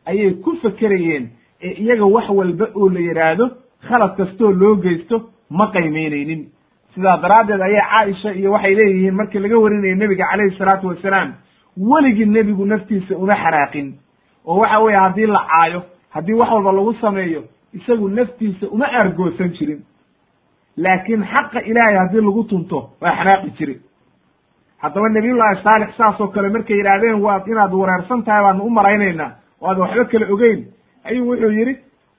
ayay 0.07 0.31
ku 0.45 0.57
fekerayeen 0.63 1.31
ee 1.63 1.73
iyaga 1.83 2.05
wax 2.07 2.29
walba 2.29 2.67
oo 2.75 2.89
la 2.89 3.01
yidhaahdo 3.01 3.51
khalad 3.89 4.17
kastoo 4.17 4.51
loo 4.53 4.77
geysto 4.77 5.17
ma 5.51 5.67
qaymaynaynin. 5.73 6.47
Sidaa 6.95 7.17
daraaddeed 7.23 7.61
ayaa 7.61 7.87
caaisha 7.91 8.33
iyo 8.35 8.53
waxay 8.53 8.75
leeyihiin 8.75 9.15
markii 9.15 9.39
laga 9.41 9.59
warinaya 9.59 9.95
nebiga 9.95 10.25
calayhi 10.31 10.57
salaatu 10.59 10.87
wasalaam 10.89 11.33
weligii 11.77 12.25
nebigu 12.27 12.65
naftiisa 12.67 13.17
uma 13.17 13.35
xanaaqin 13.37 13.95
oo 14.47 14.59
waxa 14.61 14.79
weeye 14.81 14.99
haddii 14.99 15.27
la 15.27 15.41
caayo 15.51 15.83
haddii 16.11 16.33
wax 16.35 16.51
walba 16.51 16.73
lagu 16.73 16.95
sameeyo 17.01 17.43
isagu 17.73 18.09
naftiisa 18.09 18.67
uma 18.71 18.87
aargoosan 18.87 19.51
jirin. 19.57 19.81
Laakiin 20.77 21.23
xaqa 21.33 21.61
ilaahay 21.63 21.97
haddii 21.97 22.21
lagu 22.27 22.45
tunto 22.45 22.91
waa 23.01 23.15
xanaaqi 23.17 23.51
jire 23.59 23.75
haddaba 24.83 25.09
nabiyullaahi 25.09 25.63
saalix 25.65 25.97
saas 25.97 26.21
oo 26.21 26.29
kale 26.29 26.49
markay 26.49 26.77
yidhaahdeen 26.77 27.21
waad 27.23 27.47
inaad 27.47 27.73
wareersan 27.81 28.23
tahay 28.25 28.43
baanu 28.43 28.65
u 28.65 28.71
malaynaynaa 28.71 29.31
o 29.61 29.67
aad 29.69 29.79
waxba 29.79 30.05
kale 30.05 30.27
ogeyn. 30.33 30.61
Ayuu 31.05 31.27
wuxuu 31.31 31.51
yidhi 31.59 31.75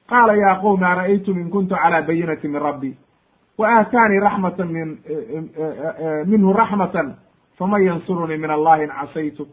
qaala 0.09 0.33
yaa 0.35 0.55
qowmi 0.61 0.85
ara'aytum 0.85 1.37
in 1.41 1.49
kuntu 1.49 1.75
calaa 1.75 2.01
bayinati 2.01 2.47
min 2.47 2.61
rabbi? 2.61 2.91
Wa 3.57 3.67
aataanii 3.77 4.19
raxmatan 4.19 4.67
min 4.67 4.89
minhu 6.25 6.53
raxmatan 6.53 7.15
faman 7.57 7.81
yansurunii 7.85 8.37
min 8.37 8.49
allahi 8.51 8.83
in 8.83 8.89
casaytu. 8.89 9.47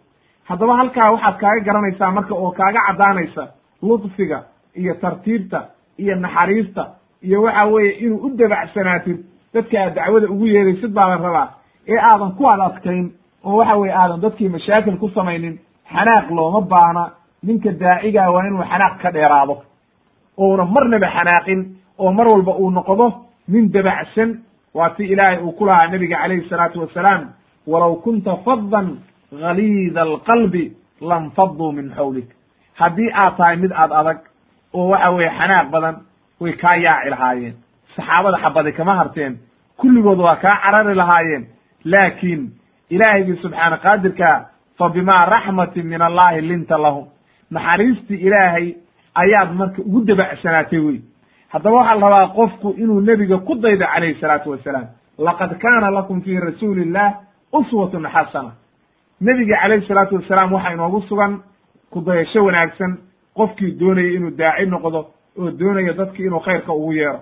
Haddaba 0.48 0.76
halkaa 0.76 1.12
waxaad 1.12 1.38
kaaga 1.40 1.60
garanaysaa 1.64 2.10
marka 2.10 2.34
oo 2.34 2.50
kaaga 2.52 2.80
caddaanaysa 2.88 3.48
ludfiga 3.82 4.42
iyo 4.76 4.94
tartiibta 4.94 5.60
iyo 5.98 6.14
naxariista 6.16 6.84
iyo 7.22 7.42
waxa 7.42 7.64
weeye 7.66 7.92
inuu 8.04 8.18
u 8.26 8.30
dabacsanaatid 8.36 9.18
dadka 9.54 9.76
aad 9.84 9.94
dacwada 9.94 10.26
ugu 10.28 10.46
yeeraysid 10.46 10.92
baa 10.92 11.08
la 11.08 11.16
rabaa 11.16 11.48
ee 11.88 11.98
aadan 12.10 12.32
ku 12.36 12.48
ad 12.50 12.60
adkayn 12.60 13.06
oo 13.44 13.56
waxa 13.56 13.76
weye 13.76 13.92
aadan 13.94 14.20
dadkii 14.20 14.48
mashaakil 14.48 14.96
ku 14.98 15.08
samaynin 15.14 15.58
xanaaq 15.92 16.30
looma 16.30 16.60
baana 16.60 17.10
ninka 17.42 17.70
daacigaa 17.72 18.30
waa 18.30 18.46
inuu 18.46 18.62
xanaaq 18.72 18.98
ka 19.02 19.10
dheeraado. 19.12 19.62
Ouna 20.38 20.64
marnaba 20.64 21.06
xanaaqin 21.16 21.60
oo 21.98 22.12
mar 22.12 22.26
walba 22.28 22.52
uu 22.60 22.70
noqdo 22.70 23.06
nin 23.48 23.70
dabacsan 23.72 24.30
waa 24.74 24.90
si 24.96 25.04
ilaahay 25.04 25.38
uu 25.42 25.52
ku 25.52 25.64
lahaa 25.66 25.86
nabiga 25.88 26.16
calayhi 26.22 26.48
salaatu 26.48 26.80
wasalaam 26.80 27.22
walow 27.66 27.94
kunta 28.04 28.36
faddan 28.44 28.98
galiida 29.32 30.02
alqalbi 30.02 30.72
lanfaduu 31.00 31.72
min 31.72 31.90
xawlik. 31.96 32.28
Haddii 32.80 33.10
aad 33.14 33.36
tahay 33.36 33.56
mid 33.56 33.72
aad 33.72 33.92
adag 33.92 34.18
oo 34.74 34.88
waxa 34.90 35.10
weeye 35.10 35.30
xanaaq 35.38 35.70
badan 35.70 35.96
way 36.40 36.52
kaa 36.52 36.76
yaaci 36.76 37.10
lahaayeen. 37.10 37.54
Saxaabada 37.96 38.38
xabadi 38.42 38.72
kama 38.72 38.94
harteen 38.94 39.38
kulligood 39.80 40.18
waa 40.18 40.36
kaa 40.36 40.56
carari 40.62 40.94
lahaayeen 40.94 41.46
laakiin 41.84 42.50
ilaahigii 42.90 43.36
subxaana 43.42 43.76
qaadirka 43.76 44.48
fa 44.78 44.88
bimaa 44.88 45.24
raxmatin 45.26 45.86
min 45.86 46.02
allahi 46.02 46.40
linta 46.40 46.78
lahum 46.78 47.06
naxariistii 47.50 48.16
ilaahay 48.26 48.74
ayaad 49.14 49.52
marka 49.54 49.82
ugu 49.82 50.04
dabacsanaatay 50.04 50.78
wey 50.78 51.00
haddaba 51.48 51.76
waxaa 51.76 51.94
la 51.94 52.08
rabaa 52.08 52.34
qofku 52.34 52.74
inuu 52.78 53.00
nebiga 53.00 53.38
ku 53.38 53.54
daydo 53.54 53.86
calayhi 53.94 54.20
salaatu 54.20 54.50
wasalaam 54.50 54.86
laqad 55.18 55.58
kaana 55.58 55.90
lakum 55.90 56.20
fii 56.22 56.40
rasuuli 56.40 56.82
illah 56.82 57.14
uswatun 57.52 58.06
xasana 58.14 58.52
nebiga 59.20 59.56
calayhi 59.62 59.86
salaatu 59.86 60.14
wasalaam 60.14 60.52
waxaa 60.52 60.72
inoogu 60.72 61.02
sugan 61.08 61.40
kudayasho 61.90 62.44
wanaagsan 62.44 62.98
qofkii 63.34 63.70
doonaya 63.80 64.12
inuu 64.12 64.30
daaci 64.30 64.66
noqdo 64.66 65.00
oo 65.38 65.50
doonaya 65.50 65.92
dadki 65.92 66.22
inuu 66.22 66.40
khayrka 66.40 66.72
ugu 66.72 66.92
yeero 66.92 67.20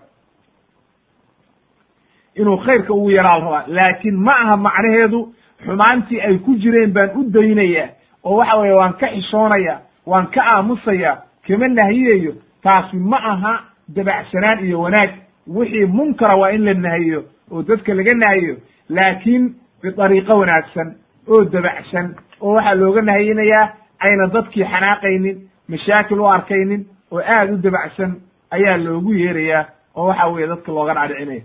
inuu 2.37 2.57
khayrka 2.57 2.93
ugu 2.95 3.11
yeeraa 3.11 3.39
la 3.39 3.45
rabaa. 3.45 3.65
Laakiin 3.69 4.17
ma 4.17 4.33
aha 4.43 4.57
macnaheedu 4.57 5.33
xumaantii 5.65 6.21
ay 6.21 6.39
ku 6.39 6.55
jireen 6.57 6.93
baan 6.93 7.11
u 7.17 7.25
daynaya 7.31 7.89
oo 8.25 8.37
waxa 8.37 8.57
weeye 8.57 8.75
waan 8.75 8.93
ka 9.01 9.07
xishoonaya 9.09 9.81
waan 10.07 10.27
ka 10.27 10.41
aamusaya 10.45 11.23
kama 11.47 11.69
nahiyayo 11.69 12.33
taasi 12.63 12.97
ma 12.97 13.17
aha 13.33 13.61
dabacsanaan 13.89 14.65
iyo 14.67 14.81
wanaag. 14.81 15.11
Wixii 15.47 15.87
munkara 15.87 16.37
waa 16.37 16.51
in 16.53 16.65
la 16.65 16.75
nahiyo 16.75 17.25
oo 17.53 17.63
dadka 17.63 17.95
laga 17.95 18.15
nahiyo 18.15 18.57
laakiin 18.89 19.55
bidariiqo 19.83 20.39
wanaagsan 20.39 20.95
oo 21.29 21.45
dabacsan 21.45 22.15
oo 22.41 22.55
waxaa 22.55 22.75
looga 22.75 23.03
nahiyinayaa 23.03 23.69
ayna 23.99 24.27
dadkii 24.27 24.65
xanaaqaynin 24.65 25.37
mashaakil 25.69 26.21
u 26.21 26.27
arkaynin 26.29 26.87
oo 27.13 27.21
aad 27.21 27.51
u 27.53 27.57
dabacsan 27.57 28.13
ayaa 28.51 28.77
loogu 28.77 29.13
yeerayaa 29.15 29.65
oo 29.97 30.07
waxa 30.09 30.27
weeye 30.27 30.49
dadka 30.49 30.73
looga 30.73 30.95
dhadhicinaya 30.95 31.43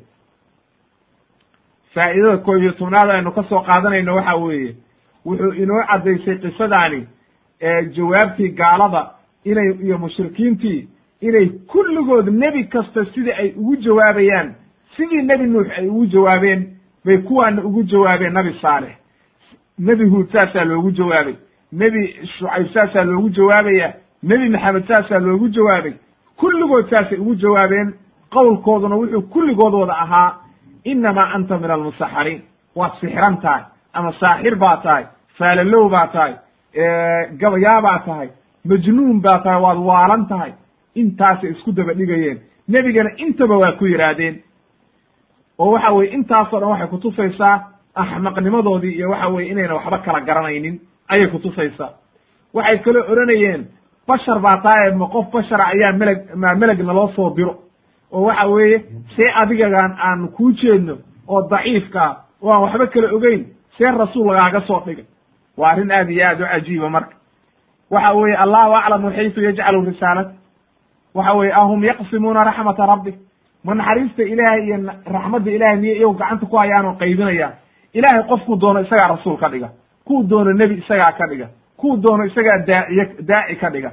faa'idada 1.93 2.37
koo 2.37 2.57
iyo 2.57 2.71
tobnaad 2.71 3.09
aynu 3.09 3.31
ka 3.31 3.43
soo 3.49 3.61
qaadanayno 3.61 4.15
waxa 4.15 4.35
weeye. 4.35 4.75
Wuxuu 5.25 5.53
inoo 5.53 5.83
caddaysay 5.87 6.37
qisadaani 6.37 7.07
jawaabtii 7.95 8.49
gaalada 8.49 9.09
inay 9.45 9.69
iyo 9.83 9.97
mushrikiintii 9.97 10.87
inay 11.21 11.45
kulligood 11.45 12.27
nebi 12.29 12.63
kasta 12.63 13.05
sidii 13.05 13.31
ay 13.31 13.53
ugu 13.57 13.75
jawaabayaan 13.75 14.53
sidii 14.97 15.21
nebi 15.21 15.43
nuux 15.47 15.67
ay 15.77 15.87
ugu 15.87 16.05
jawaabeen 16.05 16.67
bay 17.05 17.17
kuwaana 17.17 17.63
ugu 17.63 17.83
jawaabeen 17.83 18.33
nabi 18.33 18.55
saalex 18.61 18.91
nebi 19.79 20.05
huud 20.05 20.31
saasaa 20.31 20.63
loogu 20.65 20.91
jawaabay 20.91 21.35
nebi 21.71 22.15
shucayb 22.37 22.67
saasaa 22.73 23.03
loogu 23.03 23.29
jawaabaya 23.29 23.93
nebi 24.23 24.49
maxamed 24.49 24.87
saasaa 24.87 25.19
loogu 25.19 25.47
jawaabay 25.49 25.93
kulligood 26.37 26.89
saasay 26.89 27.17
ugu 27.17 27.35
jawaabeen 27.35 27.93
qowlkooduna 28.29 28.95
wuxuu 28.95 29.21
kulligood 29.21 29.73
wada 29.73 29.93
ahaa 29.97 30.35
inamaa 30.83 31.29
anta 31.35 31.57
min 31.57 31.71
almusaxariin 31.71 32.41
waad 32.75 32.93
sixran 33.01 33.37
tahay 33.41 33.63
ama 33.93 34.11
saaxir 34.19 34.55
baa 34.55 34.77
tahay 34.77 35.03
faalalow 35.37 35.89
baa 35.89 36.07
tahay 36.07 36.33
gabayaa 37.41 37.81
baa 37.81 37.99
tahay 38.05 38.29
majnuun 38.65 39.21
baa 39.21 39.39
tahay 39.43 39.61
waad 39.61 39.77
waalan 39.89 40.25
tahay 40.31 40.51
intaasay 40.95 41.51
isku 41.51 41.71
daba 41.71 41.93
dhigayeen 41.93 42.37
nebigana 42.67 43.09
intaba 43.17 43.57
waa 43.57 43.71
ku 43.79 43.85
yidhaahdeen 43.85 44.35
oo 45.59 45.71
waxa 45.73 45.91
weye 45.97 46.09
intaasoo 46.17 46.59
dhan 46.59 46.69
waxay 46.69 46.87
kutusaysaa 46.87 47.55
axmaqnimadoodii 47.95 48.95
iyo 48.97 49.09
waxa 49.09 49.27
weye 49.27 49.49
inayna 49.51 49.73
waxba 49.75 49.97
kala 50.05 50.19
garanaynin 50.21 50.79
ayay 51.13 51.27
kutusaysaa 51.31 51.89
waxay 52.53 52.77
kaloo 52.85 53.03
odhanayeen 53.11 53.61
bashar 54.07 54.39
baa 54.39 54.57
tahay 54.65 54.91
ma 55.01 55.07
qof 55.13 55.25
bashara 55.33 55.65
ayaa 55.73 55.91
meleg 55.99 56.19
maa 56.35 56.55
meleg 56.55 56.79
naloo 56.87 57.07
soo 57.15 57.29
diro 57.35 57.53
oo 58.11 58.21
waxa 58.25 58.47
weeye 58.47 58.79
see 59.15 59.29
adigagaan 59.41 59.95
aan 59.99 60.27
kuu 60.27 60.51
jeedno 60.51 60.97
oo 61.27 61.41
daciifkaa 61.49 62.15
oo 62.41 62.51
aan 62.53 62.61
waxba 62.63 62.87
kala 62.87 63.07
ogeyn 63.15 63.45
see 63.77 63.91
rasuul 63.91 64.27
lagaaga 64.27 64.61
soo 64.67 64.79
dhigay. 64.85 65.05
Waa 65.57 65.67
arrin 65.71 65.91
aad 65.91 66.09
iyo 66.09 66.25
aad 66.27 66.41
u 66.41 66.45
cajiiba 66.45 66.89
marka. 66.89 67.15
Waxa 67.91 68.13
weeye 68.13 68.35
allahu 68.37 68.73
aclamu 68.75 69.11
xaysu 69.11 69.41
yajcalu 69.41 69.85
risaalat 69.85 70.29
waxa 71.15 71.33
weye 71.33 71.53
ahum 71.53 71.83
yaqsimuuna 71.83 72.43
raxmata 72.43 72.85
rabbi. 72.85 73.13
Ma 73.63 73.73
naxariista 73.75 74.23
ilaahay 74.23 74.63
iyo 74.65 74.77
raxmadda 75.05 75.51
ilahay 75.51 75.77
miyo 75.77 75.93
iyagu 75.95 76.13
gacanta 76.13 76.45
ku 76.45 76.55
hayaanoo 76.57 76.93
qaybinayaan. 76.99 77.53
Ilaahay 77.93 78.23
qofkuu 78.29 78.55
doono 78.59 78.79
isagaa 78.81 79.07
rasuul 79.07 79.37
ka 79.37 79.49
dhiga. 79.49 79.69
Kuu 80.05 80.23
doono 80.23 80.53
nebi 80.53 80.75
isagaa 80.81 81.11
ka 81.17 81.27
dhiga. 81.29 81.47
Kuu 81.77 81.97
doono 81.97 82.25
isagaa 82.25 82.57
daaciye 82.67 83.05
daaci 83.21 83.55
ka 83.55 83.69
dhiga. 83.69 83.91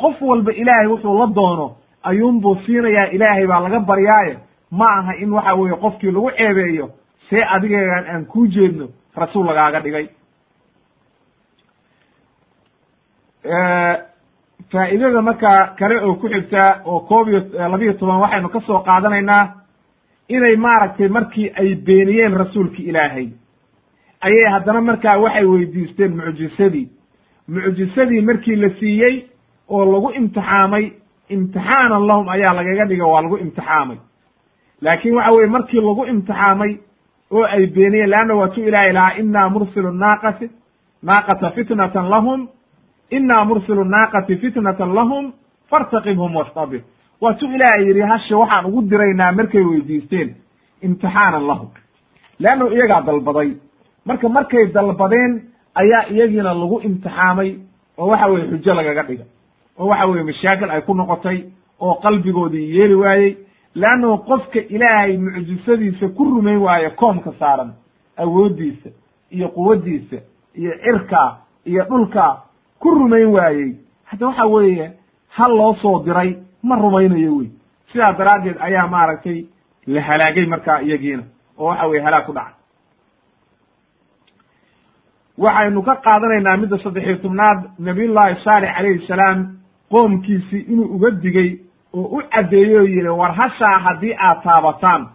Qof 0.00 0.22
walba 0.22 0.52
ilaahay 0.52 0.86
wuxuu 0.86 1.18
la 1.18 1.26
doono 1.26 1.76
ayuunbuu 2.02 2.56
siinayaa 2.66 3.10
ilaahay 3.12 3.46
baa 3.46 3.60
laga 3.60 3.80
baryaaye 3.80 4.38
ma 4.70 4.86
aha 4.98 5.12
in 5.22 5.32
waxa 5.32 5.54
weeye 5.54 5.76
qofkii 5.76 6.10
lagu 6.10 6.30
ceebeeyo 6.30 6.90
see 7.30 7.42
adigagaan 7.54 8.06
aan 8.06 8.24
kuu 8.26 8.46
jeedno 8.46 8.88
rasuul 9.16 9.46
lagaaga 9.46 9.80
dhigay. 9.80 10.06
Faa'idada 14.72 15.22
markaa 15.22 15.74
kale 15.78 15.96
oo 16.04 16.14
ku 16.14 16.28
xigtaa 16.28 16.80
oo 16.84 17.00
koob 17.00 17.28
iyo 17.28 17.40
labiyo 17.68 17.92
toban 17.92 18.20
waxaynu 18.20 18.48
ka 18.48 18.60
soo 18.60 18.78
qaadanaynaa 18.84 19.54
inay 20.28 20.56
maaragtay 20.56 21.08
markii 21.08 21.52
ay 21.56 21.74
beeniyeen 21.74 22.34
rasuulki 22.36 22.82
ilaahay. 22.82 23.28
Ayay 24.20 24.50
haddana 24.52 24.80
markaa 24.80 25.16
waxay 25.18 25.44
weydiisteen 25.44 26.16
mucjisadii. 26.16 26.88
Mucjisadii 27.48 28.20
markii 28.20 28.56
la 28.56 28.68
siiyey 28.80 29.24
oo 29.68 29.84
lagu 29.92 30.10
imtixaamay 30.10 30.92
imtixaanan 31.28 32.06
lahum 32.06 32.28
ayaa 32.28 32.54
lagaga 32.58 32.84
dhiga 32.90 33.06
waa 33.06 33.22
lagu 33.22 33.36
imtixaamay. 33.44 33.98
Laakiin 34.82 35.14
waxa 35.14 35.32
weye 35.32 35.46
markii 35.46 35.80
lagu 35.80 36.04
imtixaamay 36.12 36.72
oo 37.30 37.44
ay 37.44 37.66
beeniyeen 37.66 38.10
leanna 38.10 38.34
waa 38.34 38.48
tu 38.48 38.60
ilaahay 38.68 38.92
lahaa 38.92 39.16
inaa 39.20 39.48
mursilu 39.48 39.90
naaqati 39.92 40.50
naaqata 41.02 41.50
fitnatan 41.50 42.08
lahum 42.10 42.48
inaa 43.10 43.44
mursilu 43.44 43.84
naaqati 43.84 44.36
fitnatan 44.36 44.94
lahum 44.94 45.32
fartaqibhum 45.70 46.34
wastabir. 46.36 46.82
Waa 47.20 47.34
tu 47.34 47.46
ilaahay 47.46 47.86
yidhi 47.88 48.00
hashi 48.00 48.34
waxaan 48.34 48.66
ugu 48.66 48.82
diraynaa 48.90 49.32
markay 49.32 49.62
weydiisteen 49.70 50.34
imtixaanan 50.82 51.46
lahum. 51.46 51.68
Leannu 52.40 52.66
iyagaa 52.72 53.02
dalbaday. 53.06 53.50
Marka 54.06 54.28
markay 54.28 54.66
dalbadeen 54.74 55.32
ayaa 55.74 56.02
iyagiina 56.10 56.54
lagu 56.54 56.80
imtixaamay 56.88 57.50
oo 57.98 58.06
waxa 58.10 58.26
weye 58.32 58.44
xujo 58.50 58.74
lagaga 58.74 59.02
dhiga 59.02 59.24
oo 59.78 59.86
waxa 59.86 60.06
weye 60.06 60.22
mashaakil 60.22 60.70
ay 60.70 60.80
ku 60.82 60.94
noqotay 60.94 61.44
oo 61.80 61.94
qalbigoodii 61.94 62.76
yeeli 62.78 62.94
waayey 62.94 63.36
leannahu 63.74 64.18
qofka 64.18 64.60
ilaahay 64.60 65.16
mucjisadiisa 65.16 66.08
ku 66.08 66.24
rumayn 66.24 66.58
waayo 66.58 66.90
koomka 66.90 67.32
saaran 67.38 67.72
awooddiisa 68.16 68.90
iyo 69.30 69.48
quwaddiisa 69.48 70.16
iyo 70.54 70.72
cirkaa 70.84 71.36
iyo 71.66 71.84
dhulkaa 71.84 72.42
ku 72.78 72.90
rumayn 72.90 73.26
waayey. 73.26 73.76
Hadda 74.04 74.26
waxa 74.26 74.46
weeye 74.46 74.92
hal 75.28 75.52
loo 75.56 75.74
soo 75.82 76.02
diray 76.04 76.36
ma 76.62 76.76
rumaynayo 76.76 77.36
wey. 77.36 77.48
Sidaa 77.92 78.12
daraaddeed 78.18 78.56
ayaa 78.60 78.86
maaragtay 78.88 79.44
la 79.86 80.00
halaagay 80.02 80.46
markaa 80.46 80.80
iyagiina 80.82 81.22
oo 81.58 81.66
waxa 81.66 81.86
weye 81.86 82.02
halaag 82.02 82.26
ku 82.26 82.32
dhacay. 82.32 82.54
Waxaynu 85.38 85.82
ka 85.82 85.94
qaadanaynaa 85.96 86.56
midda 86.56 86.78
saddexiyo 86.82 87.16
tobnaad 87.22 87.58
nabiyullaahi 87.78 88.36
saalix 88.44 88.70
calayhi 88.76 89.06
salaam 89.06 89.38
qoomkiisii 89.90 90.60
inuu 90.72 90.84
uga 90.96 91.10
digay 91.10 91.58
oo 91.94 92.02
u 92.16 92.22
caddeeyey 92.30 92.76
oo 92.78 92.84
yidhi 92.84 93.08
war 93.08 93.32
hashaa 93.34 93.78
haddii 93.78 94.14
aad 94.18 94.42
taabataan 94.42 95.06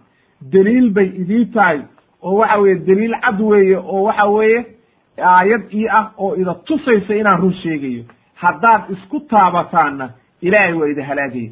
deliil 0.52 0.90
bay 0.90 1.06
idii 1.06 1.44
tahay. 1.46 1.80
Oo 2.22 2.36
waxa 2.36 2.58
weeye 2.58 2.78
deliil 2.86 3.14
cad 3.20 3.40
weeye 3.40 3.76
oo 3.76 4.02
waxa 4.02 4.24
weeye 4.26 4.66
aayad 5.22 5.62
ii 5.74 5.88
ah 5.88 6.10
oo 6.18 6.36
ida 6.36 6.54
tusaysa 6.54 7.14
inaan 7.14 7.40
run 7.40 7.52
sheegayo. 7.54 8.04
Haddaad 8.34 8.82
isku 8.90 9.20
taabataanna 9.20 10.10
ilaahay 10.40 10.72
waa 10.72 10.88
ida 10.88 11.04
halaagaya. 11.04 11.50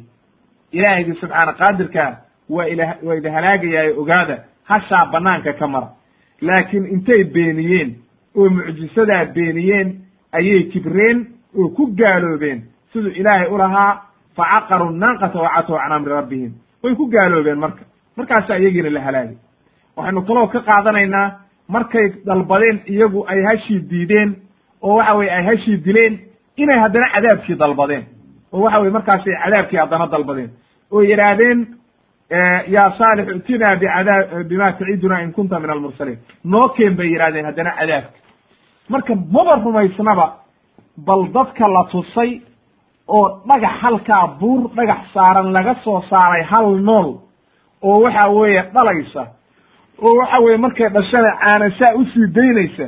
Ilaahaygi 0.71 1.13
subxaana 1.13 1.53
qaadirkaa 1.53 2.17
waa 2.49 2.65
ila 2.67 2.95
waa 3.03 3.15
ida 3.15 3.31
halaagayaayo 3.31 3.99
ogaada 4.01 4.43
hashaa 4.63 5.05
banaanka 5.11 5.53
ka 5.53 5.67
mara. 5.67 5.87
Laakiin 6.41 6.85
intay 6.85 7.23
beeniyeen 7.23 7.95
oo 8.35 8.49
mucjisadaa 8.49 9.25
beeniyeen 9.25 9.95
ayay 10.31 10.63
kibreen 10.63 11.25
oo 11.59 11.69
ku 11.69 11.87
gaaloobeen 11.87 12.61
siduu 12.93 13.11
ilaahay 13.11 13.47
u 13.53 13.57
lahaa 13.57 14.01
facaqaru 14.37 14.89
naaqata 14.91 15.39
wacatow 15.39 15.77
can 15.77 15.91
amri 15.91 16.11
rabbihim. 16.13 16.51
Way 16.83 16.95
ku 16.95 17.07
gaaloobeen 17.07 17.59
marka. 17.59 17.83
Markaasaa 18.17 18.57
iyagiina 18.59 18.89
la 18.89 19.01
halaagay. 19.01 19.37
Waxaynu 19.97 20.21
kaloo 20.27 20.47
ka 20.47 20.59
qaadanaynaa 20.59 21.31
markay 21.69 22.07
dalbadeen 22.25 22.81
iyagu 22.87 23.25
ay 23.27 23.41
hashii 23.43 23.79
diideen 23.89 24.35
oo 24.81 24.95
waxa 24.97 25.13
weye 25.15 25.31
ay 25.31 25.43
hashii 25.45 25.77
dileen 25.85 26.19
inay 26.57 26.79
haddana 26.79 27.07
cadaabkii 27.13 27.55
dalbadeen. 27.55 28.03
Oo 28.53 28.61
waxa 28.61 28.79
weye 28.79 28.91
markaasay 28.91 29.33
cadaabkii 29.43 29.77
haddana 29.77 30.07
dalbadeen. 30.07 30.49
Oo 30.91 31.01
yidhaahdeen 31.01 31.59
yaa 32.67 32.89
saalix 32.97 33.27
itinaa 33.35 33.75
bicadaab 33.75 34.47
bima 34.49 34.71
taciduna 34.71 35.21
in 35.23 35.31
kunta 35.33 35.59
min 35.59 35.69
almursaliin. 35.69 36.19
Noo 36.43 36.69
keen 36.69 36.95
bay 36.95 37.07
yidhahdeen 37.13 37.45
haddana 37.45 37.71
cadaabka. 37.79 38.17
Marka 38.89 39.15
maba 39.15 39.55
rumaysnaba 39.55 40.27
bal 40.97 41.21
dadka 41.33 41.67
la 41.67 41.83
tusay 41.91 42.41
oo 43.07 43.41
dhagax 43.47 43.71
halkaa 43.81 44.27
buur 44.39 44.69
dhagax 44.75 45.01
saaran 45.13 45.51
laga 45.53 45.75
soo 45.83 46.01
saaray 46.09 46.43
hal 46.43 46.75
nool 46.89 47.09
oo 47.81 48.01
waxa 48.03 48.29
weeye 48.29 48.61
dhalaysa 48.73 49.27
oo 50.01 50.13
waxa 50.19 50.39
weye 50.39 50.57
markay 50.57 50.89
dhashana 50.89 51.31
caanasaa 51.41 51.93
u 51.95 52.05
sii 52.05 52.27
daynaysa 52.35 52.87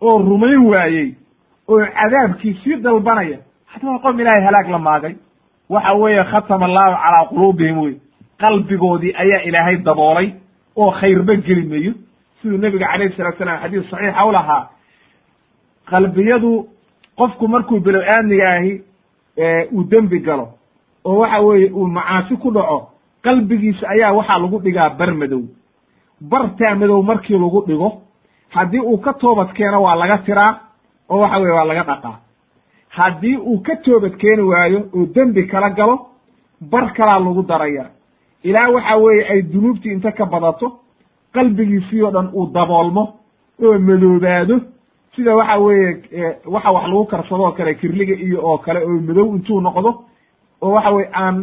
oo 0.00 0.18
rumayn 0.18 0.66
waayey 0.70 1.14
oo 1.68 1.80
cadaabkii 1.98 2.54
sii 2.64 2.76
dalbanaya 2.76 3.38
haddaba 3.66 3.98
qom 3.98 4.20
ilaahay 4.20 4.44
halaag 4.44 4.70
la 4.70 4.78
maagay. 4.78 5.14
Waxa 5.68 5.92
weeye 5.94 6.24
khatama 6.24 6.66
allahu 6.66 6.94
calaa 7.02 7.24
quluubihim 7.30 7.78
wey 7.78 7.94
qalbigoodii 8.38 9.14
ayaa 9.22 9.42
ilaahay 9.48 9.76
daboolay 9.76 10.32
oo 10.76 10.90
khayrba 10.90 11.34
geli 11.36 11.62
mayo. 11.68 11.92
Siduu 12.42 12.58
nebiga 12.58 12.86
calayhi 12.92 13.16
salatu 13.16 13.38
salam 13.38 13.58
xadiis 13.62 13.90
saxiixa 13.90 14.24
u 14.26 14.32
lahaa 14.32 14.68
qalbiyadu 15.90 16.66
qofku 17.18 17.48
markuu 17.48 17.80
bilow 17.80 18.02
aadmiga 18.14 18.48
ahi 18.52 18.82
uu 19.72 19.84
dembi 19.90 20.18
galo. 20.20 20.48
Oo 21.04 21.18
waxa 21.18 21.40
weeye 21.40 21.70
uu 21.72 21.86
macaasi 21.86 22.36
ku 22.36 22.50
dhaco 22.50 22.88
qalbigiisa 23.24 23.88
ayaa 23.88 24.12
waxaa 24.12 24.38
lagu 24.38 24.58
dhigaa 24.60 24.90
bar 24.98 25.14
madow. 25.14 25.42
Bartaa 26.20 26.74
madow 26.74 27.02
markii 27.02 27.38
lagu 27.38 27.60
dhigo 27.66 28.02
haddii 28.50 28.80
uu 28.80 28.98
ka 28.98 29.12
toobad 29.12 29.52
keeno 29.52 29.82
waa 29.82 29.94
laga 29.96 30.18
tiraa 30.18 30.52
oo 31.10 31.18
waxa 31.20 31.38
weye 31.38 31.52
waa 31.54 31.64
laga 31.64 31.82
dhaqaa. 31.84 32.18
Haddii 32.88 33.36
uu 33.36 33.58
ka 33.62 33.76
toobad 33.76 34.16
keeni 34.16 34.42
waayo 34.42 34.80
oo 34.94 35.06
dembi 35.14 35.46
kala 35.46 35.70
galo 35.70 36.06
bar 36.60 36.92
kalaa 36.92 37.18
lagu 37.18 37.42
daraya. 37.42 37.84
Ilaa 38.42 38.68
waxa 38.70 38.96
weeye 38.96 39.24
ay 39.30 39.42
dunuubtii 39.42 39.92
inta 39.92 40.12
ka 40.12 40.26
badato 40.26 40.78
qalbigiisii 41.34 42.02
oo 42.02 42.10
dhan 42.10 42.28
uu 42.34 42.46
daboolmo 42.54 43.02
oo 43.62 43.78
madoobaado 43.78 44.60
sida 45.20 45.36
waxa 45.36 45.58
weeye 45.58 46.02
waxa 46.44 46.70
wax 46.72 46.84
lagu 46.88 47.04
karsado 47.06 47.42
oo 47.44 47.52
kale 47.52 47.74
kirliga 47.74 48.14
iyo 48.14 48.40
oo 48.42 48.58
kale 48.58 48.80
oo 48.84 49.00
madow 49.00 49.34
intuu 49.36 49.60
noqdo 49.60 50.04
oo 50.62 50.72
waxa 50.72 50.90
weye 50.90 51.08
aan 51.12 51.36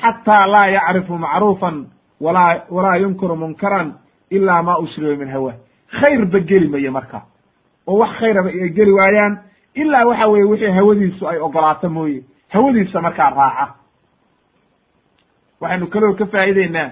xataa 0.00 0.46
laa 0.46 0.66
yacrifu 0.68 1.18
macruufan 1.18 1.86
walaa 2.20 2.62
walaa 2.70 2.96
yunkiru 2.96 3.36
munkaran 3.36 3.94
ilaa 4.30 4.62
ma 4.62 4.78
ushriba 4.78 5.16
min 5.16 5.28
hawa. 5.28 5.52
Khayrba 6.00 6.38
geli 6.40 6.68
maya 6.68 6.90
marka. 6.90 7.22
Oo 7.86 7.98
wax 7.98 8.10
khayraba 8.18 8.48
ay 8.48 8.68
geli 8.70 8.92
waayaan 8.92 9.38
ilaa 9.74 10.04
waxa 10.06 10.26
weye 10.28 10.44
wixii 10.44 10.70
hawadiisu 10.70 11.28
ay 11.28 11.38
ogolaato 11.38 11.88
mooye. 11.90 12.22
Hawadiisa 12.52 13.00
markaa 13.02 13.30
raaca. 13.30 13.74
Waxaynu 15.60 15.86
kaloo 15.86 16.14
ka 16.14 16.26
faa'ideynaa 16.26 16.90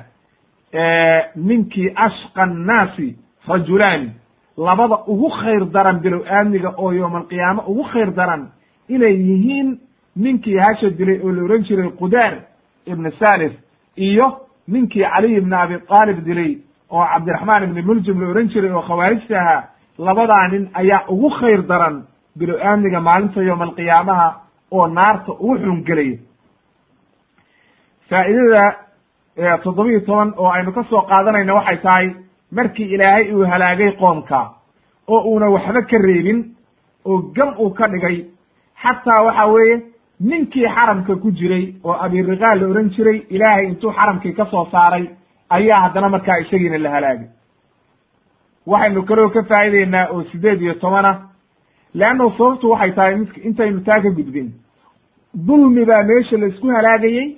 ninkii 1.36 1.92
ashqa 1.96 2.42
annaasi 2.42 3.16
rajulaani 3.48 4.10
labada 4.56 4.96
ugu 5.06 5.28
khayr 5.30 5.64
daran 5.72 6.00
bilow 6.00 6.22
aadmiga 6.26 6.74
oo 6.76 6.92
yowma 6.92 7.18
alqiyaama 7.18 7.62
ugu 7.66 7.82
khayr 7.92 8.10
daran 8.14 8.48
inay 8.88 9.14
yihiin 9.28 9.78
ninkii 10.16 10.58
hasha 10.58 10.90
dilay 10.90 11.18
oo 11.24 11.32
la 11.32 11.42
ohan 11.42 11.62
jiray 11.64 11.90
qudaar 12.00 12.34
ibn 12.86 13.10
salif 13.18 13.52
iyo 13.96 14.26
ninkii 14.68 15.02
caliy 15.04 15.36
ibn 15.38 15.52
abi 15.52 15.74
aalib 15.90 16.24
dilay 16.24 16.58
oo 16.90 17.04
cabdiraxmaan 17.12 17.62
ibni 17.64 17.82
muljim 17.82 18.20
la 18.20 18.26
ohan 18.30 18.48
jiray 18.48 18.70
oo 18.72 18.82
khawaarijta 18.82 19.34
ahaa 19.40 19.62
labadaa 19.98 20.48
nin 20.48 20.68
ayaa 20.74 21.04
ugu 21.08 21.30
khayr 21.30 21.62
daran 21.66 22.04
bilow 22.38 22.58
aamniga 22.62 23.00
maalinta 23.00 23.42
yowma 23.42 23.64
alqiyaamaha 23.64 24.28
oo 24.70 24.86
naarta 24.86 25.32
ugu 25.32 25.56
xungelaya 25.58 26.18
faa'idada 28.10 28.64
toddobiyi 29.64 30.00
toban 30.06 30.32
oo 30.36 30.48
aynu 30.50 30.72
ka 30.72 30.82
soo 30.90 31.02
qaadanayna 31.10 31.54
waxay 31.54 31.76
tahay 31.82 32.06
markii 32.52 32.94
ilaahay 32.94 33.32
uu 33.34 33.44
halaagay 33.52 33.92
qoomka 34.00 34.50
oo 35.08 35.20
uuna 35.30 35.46
waxba 35.50 35.82
ka 35.82 35.98
reebin 35.98 36.44
oo 37.04 37.18
gam 37.36 37.54
uu 37.60 37.70
ka 37.70 37.88
dhigay 37.88 38.24
xataa 38.82 39.24
waxa 39.26 39.46
weeye 39.46 39.82
ninkii 40.20 40.66
xaramka 40.76 41.16
ku 41.16 41.30
jiray 41.30 41.74
oo 41.84 41.92
abiriqaal 42.04 42.60
la 42.60 42.66
ohan 42.68 42.90
jiray 42.90 43.18
ilaahay 43.30 43.66
intuu 43.66 43.92
xaramkii 43.92 44.32
ka 44.32 44.46
soo 44.50 44.66
saaray 44.72 45.06
ayaa 45.50 45.80
haddana 45.84 46.08
markaa 46.08 46.38
isagiina 46.40 46.78
la 46.78 46.90
halaagay. 46.90 47.28
Waxaynu 48.66 49.02
kaloo 49.08 49.28
ka 49.30 49.42
faa'ideynaa 49.48 50.08
oo 50.12 50.22
sideed 50.32 50.60
iyo 50.62 50.74
toban 50.74 51.04
ah 51.06 51.18
leanno 51.94 52.30
sababtu 52.38 52.70
waxay 52.70 52.92
tahay 52.92 53.14
intaynu 53.44 53.80
taa 53.84 54.00
ka 54.02 54.10
gudbin. 54.10 54.52
Dulmi 55.46 55.84
baa 55.84 56.02
meesha 56.02 56.36
la 56.38 56.46
isku 56.46 56.66
halaagayey 56.68 57.36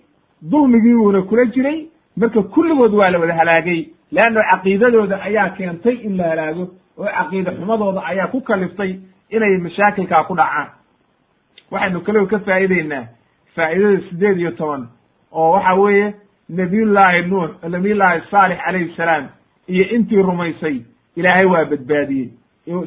dulmigii 0.51 0.95
wuuna 0.95 1.23
kula 1.23 1.45
jiray 1.55 1.89
marka 2.17 2.43
kulligood 2.43 2.93
waa 2.95 3.11
la 3.11 3.19
wada 3.19 3.35
halaagay 3.35 3.81
leanno 4.13 4.41
caqiidadooda 4.51 5.23
ayaa 5.23 5.49
keentay 5.51 5.95
in 6.07 6.17
la 6.17 6.25
halaago 6.29 6.65
oo 6.99 7.07
caqiide 7.19 7.51
xumadooda 7.51 8.01
ayaa 8.05 8.27
ku 8.27 8.41
kaliftay 8.41 8.99
inay 9.31 9.59
mashaakilkaa 9.59 10.25
ku 10.25 10.35
dhacaan 10.37 10.69
waxaynu 11.71 12.01
kaloo 12.01 12.27
ka 12.27 12.39
faa'ideynaa 12.39 13.05
faa'idada 13.57 14.01
sideed 14.09 14.39
iyo 14.39 14.51
toban 14.51 14.89
oo 15.33 15.51
waxa 15.53 15.75
weeye 15.75 16.15
nabiyullaahi 16.49 17.23
nuux 17.29 17.51
nabiyullaahi 17.69 18.21
saalix 18.31 18.59
calayhi 18.65 18.95
salaam 18.97 19.25
iyo 19.69 19.85
intii 19.97 20.23
rumaysay 20.23 20.81
ilaahay 21.17 21.45
waa 21.47 21.65
badbaadiyey 21.65 22.29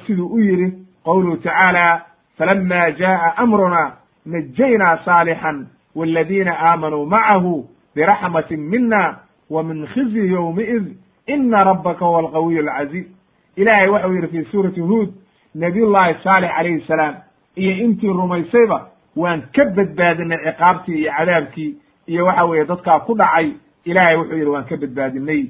siduu 0.08 0.28
u 0.28 0.40
yidhi 0.40 0.74
qowluhu 1.04 1.38
tacaala 1.38 2.02
falama 2.38 2.92
jaa'a 2.92 3.34
amruna 3.38 3.92
najaynaa 4.26 4.98
saalixan 5.06 5.68
waladiina 5.96 6.54
aamanuu 6.60 7.06
macahu 7.06 7.70
biraxmatin 7.96 8.60
mina 8.60 9.18
wa 9.50 9.64
min 9.64 9.88
khizyi 9.88 10.32
yowmiid 10.32 10.96
ina 11.34 11.58
rabbaka 11.70 12.06
huwa 12.06 12.20
alqawiy 12.20 12.60
alcaziiz 12.60 13.06
ilaahay 13.56 13.88
waxau 13.90 14.14
yidhi 14.16 14.28
fi 14.28 14.44
suurati 14.52 14.82
huud 14.82 15.10
nabiyullaahi 15.56 16.16
saalix 16.24 16.52
calayhi 16.58 16.84
salaam 16.88 17.16
iyo 17.56 17.74
intii 17.86 18.08
rumaysayba 18.22 18.80
waan 19.16 19.42
ka 19.56 19.66
badbaadinay 19.66 20.38
ciqaabtii 20.46 20.98
iyo 21.02 21.12
cadaabkii 21.18 21.76
iyo 22.08 22.26
waxa 22.26 22.46
weeye 22.46 22.66
dadkaa 22.66 23.00
ku 23.00 23.14
dhacay 23.16 23.52
ilaahay 23.86 24.16
wuxuu 24.18 24.36
yidhi 24.38 24.50
waan 24.56 24.66
ka 24.66 24.78
badbaadinay 24.78 25.44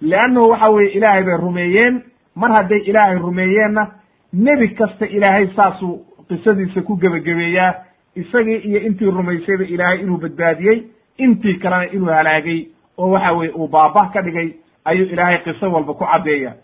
leannahu 0.00 0.50
waxa 0.50 0.68
weeye 0.70 0.90
ilaahay 0.92 1.22
bay 1.24 1.36
rumeeyeen 1.36 2.02
mar 2.36 2.50
hadday 2.52 2.78
ilaahay 2.90 3.18
rumeeyeenna 3.18 3.86
nebi 4.32 4.68
kasta 4.68 5.06
ilaahay 5.06 5.46
saasuu 5.56 5.96
qisadiisa 6.28 6.82
ku 6.82 6.96
gebagabeeyaa 6.96 7.74
isagii 8.16 8.56
iyo 8.56 8.80
intii 8.80 9.10
rumaysayba 9.10 9.64
ilaahay 9.64 10.00
inuu 10.00 10.16
badbaadiyey 10.18 10.82
intii 11.18 11.54
kalena 11.54 11.92
inuu 11.92 12.08
halaagay 12.18 12.60
oo 12.98 13.10
waxa 13.10 13.32
weye 13.32 13.50
uu 13.52 13.68
baabah 13.68 14.12
ka 14.12 14.22
dhigay 14.22 14.48
ayuu 14.84 15.06
ilaahay 15.12 15.38
qiso 15.44 15.72
walba 15.72 15.94
ku 15.94 16.04
caddeeya 16.04 16.54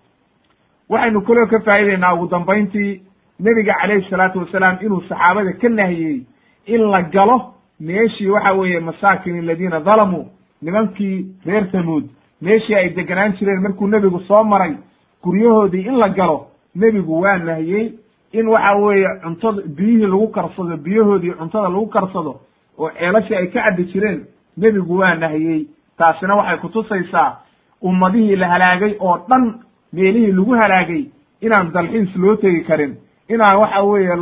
waxaynu 0.89 1.21
kaloo 1.23 1.47
ka 1.47 1.61
faa'ideynaa 1.61 2.15
ugu 2.15 2.27
dambayntii 2.29 3.01
nebiga 3.41 3.75
calayhi 3.81 4.11
salaatu 4.11 4.39
wasalaam 4.39 4.79
inuu 4.83 5.03
saxaabada 5.09 5.53
ka 5.53 5.69
nahiyey 5.69 6.23
in 6.67 6.81
la 6.91 7.03
galo 7.03 7.55
meeshii 7.81 8.29
waxa 8.29 8.53
weeye 8.53 8.81
masaakin 8.81 9.39
aladiina 9.39 9.81
dalamuu 9.81 10.27
nimankii 10.63 11.27
reer 11.47 11.71
tamuud 11.73 12.05
meeshii 12.43 12.75
ay 12.75 12.89
deganaan 12.91 13.33
jireen 13.37 13.61
markuu 13.63 13.87
nebigu 13.89 14.21
soo 14.21 14.45
maray 14.45 14.75
guryahoodii 15.23 15.87
in 15.87 15.99
la 15.99 16.09
galo 16.09 16.47
nebigu 16.75 17.21
waa 17.21 17.39
nahiyey 17.39 17.93
in 18.33 18.47
waxa 18.49 18.75
weeye 18.77 19.09
cuntada 19.23 19.63
biyihii 19.77 20.07
lagu 20.07 20.29
karsado 20.29 20.77
biyahoodii 20.77 21.31
cuntada 21.39 21.69
lagu 21.69 21.87
karsado 21.87 22.41
oo 22.79 22.91
ceelashii 22.91 23.35
ay 23.37 23.47
ka 23.47 23.63
cabbi 23.63 23.85
jireen 23.85 24.25
nebigu 24.57 24.99
waa 24.99 25.15
nahiyey. 25.15 25.67
Taasina 25.99 26.35
waxay 26.37 26.57
kutusaysaa 26.59 27.37
ummadihii 27.83 28.37
la 28.37 28.49
halaagay 28.49 28.95
oo 29.01 29.19
dhan 29.29 29.55
meelihii 29.93 30.33
lagu 30.33 30.53
halaagay 30.55 31.05
inaan 31.41 31.73
dalxiis 31.73 32.17
loo 32.17 32.37
tegi 32.37 32.65
karin 32.65 32.97
inaan 33.29 33.57
waxa 33.59 33.83
weeye 33.83 34.17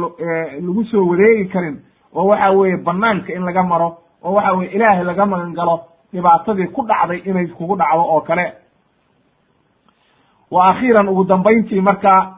lagu 0.66 0.84
soo 0.84 1.06
wareegi 1.08 1.48
karin 1.52 1.76
oo 2.14 2.26
waxa 2.26 2.50
weeye 2.50 2.76
banaanka 2.76 3.32
in 3.32 3.44
laga 3.44 3.62
maro 3.62 3.96
oo 4.24 4.32
waxa 4.34 4.52
weye 4.52 4.70
ilaahay 4.70 5.04
laga 5.04 5.26
magan 5.26 5.54
galo 5.54 5.80
dhibaatadii 6.12 6.66
ku 6.66 6.82
dhacday 6.86 7.22
inay 7.24 7.46
kugu 7.46 7.76
dhacdo 7.76 8.02
oo 8.02 8.20
kale. 8.20 8.52
Wa 10.50 10.68
akhiiran 10.68 11.08
ugu 11.08 11.24
dambayntii 11.24 11.80
marka 11.80 12.34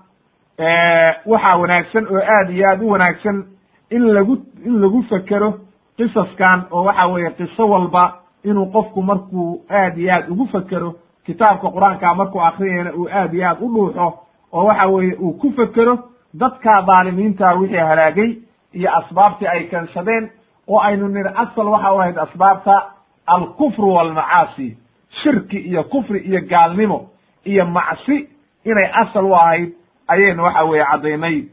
waxaa 1.26 1.56
wanaagsan 1.56 2.06
oo 2.06 2.20
aad 2.34 2.50
iyo 2.50 2.66
aad 2.70 2.82
u 2.82 2.88
wanaagsan 2.90 3.44
in 3.90 4.02
lagu 4.14 4.36
in 4.64 4.80
lagu 4.80 5.02
fekero 5.02 5.54
qisaskan 5.96 6.64
oo 6.70 6.84
waxa 6.84 7.06
weeye 7.06 7.30
qiso 7.30 7.68
walba 7.68 8.14
inuu 8.44 8.66
qofku 8.72 9.02
markuu 9.02 9.62
aad 9.70 9.98
iyo 9.98 10.10
aad 10.16 10.30
ugu 10.30 10.46
fekero 10.46 10.94
kitaabka 11.26 11.68
qur'aanka 11.70 12.14
markuu 12.14 12.40
akriyayna 12.40 12.92
uu 12.94 13.08
aad 13.12 13.34
iyo 13.34 13.48
aad 13.48 13.58
u 13.60 13.68
dhuuxo 13.74 14.06
oo 14.52 14.64
waxa 14.66 14.86
weeye 14.86 15.14
uu 15.14 15.32
ku 15.32 15.50
fekero 15.56 15.98
dadka 16.34 16.80
dhaalimiinta 16.82 17.54
wixii 17.54 17.76
halaagay 17.90 18.30
iyo 18.74 18.90
asbaabtii 18.98 19.46
ay 19.48 19.64
keensadeen 19.70 20.30
oo 20.68 20.80
aynu 20.80 21.08
niri 21.08 21.28
asal 21.34 21.66
waxa 21.68 21.92
u 21.92 21.98
ahayd 22.00 22.18
asbaabta 22.18 22.82
alkufru 23.26 23.94
walmacaasi 23.94 24.76
shirki 25.22 25.58
iyo 25.58 25.84
kufri 25.84 26.18
iyo 26.20 26.40
gaalnimo 26.50 27.08
iyo 27.44 27.66
macsi 27.66 28.28
inay 28.64 28.90
asal 29.02 29.24
u 29.24 29.34
ahayd 29.36 29.72
ayaynu 30.08 30.42
waxa 30.44 30.64
weeye 30.64 30.84
caddaynay. 30.90 31.44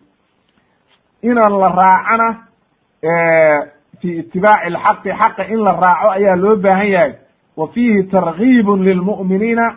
Inaan 1.24 1.60
la 1.60 1.70
raacana 1.70 2.28
fi 4.02 4.10
itibaaci 4.20 4.66
alxaqi 4.68 5.10
xaqa 5.22 5.44
in 5.54 5.60
la 5.64 5.72
raaco 5.74 6.10
ayaa 6.12 6.36
loo 6.36 6.56
baahan 6.56 6.88
yahay 6.88 7.14
wa 7.58 7.68
fiihi 7.68 8.04
targiibun 8.04 8.84
lilmu'miniina 8.84 9.76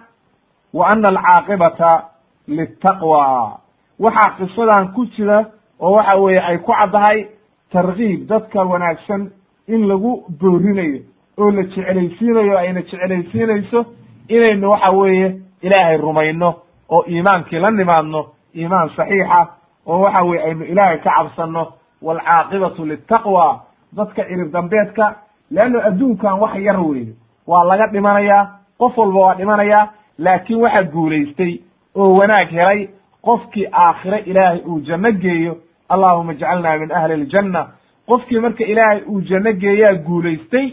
wa 0.75 0.89
ana 0.93 1.09
alcaaqibata 1.09 2.05
litaqwa 2.49 3.59
waxaa 4.01 4.31
qisadan 4.39 4.93
ku 4.95 5.07
jira 5.07 5.45
oo 5.81 5.93
waxa 5.93 6.15
weeye 6.17 6.41
ay 6.41 6.59
ku 6.59 6.73
caddahay 6.73 7.27
targiib 7.73 8.27
dadka 8.29 8.65
wanaagsan 8.65 9.31
in 9.69 9.87
lagu 9.89 10.25
boorinayo 10.41 11.01
oo 11.39 11.51
la 11.51 11.63
jecelaysiinayo 11.63 12.59
ayna 12.59 12.83
jecelaysiinayso 12.83 13.85
inaynu 14.29 14.71
waxa 14.71 14.91
weeye 14.91 15.41
ilaahay 15.63 15.97
rumayno 15.97 16.55
oo 16.91 17.05
iimaankii 17.09 17.59
la 17.59 17.71
nimaadno 17.71 18.27
iimaan 18.57 18.91
saxiixa 18.97 19.47
oo 19.87 20.01
waxa 20.01 20.23
weye 20.25 20.43
aynu 20.43 20.65
ilaahay 20.65 20.99
ka 20.99 21.11
cabsanno 21.17 21.73
waalcaaqibatu 22.03 22.85
litaqwa 22.87 23.61
dadka 23.93 24.25
cirib 24.25 24.53
dambeedka 24.53 25.15
leanno 25.51 25.81
adduunkan 25.81 26.39
wax 26.41 26.55
yar 26.61 26.81
weeye 26.81 27.13
waa 27.47 27.65
laga 27.65 27.87
dhimanayaa 27.93 28.43
qof 28.79 28.99
walba 28.99 29.21
waa 29.21 29.35
dhimanayaa 29.35 29.89
laakiin 30.19 30.61
waxaa 30.63 30.83
guulaystay 30.95 31.53
oo 31.97 32.15
wanaag 32.19 32.49
helay 32.59 32.89
qofkii 33.27 33.67
aakhire 33.73 34.19
ilaahay 34.31 34.61
uu 34.69 34.81
janno 34.81 35.13
geeyo 35.13 35.57
allahuma 35.89 36.33
ijcalna 36.33 36.79
min 36.79 36.93
ahli 36.93 37.13
aljanna 37.15 37.67
qofkii 38.09 38.41
marka 38.41 38.65
ilaahay 38.65 39.01
uu 39.09 39.21
janno 39.21 39.53
geeyaa 39.53 39.95
guulaystay 40.07 40.67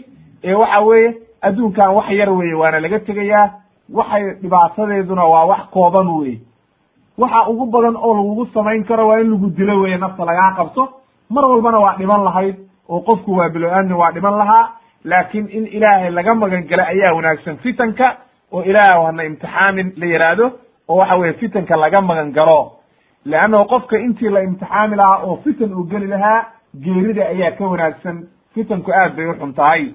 ee 0.44 0.54
waxa 0.54 0.80
weeye 0.80 1.14
adduunkan 1.42 1.94
wax 1.96 2.10
yar 2.10 2.30
weeye 2.30 2.54
waana 2.54 2.80
laga 2.80 2.98
tegayaa 3.00 3.50
waxay 3.94 4.24
dhibaatadeeduna 4.42 5.24
waa 5.24 5.44
wax 5.44 5.62
kooban 5.70 6.08
weye 6.08 6.38
waxa 7.18 7.48
ugu 7.48 7.66
badan 7.66 7.96
oo 7.96 8.14
lagugu 8.16 8.46
samayn 8.54 8.84
karo 8.84 9.08
waa 9.08 9.20
in 9.20 9.30
lagu 9.30 9.46
dilo 9.56 9.80
weye 9.80 9.96
nafta 9.96 10.24
lagaa 10.24 10.50
qabto 10.56 10.88
mar 11.30 11.44
walbana 11.44 11.78
waa 11.78 11.96
dhiman 11.98 12.24
lahayd 12.24 12.56
oo 12.88 13.00
qofku 13.00 13.36
waa 13.38 13.48
bilo-aadmi 13.48 13.94
waa 13.94 14.10
dhiman 14.12 14.38
lahaa 14.38 14.64
laakiin 15.04 15.48
in 15.50 15.66
ilaahay 15.66 16.10
laga 16.10 16.34
magan 16.34 16.64
gala 16.70 16.86
ayaa 16.86 17.12
wanaagsan 17.14 17.56
fitanka 17.56 18.16
oo 18.52 18.62
ilaahay 18.62 19.04
hana 19.06 19.22
imtixaamin 19.24 19.92
la 19.96 20.06
yidhaahdo 20.06 20.46
oo 20.88 20.96
waxa 20.96 21.16
weye 21.16 21.32
fitanka 21.32 21.76
laga 21.76 22.00
magan 22.00 22.32
galo 22.32 22.72
leannahu 23.24 23.64
qofka 23.72 23.98
intii 23.98 24.28
la 24.30 24.40
imtixaami 24.42 24.96
lahaa 24.96 25.18
oo 25.26 25.36
fitan 25.44 25.74
uu 25.74 25.84
geli 25.84 26.06
lahaa 26.06 26.44
geerida 26.84 27.26
ayaa 27.28 27.50
ka 27.58 27.64
wanaagsan. 27.64 28.16
Fitanku 28.54 28.90
aad 28.92 29.16
bay 29.16 29.26
u 29.26 29.34
xun 29.34 29.52
tahay. 29.54 29.94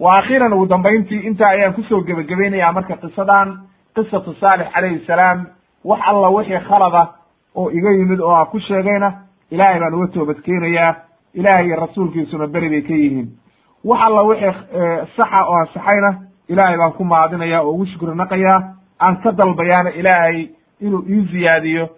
Wa 0.00 0.18
akhiiran 0.18 0.52
ugu 0.52 0.66
dambayntii 0.66 1.20
intaa 1.28 1.48
ayaan 1.48 1.74
ku 1.74 1.82
soo 1.82 2.00
gebagabaynayaa 2.02 2.72
marka 2.72 2.96
qisadan 2.96 3.48
qisatu 3.94 4.34
saalix 4.40 4.68
calayhi 4.74 5.04
salaam. 5.06 5.46
Wax 5.84 6.00
alla 6.06 6.28
wixii 6.30 6.60
khalada 6.68 7.02
oo 7.54 7.70
iga 7.70 7.90
yimid 7.90 8.20
oo 8.20 8.34
aan 8.34 8.46
ku 8.46 8.58
sheegayna 8.60 9.12
ilaahay 9.50 9.80
baan 9.80 9.94
uga 9.94 10.06
toobadkeenayaa 10.14 10.94
ilaahay 11.34 11.66
iyo 11.66 11.76
rasuulkiisuna 11.76 12.46
beri 12.46 12.68
bay 12.68 12.82
ka 12.82 12.94
yihiin 12.94 13.28
wax 13.88 14.00
alla 14.06 14.22
wixii 14.22 14.52
saxa 15.16 15.40
oo 15.48 15.56
ansaxayna 15.62 16.10
ilaahay 16.48 16.76
baan 16.78 16.92
ku 16.92 17.04
maadinaya 17.04 17.62
oo 17.62 17.70
ugu 17.74 17.86
shukri 17.86 18.14
naqayaa. 18.16 18.60
Aan 19.00 19.16
ka 19.22 19.32
dalbayaana 19.32 19.90
ilaahay 19.90 20.48
inuu 20.80 21.04
ii 21.08 21.26
ziyaadiyo 21.32 21.88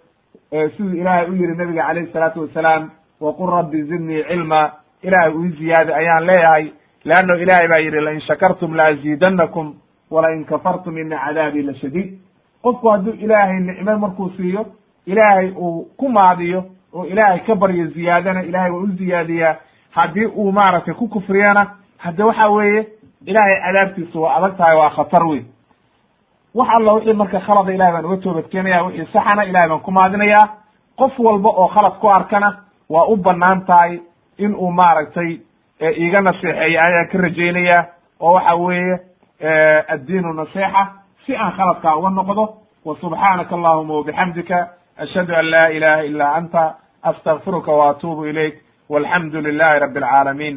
siduu 0.76 0.94
ilaahay 1.00 1.26
u 1.30 1.34
yihi 1.34 1.54
nabiga 1.56 1.82
calayhi 1.86 2.12
salaatu 2.12 2.40
wasalaam 2.40 2.90
waqul 3.20 3.50
rabbi 3.50 3.82
zidnii 3.82 4.24
cilma. 4.28 4.70
Ilaahay 5.02 5.32
ii 5.44 5.48
ziyaadi 5.58 5.92
ayaan 5.92 6.26
leeyahay 6.26 6.66
leanno 7.04 7.34
ilaahay 7.36 7.68
baa 7.68 7.78
yidhi 7.78 8.00
lain 8.00 8.20
shakartum 8.20 8.74
laaziidannakum 8.76 9.74
walain 10.10 10.44
kafartum 10.44 10.98
ina 10.98 11.18
cadaabii 11.26 11.62
la 11.62 11.74
shadiid. 11.74 12.18
Qofku 12.62 12.88
hadduu 12.88 13.12
ilaahay 13.12 13.60
nicmo 13.60 13.98
markuu 13.98 14.30
siiyo 14.36 14.66
ilaahay 15.06 15.50
uu 15.56 15.84
ku 15.96 16.08
maadiyo 16.08 16.64
oo 16.94 17.04
ilaahay 17.06 17.38
ka 17.46 17.54
baryo 17.54 17.86
ziyaadana 17.86 18.42
ilahay 18.42 18.70
waa 18.70 18.80
u 18.82 18.86
ziyaadiyaa 18.86 19.56
haddii 19.90 20.26
uu 20.26 20.52
maaragtay 20.52 20.94
ku 20.94 21.08
kufriyana 21.08 21.66
hadde 21.98 22.22
waxa 22.22 22.48
weeye 22.48 22.86
ilaahay 23.26 23.60
cadaabtiisu 23.64 24.22
waa 24.22 24.34
adag 24.36 24.56
tahay 24.56 24.76
waa 24.76 24.90
khatar 24.90 25.26
weyn. 25.26 25.44
Wax 26.54 26.68
alla 26.76 26.92
wixii 26.92 27.12
marka 27.12 27.40
khalada 27.40 27.72
ilahay 27.72 27.92
baan 27.92 28.04
uga 28.04 28.16
toobadkeenaya 28.16 28.82
wixii 28.84 29.06
saxana 29.12 29.44
ilahay 29.44 29.68
baan 29.68 29.80
ku 29.80 29.90
maadinayaa 29.90 30.48
qof 30.98 31.18
walba 31.18 31.48
oo 31.48 31.66
khalad 31.68 31.92
ku 32.00 32.08
arkana 32.10 32.56
waa 32.88 33.04
u 33.06 33.16
bannaan 33.16 33.64
tahay 33.66 34.00
in 34.38 34.54
uu 34.54 34.70
maaragtay 34.72 35.38
iiga 35.80 36.20
naseexeeya 36.20 36.82
ayaan 36.84 37.08
ka 37.12 37.18
rajaynaya 37.18 37.86
oo 38.20 38.32
waxa 38.32 38.54
weeye 38.54 38.98
addiinu 39.88 40.32
naseexa 40.32 40.86
si 41.26 41.36
aan 41.36 41.52
khaladkaa 41.52 41.96
uga 41.96 42.10
noqdo 42.10 42.44
wa 42.84 42.96
subxaanaka 43.00 43.54
allahuma 43.54 43.94
wabixamdika 43.94 44.68
ashhadu 44.98 45.34
an 45.36 45.46
laa 45.50 45.68
ilaha 45.70 46.02
ila 46.04 46.34
anta 46.34 46.74
astagfiruka 47.02 47.72
wa 47.72 47.90
atuubu 47.90 48.26
ilayk 48.26 48.54
walxamdu 48.92 49.38
lilahi 49.46 49.78
rabi 49.84 49.98
alcaalamiin 50.02 50.56